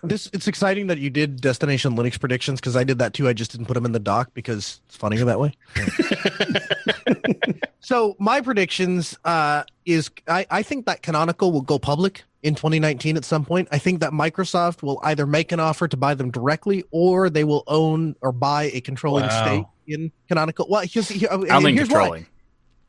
This 0.07 0.29
it's 0.33 0.47
exciting 0.47 0.87
that 0.87 0.97
you 0.97 1.09
did 1.09 1.41
Destination 1.41 1.95
Linux 1.95 2.19
predictions 2.19 2.59
because 2.59 2.75
I 2.75 2.83
did 2.83 2.99
that 2.99 3.13
too. 3.13 3.27
I 3.27 3.33
just 3.33 3.51
didn't 3.51 3.65
put 3.65 3.73
them 3.73 3.85
in 3.85 3.91
the 3.91 3.99
doc 3.99 4.29
because 4.33 4.81
it's 4.87 4.95
funnier 4.95 5.25
that 5.25 5.39
way. 5.39 5.53
so 7.79 8.15
my 8.19 8.41
predictions 8.41 9.17
uh, 9.25 9.63
is 9.85 10.09
I, 10.27 10.45
I 10.49 10.63
think 10.63 10.85
that 10.85 11.01
Canonical 11.01 11.51
will 11.51 11.61
go 11.61 11.79
public 11.79 12.23
in 12.43 12.55
2019 12.55 13.17
at 13.17 13.25
some 13.25 13.45
point. 13.45 13.67
I 13.71 13.77
think 13.77 14.01
that 14.01 14.11
Microsoft 14.11 14.83
will 14.83 14.99
either 15.03 15.25
make 15.25 15.51
an 15.51 15.59
offer 15.59 15.87
to 15.87 15.97
buy 15.97 16.13
them 16.13 16.31
directly 16.31 16.83
or 16.91 17.29
they 17.29 17.43
will 17.43 17.63
own 17.67 18.15
or 18.21 18.31
buy 18.31 18.69
a 18.73 18.81
controlling 18.81 19.25
Wow. 19.25 19.43
stake 19.43 19.65
in 19.87 20.11
Canonical. 20.27 20.67
Well, 20.69 20.83
here's, 20.85 21.09
here, 21.09 21.29
I 21.31 21.71
here's 21.71 21.89
why 21.89 22.25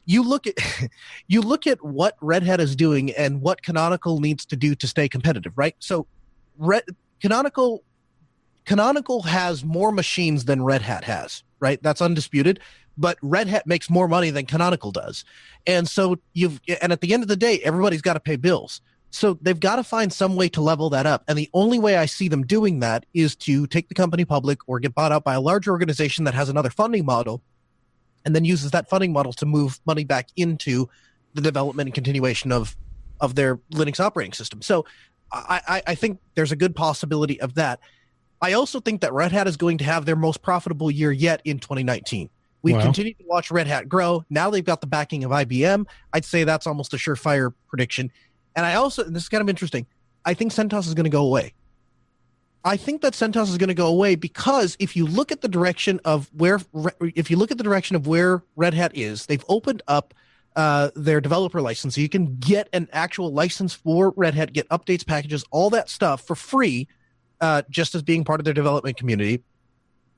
you 0.07 0.23
look 0.23 0.47
at 0.47 0.55
you 1.27 1.43
look 1.43 1.67
at 1.67 1.85
what 1.85 2.17
Red 2.23 2.45
Hat 2.45 2.61
is 2.61 2.75
doing 2.75 3.11
and 3.13 3.43
what 3.43 3.63
Canonical 3.63 4.21
needs 4.21 4.47
to 4.47 4.57
do 4.57 4.75
to 4.77 4.87
stay 4.87 5.09
competitive, 5.09 5.53
right? 5.57 5.75
So, 5.81 6.07
Red 6.57 6.85
Canonical 7.21 7.83
Canonical 8.65 9.23
has 9.23 9.65
more 9.65 9.93
machines 9.93 10.45
than 10.45 10.63
Red 10.63 10.83
Hat 10.83 11.05
has, 11.05 11.45
right? 11.61 11.81
That's 11.83 12.03
undisputed. 12.03 12.61
But 12.99 13.19
Red 13.23 13.47
Hat 13.47 13.67
makes 13.67 13.89
more 13.91 14.09
money 14.09 14.31
than 14.31 14.47
Canonical 14.47 14.91
does, 14.91 15.25
and 15.67 15.89
so 15.89 16.17
you've 16.33 16.61
and 16.81 16.93
at 16.93 17.01
the 17.01 17.13
end 17.13 17.23
of 17.23 17.29
the 17.29 17.37
day, 17.37 17.61
everybody's 17.61 18.03
got 18.03 18.15
to 18.15 18.21
pay 18.21 18.37
bills. 18.37 18.81
So 19.11 19.39
they've 19.41 19.59
got 19.59 19.77
to 19.77 19.85
find 19.85 20.13
some 20.13 20.37
way 20.37 20.49
to 20.51 20.61
level 20.61 20.91
that 20.91 21.07
up. 21.07 21.25
And 21.29 21.39
the 21.39 21.49
only 21.55 21.79
way 21.79 21.97
I 21.97 22.07
see 22.07 22.29
them 22.29 22.45
doing 22.45 22.81
that 22.81 23.07
is 23.15 23.35
to 23.37 23.67
take 23.67 23.89
the 23.89 23.95
company 23.95 24.25
public 24.25 24.59
or 24.67 24.79
get 24.79 24.95
bought 24.95 25.13
out 25.13 25.25
by 25.25 25.35
a 25.35 25.41
larger 25.41 25.71
organization 25.71 26.25
that 26.25 26.35
has 26.35 26.49
another 26.49 26.69
funding 26.69 27.05
model 27.05 27.43
and 28.27 28.35
then 28.35 28.45
uses 28.45 28.73
that 28.73 28.91
funding 28.91 29.13
model 29.13 29.33
to 29.35 29.47
move 29.47 29.81
money 29.87 30.05
back 30.05 30.29
into 30.37 30.89
the 31.33 31.41
development 31.41 31.87
and 31.87 31.95
continuation 31.95 32.53
of 32.53 32.77
of 33.21 33.35
their 33.35 33.57
Linux 33.73 34.01
operating 34.01 34.35
system. 34.35 34.61
So 34.61 34.85
I, 35.33 35.83
I, 35.87 35.95
think 35.95 36.21
there's 36.35 36.53
a 36.53 36.57
good 36.57 36.75
possibility 36.75 37.41
of 37.41 37.55
that. 37.55 37.81
I 38.41 38.53
also 38.53 38.81
think 38.81 39.01
that 39.01 39.13
Red 39.13 39.33
Hat 39.33 39.49
is 39.49 39.57
going 39.57 39.79
to 39.79 39.85
have 39.85 40.05
their 40.07 40.17
most 40.17 40.43
profitable 40.43 40.91
year 40.91 41.11
yet 41.11 41.41
in 41.45 41.59
2019. 41.59 42.31
We've 42.63 42.77
Wow. 42.77 42.83
continued 42.83 43.19
to 43.19 43.25
watch 43.27 43.51
Red 43.51 43.67
Hat 43.67 43.89
grow. 43.89 44.25
Now 44.31 44.51
they've 44.51 44.65
got 44.65 44.81
the 44.81 44.87
backing 44.87 45.25
of 45.25 45.31
IBM. 45.31 45.87
I'd 46.13 46.25
say 46.25 46.45
that's 46.45 46.67
almost 46.67 46.95
a 46.95 46.97
surefire 46.97 47.53
prediction. 47.69 48.11
And 48.55 48.65
I 48.67 48.75
also, 48.75 49.05
and 49.05 49.15
this 49.15 49.25
is 49.25 49.29
kind 49.29 49.43
of 49.43 49.49
interesting, 49.49 49.87
I 50.25 50.35
think 50.35 50.53
CentOS 50.53 50.87
is 50.87 50.95
going 50.95 51.05
to 51.05 51.11
go 51.11 51.25
away. 51.25 51.55
I 52.65 52.77
think 52.77 53.03
that 53.03 53.13
CentOS 53.13 53.49
is 53.49 53.59
going 53.59 53.69
to 53.69 53.75
go 53.75 53.87
away 53.87 54.17
because 54.17 54.77
if 54.81 54.97
you 54.97 55.07
look 55.07 55.31
at 55.31 55.41
the 55.41 55.49
direction 55.49 56.01
of 56.05 56.29
where, 56.37 56.61
if 57.01 57.31
you 57.31 57.37
look 57.37 57.53
at 57.53 57.59
the 57.59 57.65
direction 57.65 57.95
of 57.95 58.09
where 58.09 58.43
Red 58.57 58.75
Hat 58.75 58.91
is, 58.97 59.27
they've 59.27 59.45
opened 59.49 59.83
up 59.87 60.15
uh, 60.57 60.91
their 60.97 61.21
developer 61.21 61.61
license, 61.61 61.95
so 61.95 62.01
you 62.01 62.09
can 62.09 62.37
get 62.37 62.69
an 62.73 62.89
actual 62.93 63.33
license 63.33 63.75
for 63.75 64.13
Red 64.17 64.35
Hat, 64.35 64.53
get 64.53 64.69
updates, 64.71 65.07
packages, 65.07 65.45
all 65.51 65.71
that 65.71 65.89
stuff 65.89 66.27
for 66.27 66.35
free, 66.35 66.89
uh, 67.41 67.63
just 67.71 67.95
as 67.95 68.03
being 68.03 68.25
part 68.25 68.41
of 68.41 68.45
their 68.45 68.55
development 68.55 68.97
community. 68.97 69.45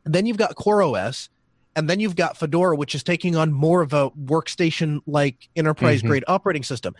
And 0.04 0.14
then 0.14 0.24
you've 0.24 0.38
got 0.38 0.54
CoreOS, 0.54 1.28
and 1.76 1.90
then 1.90 2.00
you've 2.00 2.16
got 2.16 2.36
Fedora, 2.36 2.76
which 2.76 2.94
is 2.94 3.02
taking 3.02 3.36
on 3.36 3.52
more 3.52 3.82
of 3.82 3.92
a 3.92 4.10
workstation-like 4.12 5.48
enterprise-grade 5.56 6.24
operating 6.28 6.62
system. 6.62 6.94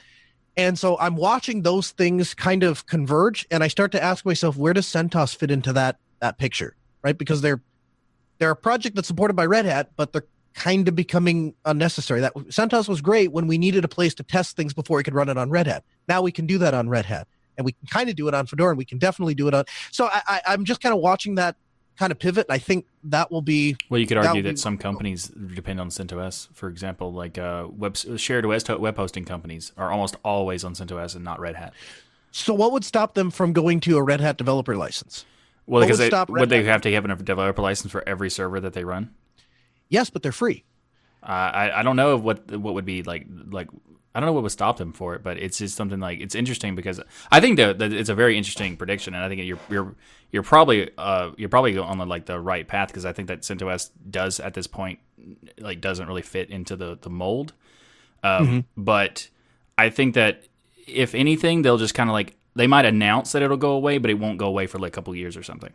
And 0.57 0.77
so 0.77 0.99
I'm 0.99 1.15
watching 1.15 1.63
those 1.63 1.93
things 1.93 2.35
kind 2.35 2.65
of 2.65 2.87
converge, 2.87 3.47
and 3.51 3.63
I 3.63 3.69
start 3.69 3.93
to 3.93 4.03
ask 4.03 4.27
myself, 4.27 4.57
where 4.57 4.75
does 4.75 4.87
CentOS 4.87 5.37
fit 5.37 5.51
into 5.51 5.73
that 5.75 5.99
that 6.21 6.37
picture, 6.37 6.75
right? 7.03 7.17
Because 7.17 7.41
they're 7.41 7.63
they're 8.39 8.51
a 8.51 8.57
project 8.57 8.97
that's 8.97 9.07
supported 9.07 9.35
by 9.35 9.47
Red 9.47 9.67
Hat, 9.67 9.91
but 9.97 10.13
they're 10.13 10.27
kind 10.59 10.89
of 10.89 10.97
becoming 10.97 11.55
unnecessary. 11.65 12.21
That 12.21 12.35
CentOS 12.35 12.89
was 12.89 13.01
great 13.01 13.31
when 13.31 13.47
we 13.47 13.59
needed 13.59 13.85
a 13.85 13.89
place 13.89 14.13
to 14.15 14.25
test 14.25 14.57
things 14.57 14.75
before 14.75 14.97
we 14.97 15.05
could 15.05 15.15
run 15.15 15.29
it 15.29 15.39
on 15.39 15.51
Red 15.51 15.69
Hat. 15.69 15.85
Now 16.09 16.21
we 16.21 16.33
can 16.33 16.47
do 16.47 16.59
that 16.59 16.75
on 16.75 16.89
Red 16.89 17.07
Hat, 17.07 17.29
and 17.57 17.65
we 17.65 17.73
can 17.73 17.87
kind 17.87 18.11
of 18.11 18.17
do 18.17 18.27
it 18.27 18.35
on 18.35 18.47
Fedora, 18.47 18.71
and 18.71 18.79
we 18.79 18.85
can 18.85 18.99
definitely 18.99 19.35
do 19.35 19.47
it 19.47 19.55
on. 19.55 19.65
So 19.93 20.07
I, 20.07 20.21
I, 20.27 20.41
I'm 20.49 20.65
just 20.65 20.81
kind 20.81 20.93
of 20.93 21.01
watching 21.01 21.37
that 21.37 21.55
kind 21.97 22.11
of 22.11 22.19
pivot. 22.19 22.47
And 22.49 22.55
I 22.55 22.59
think 22.59 22.87
that 23.05 23.31
will 23.31 23.43
be 23.43 23.77
Well, 23.89 24.01
you 24.01 24.07
could 24.07 24.17
argue 24.17 24.43
that 24.43 24.55
be 24.55 24.57
some 24.57 24.79
companies 24.79 25.29
depend 25.29 25.81
on 25.81 25.91
CentOS. 25.91 26.49
For 26.55 26.69
example, 26.69 27.13
like 27.13 27.39
uh, 27.39 27.69
web 27.71 27.97
shared 27.97 28.45
web 28.47 28.97
hosting 28.97 29.25
companies 29.25 29.73
are 29.77 29.91
almost 29.93 30.17
always 30.25 30.65
on 30.65 30.75
CentOS 30.75 31.15
and 31.15 31.25
not 31.25 31.39
Red 31.39 31.55
Hat. 31.55 31.73
so. 32.33 32.53
What 32.53 32.73
would 32.73 32.85
stop 32.85 33.15
them 33.15 33.31
from 33.31 33.53
going 33.53 33.81
to 33.81 33.97
a 33.97 34.03
Red 34.03 34.21
Hat 34.21 34.37
developer 34.37 34.77
license? 34.77 35.25
Well, 35.67 35.81
What 35.81 35.87
because 35.87 36.01
would 36.01 36.11
they, 36.11 36.41
would 36.41 36.49
they 36.49 36.65
have 36.65 36.81
to 36.83 36.93
have 36.93 37.05
a 37.05 37.17
developer 37.17 37.63
license 37.63 37.93
for 37.93 38.03
every 38.09 38.31
server 38.31 38.59
that 38.59 38.73
they 38.73 38.85
run? 38.85 39.15
Yes, 39.89 40.11
but 40.11 40.23
they're 40.23 40.33
free. 40.33 40.65
Uh, 41.23 41.27
I 41.27 41.81
I 41.81 41.83
don't 41.83 41.97
know 41.97 42.17
what 42.17 42.51
what 42.57 42.75
would 42.75 42.85
be 42.85 43.03
like 43.03 43.27
like 43.51 43.69
I 44.15 44.21
don't 44.21 44.27
know 44.27 44.33
what 44.33 44.43
would 44.43 44.53
stop 44.53 44.79
them 44.79 44.93
for 44.93 45.15
it, 45.15 45.23
but 45.23 45.39
it's 45.39 45.59
just 45.59 45.77
something 45.77 46.01
like 46.01 46.21
it's 46.21 46.35
interesting 46.35 46.75
because 46.75 47.01
I 47.31 47.41
think 47.41 47.57
that, 47.59 47.79
that 47.79 47.93
it's 47.93 48.09
a 48.09 48.15
very 48.15 48.37
interesting 48.37 48.77
prediction, 48.77 49.15
and 49.15 49.23
I 49.23 49.29
think 49.29 49.43
you're 49.43 49.59
you're 49.69 49.95
you're 50.33 50.43
probably 50.43 50.91
uh 50.99 51.31
you're 51.37 51.49
probably 51.49 51.77
on 51.79 51.99
the, 51.99 52.07
like 52.07 52.27
the 52.27 52.41
right 52.41 52.67
path 52.67 52.89
because 52.89 53.05
I 53.05 53.13
think 53.13 53.29
that 53.29 53.43
CentOS 53.43 53.91
does 54.11 54.41
at 54.41 54.55
this 54.55 54.67
point 54.67 54.99
like 55.59 55.81
doesn't 55.81 56.07
really 56.07 56.23
fit 56.23 56.51
into 56.51 56.77
the 56.77 56.99
the 57.01 57.11
mold, 57.11 57.53
um, 58.23 58.65
but 58.77 59.29
I 59.77 59.91
think 59.91 60.15
that 60.15 60.45
if 60.87 61.15
anything 61.15 61.63
they'll 61.63 61.79
just 61.79 61.95
kind 61.95 62.09
of 62.09 62.15
like 62.15 62.37
they 62.57 62.67
might 62.67 62.87
announce 62.87 63.33
that 63.33 63.43
it'll 63.43 63.57
go 63.57 63.73
away, 63.73 63.99
but 63.99 64.11
it 64.11 64.15
won't 64.15 64.39
go 64.39 64.47
away 64.47 64.67
for 64.67 64.79
like 64.79 64.89
a 64.89 64.95
couple 64.95 65.15
years 65.15 65.37
or 65.37 65.43
something. 65.43 65.73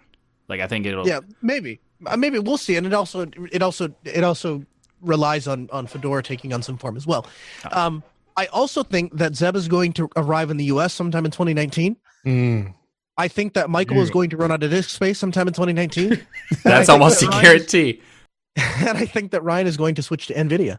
Like 0.50 0.60
I 0.62 0.68
think 0.68 0.86
it'll 0.86 1.08
Yeah, 1.08 1.20
maybe. 1.42 1.80
Uh, 2.06 2.18
maybe 2.18 2.40
we'll 2.40 2.58
see. 2.58 2.76
And 2.76 2.86
it 2.86 2.94
also 2.94 3.28
it 3.52 3.62
also 3.62 3.94
it 4.04 4.24
also 4.24 4.64
relies 5.02 5.48
on 5.48 5.70
on 5.72 5.88
Fedora 5.88 6.24
taking 6.24 6.54
on 6.54 6.62
some 6.62 6.78
form 6.78 6.98
as 6.98 7.08
well. 7.08 7.26
Um, 7.72 8.04
I 8.36 8.48
also 8.48 8.84
think 8.84 9.16
that 9.18 9.36
Zeb 9.36 9.56
is 9.56 9.68
going 9.68 9.94
to 9.94 10.10
arrive 10.16 10.50
in 10.50 10.58
the 10.58 10.66
U.S. 10.66 10.94
sometime 10.94 11.26
in 11.26 11.32
2019. 11.32 11.96
Mm. 12.26 12.74
I 13.16 13.28
think 13.28 13.54
that 13.54 13.70
Michael 13.70 14.02
is 14.02 14.10
going 14.10 14.32
to 14.32 14.38
run 14.38 14.52
out 14.52 14.64
of 14.64 14.72
disk 14.72 14.90
space 14.90 15.20
sometime 15.20 15.48
in 15.48 15.54
2019. 15.54 16.10
That's 16.64 16.88
think 16.88 16.90
almost 16.90 17.22
a 17.22 17.26
that 17.26 17.32
Ryan- 17.32 17.44
guarantee. 17.44 18.02
And 18.56 18.98
I 18.98 19.06
think 19.06 19.32
that 19.32 19.44
Ryan 19.44 19.66
is 19.68 19.78
going 19.78 19.96
to 19.96 20.04
switch 20.04 20.28
to 20.28 20.34
Nvidia. 20.34 20.78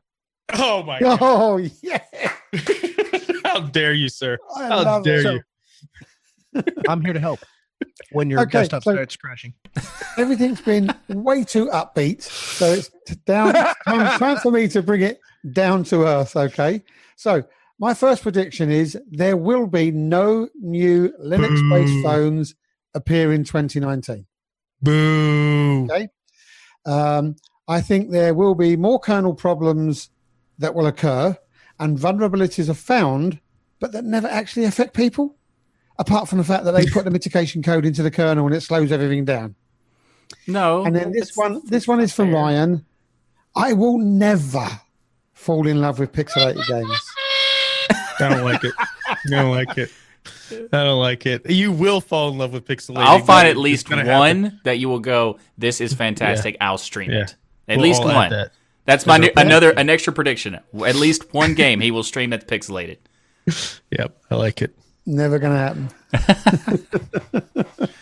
Oh 0.53 0.83
my 0.83 1.01
god! 1.01 1.19
Oh 1.21 1.57
yeah, 1.57 2.01
How 3.45 3.61
dare 3.61 3.93
you, 3.95 4.09
sir? 4.09 4.39
I 4.57 4.67
How 4.67 5.01
dare 5.01 5.27
it. 5.37 5.43
you? 6.55 6.63
I'm 6.89 7.01
here 7.03 7.13
to 7.13 7.21
help 7.21 7.41
when 8.13 8.31
your 8.31 8.41
Okay, 8.41 8.51
desktop 8.61 8.85
so- 8.85 8.93
starts 8.95 9.17
crashing. 9.17 9.55
Everything's 10.19 10.61
been 10.61 10.91
way 11.09 11.45
too 11.45 11.67
upbeat, 11.67 12.23
so 12.23 12.67
it's 12.73 12.89
down 13.27 13.53
time, 13.53 14.19
time 14.19 14.37
for 14.39 14.53
me 14.53 14.69
to 14.69 14.83
bring 14.83 15.03
it 15.03 15.21
down 15.53 15.85
to 15.85 16.05
earth. 16.05 16.37
Okay, 16.37 16.83
so 17.17 17.43
my 17.79 17.95
first 17.95 18.23
prediction 18.23 18.71
is 18.71 18.97
there 19.11 19.37
will 19.37 19.67
be 19.67 19.91
no 19.91 20.49
new 20.61 21.13
Linux-based 21.21 21.93
Boo. 21.93 22.03
phones 22.03 22.55
appear 22.95 23.33
in 23.33 23.43
2019. 23.45 24.27
Boo! 24.81 25.85
Okay. 25.91 26.09
Um, 26.87 27.37
I 27.67 27.81
think 27.81 28.11
there 28.11 28.35
will 28.35 28.55
be 28.55 28.77
more 28.77 29.01
kernel 29.01 29.35
problems 29.35 30.11
that 30.59 30.75
will 30.75 30.87
occur, 30.87 31.37
and 31.81 31.99
vulnerabilities 31.99 32.69
are 32.69 32.75
found, 32.75 33.41
but 33.81 33.91
that 33.93 34.05
never 34.05 34.29
actually 34.29 34.67
affect 34.67 34.95
people. 34.95 35.37
Apart 35.99 36.29
from 36.29 36.39
the 36.39 36.45
fact 36.45 36.65
that 36.65 36.73
they 36.73 36.87
put 36.87 37.05
the 37.05 37.11
mitigation 37.19 37.63
code 37.63 37.85
into 37.87 38.03
the 38.03 38.11
kernel 38.11 38.47
and 38.47 38.55
it 38.55 38.63
slows 38.63 38.91
everything 38.93 39.25
down. 39.25 39.55
No, 40.47 40.85
And 40.85 40.95
then 40.95 41.13
this 41.13 41.37
one, 41.37 41.63
this 41.67 41.87
one 41.87 42.01
is 42.01 42.13
for 42.13 42.25
fair. 42.25 42.35
Ryan. 42.35 42.85
I 43.57 43.73
will 43.73 43.99
never 43.99 44.67
fall 45.33 45.67
in 45.69 45.81
love 45.81 45.99
with 46.01 46.13
pixelated 46.13 46.67
games. 46.69 47.01
I 48.21 48.29
don't 48.29 48.45
like 48.45 48.65
it. 48.65 48.73
I 49.07 49.17
don't 49.29 49.51
like 49.51 49.79
it. 49.79 49.91
I 50.73 50.85
don't 50.85 50.99
like 51.01 51.27
it. 51.27 51.49
You 51.51 51.71
will 51.73 52.01
fall 52.01 52.31
in 52.31 52.39
love 52.39 52.53
with 52.53 52.65
pixelated. 52.67 52.99
I'll 52.99 53.19
find 53.21 53.47
games. 53.47 53.57
at 53.57 53.61
least 53.61 53.91
one 53.91 53.99
happen. 54.05 54.61
that 54.65 54.79
you 54.79 54.89
will 54.89 54.99
go. 55.01 55.39
This 55.59 55.81
is 55.81 55.93
fantastic. 56.05 56.57
I'll 56.61 56.79
stream 56.79 57.11
Yeah. 57.11 57.23
it. 57.25 57.37
At 57.69 57.77
We'll 57.79 57.87
least 57.87 58.03
one. 58.05 58.31
that. 58.31 58.53
That's 58.87 59.07
my 59.07 59.17
new, 59.17 59.31
another 59.37 59.71
an 59.71 59.89
extra 59.89 60.13
prediction. 60.13 60.55
At 60.57 60.97
least 60.97 61.33
one 61.33 61.55
game 61.55 61.81
he 61.81 61.91
will 61.91 62.03
stream 62.03 62.31
that's 62.31 62.45
pixelated. 62.45 62.99
Yep, 63.91 64.17
I 64.31 64.35
like 64.35 64.61
it. 64.63 64.77
Never 65.07 65.39
going 65.39 65.53
to 65.53 65.59
happen. 65.59 65.89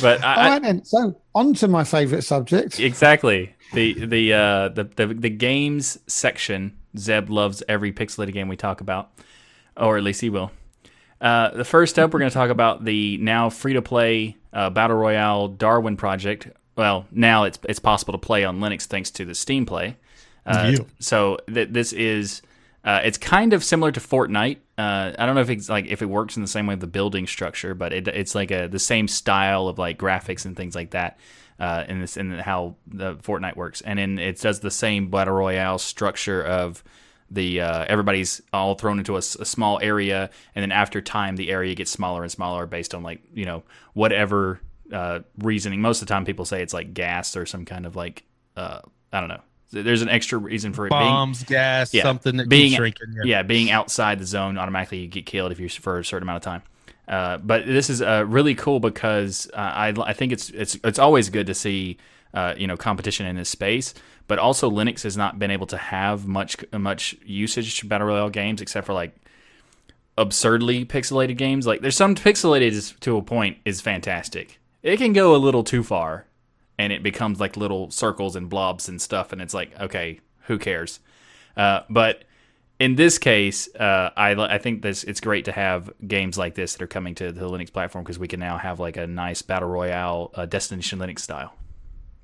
But 0.00 0.24
I, 0.24 0.34
All 0.34 0.50
right, 0.50 0.62
then. 0.62 0.84
So 0.84 1.20
on 1.34 1.54
to 1.54 1.68
my 1.68 1.84
favourite 1.84 2.24
subject. 2.24 2.80
exactly 2.80 3.54
the 3.74 4.06
the 4.06 4.32
uh 4.32 4.68
the, 4.70 4.84
the 4.84 5.06
the 5.06 5.30
games 5.30 5.98
section. 6.06 6.76
Zeb 6.96 7.28
loves 7.28 7.62
every 7.68 7.92
pixelated 7.92 8.32
game 8.32 8.48
we 8.48 8.56
talk 8.56 8.80
about, 8.80 9.10
or 9.76 9.96
at 9.96 10.02
least 10.02 10.20
he 10.20 10.30
will. 10.30 10.50
Uh, 11.20 11.50
the 11.50 11.64
first 11.64 11.98
up, 11.98 12.12
we're 12.12 12.20
going 12.20 12.30
to 12.30 12.34
talk 12.34 12.50
about 12.50 12.84
the 12.84 13.18
now 13.18 13.50
free 13.50 13.74
to 13.74 13.82
play 13.82 14.36
uh, 14.52 14.70
battle 14.70 14.96
royale 14.96 15.48
Darwin 15.48 15.96
project, 15.96 16.48
well, 16.76 17.06
now 17.10 17.44
it's 17.44 17.58
it's 17.68 17.78
possible 17.78 18.12
to 18.12 18.18
play 18.18 18.44
on 18.44 18.60
Linux 18.60 18.86
thanks 18.86 19.10
to 19.12 19.24
the 19.24 19.34
Steam 19.34 19.66
Play. 19.66 19.96
Uh, 20.46 20.76
so 20.98 21.38
th- 21.52 21.68
this 21.70 21.92
is 21.92 22.42
uh, 22.84 23.00
it's 23.04 23.18
kind 23.18 23.52
of 23.52 23.64
similar 23.64 23.92
to 23.92 24.00
Fortnite. 24.00 24.58
Uh, 24.76 25.12
I 25.18 25.26
don't 25.26 25.34
know 25.34 25.40
if 25.40 25.50
it's 25.50 25.68
like 25.68 25.86
if 25.86 26.02
it 26.02 26.06
works 26.06 26.36
in 26.36 26.42
the 26.42 26.48
same 26.48 26.66
way 26.66 26.74
of 26.74 26.80
the 26.80 26.86
building 26.86 27.26
structure, 27.26 27.74
but 27.74 27.92
it, 27.92 28.08
it's 28.08 28.34
like 28.34 28.50
a 28.50 28.66
the 28.66 28.78
same 28.78 29.06
style 29.06 29.68
of 29.68 29.78
like 29.78 29.98
graphics 29.98 30.44
and 30.44 30.56
things 30.56 30.74
like 30.74 30.90
that. 30.90 31.18
Uh, 31.60 31.84
in 31.88 32.00
this 32.00 32.16
in 32.16 32.32
how 32.32 32.74
the 32.88 33.14
Fortnite 33.16 33.54
works, 33.54 33.80
and 33.80 34.00
then 34.00 34.18
it 34.18 34.40
does 34.40 34.58
the 34.58 34.72
same 34.72 35.08
battle 35.08 35.34
royale 35.34 35.78
structure 35.78 36.42
of 36.42 36.82
the 37.30 37.60
uh, 37.60 37.84
everybody's 37.88 38.42
all 38.52 38.74
thrown 38.74 38.98
into 38.98 39.16
a 39.16 39.22
small 39.22 39.78
area, 39.80 40.30
and 40.56 40.62
then 40.62 40.72
after 40.72 41.00
time, 41.00 41.36
the 41.36 41.50
area 41.50 41.76
gets 41.76 41.92
smaller 41.92 42.22
and 42.22 42.32
smaller 42.32 42.66
based 42.66 42.92
on 42.92 43.04
like 43.04 43.22
you 43.32 43.44
know 43.44 43.62
whatever 43.92 44.60
uh, 44.92 45.20
reasoning. 45.38 45.80
Most 45.80 46.02
of 46.02 46.08
the 46.08 46.12
time, 46.12 46.24
people 46.24 46.44
say 46.44 46.60
it's 46.60 46.74
like 46.74 46.92
gas 46.92 47.36
or 47.36 47.46
some 47.46 47.64
kind 47.64 47.86
of 47.86 47.94
like 47.94 48.24
uh, 48.56 48.80
I 49.12 49.20
don't 49.20 49.28
know. 49.28 49.42
There's 49.82 50.02
an 50.02 50.08
extra 50.08 50.38
reason 50.38 50.72
for 50.72 50.86
it 50.86 50.90
being 50.90 51.02
Bombs, 51.02 51.42
gas, 51.44 51.92
Yeah. 51.92 52.02
something 52.02 52.36
that 52.38 52.48
Being- 52.48 52.72
shrinking. 52.72 53.08
yeah, 53.24 53.42
being 53.42 53.70
outside 53.70 54.18
the 54.18 54.26
zone 54.26 54.56
automatically 54.58 54.98
you 54.98 55.08
get 55.08 55.26
killed 55.26 55.52
if 55.52 55.58
you're 55.60 55.68
for 55.68 55.98
a 55.98 56.04
certain 56.04 56.22
amount 56.26 56.36
of 56.36 56.42
time. 56.42 56.62
Uh, 57.06 57.36
but 57.38 57.66
this 57.66 57.90
is 57.90 58.00
uh, 58.00 58.24
really 58.26 58.54
cool 58.54 58.80
because 58.80 59.50
uh, 59.52 59.56
I, 59.58 59.88
I 60.06 60.12
think 60.14 60.32
it's 60.32 60.48
it's 60.50 60.78
it's 60.84 60.98
always 60.98 61.28
good 61.28 61.46
to 61.48 61.54
see 61.54 61.98
uh, 62.32 62.54
you 62.56 62.66
know 62.66 62.76
competition 62.76 63.26
in 63.26 63.36
this 63.36 63.50
space. 63.50 63.92
But 64.26 64.38
also 64.38 64.70
Linux 64.70 65.02
has 65.02 65.14
not 65.18 65.38
been 65.38 65.50
able 65.50 65.66
to 65.66 65.76
have 65.76 66.26
much 66.26 66.56
much 66.72 67.14
usage 67.26 67.78
to 67.80 67.86
battle 67.86 68.06
royale 68.06 68.30
games 68.30 68.62
except 68.62 68.86
for 68.86 68.94
like 68.94 69.14
absurdly 70.16 70.84
pixelated 70.84 71.36
games. 71.36 71.66
Like 71.66 71.80
there's 71.80 71.96
some 71.96 72.14
pixelated 72.14 72.70
is, 72.70 72.94
to 73.00 73.16
a 73.16 73.22
point 73.22 73.58
is 73.64 73.80
fantastic. 73.80 74.58
It 74.82 74.98
can 74.98 75.12
go 75.12 75.34
a 75.34 75.38
little 75.38 75.64
too 75.64 75.82
far, 75.82 76.26
and 76.78 76.92
it 76.92 77.02
becomes 77.02 77.40
like 77.40 77.56
little 77.56 77.90
circles 77.90 78.36
and 78.36 78.48
blobs 78.48 78.88
and 78.88 79.00
stuff, 79.00 79.32
and 79.32 79.40
it's 79.40 79.54
like 79.54 79.78
okay, 79.80 80.20
who 80.46 80.58
cares? 80.58 81.00
Uh, 81.56 81.80
but 81.88 82.24
in 82.80 82.96
this 82.96 83.18
case, 83.18 83.72
uh, 83.76 84.10
I 84.16 84.32
I 84.32 84.58
think 84.58 84.82
this 84.82 85.04
it's 85.04 85.20
great 85.20 85.44
to 85.46 85.52
have 85.52 85.92
games 86.06 86.36
like 86.36 86.54
this 86.54 86.74
that 86.74 86.82
are 86.82 86.88
coming 86.88 87.14
to 87.16 87.32
the 87.32 87.48
Linux 87.48 87.72
platform 87.72 88.04
because 88.04 88.18
we 88.18 88.28
can 88.28 88.40
now 88.40 88.58
have 88.58 88.80
like 88.80 88.96
a 88.96 89.06
nice 89.06 89.42
battle 89.42 89.68
royale 89.68 90.32
uh, 90.34 90.46
Destination 90.46 90.98
Linux 90.98 91.20
style. 91.20 91.54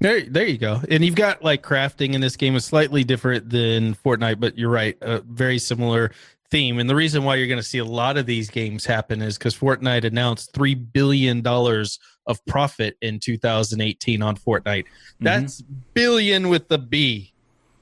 There, 0.01 0.23
there 0.23 0.47
you 0.47 0.57
go. 0.57 0.81
And 0.91 1.05
you've 1.05 1.15
got 1.15 1.45
like 1.45 1.63
crafting 1.63 2.15
in 2.15 2.23
this 2.23 2.37
game 2.37 2.57
is 2.57 2.65
slightly 2.65 3.05
different 3.05 3.51
than 3.51 3.95
Fortnite, 3.95 4.41
but 4.41 4.57
you're 4.57 4.71
right, 4.71 4.97
a 5.03 5.21
very 5.21 5.59
similar 5.59 6.11
theme. 6.51 6.79
And 6.79 6.89
the 6.89 6.95
reason 6.95 7.25
why 7.25 7.37
you're 7.37 7.47
going 7.47 7.59
to 7.59 7.63
see 7.63 7.79
a 7.79 7.85
lot 7.85 8.17
of 8.17 8.27
these 8.27 8.51
games 8.51 8.85
happen 8.85 9.23
is 9.23 9.39
because 9.39 9.57
Fortnite 9.57 10.05
announced 10.05 10.53
three 10.53 10.75
billion 10.75 11.43
dollars 11.43 11.99
of 12.27 12.45
profit 12.47 12.97
in 13.01 13.19
2018 13.19 14.23
on 14.23 14.37
Fortnite. 14.37 14.85
Mm-hmm. 14.85 15.25
That's 15.25 15.63
billion 15.95 16.49
with 16.49 16.69
the 16.69 16.79
B 16.79 17.33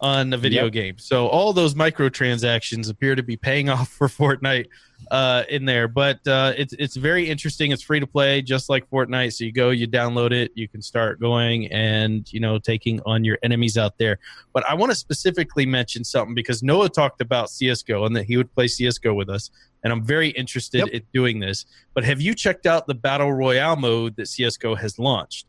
on 0.01 0.31
the 0.31 0.39
video 0.39 0.65
Yep. 0.65 0.73
game. 0.73 0.99
So 0.99 1.27
all 1.27 1.53
those 1.53 1.75
microtransactions 1.75 2.91
appear 2.91 3.15
to 3.15 3.23
be 3.23 3.37
paying 3.37 3.69
off 3.75 3.89
for 3.89 4.09
Fortnite 4.09 4.67
uh, 5.11 5.45
in 5.49 5.65
there. 5.65 5.89
But 5.89 6.27
uh, 6.27 6.53
it's 6.57 6.73
it's 6.75 6.97
very 6.97 7.29
interesting. 7.29 7.73
It's 7.73 7.83
free 7.83 8.01
to 8.01 8.07
play, 8.07 8.43
just 8.43 8.69
like 8.69 8.89
Fortnite. 8.91 9.33
So 9.35 9.45
you 9.45 9.53
go, 9.53 9.71
you 9.71 9.89
download 9.89 10.33
it, 10.33 10.53
you 10.55 10.69
can 10.69 10.83
start 10.83 11.21
going 11.21 11.67
and 11.73 12.31
you 12.33 12.41
know 12.41 12.59
taking 12.59 13.01
on 13.07 13.25
your 13.25 13.39
enemies 13.43 13.77
out 13.79 13.99
there. 13.99 14.19
But 14.53 14.65
I 14.69 14.75
want 14.75 14.93
to 14.93 14.97
specifically 14.97 15.67
mention 15.67 16.05
something 16.05 16.35
because 16.35 16.63
Noah 16.63 16.89
talked 16.89 17.21
about 17.21 17.51
CS:GO 17.51 18.05
and 18.05 18.15
that 18.17 18.25
he 18.25 18.37
would 18.37 18.53
play 18.55 18.69
CS:GO 18.69 19.15
with 19.15 19.29
us, 19.31 19.51
and 19.83 19.93
I'm 19.93 20.05
very 20.05 20.29
interested 20.31 20.79
Yep. 20.79 20.89
in 20.89 21.03
doing 21.13 21.41
this. 21.41 21.65
But 21.95 22.05
have 22.05 22.21
you 22.21 22.35
checked 22.35 22.67
out 22.67 22.87
the 22.87 22.95
battle 22.95 23.33
royale 23.33 23.77
mode 23.77 24.17
that 24.17 24.27
CS:GO 24.29 24.75
has 24.77 24.99
launched? 24.99 25.47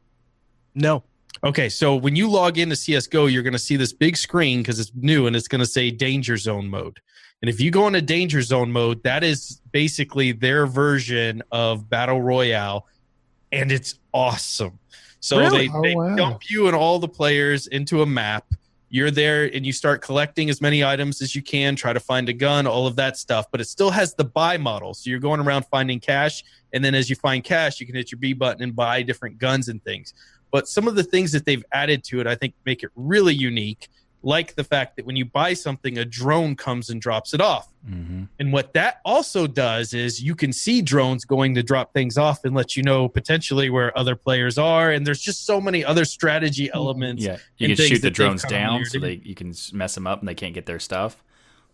No. 0.76 1.04
Okay, 1.44 1.70
so 1.70 1.96
when 1.96 2.16
you 2.16 2.30
log 2.30 2.58
into 2.58 2.76
CS:GO, 2.76 3.28
you're 3.28 3.44
going 3.44 3.54
to 3.54 3.60
see 3.60 3.76
this 3.78 3.94
big 3.94 4.18
screen 4.18 4.60
because 4.60 4.80
it's 4.80 4.92
new 4.96 5.28
and 5.28 5.36
it's 5.36 5.48
going 5.48 5.60
to 5.60 5.66
say 5.66 5.90
Danger 5.92 6.36
Zone 6.38 6.68
mode. 6.68 7.00
And 7.42 7.50
if 7.50 7.62
you 7.62 7.72
go 7.72 7.88
into 7.88 8.02
Danger 8.02 8.42
Zone 8.42 8.72
mode, 8.72 9.02
that 9.04 9.24
is 9.24 9.62
basically 9.72 10.34
their 10.34 10.66
version 10.68 11.42
of 11.52 11.90
Battle 11.90 12.22
Royale, 12.22 12.86
and 13.54 13.72
it's 13.72 13.96
awesome. 14.14 14.78
So 15.22 15.40
Really? 15.40 15.68
they, 15.68 15.74
Oh, 15.74 15.82
they 15.82 15.96
wow. 15.96 16.16
dump 16.16 16.50
you 16.50 16.68
and 16.68 16.76
all 16.76 17.00
the 17.00 17.08
players 17.08 17.68
into 17.68 18.02
a 18.02 18.06
map. 18.06 18.46
You're 18.90 19.12
there 19.12 19.46
and 19.54 19.66
you 19.66 19.72
start 19.72 20.02
collecting 20.02 20.50
as 20.50 20.62
many 20.62 20.84
items 20.84 21.22
as 21.22 21.36
you 21.36 21.42
can, 21.44 21.76
try 21.76 21.94
to 21.94 22.00
find 22.00 22.28
a 22.28 22.34
gun, 22.34 22.66
all 22.66 22.88
of 22.88 22.96
that 22.96 23.18
stuff. 23.18 23.46
But 23.52 23.62
it 23.62 23.66
still 23.66 23.92
has 23.92 24.16
the 24.16 24.24
buy 24.24 24.58
model. 24.58 24.94
So 24.96 25.10
you're 25.12 25.20
going 25.20 25.40
around 25.40 25.66
finding 25.70 26.00
cash. 26.00 26.44
And 26.74 26.84
then 26.84 26.96
as 26.96 27.08
you 27.10 27.16
find 27.16 27.44
cash, 27.44 27.80
you 27.80 27.86
can 27.86 27.96
hit 27.96 28.12
your 28.12 28.18
B 28.20 28.34
button 28.34 28.64
and 28.64 28.76
buy 28.76 29.04
different 29.04 29.38
guns 29.38 29.68
and 29.70 29.84
things. 29.84 30.14
But 30.52 30.68
some 30.68 30.88
of 30.88 30.96
the 30.96 31.04
things 31.04 31.32
that 31.32 31.46
they've 31.46 31.64
added 31.72 32.04
to 32.06 32.20
it, 32.22 32.28
I 32.28 32.36
think, 32.36 32.54
make 32.66 32.84
it 32.84 32.90
really 32.96 33.34
unique. 33.34 33.88
Like 34.22 34.56
the 34.56 34.66
fact 34.66 34.98
that 34.98 35.06
when 35.06 35.16
you 35.16 35.24
buy 35.24 35.54
something, 35.54 35.98
a 35.98 36.04
drone 36.04 36.56
comes 36.56 36.90
and 36.90 37.02
drops 37.02 37.34
it 37.34 37.40
off. 37.40 37.70
Mm-hmm. 37.90 38.24
And 38.40 38.52
what 38.52 38.74
that 38.74 39.00
also 39.06 39.48
does 39.48 39.94
is 39.94 40.22
you 40.22 40.36
can 40.36 40.52
see 40.52 40.82
drones 40.82 41.24
going 41.24 41.56
to 41.56 41.64
drop 41.64 41.94
things 41.94 42.18
off 42.18 42.44
and 42.44 42.54
let 42.54 42.76
you 42.76 42.84
know 42.84 43.08
potentially 43.08 43.70
where 43.70 43.98
other 43.98 44.18
players 44.18 44.58
are. 44.58 44.92
And 44.92 45.08
there's 45.08 45.22
just 45.22 45.46
so 45.46 45.62
many 45.62 45.86
other 45.86 46.04
strategy 46.04 46.70
elements. 46.74 47.24
Yeah, 47.24 47.38
you 47.58 47.68
can 47.74 47.78
shoot 47.78 48.02
the 48.02 48.12
drones 48.12 48.44
down 48.44 48.84
so 48.84 49.00
they 49.00 49.22
you 49.24 49.36
can 49.36 49.54
mess 49.72 49.96
them 49.96 50.06
up 50.06 50.20
and 50.20 50.28
they 50.28 50.36
can't 50.36 50.54
get 50.54 50.66
their 50.66 50.80
stuff. 50.80 51.24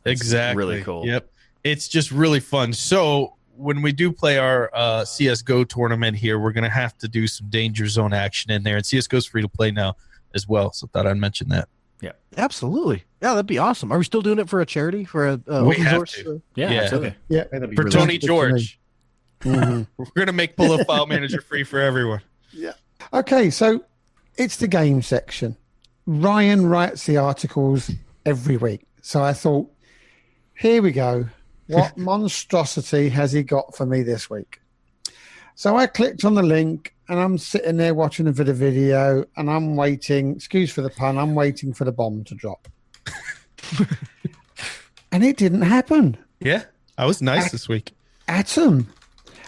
It's 0.05 0.21
Exactly. 0.21 0.63
really 0.63 0.83
cool. 0.83 1.05
Yep. 1.07 1.31
It's 1.63 1.87
just 1.87 2.11
really 2.11 2.41
fun. 2.41 2.73
So 2.73 3.34
when 3.57 3.81
we 3.81 3.91
do 3.91 4.11
play 4.11 4.37
our 4.37 4.69
uh, 4.73 5.05
CS:GO 5.05 5.63
tournament 5.63 6.17
here, 6.17 6.39
we're 6.39 6.51
gonna 6.51 6.69
have 6.69 6.97
to 6.99 7.07
do 7.07 7.27
some 7.27 7.49
danger 7.49 7.87
zone 7.87 8.13
action 8.13 8.51
in 8.51 8.63
there, 8.63 8.77
and 8.77 8.85
CS:GO's 8.85 9.25
free 9.25 9.41
to 9.41 9.47
play 9.47 9.71
now 9.71 9.95
as 10.33 10.47
well. 10.47 10.71
So 10.73 10.87
thought 10.87 11.07
I'd 11.07 11.17
mention 11.17 11.49
that. 11.49 11.67
Yeah. 12.01 12.11
Absolutely. 12.37 13.03
Yeah, 13.21 13.29
that'd 13.31 13.45
be 13.47 13.57
awesome. 13.57 13.91
Are 13.91 13.97
we 13.97 14.03
still 14.03 14.21
doing 14.21 14.37
it 14.39 14.49
for 14.49 14.59
a 14.61 14.65
charity 14.65 15.05
for 15.05 15.27
a 15.27 15.39
uh, 15.47 15.63
We 15.65 15.77
have 15.77 15.95
source? 15.95 16.13
to. 16.15 16.35
uh, 16.35 16.39
Yeah, 16.55 16.71
Yeah. 16.71 16.81
absolutely. 16.81 17.07
Okay. 17.09 17.17
Yeah. 17.29 17.43
that'd 17.51 17.69
be 17.69 17.75
For 17.75 17.83
really 17.83 17.91
Tony 17.95 18.17
Good 18.17 18.21
to 18.21 18.27
me. 18.27 18.27
George, 18.27 18.79
Mhm. 19.41 19.87
we're 19.97 20.05
gonna 20.15 20.33
make 20.33 20.55
Pull 20.57 20.71
Up 20.73 20.85
File 20.87 21.05
Manager 21.07 21.39
free 21.41 21.63
for 21.63 21.79
everyone. 21.79 22.21
Yeah. 22.51 22.73
Okay, 23.13 23.49
so 23.49 23.83
it's 24.37 24.57
the 24.57 24.67
game 24.67 25.01
section. 25.01 25.55
Ryan 26.05 26.65
writes 26.67 27.05
the 27.05 27.17
articles 27.17 27.89
every 28.25 28.57
week. 28.57 28.81
So 29.01 29.23
I 29.23 29.33
thought, 29.33 29.71
here 30.57 30.81
we 30.81 30.91
go. 30.91 31.27
What 31.67 31.97
monstrosity 31.97 33.09
has 33.09 33.31
he 33.31 33.43
got 33.43 33.75
for 33.75 33.85
me 33.85 34.03
this 34.03 34.29
week? 34.29 34.61
So 35.55 35.77
I 35.77 35.87
clicked 35.87 36.25
on 36.25 36.35
the 36.35 36.43
link 36.43 36.93
and 37.07 37.19
I'm 37.19 37.37
sitting 37.37 37.77
there 37.77 37.95
watching 37.95 38.27
a 38.27 38.31
bit 38.31 38.49
of 38.49 38.57
video 38.57 39.25
and 39.37 39.49
I'm 39.49 39.75
waiting, 39.75 40.35
excuse 40.35 40.71
for 40.71 40.81
the 40.81 40.89
pun, 40.89 41.17
I'm 41.17 41.33
waiting 41.33 41.73
for 41.73 41.85
the 41.85 41.91
bomb 41.91 42.23
to 42.25 42.35
drop. 42.35 42.67
and 45.11 45.23
it 45.23 45.37
didn't 45.37 45.61
happen. 45.61 46.17
Yeah, 46.39 46.63
I 46.97 47.05
was 47.05 47.21
nice 47.21 47.51
this 47.51 47.69
week. 47.69 47.93
Atom. 48.27 48.91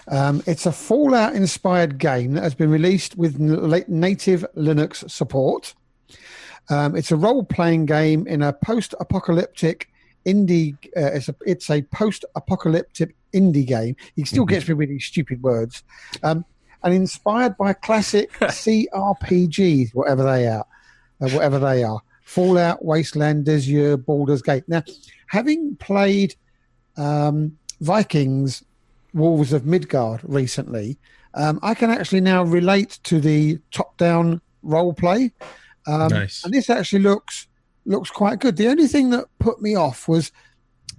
Um, 0.10 0.42
it's 0.46 0.66
a 0.66 0.72
Fallout 0.72 1.36
inspired 1.36 1.98
game 1.98 2.34
that 2.34 2.44
has 2.44 2.56
been 2.56 2.72
released 2.72 3.18
with 3.18 3.40
n- 3.42 3.84
native 3.90 4.46
Linux 4.56 5.10
support. 5.10 5.76
Um, 6.70 6.96
it's 6.96 7.12
a 7.12 7.18
role 7.18 7.44
playing 7.44 7.86
game 7.86 8.26
in 8.28 8.42
a 8.42 8.54
post 8.54 8.96
apocalyptic 9.00 9.90
indie. 10.26 10.76
Uh, 10.96 11.12
it's 11.14 11.30
a 11.30 11.36
it's 11.46 11.70
a 11.70 11.82
post 11.84 12.26
apocalyptic 12.36 13.16
indie 13.34 13.66
game. 13.66 13.96
He 14.16 14.26
still 14.26 14.46
gets 14.46 14.68
me 14.68 14.74
with 14.74 14.90
these 14.90 15.06
stupid 15.06 15.42
words. 15.44 15.84
Um, 16.24 16.46
and 16.84 16.94
inspired 16.94 17.58
by 17.58 17.74
classic 17.74 18.32
CRPGs, 18.40 19.94
whatever 19.94 20.24
they 20.24 20.48
are, 20.48 20.66
uh, 21.22 21.30
whatever 21.30 21.60
they 21.60 21.84
are. 21.84 22.02
Fallout, 22.24 22.84
Wasteland, 22.84 23.48
Azure, 23.48 23.98
Baldur's 23.98 24.42
Gate. 24.42 24.64
Now, 24.68 24.84
having 25.28 25.76
played 25.78 26.36
um, 26.98 27.58
Vikings, 27.82 28.64
Wolves 29.14 29.54
of 29.54 29.66
Midgard 29.66 30.22
recently, 30.24 30.98
um, 31.34 31.60
I 31.64 31.74
can 31.74 31.90
actually 31.90 32.22
now 32.22 32.44
relate 32.44 33.00
to 33.04 33.20
the 33.20 33.60
top-down 33.72 34.42
role 34.62 34.94
play, 34.94 35.32
um, 35.88 36.10
Nice. 36.10 36.44
and 36.44 36.54
this 36.54 36.70
actually 36.70 37.02
looks 37.04 37.47
looks 37.88 38.10
quite 38.10 38.40
good. 38.40 38.58
The 38.58 38.68
only 38.68 38.88
thing 38.88 39.10
that 39.12 39.26
put 39.40 39.62
me 39.62 39.76
off 39.76 40.08
was 40.08 40.32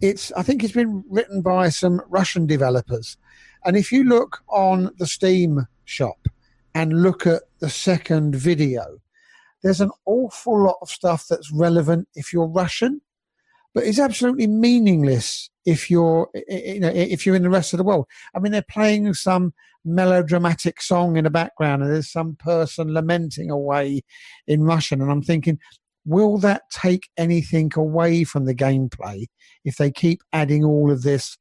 it's. 0.00 0.32
I 0.32 0.42
think 0.42 0.64
it's 0.64 0.72
been 0.72 1.04
written 1.08 1.42
by 1.42 1.68
some 1.68 2.00
Russian 2.08 2.46
developers, 2.46 3.16
and 3.64 3.76
if 3.76 3.92
you 3.92 4.04
look 4.04 4.40
on 4.48 4.90
the 4.98 5.06
Steam 5.06 5.66
shop 5.84 6.28
and 6.74 7.02
look 7.02 7.26
at 7.26 7.42
the 7.60 7.70
second 7.70 8.34
video, 8.34 8.98
there's 9.62 9.80
an 9.80 9.90
awful 10.06 10.64
lot 10.64 10.76
of 10.82 10.88
stuff 10.88 11.26
that's 11.28 11.52
relevant 11.52 12.08
if 12.14 12.32
you're 12.32 12.46
Russian, 12.46 13.00
but 13.74 13.84
it's 13.84 13.98
absolutely 13.98 14.46
meaningless 14.46 15.50
if 15.66 15.90
you're 15.90 16.28
you 16.48 16.80
know 16.80 16.88
if 16.88 17.26
you're 17.26 17.36
in 17.36 17.42
the 17.42 17.50
rest 17.50 17.72
of 17.72 17.78
the 17.78 17.84
world. 17.84 18.06
I 18.34 18.38
mean, 18.38 18.52
they're 18.52 18.62
playing 18.62 19.12
some 19.14 19.52
melodramatic 19.84 20.80
song 20.80 21.16
in 21.16 21.24
the 21.24 21.30
background, 21.30 21.82
and 21.82 21.92
there's 21.92 22.10
some 22.10 22.36
person 22.36 22.94
lamenting 22.94 23.50
away 23.50 24.02
in 24.46 24.62
Russian, 24.62 25.00
and 25.02 25.10
I'm 25.10 25.22
thinking, 25.22 25.58
will 26.08 26.38
that 26.38 26.62
take 26.72 27.10
anything 27.16 27.70
away 27.76 28.24
from 28.24 28.46
the 28.46 28.54
gameplay 28.54 29.26
if 29.64 29.76
they 29.76 29.90
keep 29.90 30.22
adding 30.32 30.64
all 30.64 30.90
of 30.90 31.02
this 31.02 31.36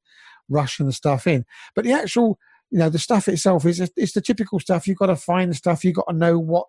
Russian 0.49 0.91
stuff 0.91 1.25
in? 1.25 1.45
But 1.73 1.85
the 1.85 1.93
actual 1.93 2.37
you 2.69 2.79
know 2.79 2.89
the 2.89 2.99
stuff 2.99 3.29
itself 3.29 3.65
is 3.65 3.79
it's 3.95 4.13
the 4.13 4.21
typical 4.21 4.59
stuff 4.59 4.87
you've 4.87 4.97
got 4.97 5.05
to 5.05 5.15
find 5.15 5.55
stuff 5.55 5.85
you've 5.85 5.95
got 5.95 6.07
to 6.09 6.15
know 6.15 6.37
what 6.37 6.65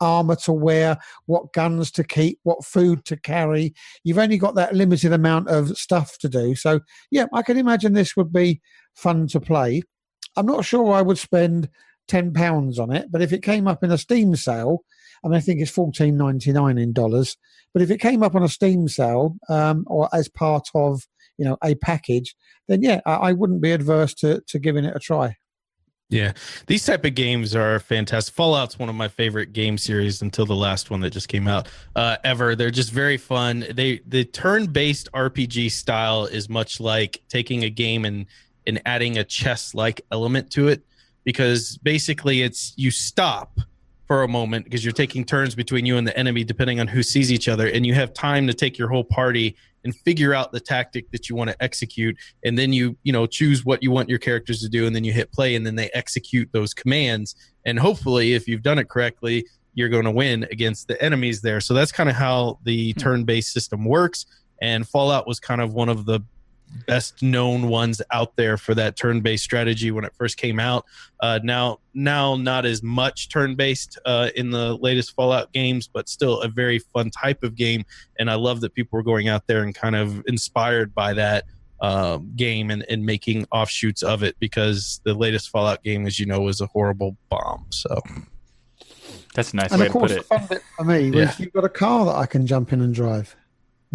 armor 0.00 0.36
to 0.36 0.52
wear, 0.52 0.98
what 1.24 1.54
guns 1.54 1.90
to 1.90 2.04
keep, 2.04 2.38
what 2.42 2.64
food 2.64 3.02
to 3.06 3.16
carry. 3.16 3.74
You've 4.04 4.18
only 4.18 4.36
got 4.36 4.54
that 4.56 4.74
limited 4.74 5.12
amount 5.12 5.48
of 5.48 5.76
stuff 5.78 6.18
to 6.18 6.28
do. 6.28 6.54
So, 6.54 6.80
yeah, 7.10 7.26
I 7.32 7.40
can 7.40 7.56
imagine 7.56 7.94
this 7.94 8.14
would 8.14 8.30
be 8.30 8.60
fun 8.94 9.26
to 9.28 9.40
play. 9.40 9.82
I'm 10.36 10.44
not 10.44 10.66
sure 10.66 10.92
I 10.92 11.00
would 11.00 11.16
spend 11.16 11.70
ten 12.08 12.32
pounds 12.32 12.78
on 12.78 12.92
it, 12.92 13.10
but 13.10 13.22
if 13.22 13.32
it 13.32 13.42
came 13.42 13.66
up 13.66 13.82
in 13.82 13.90
a 13.90 13.98
Steam 13.98 14.36
sale, 14.36 14.84
Mean, 15.24 15.34
I 15.34 15.40
think 15.40 15.60
it's 15.60 15.70
fourteen 15.70 16.16
ninety 16.16 16.52
nine 16.52 16.78
in 16.78 16.92
dollars. 16.92 17.36
But 17.72 17.82
if 17.82 17.90
it 17.90 17.98
came 17.98 18.22
up 18.22 18.34
on 18.34 18.42
a 18.42 18.48
Steam 18.48 18.88
sale 18.88 19.36
um, 19.48 19.84
or 19.86 20.08
as 20.12 20.28
part 20.28 20.68
of 20.74 21.02
you 21.38 21.44
know 21.44 21.58
a 21.62 21.74
package, 21.74 22.34
then 22.68 22.82
yeah, 22.82 23.00
I, 23.06 23.14
I 23.14 23.32
wouldn't 23.32 23.62
be 23.62 23.72
adverse 23.72 24.14
to 24.14 24.42
to 24.48 24.58
giving 24.58 24.84
it 24.84 24.96
a 24.96 25.00
try. 25.00 25.36
Yeah, 26.08 26.34
these 26.68 26.86
type 26.86 27.04
of 27.04 27.16
games 27.16 27.56
are 27.56 27.80
fantastic. 27.80 28.32
Fallout's 28.32 28.78
one 28.78 28.88
of 28.88 28.94
my 28.94 29.08
favorite 29.08 29.52
game 29.52 29.76
series 29.76 30.22
until 30.22 30.46
the 30.46 30.54
last 30.54 30.88
one 30.88 31.00
that 31.00 31.10
just 31.10 31.26
came 31.26 31.48
out 31.48 31.68
uh, 31.96 32.16
ever. 32.22 32.54
They're 32.54 32.70
just 32.70 32.92
very 32.92 33.16
fun. 33.16 33.66
They 33.72 34.00
the 34.06 34.24
turn 34.24 34.66
based 34.66 35.10
RPG 35.12 35.72
style 35.72 36.26
is 36.26 36.48
much 36.48 36.78
like 36.78 37.22
taking 37.28 37.64
a 37.64 37.70
game 37.70 38.04
and 38.04 38.26
and 38.68 38.80
adding 38.86 39.18
a 39.18 39.24
chess 39.24 39.74
like 39.74 40.00
element 40.12 40.50
to 40.52 40.68
it 40.68 40.84
because 41.24 41.76
basically 41.78 42.42
it's 42.42 42.72
you 42.76 42.92
stop 42.92 43.58
for 44.06 44.22
a 44.22 44.28
moment 44.28 44.64
because 44.64 44.84
you're 44.84 44.92
taking 44.92 45.24
turns 45.24 45.54
between 45.54 45.84
you 45.84 45.96
and 45.96 46.06
the 46.06 46.16
enemy 46.16 46.44
depending 46.44 46.80
on 46.80 46.86
who 46.86 47.02
sees 47.02 47.32
each 47.32 47.48
other 47.48 47.68
and 47.68 47.84
you 47.84 47.94
have 47.94 48.12
time 48.12 48.46
to 48.46 48.54
take 48.54 48.78
your 48.78 48.88
whole 48.88 49.04
party 49.04 49.56
and 49.84 49.94
figure 49.94 50.34
out 50.34 50.52
the 50.52 50.60
tactic 50.60 51.10
that 51.10 51.28
you 51.28 51.36
want 51.36 51.50
to 51.50 51.62
execute 51.62 52.16
and 52.44 52.58
then 52.58 52.72
you 52.72 52.96
you 53.02 53.12
know 53.12 53.26
choose 53.26 53.64
what 53.64 53.82
you 53.82 53.90
want 53.90 54.08
your 54.08 54.18
characters 54.18 54.60
to 54.60 54.68
do 54.68 54.86
and 54.86 54.94
then 54.94 55.04
you 55.04 55.12
hit 55.12 55.32
play 55.32 55.54
and 55.54 55.66
then 55.66 55.74
they 55.74 55.90
execute 55.92 56.48
those 56.52 56.72
commands 56.72 57.34
and 57.64 57.78
hopefully 57.78 58.34
if 58.34 58.46
you've 58.46 58.62
done 58.62 58.78
it 58.78 58.88
correctly 58.88 59.44
you're 59.74 59.88
going 59.88 60.04
to 60.04 60.10
win 60.10 60.46
against 60.50 60.88
the 60.88 61.00
enemies 61.02 61.40
there 61.40 61.60
so 61.60 61.74
that's 61.74 61.92
kind 61.92 62.08
of 62.08 62.14
how 62.14 62.58
the 62.64 62.92
hmm. 62.92 62.98
turn-based 62.98 63.52
system 63.52 63.84
works 63.84 64.26
and 64.62 64.88
fallout 64.88 65.26
was 65.26 65.40
kind 65.40 65.60
of 65.60 65.74
one 65.74 65.88
of 65.88 66.06
the 66.06 66.20
best 66.86 67.22
known 67.22 67.68
ones 67.68 68.02
out 68.10 68.36
there 68.36 68.56
for 68.56 68.74
that 68.74 68.96
turn 68.96 69.20
based 69.20 69.44
strategy 69.44 69.90
when 69.90 70.04
it 70.04 70.12
first 70.18 70.36
came 70.36 70.60
out. 70.60 70.84
Uh, 71.20 71.40
now, 71.42 71.78
now 71.94 72.36
not 72.36 72.66
as 72.66 72.82
much 72.82 73.28
turn 73.28 73.54
based 73.54 73.98
uh, 74.04 74.30
in 74.36 74.50
the 74.50 74.76
latest 74.76 75.14
Fallout 75.14 75.52
games, 75.52 75.88
but 75.88 76.08
still 76.08 76.40
a 76.40 76.48
very 76.48 76.78
fun 76.78 77.10
type 77.10 77.42
of 77.42 77.54
game. 77.54 77.84
And 78.18 78.30
I 78.30 78.34
love 78.34 78.60
that 78.60 78.74
people 78.74 78.96
were 78.96 79.02
going 79.02 79.28
out 79.28 79.46
there 79.46 79.62
and 79.62 79.74
kind 79.74 79.96
of 79.96 80.22
inspired 80.26 80.94
by 80.94 81.14
that 81.14 81.44
um, 81.80 82.32
game 82.36 82.70
and, 82.70 82.84
and 82.88 83.04
making 83.04 83.46
offshoots 83.52 84.02
of 84.02 84.22
it 84.22 84.36
because 84.38 85.00
the 85.04 85.14
latest 85.14 85.50
Fallout 85.50 85.82
game, 85.82 86.06
as 86.06 86.18
you 86.18 86.26
know, 86.26 86.40
was 86.40 86.60
a 86.60 86.66
horrible 86.66 87.16
bomb. 87.28 87.66
So. 87.70 88.00
That's 89.34 89.52
a 89.52 89.56
nice 89.56 89.70
and 89.70 89.80
way 89.80 89.86
of 89.88 89.92
course, 89.92 90.14
to 90.14 90.22
put 90.22 90.50
it. 90.50 90.62
For 90.78 90.84
me, 90.84 91.10
yeah. 91.10 91.34
you've 91.38 91.52
got 91.52 91.64
a 91.64 91.68
car 91.68 92.06
that 92.06 92.16
I 92.16 92.24
can 92.24 92.46
jump 92.46 92.72
in 92.72 92.80
and 92.80 92.94
drive. 92.94 93.36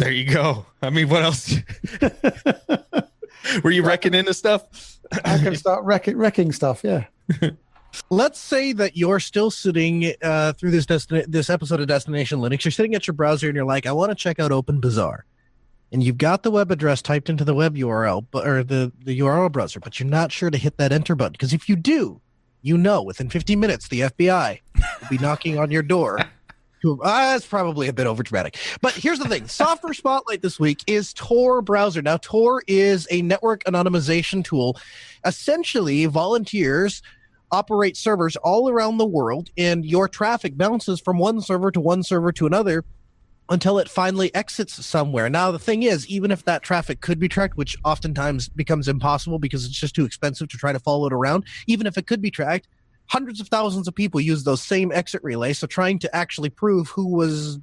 There 0.02 0.10
you 0.10 0.24
go. 0.24 0.66
I 0.82 0.90
mean, 0.90 1.08
what 1.08 1.22
else? 1.22 1.54
Were 3.62 3.70
you 3.70 3.84
wrecking 3.84 4.14
into 4.14 4.34
stuff? 4.34 4.98
I 5.24 5.38
can 5.38 5.54
start 5.54 5.84
wrecking, 5.84 6.16
wrecking 6.16 6.50
stuff. 6.50 6.82
Yeah. 6.82 7.04
Let's 8.10 8.40
say 8.40 8.72
that 8.72 8.96
you're 8.96 9.20
still 9.20 9.52
sitting 9.52 10.12
uh, 10.20 10.54
through 10.54 10.72
this 10.72 10.86
destin- 10.86 11.30
this 11.30 11.48
episode 11.48 11.78
of 11.78 11.86
Destination 11.86 12.40
Linux. 12.40 12.64
You're 12.64 12.72
sitting 12.72 12.96
at 12.96 13.06
your 13.06 13.14
browser 13.14 13.46
and 13.46 13.54
you're 13.54 13.64
like, 13.64 13.86
I 13.86 13.92
want 13.92 14.10
to 14.10 14.16
check 14.16 14.40
out 14.40 14.50
OpenBazaar, 14.50 15.20
and 15.92 16.02
you've 16.02 16.18
got 16.18 16.42
the 16.42 16.50
web 16.50 16.72
address 16.72 17.00
typed 17.00 17.30
into 17.30 17.44
the 17.44 17.54
web 17.54 17.76
URL, 17.76 18.26
or 18.32 18.64
the 18.64 18.90
the 19.04 19.20
URL 19.20 19.52
browser, 19.52 19.78
but 19.78 20.00
you're 20.00 20.08
not 20.08 20.32
sure 20.32 20.50
to 20.50 20.58
hit 20.58 20.78
that 20.78 20.90
enter 20.90 21.14
button 21.14 21.32
because 21.32 21.52
if 21.52 21.68
you 21.68 21.76
do, 21.76 22.20
you 22.60 22.76
know 22.76 23.02
within 23.02 23.28
15 23.28 23.60
minutes 23.60 23.88
the 23.88 24.00
FBI 24.00 24.60
will 24.74 25.08
be 25.08 25.18
knocking 25.18 25.58
on 25.58 25.70
your 25.70 25.82
door 25.82 26.18
uh, 26.84 26.96
that's 27.32 27.46
probably 27.46 27.88
a 27.88 27.92
bit 27.92 28.06
over 28.06 28.22
dramatic. 28.22 28.56
But 28.80 28.94
here's 28.94 29.18
the 29.18 29.28
thing 29.28 29.46
Software 29.48 29.94
Spotlight 29.94 30.42
this 30.42 30.58
week 30.58 30.82
is 30.86 31.12
Tor 31.12 31.62
browser. 31.62 32.02
Now, 32.02 32.16
Tor 32.16 32.62
is 32.66 33.06
a 33.10 33.22
network 33.22 33.64
anonymization 33.64 34.44
tool. 34.44 34.78
Essentially, 35.24 36.06
volunteers 36.06 37.02
operate 37.50 37.96
servers 37.96 38.36
all 38.36 38.68
around 38.68 38.96
the 38.96 39.06
world, 39.06 39.50
and 39.56 39.84
your 39.84 40.08
traffic 40.08 40.56
bounces 40.56 41.00
from 41.00 41.18
one 41.18 41.40
server 41.40 41.70
to 41.70 41.80
one 41.80 42.02
server 42.02 42.32
to 42.32 42.46
another 42.46 42.84
until 43.48 43.78
it 43.78 43.88
finally 43.88 44.34
exits 44.34 44.84
somewhere. 44.84 45.28
Now, 45.28 45.50
the 45.50 45.58
thing 45.58 45.82
is, 45.82 46.06
even 46.08 46.30
if 46.30 46.44
that 46.44 46.62
traffic 46.62 47.00
could 47.00 47.18
be 47.18 47.28
tracked, 47.28 47.56
which 47.56 47.76
oftentimes 47.84 48.48
becomes 48.48 48.88
impossible 48.88 49.38
because 49.38 49.66
it's 49.66 49.78
just 49.78 49.94
too 49.94 50.06
expensive 50.06 50.48
to 50.48 50.56
try 50.56 50.72
to 50.72 50.80
follow 50.80 51.06
it 51.06 51.12
around, 51.12 51.44
even 51.66 51.86
if 51.86 51.98
it 51.98 52.06
could 52.06 52.22
be 52.22 52.30
tracked, 52.30 52.68
hundreds 53.06 53.40
of 53.40 53.48
thousands 53.48 53.88
of 53.88 53.94
people 53.94 54.20
use 54.20 54.44
those 54.44 54.62
same 54.62 54.92
exit 54.92 55.22
relays. 55.22 55.58
So 55.58 55.66
trying 55.66 55.98
to 56.00 56.16
actually 56.16 56.50
prove 56.50 56.88
who 56.88 57.06
was 57.08 57.58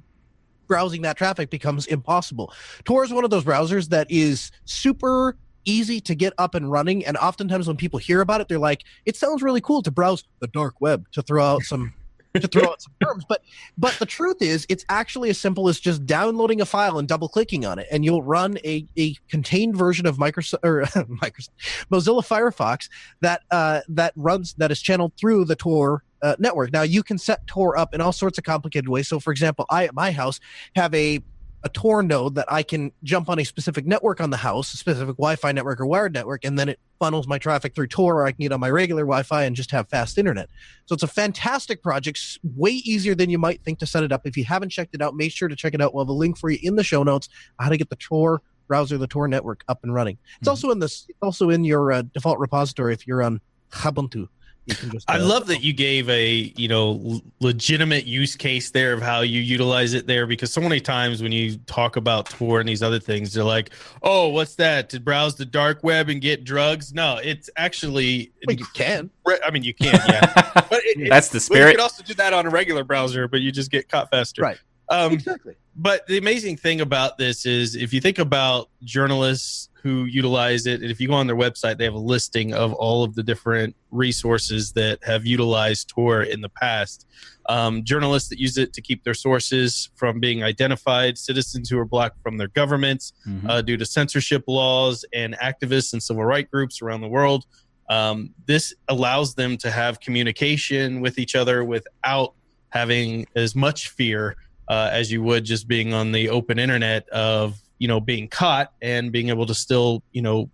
browsing 0.66 1.02
that 1.02 1.16
traffic 1.16 1.50
becomes 1.50 1.86
impossible. 1.86 2.52
Tor 2.84 3.04
is 3.04 3.12
one 3.12 3.24
of 3.24 3.30
those 3.30 3.44
browsers 3.44 3.88
that 3.88 4.08
is 4.10 4.52
super 4.64 5.36
easy 5.64 6.00
to 6.00 6.14
get 6.14 6.32
up 6.38 6.54
and 6.54 6.70
running. 6.70 7.04
And 7.04 7.16
oftentimes 7.16 7.66
when 7.66 7.76
people 7.76 7.98
hear 7.98 8.20
about 8.20 8.40
it, 8.40 8.48
they're 8.48 8.58
like, 8.58 8.84
it 9.04 9.16
sounds 9.16 9.42
really 9.42 9.60
cool 9.60 9.82
to 9.82 9.90
browse 9.90 10.24
the 10.38 10.46
dark 10.46 10.80
web 10.80 11.10
to 11.12 11.22
throw 11.22 11.44
out 11.44 11.62
some 11.62 11.92
to 12.34 12.46
throw 12.46 12.64
out 12.64 12.82
some 12.82 12.94
terms. 13.02 13.24
But 13.28 13.42
but 13.76 13.94
the 13.94 14.06
truth 14.06 14.40
is, 14.40 14.66
it's 14.68 14.84
actually 14.88 15.30
as 15.30 15.38
simple 15.38 15.68
as 15.68 15.80
just 15.80 16.06
downloading 16.06 16.60
a 16.60 16.66
file 16.66 16.98
and 16.98 17.08
double 17.08 17.28
clicking 17.28 17.64
on 17.64 17.78
it, 17.78 17.88
and 17.90 18.04
you'll 18.04 18.22
run 18.22 18.58
a, 18.64 18.86
a 18.96 19.14
contained 19.28 19.76
version 19.76 20.06
of 20.06 20.18
Microsoft 20.18 20.60
or 20.62 20.82
Microsoft 21.22 21.50
Mozilla 21.90 22.24
Firefox 22.24 22.88
that 23.20 23.42
uh, 23.50 23.80
that 23.88 24.12
runs 24.16 24.54
that 24.54 24.70
is 24.70 24.80
channeled 24.80 25.12
through 25.18 25.44
the 25.44 25.56
Tor 25.56 26.04
uh, 26.22 26.36
network. 26.38 26.72
Now 26.72 26.82
you 26.82 27.02
can 27.02 27.18
set 27.18 27.46
Tor 27.46 27.76
up 27.76 27.94
in 27.94 28.00
all 28.00 28.12
sorts 28.12 28.38
of 28.38 28.44
complicated 28.44 28.88
ways. 28.88 29.08
So, 29.08 29.20
for 29.20 29.32
example, 29.32 29.66
I 29.70 29.84
at 29.84 29.94
my 29.94 30.12
house 30.12 30.40
have 30.76 30.94
a 30.94 31.20
a 31.62 31.68
Tor 31.68 32.02
node 32.02 32.34
that 32.36 32.50
I 32.50 32.62
can 32.62 32.92
jump 33.02 33.28
on 33.28 33.38
a 33.38 33.44
specific 33.44 33.86
network 33.86 34.20
on 34.20 34.30
the 34.30 34.38
house, 34.38 34.72
a 34.72 34.76
specific 34.76 35.16
Wi-Fi 35.16 35.52
network 35.52 35.80
or 35.80 35.86
wired 35.86 36.14
network, 36.14 36.44
and 36.44 36.58
then 36.58 36.68
it 36.68 36.80
funnels 36.98 37.26
my 37.26 37.38
traffic 37.38 37.74
through 37.74 37.88
Tor, 37.88 38.20
or 38.20 38.26
I 38.26 38.32
can 38.32 38.42
get 38.42 38.52
on 38.52 38.60
my 38.60 38.70
regular 38.70 39.02
Wi-Fi 39.02 39.44
and 39.44 39.54
just 39.54 39.70
have 39.70 39.88
fast 39.88 40.18
internet. 40.18 40.48
So 40.86 40.94
it's 40.94 41.02
a 41.02 41.08
fantastic 41.08 41.82
project, 41.82 42.38
way 42.56 42.70
easier 42.70 43.14
than 43.14 43.30
you 43.30 43.38
might 43.38 43.62
think 43.62 43.78
to 43.80 43.86
set 43.86 44.02
it 44.02 44.12
up. 44.12 44.22
If 44.24 44.36
you 44.36 44.44
haven't 44.44 44.70
checked 44.70 44.94
it 44.94 45.02
out, 45.02 45.14
make 45.14 45.32
sure 45.32 45.48
to 45.48 45.56
check 45.56 45.74
it 45.74 45.82
out. 45.82 45.94
We'll 45.94 46.04
have 46.04 46.08
a 46.08 46.12
link 46.12 46.38
for 46.38 46.50
you 46.50 46.58
in 46.62 46.76
the 46.76 46.84
show 46.84 47.02
notes 47.02 47.28
how 47.58 47.68
to 47.68 47.76
get 47.76 47.90
the 47.90 47.96
Tor 47.96 48.42
browser, 48.66 48.96
the 48.96 49.06
Tor 49.06 49.28
network 49.28 49.64
up 49.68 49.80
and 49.82 49.92
running. 49.92 50.16
It's 50.24 50.40
mm-hmm. 50.40 50.50
also 50.50 50.70
in 50.70 50.78
this, 50.78 51.06
also 51.20 51.50
in 51.50 51.64
your 51.64 51.92
uh, 51.92 52.02
default 52.02 52.38
repository 52.38 52.94
if 52.94 53.06
you're 53.06 53.22
on 53.22 53.40
Ubuntu. 53.72 54.28
Just, 54.68 55.08
uh, 55.08 55.14
I 55.14 55.16
love 55.16 55.46
that 55.48 55.62
you 55.62 55.72
gave 55.72 56.08
a 56.08 56.52
you 56.56 56.68
know 56.68 57.20
legitimate 57.40 58.06
use 58.06 58.36
case 58.36 58.70
there 58.70 58.92
of 58.92 59.02
how 59.02 59.20
you 59.20 59.40
utilize 59.40 59.94
it 59.94 60.06
there 60.06 60.26
because 60.26 60.52
so 60.52 60.60
many 60.60 60.80
times 60.80 61.22
when 61.22 61.32
you 61.32 61.56
talk 61.66 61.96
about 61.96 62.28
Tor 62.28 62.60
and 62.60 62.68
these 62.68 62.82
other 62.82 63.00
things, 63.00 63.32
they're 63.32 63.44
like, 63.44 63.70
"Oh, 64.02 64.28
what's 64.28 64.54
that? 64.56 64.90
To 64.90 65.00
browse 65.00 65.36
the 65.36 65.46
dark 65.46 65.82
web 65.82 66.08
and 66.08 66.20
get 66.20 66.44
drugs?" 66.44 66.92
No, 66.92 67.18
it's 67.22 67.50
actually 67.56 68.32
well, 68.46 68.56
you 68.56 68.66
can. 68.74 69.10
I 69.44 69.50
mean, 69.50 69.62
you 69.62 69.74
can, 69.74 69.98
yeah. 70.08 70.32
but 70.54 70.80
it, 70.84 71.08
that's 71.08 71.28
the 71.28 71.40
spirit. 71.40 71.70
you 71.70 71.76
can 71.76 71.80
also 71.80 72.02
do 72.02 72.14
that 72.14 72.32
on 72.32 72.46
a 72.46 72.50
regular 72.50 72.84
browser, 72.84 73.28
but 73.28 73.40
you 73.40 73.50
just 73.52 73.70
get 73.70 73.88
caught 73.88 74.10
faster. 74.10 74.42
Right. 74.42 74.58
Um, 74.90 75.12
exactly. 75.12 75.54
But 75.76 76.06
the 76.06 76.18
amazing 76.18 76.56
thing 76.56 76.80
about 76.80 77.16
this 77.16 77.46
is, 77.46 77.76
if 77.76 77.92
you 77.92 78.00
think 78.00 78.18
about 78.18 78.68
journalists 78.82 79.69
who 79.82 80.04
utilize 80.04 80.66
it. 80.66 80.82
And 80.82 80.90
if 80.90 81.00
you 81.00 81.08
go 81.08 81.14
on 81.14 81.26
their 81.26 81.36
website, 81.36 81.78
they 81.78 81.84
have 81.84 81.94
a 81.94 81.98
listing 81.98 82.52
of 82.52 82.72
all 82.74 83.02
of 83.02 83.14
the 83.14 83.22
different 83.22 83.74
resources 83.90 84.72
that 84.72 85.02
have 85.02 85.26
utilized 85.26 85.88
Tor 85.88 86.22
in 86.22 86.40
the 86.40 86.48
past. 86.48 87.06
Um, 87.48 87.82
journalists 87.84 88.28
that 88.28 88.38
use 88.38 88.58
it 88.58 88.72
to 88.74 88.82
keep 88.82 89.02
their 89.04 89.14
sources 89.14 89.90
from 89.96 90.20
being 90.20 90.42
identified, 90.42 91.18
citizens 91.18 91.68
who 91.68 91.78
are 91.78 91.84
blocked 91.84 92.22
from 92.22 92.36
their 92.36 92.48
governments 92.48 93.12
mm-hmm. 93.26 93.48
uh, 93.48 93.62
due 93.62 93.76
to 93.76 93.86
censorship 93.86 94.44
laws, 94.46 95.04
and 95.12 95.36
activists 95.38 95.92
and 95.92 96.02
civil 96.02 96.24
rights 96.24 96.50
groups 96.50 96.82
around 96.82 97.00
the 97.00 97.08
world. 97.08 97.46
Um, 97.88 98.30
this 98.46 98.72
allows 98.88 99.34
them 99.34 99.56
to 99.58 99.70
have 99.70 99.98
communication 100.00 101.00
with 101.00 101.18
each 101.18 101.34
other 101.34 101.64
without 101.64 102.34
having 102.68 103.26
as 103.34 103.56
much 103.56 103.88
fear 103.88 104.36
uh, 104.68 104.88
as 104.92 105.10
you 105.10 105.22
would 105.22 105.44
just 105.44 105.66
being 105.66 105.92
on 105.92 106.12
the 106.12 106.28
open 106.28 106.58
internet 106.58 107.08
of 107.08 107.58
you 107.80 107.88
know 107.88 107.98
being 107.98 108.28
caught 108.28 108.72
and 108.80 109.10
being 109.10 109.30
able 109.30 109.46
to 109.46 109.54
still 109.54 110.04
you 110.12 110.22
know 110.22 110.48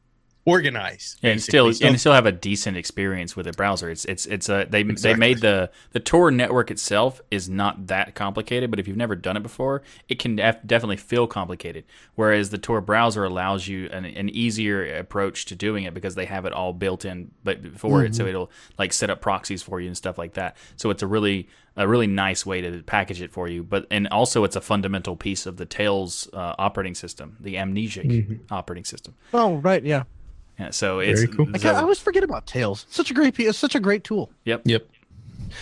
organize 0.47 1.17
yeah, 1.23 1.33
and 1.33 1.43
still 1.43 1.73
so, 1.73 1.85
and 1.85 1.99
still 1.99 2.13
have 2.13 2.25
a 2.25 2.31
decent 2.31 2.77
experience 2.77 3.35
with 3.35 3.49
a 3.49 3.53
browser 3.53 3.91
it's 3.91 4.05
it's 4.05 4.27
it's 4.27 4.49
a 4.49 4.65
they 4.71 4.81
exactly. 4.81 5.13
they 5.13 5.19
made 5.19 5.41
the 5.41 5.69
the 5.91 5.99
tor 5.99 6.31
network 6.31 6.71
itself 6.71 7.21
is 7.33 7.49
not 7.49 7.89
that 7.89 8.15
complicated 8.15 8.71
but 8.71 8.79
if 8.79 8.87
you've 8.87 8.97
never 8.97 9.17
done 9.17 9.37
it 9.37 9.43
before 9.43 9.83
it 10.09 10.21
can 10.21 10.37
def- 10.37 10.65
definitely 10.65 10.97
feel 10.97 11.27
complicated 11.27 11.85
whereas 12.15 12.51
the 12.51 12.59
tor 12.59 12.81
browser 12.81 13.25
allows 13.25 13.67
you 13.67 13.89
an, 13.91 14.05
an 14.05 14.29
easier 14.29 14.97
approach 14.97 15.47
to 15.47 15.57
doing 15.57 15.83
it 15.83 15.93
because 15.93 16.15
they 16.15 16.27
have 16.27 16.45
it 16.45 16.53
all 16.53 16.73
built 16.73 17.05
in 17.05 17.29
but 17.43 17.61
before 17.61 17.99
mm-hmm. 17.99 18.07
it 18.07 18.15
so 18.15 18.23
mm-hmm. 18.23 18.29
it'll 18.29 18.51
like 18.79 18.93
set 18.93 19.11
up 19.11 19.21
proxies 19.21 19.65
for 19.65 19.81
you 19.81 19.89
and 19.89 19.97
stuff 19.97 20.17
like 20.17 20.35
that 20.35 20.57
so 20.77 20.91
it's 20.91 21.03
a 21.03 21.09
really 21.09 21.49
a 21.77 21.87
really 21.87 22.07
nice 22.07 22.47
way 22.47 22.63
to 22.63 22.83
package 22.83 23.21
it 23.21 23.31
for 23.31 23.49
you. 23.49 23.63
But 23.63 23.87
and 23.91 24.09
also 24.09 24.45
it's 24.45 24.57
a 24.57 24.61
fundamental 24.61 25.15
piece 25.15 25.47
of 25.47 25.59
the 25.59 25.67
Tails 25.67 26.29
uh, 26.33 26.55
operating 26.59 26.95
system, 26.95 27.37
the 27.39 27.57
Amnesic 27.57 28.07
mm-hmm. 28.07 28.53
operating 28.53 28.85
system. 28.85 29.15
Oh 29.35 29.57
right, 29.57 29.85
yeah. 29.85 30.05
Yeah, 30.59 30.71
so 30.71 31.01
it's 31.01 31.27
cool. 31.27 31.49
I, 31.55 31.69
I, 31.69 31.83
always 31.83 31.99
forget 31.99 32.25
about 32.25 32.47
Tails. 32.47 32.87
Such 32.89 33.11
a 33.11 33.15
great 33.15 33.35
piece. 33.35 33.57
Such 33.57 33.75
a 33.75 33.81
great 33.81 34.05
tool. 34.05 34.31
Yep. 34.45 34.63
Yep. 34.65 34.89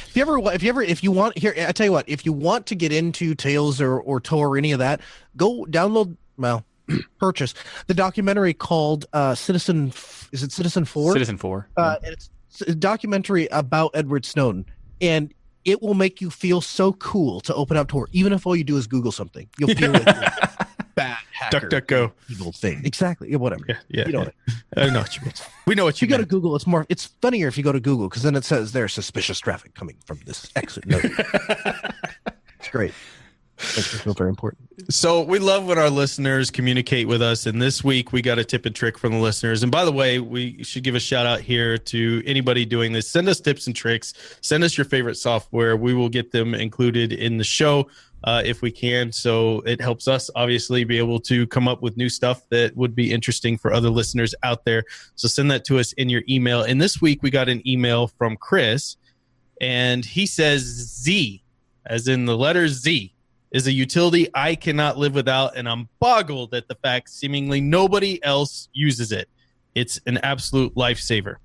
If 0.09 0.17
you 0.17 0.23
ever, 0.23 0.39
if 0.53 0.63
you 0.63 0.69
ever, 0.69 0.83
if 0.83 1.03
you 1.03 1.11
want 1.11 1.37
here, 1.37 1.55
I 1.57 1.73
tell 1.73 1.87
you 1.87 1.93
what, 1.93 2.09
if 2.09 2.25
you 2.25 2.33
want 2.33 2.67
to 2.67 2.75
get 2.75 2.93
into 2.93 3.35
Tails 3.35 3.81
or 3.81 3.99
or 4.01 4.21
Tor 4.21 4.51
or 4.51 4.57
any 4.57 4.73
of 4.73 4.79
that, 4.79 5.01
go 5.37 5.65
download. 5.65 6.17
Well, 6.37 6.65
purchase 7.19 7.55
the 7.87 7.95
documentary 7.95 8.55
called 8.55 9.07
uh, 9.13 9.35
Citizen. 9.35 9.93
Is 10.33 10.43
it 10.43 10.53
Citizen 10.53 10.85
Four? 10.85 11.13
Citizen 11.13 11.39
Four. 11.39 11.69
Uh, 11.77 11.97
and 12.03 12.13
it's, 12.13 12.31
it's 12.51 12.63
a 12.63 12.75
documentary 12.75 13.49
about 13.49 13.91
Edward 13.95 14.25
Snowden, 14.25 14.65
and 15.01 15.35
it 15.65 15.83
will 15.83 15.95
make 15.95 16.21
you 16.21 16.31
feel 16.31 16.61
so 16.61 16.93
cool 16.95 17.41
to 17.41 17.55
open 17.55 17.77
up 17.77 17.89
Tor, 17.89 18.09
even 18.13 18.33
if 18.33 18.47
all 18.47 18.55
you 18.55 18.65
do 18.65 18.77
is 18.77 18.87
Google 18.87 19.13
something. 19.13 19.49
You'll 19.59 19.75
feel 19.75 19.93
like 19.93 20.07
you're 20.07 20.25
a 20.25 20.54
bad 20.95 21.19
hacker. 21.33 21.61
Duck, 21.61 21.71
duck, 21.71 21.87
go. 21.87 22.13
Evil 22.31 22.53
thing. 22.53 22.83
Exactly. 22.85 23.31
Yeah, 23.31 23.37
whatever. 23.37 23.65
Yeah, 23.69 23.77
yeah. 23.89 24.07
You 24.07 24.13
know 24.13 24.19
yeah. 24.21 24.55
what 24.75 24.89
I 24.89 24.91
know 24.93 25.01
what 25.01 25.17
you 25.17 25.23
mean. 25.23 25.33
We 25.67 25.75
know 25.75 25.85
what 25.85 26.01
you 26.01 26.07
you 26.07 26.11
go 26.11 26.19
to. 26.19 26.27
Google, 26.27 26.55
it's 26.57 26.67
more. 26.67 26.87
It's 26.89 27.07
funnier 27.21 27.49
if 27.49 27.57
you 27.59 27.65
go 27.65 27.73
to 27.73 27.81
Google 27.81 28.09
because 28.09 28.23
then 28.23 28.35
it 28.37 28.45
says 28.45 28.73
there's 28.73 28.93
suspicious 28.93 29.39
traffic 29.41 29.75
coming 29.75 29.97
from 30.05 30.21
this 30.27 30.51
exit. 30.57 30.87
node. 30.87 31.05
it's 32.59 32.69
great. 32.71 32.93
Makes 33.77 33.93
me 33.93 33.99
feel 34.01 34.15
very 34.15 34.31
important. 34.31 34.69
So 34.91 35.23
we 35.23 35.39
love 35.39 35.67
when 35.67 35.79
our 35.79 35.91
listeners 35.91 36.51
communicate 36.51 37.09
with 37.09 37.23
us. 37.23 37.47
And 37.47 37.61
this 37.61 37.83
week 37.83 38.13
we 38.13 38.23
got 38.23 38.39
a 38.39 38.45
tip 38.45 38.67
and 38.67 38.75
trick 38.75 38.97
from 38.97 39.13
the 39.13 39.19
listeners. 39.19 39.63
And 39.63 39.73
by 39.73 39.85
the 39.85 39.93
way, 39.93 40.21
we 40.21 40.63
should 40.63 40.85
give 40.85 40.95
a 40.95 41.01
shout 41.01 41.27
out 41.27 41.41
here 41.41 41.77
to 41.79 42.23
anybody 42.25 42.65
doing 42.65 42.93
this. 42.93 43.09
Send 43.09 43.29
us 43.29 43.41
tips 43.41 43.67
and 43.67 43.75
tricks. 43.75 44.15
Send 44.43 44.63
us 44.63 44.79
your 44.79 44.85
favorite 44.85 45.17
software. 45.17 45.77
We 45.77 45.93
will 45.95 46.09
get 46.09 46.31
them 46.31 46.55
included 46.55 47.13
in 47.13 47.37
the 47.37 47.45
show 47.45 47.89
uh, 48.25 48.43
if 48.45 48.63
we 48.63 48.71
can. 48.71 49.11
So 49.11 49.61
it 49.61 49.81
helps 49.81 50.07
us 50.07 50.31
obviously 50.37 50.85
be 50.85 50.99
able 50.99 51.19
to 51.21 51.47
come 51.49 51.67
up 51.67 51.83
with 51.83 51.97
new 51.97 52.09
stuff 52.09 52.49
that 52.51 52.77
would 52.77 52.95
be 52.95 53.13
interesting 53.13 53.59
for 53.59 53.73
other 53.73 53.91
listeners 53.91 54.35
out 54.43 54.65
there. 54.65 54.85
So 55.17 55.29
send 55.29 55.51
that 55.51 55.65
to 55.67 55.79
us 55.79 55.93
in 55.95 56.09
your 56.09 56.23
email. 56.29 56.63
And 56.63 56.81
this 56.81 57.01
week 57.01 57.23
we 57.23 57.31
got 57.31 57.49
an 57.49 57.67
email 57.69 58.07
from 58.07 58.37
Chris, 58.37 58.97
and 59.61 60.05
he 60.05 60.27
says 60.27 60.63
Z, 60.63 61.43
as 61.87 62.09
in 62.09 62.25
the 62.25 62.37
letter 62.37 62.69
Z 62.69 63.14
is 63.55 63.69
a 63.69 63.73
utility 63.73 64.29
I 64.35 64.57
cannot 64.57 64.99
live 64.99 65.15
without, 65.15 65.57
and 65.57 65.69
I'm 65.69 65.89
boggled 66.01 66.55
at 66.55 66.67
the 66.67 66.75
fact 66.75 67.09
seemingly 67.09 67.61
nobody 67.61 68.23
else 68.25 68.69
uses 68.73 69.13
it. 69.13 69.29
It's 69.77 70.01
an 70.07 70.19
absolute 70.19 70.75
lifesaver. 70.75 71.37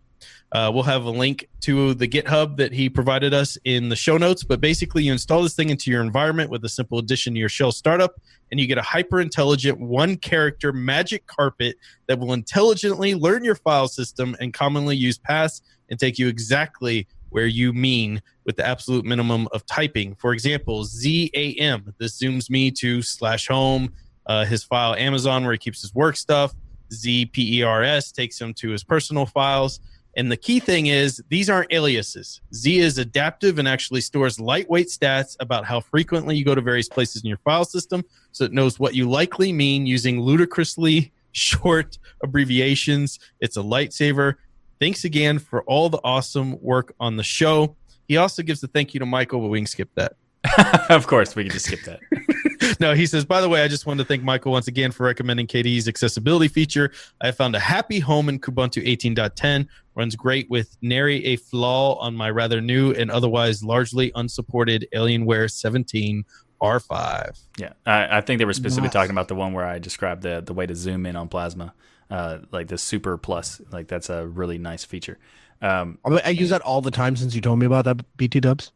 Uh, 0.52 0.72
we'll 0.74 0.82
have 0.82 1.06
a 1.06 1.12
link 1.12 1.48
to 1.62 1.94
the 1.94 2.08
GitHub 2.08 2.58
that 2.58 2.74
he 2.74 2.90
provided 2.90 3.36
us 3.36 3.60
in 3.64 3.90
the 3.90 3.96
show 3.96 4.18
notes. 4.18 4.44
But 4.44 4.60
basically, 4.60 5.04
you 5.04 5.12
install 5.12 5.44
this 5.44 5.54
thing 5.54 5.70
into 5.70 5.92
your 5.92 6.02
environment 6.02 6.50
with 6.50 6.66
a 6.66 6.70
simple 6.70 6.98
addition 6.98 7.36
to 7.36 7.40
your 7.40 7.48
shell 7.48 7.72
startup, 7.72 8.20
and 8.50 8.60
you 8.60 8.66
get 8.66 8.80
a 8.80 8.82
hyper 8.82 9.22
intelligent 9.22 9.80
one 9.80 10.18
character 10.18 10.74
magic 10.74 11.28
carpet 11.28 11.76
that 12.08 12.18
will 12.18 12.34
intelligently 12.34 13.14
learn 13.14 13.44
your 13.44 13.54
file 13.54 13.88
system 13.88 14.36
and 14.40 14.52
commonly 14.52 14.96
used 14.96 15.22
paths 15.22 15.62
and 15.92 16.00
take 16.00 16.18
you 16.18 16.28
exactly 16.28 17.08
where 17.30 17.48
you 17.48 17.74
mean 17.74 18.22
with 18.46 18.56
the 18.58 18.66
absolute 18.66 19.06
minimum 19.06 19.48
of 19.52 19.66
typing. 19.66 20.16
For 20.16 20.34
example, 20.34 20.84
ZAM. 20.84 21.94
This 21.98 22.20
zooms 22.20 22.50
me 22.50 22.72
to 22.72 23.02
slash 23.02 23.48
home, 23.48 23.94
uh, 24.26 24.46
his 24.46 24.64
file 24.64 24.96
Amazon 24.96 25.44
where 25.44 25.54
he 25.54 25.58
keeps 25.58 25.82
his 25.82 25.94
work 25.94 26.16
stuff. 26.16 26.54
ZPERS 26.92 28.14
takes 28.14 28.40
him 28.40 28.54
to 28.56 28.70
his 28.70 28.84
personal 28.84 29.26
files. 29.26 29.80
And 30.18 30.32
the 30.32 30.38
key 30.38 30.60
thing 30.60 30.88
is 30.88 31.24
these 31.30 31.50
aren't 31.50 31.72
aliases. 31.72 32.42
Z 32.54 32.80
is 32.80 32.98
adaptive 32.98 33.60
and 33.60 33.68
actually 33.68 34.02
stores 34.02 34.40
lightweight 34.40 34.88
stats 34.88 35.36
about 35.40 35.66
how 35.66 35.80
frequently 35.80 36.36
you 36.36 36.44
go 36.44 36.56
to 36.56 36.62
various 36.62 36.90
places 36.90 37.22
in 37.22 37.28
your 37.28 37.38
file 37.38 37.64
system. 37.64 38.04
So 38.32 38.44
it 38.44 38.52
knows 38.52 38.80
what 38.80 38.96
you 38.96 39.10
likely 39.10 39.54
mean 39.54 39.86
using 39.86 40.20
ludicrously 40.20 41.14
short 41.32 42.00
abbreviations. 42.24 43.20
It's 43.40 43.58
a 43.58 43.62
lightsaver. 43.62 44.36
Thanks 44.80 45.04
again 45.04 45.40
for 45.40 45.64
all 45.64 45.90
the 45.90 46.00
awesome 46.04 46.60
work 46.62 46.94
on 47.00 47.18
the 47.18 47.24
show. 47.24 47.76
He 48.08 48.18
also 48.18 48.42
gives 48.44 48.64
a 48.64 48.68
thank 48.68 48.94
you 48.94 49.00
to 49.00 49.06
Michael, 49.06 49.42
but 49.42 49.48
we 49.48 49.60
can 49.60 49.68
skip 49.68 49.90
that. 49.96 50.14
of 50.90 51.06
course, 51.06 51.36
we 51.36 51.44
can 51.44 51.52
just 51.52 51.66
skip 51.66 51.82
that. 51.84 52.00
no, 52.80 52.94
he 52.94 53.06
says, 53.06 53.26
by 53.26 53.42
the 53.42 53.50
way, 53.50 53.62
I 53.62 53.68
just 53.68 53.86
wanted 53.86 54.04
to 54.04 54.08
thank 54.08 54.24
Michael 54.24 54.52
once 54.54 54.68
again 54.68 54.92
for 54.92 55.04
recommending 55.06 55.48
KDE's 55.48 55.88
accessibility 55.88 56.48
feature. 56.48 56.92
I 57.22 57.32
found 57.32 57.56
a 57.56 57.60
happy 57.60 58.00
home 58.00 58.30
in 58.30 58.40
Kubuntu 58.40 58.86
18.10. 58.88 59.68
Runs 59.96 60.16
great 60.16 60.50
with 60.50 60.78
nary 60.82 61.24
a 61.26 61.36
flaw 61.36 61.96
on 61.96 62.16
my 62.16 62.30
rather 62.30 62.62
new 62.62 62.92
and 62.94 63.12
otherwise 63.12 63.62
largely 63.64 64.14
unsupported 64.16 64.88
Alienware 64.96 65.52
17 65.52 66.24
R5. 66.62 67.42
Yeah, 67.58 67.74
I, 67.86 68.18
I 68.18 68.22
think 68.22 68.40
they 68.40 68.46
were 68.46 68.54
specifically 68.54 68.88
Nice. 68.88 68.94
talking 68.94 69.12
about 69.12 69.28
the 69.28 69.36
one 69.36 69.54
where 69.54 69.66
I 69.66 69.80
described 69.80 70.24
the 70.24 70.42
the 70.42 70.54
way 70.54 70.66
to 70.66 70.76
zoom 70.76 71.06
in 71.06 71.16
on 71.16 71.28
Plasma, 71.28 71.74
uh, 72.10 72.40
like 72.52 72.68
the 72.68 72.78
Super 72.78 73.18
Plus. 73.18 73.62
Like 73.72 73.88
that's 73.88 74.10
a 74.10 74.28
really 74.28 74.58
nice 74.58 74.84
feature. 74.84 75.18
Um, 75.62 76.00
I, 76.06 76.30
use 76.30 76.50
that 76.52 76.62
all 76.62 76.82
the 76.82 76.92
time 76.92 77.16
since 77.16 77.36
you 77.36 77.42
told 77.42 77.60
me 77.60 77.66
about 77.66 77.86
that 77.86 78.18
BT 78.18 78.40
Dubs. 78.40 78.72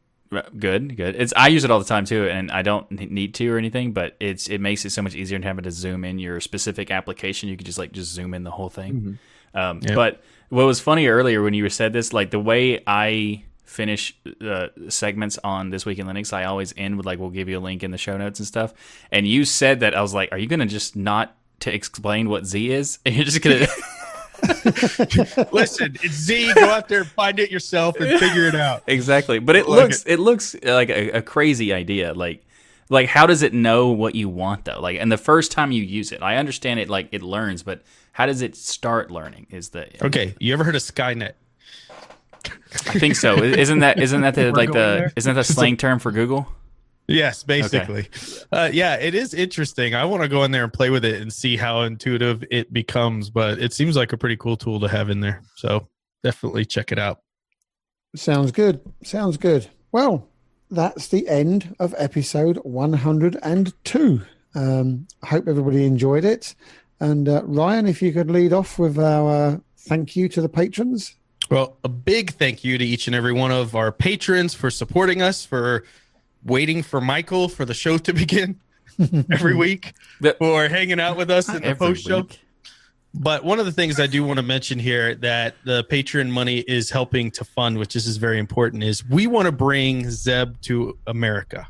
good, 0.60 0.98
good. 0.98 1.16
It's 1.16 1.34
I 1.36 1.48
use 1.48 1.64
it 1.64 1.72
all 1.72 1.80
the 1.80 1.86
time 1.86 2.06
too, 2.06 2.28
and 2.28 2.52
I 2.52 2.62
don't 2.62 2.90
need 2.92 3.34
to 3.36 3.50
or 3.54 3.58
anything, 3.58 3.94
but 3.94 4.18
it's 4.20 4.50
it 4.50 4.60
makes 4.60 4.84
it 4.84 4.90
so 4.90 5.02
much 5.02 5.16
easier 5.16 5.38
than 5.38 5.44
having 5.44 5.64
to 5.64 5.72
zoom 5.72 6.04
in 6.04 6.20
your 6.20 6.40
specific 6.42 6.92
application. 6.92 7.50
You 7.50 7.56
could 7.56 7.66
just 7.66 7.78
like 7.78 7.92
just 7.92 8.12
zoom 8.12 8.34
in 8.34 8.44
the 8.44 8.52
whole 8.52 8.70
thing. 8.70 8.92
Um, 9.54 9.80
Yep. 9.84 9.96
But 9.96 10.24
what 10.50 10.66
was 10.66 10.80
funny 10.80 11.08
earlier 11.08 11.42
when 11.42 11.54
you 11.54 11.68
said 11.70 11.94
this, 11.94 12.12
like 12.14 12.32
the 12.32 12.40
way 12.40 12.84
I 12.86 13.44
finish 13.64 14.18
uh, 14.42 14.68
segments 14.90 15.40
on 15.44 15.70
this 15.70 15.86
week 15.86 16.00
in 16.00 16.08
Linux, 16.08 16.34
I 16.34 16.46
always 16.46 16.74
end 16.76 16.98
with 16.98 17.06
like, 17.06 17.20
"We'll 17.20 17.30
give 17.30 17.48
you 17.48 17.60
a 17.60 17.62
link 17.62 17.84
in 17.84 17.92
the 17.92 17.98
show 17.98 18.18
notes 18.18 18.40
and 18.40 18.48
stuff." 18.48 18.74
And 19.12 19.28
you 19.28 19.46
said 19.46 19.80
that 19.82 19.96
I 19.96 20.02
was 20.02 20.14
like, 20.14 20.32
"Are 20.32 20.38
you 20.38 20.48
gonna 20.48 20.66
just 20.66 20.96
not 20.96 21.36
to 21.62 21.74
explain 21.74 22.30
what 22.30 22.46
Z 22.46 22.72
is? 22.72 23.00
And 23.06 23.16
you're 23.16 23.26
just 23.26 23.42
gonna?" 23.42 23.68
Listen, 25.52 25.96
it's 26.04 26.14
Z. 26.14 26.54
Go 26.54 26.66
out 26.70 26.88
there 26.90 27.04
find 27.06 27.40
it 27.40 27.50
yourself 27.52 27.96
and 28.00 28.20
figure 28.20 28.46
it 28.48 28.56
out. 28.56 28.84
exactly 28.88 29.40
but 29.40 29.56
it 29.56 29.68
Like 29.68 29.80
looks 29.84 30.04
it. 30.06 30.20
looks 30.20 30.56
like 30.64 30.90
a, 30.90 31.12
a 31.12 31.22
crazy 31.22 31.72
idea 31.74 32.14
like 32.14 32.44
like 32.90 33.08
how 33.08 33.26
does 33.26 33.42
it 33.42 33.54
know 33.54 33.90
what 33.90 34.16
you 34.16 34.28
want 34.28 34.66
though 34.66 34.82
like 34.82 34.98
and 35.00 35.10
the 35.12 35.18
first 35.18 35.52
time 35.52 35.72
you 35.72 35.82
use 35.84 36.12
it 36.12 36.22
i 36.22 36.36
understand 36.36 36.80
it 36.80 36.90
like 36.90 37.08
it 37.14 37.22
learns 37.22 37.64
but 37.64 37.82
how 38.12 38.26
does 38.26 38.42
it 38.42 38.56
start 38.56 39.10
learning 39.12 39.48
is 39.50 39.70
the 39.70 39.88
Okay, 40.06 40.36
you 40.40 40.52
ever 40.54 40.64
heard 40.66 40.76
of 40.76 40.82
Skynet? 40.82 41.34
i 42.46 43.00
think 43.00 43.16
so 43.16 43.42
isn't 43.42 43.80
that 43.80 44.00
isn't 44.02 44.22
that 44.22 44.36
the 44.36 44.52
like 44.56 44.70
going 44.70 44.74
the 44.74 44.96
there? 45.00 45.14
isn't 45.16 45.36
that 45.36 45.46
the 45.48 45.54
slang 45.54 45.78
term 45.78 46.00
for 46.00 46.12
google 46.12 46.48
Yes, 47.08 47.44
basically. 47.44 48.08
Uh, 48.52 48.70
yeah, 48.72 48.96
it 48.96 49.14
is 49.14 49.34
interesting. 49.34 49.94
I 49.94 50.06
want 50.06 50.24
to 50.24 50.30
go 50.30 50.44
in 50.44 50.52
there 50.52 50.64
and 50.64 50.72
play 50.72 50.90
with 50.90 51.04
it 51.04 51.22
and 51.22 51.32
see 51.34 51.58
how 51.58 51.82
intuitive 51.82 52.44
it 52.50 52.72
becomes, 52.72 53.30
but 53.30 53.60
it 53.60 53.74
seems 53.74 53.96
like 53.96 54.14
a 54.14 54.18
pretty 54.18 54.38
cool 54.38 54.56
tool 54.56 54.80
to 54.80 54.88
have 54.88 55.10
in 55.10 55.20
there. 55.20 55.42
So 55.56 55.88
definitely 56.24 56.66
check 56.66 56.92
it 56.92 57.00
out. 57.00 57.20
Sounds 58.16 58.52
good. 58.52 58.80
Sounds 59.04 59.38
good. 59.38 59.68
Well, 59.92 60.28
that's 60.72 61.08
the 61.08 61.28
end 61.28 61.76
of 61.80 61.94
episode 61.98 62.58
102. 62.58 64.22
Um, 64.56 65.08
I 65.22 65.28
hope 65.28 65.48
everybody 65.48 65.86
enjoyed 65.86 66.26
it. 66.26 66.56
And 67.00 67.28
uh, 67.28 67.44
Ryan, 67.44 67.88
if 67.88 68.02
you 68.02 68.14
could 68.14 68.32
lead 68.32 68.54
off 68.54 68.80
with 68.80 68.98
our 68.98 69.54
uh, 69.54 69.58
thank 69.78 70.16
you 70.16 70.30
to 70.30 70.42
the 70.42 70.50
patrons. 70.50 71.16
Well, 71.50 71.78
a 71.84 71.90
big 71.90 72.32
thank 72.32 72.64
you 72.64 72.78
to 72.78 72.86
each 72.86 73.08
and 73.08 73.16
every 73.16 73.34
one 73.34 73.52
of 73.52 73.76
our 73.76 73.92
patrons 73.92 74.54
for 74.54 74.72
supporting 74.72 75.22
us, 75.22 75.46
for 75.46 75.84
waiting 76.46 76.84
for 76.84 77.02
Michael 77.02 77.50
for 77.50 77.66
the 77.66 77.74
show 77.74 77.98
to 77.98 78.14
begin 78.14 78.60
every 79.32 79.56
week, 79.56 79.94
The- 80.22 80.36
for 80.40 80.68
hanging 80.68 81.00
out 81.00 81.18
with 81.18 81.30
us 81.30 81.50
in 81.50 81.62
the 81.62 81.76
post 81.76 82.06
show. 82.06 82.28
But 83.16 83.44
one 83.44 83.60
of 83.60 83.66
the 83.66 83.72
things 83.72 84.00
I 84.00 84.08
do 84.08 84.24
want 84.24 84.38
to 84.38 84.44
mention 84.44 84.80
here 84.80 85.14
that 85.16 85.56
the 85.66 85.84
patron 85.84 86.32
money 86.32 86.60
is 86.60 86.90
helping 86.90 87.30
to 87.32 87.46
fund, 87.46 87.78
which 87.78 87.96
is, 87.96 88.08
is 88.08 88.18
very 88.18 88.40
important, 88.40 88.84
is 88.84 89.08
we 89.08 89.28
want 89.28 89.46
to 89.46 89.52
bring 89.52 90.10
Zeb 90.10 90.60
to 90.62 90.98
America. 91.06 91.68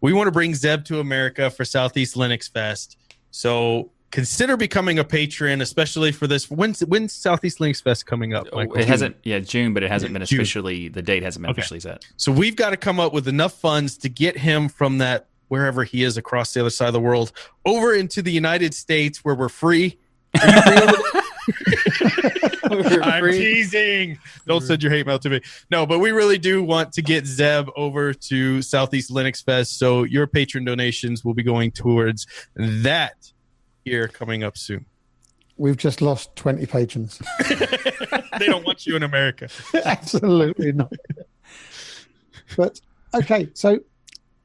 We 0.00 0.12
want 0.12 0.28
to 0.28 0.32
bring 0.32 0.54
Zeb 0.54 0.84
to 0.84 1.00
America 1.00 1.50
for 1.50 1.64
Southeast 1.64 2.14
Linux 2.14 2.48
Fest. 2.48 2.96
So 3.32 3.90
consider 4.16 4.56
becoming 4.56 4.98
a 4.98 5.04
patron, 5.04 5.60
especially 5.60 6.10
for 6.10 6.26
this. 6.26 6.50
When's 6.50 6.80
when's 6.80 7.12
Southeast 7.12 7.58
Linux 7.58 7.82
Fest 7.82 8.06
coming 8.06 8.32
up? 8.32 8.46
Oh, 8.50 8.56
Michael? 8.56 8.78
Oh, 8.78 8.80
it 8.80 8.88
hasn't 8.88 9.14
yeah 9.24 9.40
june 9.40 9.74
but 9.74 9.82
it 9.82 9.90
hasn't 9.90 10.10
been 10.14 10.24
June. 10.24 10.38
officially 10.40 10.88
the 10.88 11.02
date 11.02 11.22
hasn't 11.22 11.42
been 11.42 11.50
Okay. 11.50 11.60
officially 11.60 11.80
set 11.80 12.06
So 12.16 12.32
we've 12.32 12.56
got 12.56 12.70
to 12.70 12.78
come 12.78 12.98
up 12.98 13.12
with 13.12 13.28
enough 13.28 13.52
funds 13.60 13.98
to 13.98 14.08
get 14.08 14.38
him 14.38 14.70
from 14.70 14.96
that 14.98 15.26
wherever 15.48 15.84
he 15.84 16.02
is 16.02 16.16
across 16.16 16.54
the 16.54 16.60
other 16.60 16.70
side 16.70 16.86
of 16.86 16.94
the 16.94 17.00
world 17.00 17.30
over 17.66 17.94
into 17.94 18.22
the 18.22 18.32
United 18.32 18.72
States 18.72 19.22
where 19.22 19.34
we're 19.34 19.50
free. 19.50 19.98
Are 20.42 20.48
you 20.48 20.62
free? 20.62 21.20
I'm 23.02 23.30
teasing. 23.30 24.18
Don't 24.46 24.62
send 24.62 24.82
your 24.82 24.90
hate 24.92 25.06
mail 25.06 25.18
to 25.20 25.28
me. 25.28 25.40
No, 25.70 25.86
but 25.86 25.98
we 25.98 26.10
really 26.10 26.38
do 26.38 26.62
want 26.62 26.92
to 26.94 27.02
get 27.02 27.26
Zeb 27.26 27.68
over 27.76 28.12
to 28.12 28.62
Southeast 28.62 29.10
Linux 29.10 29.44
Fest. 29.44 29.78
So 29.78 30.04
your 30.04 30.26
patron 30.26 30.64
donations 30.64 31.24
will 31.24 31.34
be 31.34 31.42
going 31.44 31.70
towards 31.70 32.26
that 32.56 33.32
here 33.86 34.08
coming 34.08 34.42
up 34.42 34.58
soon. 34.58 34.84
We've 35.56 35.76
just 35.76 36.02
lost 36.02 36.34
20 36.36 36.66
patrons. 36.66 37.22
they 37.48 38.46
don't 38.46 38.66
want 38.66 38.84
you 38.84 38.96
in 38.96 39.02
America. 39.02 39.48
Absolutely 39.84 40.72
not. 40.72 40.92
But 42.56 42.80
okay, 43.14 43.48
so 43.54 43.78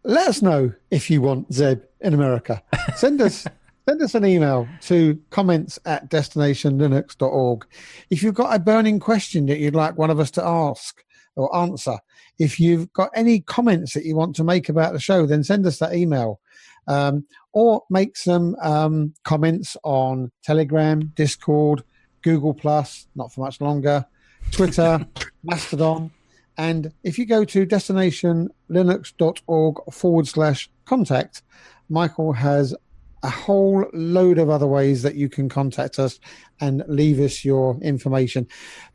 let 0.04 0.28
us 0.28 0.42
know 0.42 0.72
if 0.92 1.10
you 1.10 1.22
want 1.22 1.52
Zeb 1.54 1.82
in 2.00 2.14
America. 2.14 2.64
Send 2.96 3.22
us 3.22 3.46
send 3.90 4.02
us 4.02 4.16
an 4.16 4.26
email 4.26 4.68
to 4.82 5.20
comments 5.32 5.80
at 5.86 6.10
destinationlinux.org. 6.10 7.66
If 8.10 8.24
you've 8.24 8.36
got 8.36 8.56
a 8.56 8.60
burning 8.60 9.00
question 9.00 9.48
that 9.48 9.60
you'd 9.60 9.76
like 9.76 9.98
one 9.98 10.12
of 10.12 10.20
us 10.20 10.32
to 10.32 10.46
ask, 10.46 11.04
or 11.36 11.56
answer. 11.56 11.98
If 12.40 12.60
you've 12.60 12.92
got 12.94 13.10
any 13.16 13.42
comments 13.42 13.94
that 13.94 14.06
you 14.06 14.16
want 14.16 14.36
to 14.38 14.44
make 14.44 14.70
about 14.70 14.94
the 14.94 15.00
show, 15.00 15.26
then 15.26 15.44
send 15.44 15.66
us 15.66 15.80
that 15.80 15.94
email. 15.94 16.40
Um, 16.88 17.26
or 17.54 17.84
make 17.90 18.18
some 18.18 18.56
um, 18.62 19.14
comments 19.24 19.78
on 19.84 20.32
Telegram, 20.44 21.12
Discord, 21.16 21.84
Google 22.22 22.54
Plus, 22.54 23.08
not 23.16 23.34
for 23.34 23.42
much 23.42 23.60
longer, 23.62 24.06
Twitter, 24.52 25.08
Mastodon. 25.44 26.12
And 26.58 26.92
if 27.04 27.18
you 27.18 27.26
go 27.26 27.46
to 27.46 27.66
destinationlinux.org 27.66 29.76
forward 29.92 30.28
slash 30.28 30.70
contact, 30.86 31.42
Michael 31.90 32.34
has 32.34 32.76
a 33.24 33.30
whole 33.30 33.86
load 33.94 34.38
of 34.38 34.50
other 34.50 34.68
ways 34.68 35.04
that 35.04 35.16
you 35.16 35.30
can 35.30 35.48
contact 35.48 36.00
us 36.00 36.20
and 36.60 36.84
leave 36.88 37.20
us 37.20 37.46
your 37.46 37.80
information. 37.82 38.48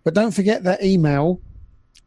But 0.05 0.13
don't 0.15 0.33
forget 0.33 0.65
that 0.65 0.83
email 0.83 1.41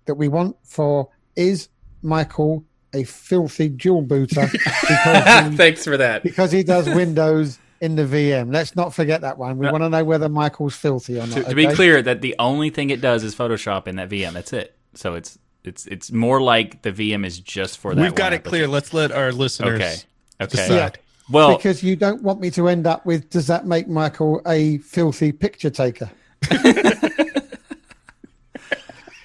that 0.06 0.16
we 0.16 0.28
want 0.28 0.58
for 0.64 1.10
is 1.36 1.70
Michael 2.02 2.66
a 2.94 3.04
filthy 3.04 3.70
dual 3.70 4.02
booter 4.02 4.48
because 4.52 4.82
he, 4.88 4.96
Thanks 5.58 5.84
for 5.84 5.98
that. 5.98 6.24
because 6.24 6.52
he 6.52 6.64
does 6.64 6.88
Windows 6.88 7.60
in 7.82 7.96
the 7.96 8.04
VM. 8.04 8.52
Let's 8.54 8.76
not 8.76 8.94
forget 8.94 9.22
that 9.22 9.38
one. 9.38 9.58
We 9.58 9.68
Uh, 9.68 9.72
want 9.72 9.84
to 9.84 9.90
know 9.90 10.04
whether 10.04 10.28
Michael's 10.30 10.76
filthy 10.76 11.18
or 11.20 11.28
not. 11.28 11.36
To, 11.36 11.44
to 11.44 11.56
be 11.56 11.68
clear, 11.68 12.02
that 12.02 12.22
the 12.22 12.36
only 12.40 12.70
thing 12.70 12.90
it 12.90 13.00
does 13.02 13.24
is 13.24 13.36
Photoshop 13.36 13.88
in 13.88 13.96
that 13.98 14.10
VM. 14.10 14.34
That's 14.34 14.54
it. 14.54 14.76
So 14.96 15.14
it's 15.14 15.38
it's 15.64 15.86
it's 15.88 16.12
more 16.12 16.42
like 16.42 16.82
the 16.82 16.92
VM 16.92 17.26
is 17.26 17.40
just 17.40 17.78
for 17.78 17.94
that. 17.94 18.02
We've 18.02 18.16
got 18.16 18.32
one 18.32 18.34
it 18.34 18.44
clear. 18.44 18.68
Let's 18.68 18.94
let 18.94 19.12
our 19.12 19.32
listeners. 19.32 19.80
Okay. 19.80 19.96
Okay. 20.42 20.56
decide. 20.56 21.00
Well, 21.32 21.56
because 21.58 21.84
you 21.84 21.96
don't 21.96 22.24
want 22.24 22.40
me 22.42 22.50
to 22.52 22.68
end 22.70 22.88
up 22.88 23.06
with 23.06 23.30
does 23.30 23.46
that 23.48 23.68
make 23.68 23.88
Michael 23.88 24.42
a 24.48 24.80
filthy 24.80 25.32
picture 25.32 25.70
taker? 25.70 26.10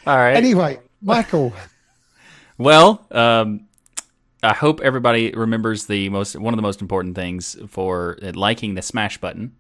all 0.06 0.16
right. 0.18 0.36
Anyway, 0.36 0.78
Michael, 1.02 1.52
Well, 2.56 3.06
um, 3.10 3.66
I 4.42 4.54
hope 4.54 4.80
everybody 4.80 5.32
remembers 5.32 5.86
the 5.86 6.08
most 6.10 6.36
one 6.36 6.54
of 6.54 6.56
the 6.56 6.62
most 6.62 6.80
important 6.80 7.16
things 7.16 7.56
for 7.68 8.18
uh, 8.22 8.32
liking 8.34 8.74
the 8.74 8.82
smash 8.82 9.18
button, 9.18 9.56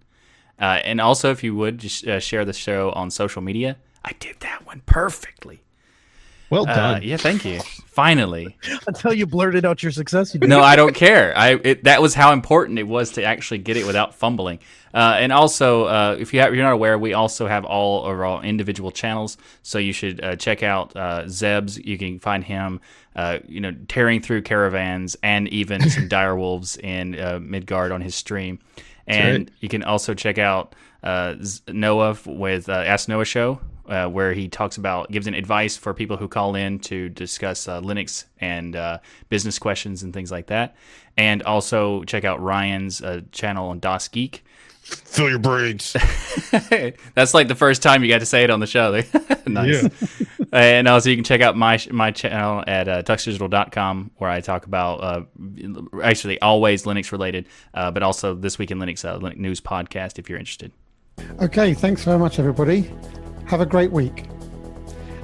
uh, 0.60 0.80
and 0.84 1.00
also 1.00 1.30
if 1.30 1.42
you 1.42 1.56
would 1.56 1.78
just 1.78 2.06
uh, 2.06 2.20
share 2.20 2.44
the 2.44 2.52
show 2.52 2.92
on 2.92 3.10
social 3.10 3.42
media. 3.42 3.78
I 4.04 4.12
did 4.20 4.40
that 4.40 4.66
one 4.66 4.82
perfectly. 4.86 5.63
Well 6.50 6.68
Uh, 6.68 6.74
done. 6.74 7.02
yeah, 7.02 7.16
thank 7.16 7.44
you. 7.44 7.60
Finally. 7.86 8.56
Until 8.86 9.12
you 9.12 9.26
blurted 9.26 9.64
out 9.64 9.82
your 9.82 9.92
success, 9.92 10.34
you. 10.34 10.40
No, 10.40 10.60
I 10.60 10.76
don't 10.76 10.94
care. 10.94 11.36
I 11.36 11.60
it, 11.62 11.84
that 11.84 12.02
was 12.02 12.14
how 12.14 12.32
important 12.32 12.78
it 12.78 12.88
was 12.88 13.12
to 13.12 13.22
actually 13.24 13.58
get 13.58 13.76
it 13.76 13.86
without 13.86 14.14
fumbling. 14.14 14.58
Uh, 14.92 15.16
and 15.18 15.32
also, 15.32 15.84
uh, 15.84 16.16
if 16.18 16.32
you 16.34 16.40
have, 16.40 16.54
you're 16.54 16.64
not 16.64 16.72
aware, 16.72 16.98
we 16.98 17.14
also 17.14 17.46
have 17.46 17.64
all 17.64 18.04
of 18.04 18.20
our 18.20 18.44
individual 18.44 18.90
channels. 18.90 19.36
So 19.62 19.78
you 19.78 19.92
should 19.92 20.22
uh, 20.22 20.36
check 20.36 20.62
out 20.62 20.94
uh, 20.96 21.28
Zeb's. 21.28 21.78
You 21.78 21.98
can 21.98 22.20
find 22.20 22.44
him, 22.44 22.80
uh, 23.16 23.38
you 23.46 23.60
know, 23.60 23.72
tearing 23.88 24.20
through 24.20 24.42
caravans 24.42 25.16
and 25.22 25.48
even 25.48 25.88
some 25.90 26.08
dire 26.08 26.36
wolves 26.36 26.76
in 26.76 27.18
uh, 27.18 27.38
Midgard 27.40 27.90
on 27.92 28.00
his 28.00 28.14
stream. 28.14 28.58
And 29.06 29.38
right. 29.38 29.50
you 29.60 29.68
can 29.68 29.82
also 29.82 30.14
check 30.14 30.38
out 30.38 30.74
uh, 31.02 31.34
Noah 31.68 32.16
with 32.26 32.68
uh, 32.68 32.72
Ask 32.72 33.08
Noah 33.08 33.24
Show, 33.24 33.60
uh, 33.88 34.06
where 34.06 34.32
he 34.32 34.48
talks 34.48 34.76
about 34.76 35.10
gives 35.10 35.26
an 35.26 35.34
advice 35.34 35.76
for 35.76 35.94
people 35.94 36.16
who 36.16 36.28
call 36.28 36.54
in 36.54 36.78
to 36.80 37.08
discuss 37.08 37.68
uh, 37.68 37.80
Linux 37.80 38.24
and 38.40 38.76
uh, 38.76 38.98
business 39.28 39.58
questions 39.58 40.02
and 40.02 40.12
things 40.12 40.30
like 40.30 40.46
that. 40.46 40.76
And 41.16 41.42
also 41.42 42.02
check 42.04 42.24
out 42.24 42.42
Ryan's 42.42 43.02
uh, 43.02 43.22
channel 43.32 43.68
on 43.68 43.80
DasGeek. 43.80 44.40
Fill 44.84 45.30
your 45.30 45.38
brains. 45.38 45.92
That's 47.14 47.32
like 47.32 47.48
the 47.48 47.54
first 47.54 47.82
time 47.82 48.02
you 48.02 48.10
got 48.10 48.18
to 48.18 48.26
say 48.26 48.44
it 48.44 48.50
on 48.50 48.60
the 48.60 48.66
show. 48.66 48.90
nice. 49.46 49.82
Yeah. 49.82 49.88
and 50.52 50.86
also 50.88 51.08
you 51.08 51.16
can 51.16 51.24
check 51.24 51.40
out 51.40 51.56
my 51.56 51.80
my 51.90 52.10
channel 52.10 52.62
at 52.66 52.86
uh, 52.86 53.02
tuxdigital.com 53.02 54.10
where 54.18 54.28
I 54.28 54.42
talk 54.42 54.66
about 54.66 54.96
uh, 55.02 55.22
actually 56.02 56.38
always 56.42 56.82
Linux 56.84 57.12
related, 57.12 57.46
uh, 57.72 57.90
but 57.92 58.02
also 58.02 58.34
this 58.34 58.58
week 58.58 58.70
in 58.70 58.78
Linux 58.78 59.06
uh, 59.06 59.18
Linux 59.18 59.36
news 59.38 59.60
podcast 59.60 60.18
if 60.18 60.28
you're 60.28 60.38
interested. 60.38 60.70
okay, 61.40 61.72
thanks 61.72 62.04
very 62.04 62.18
much, 62.18 62.38
everybody. 62.38 62.90
Have 63.46 63.60
a 63.60 63.66
great 63.66 63.90
week. 63.92 64.24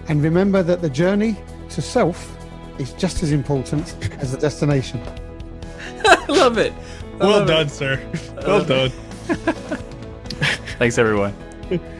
And 0.08 0.22
remember 0.22 0.62
that 0.62 0.82
the 0.82 0.90
journey 0.90 1.36
to 1.70 1.82
self 1.82 2.36
is 2.78 2.92
just 2.94 3.22
as 3.22 3.32
important 3.32 3.94
as 4.18 4.32
the 4.32 4.38
destination. 4.38 5.00
I 6.04 6.24
love 6.28 6.58
it. 6.58 6.72
well 7.18 7.44
done, 7.46 7.68
sir. 7.68 8.00
Well 8.46 8.64
done. 8.64 8.90
Thanks 10.78 10.98
everyone. 10.98 11.34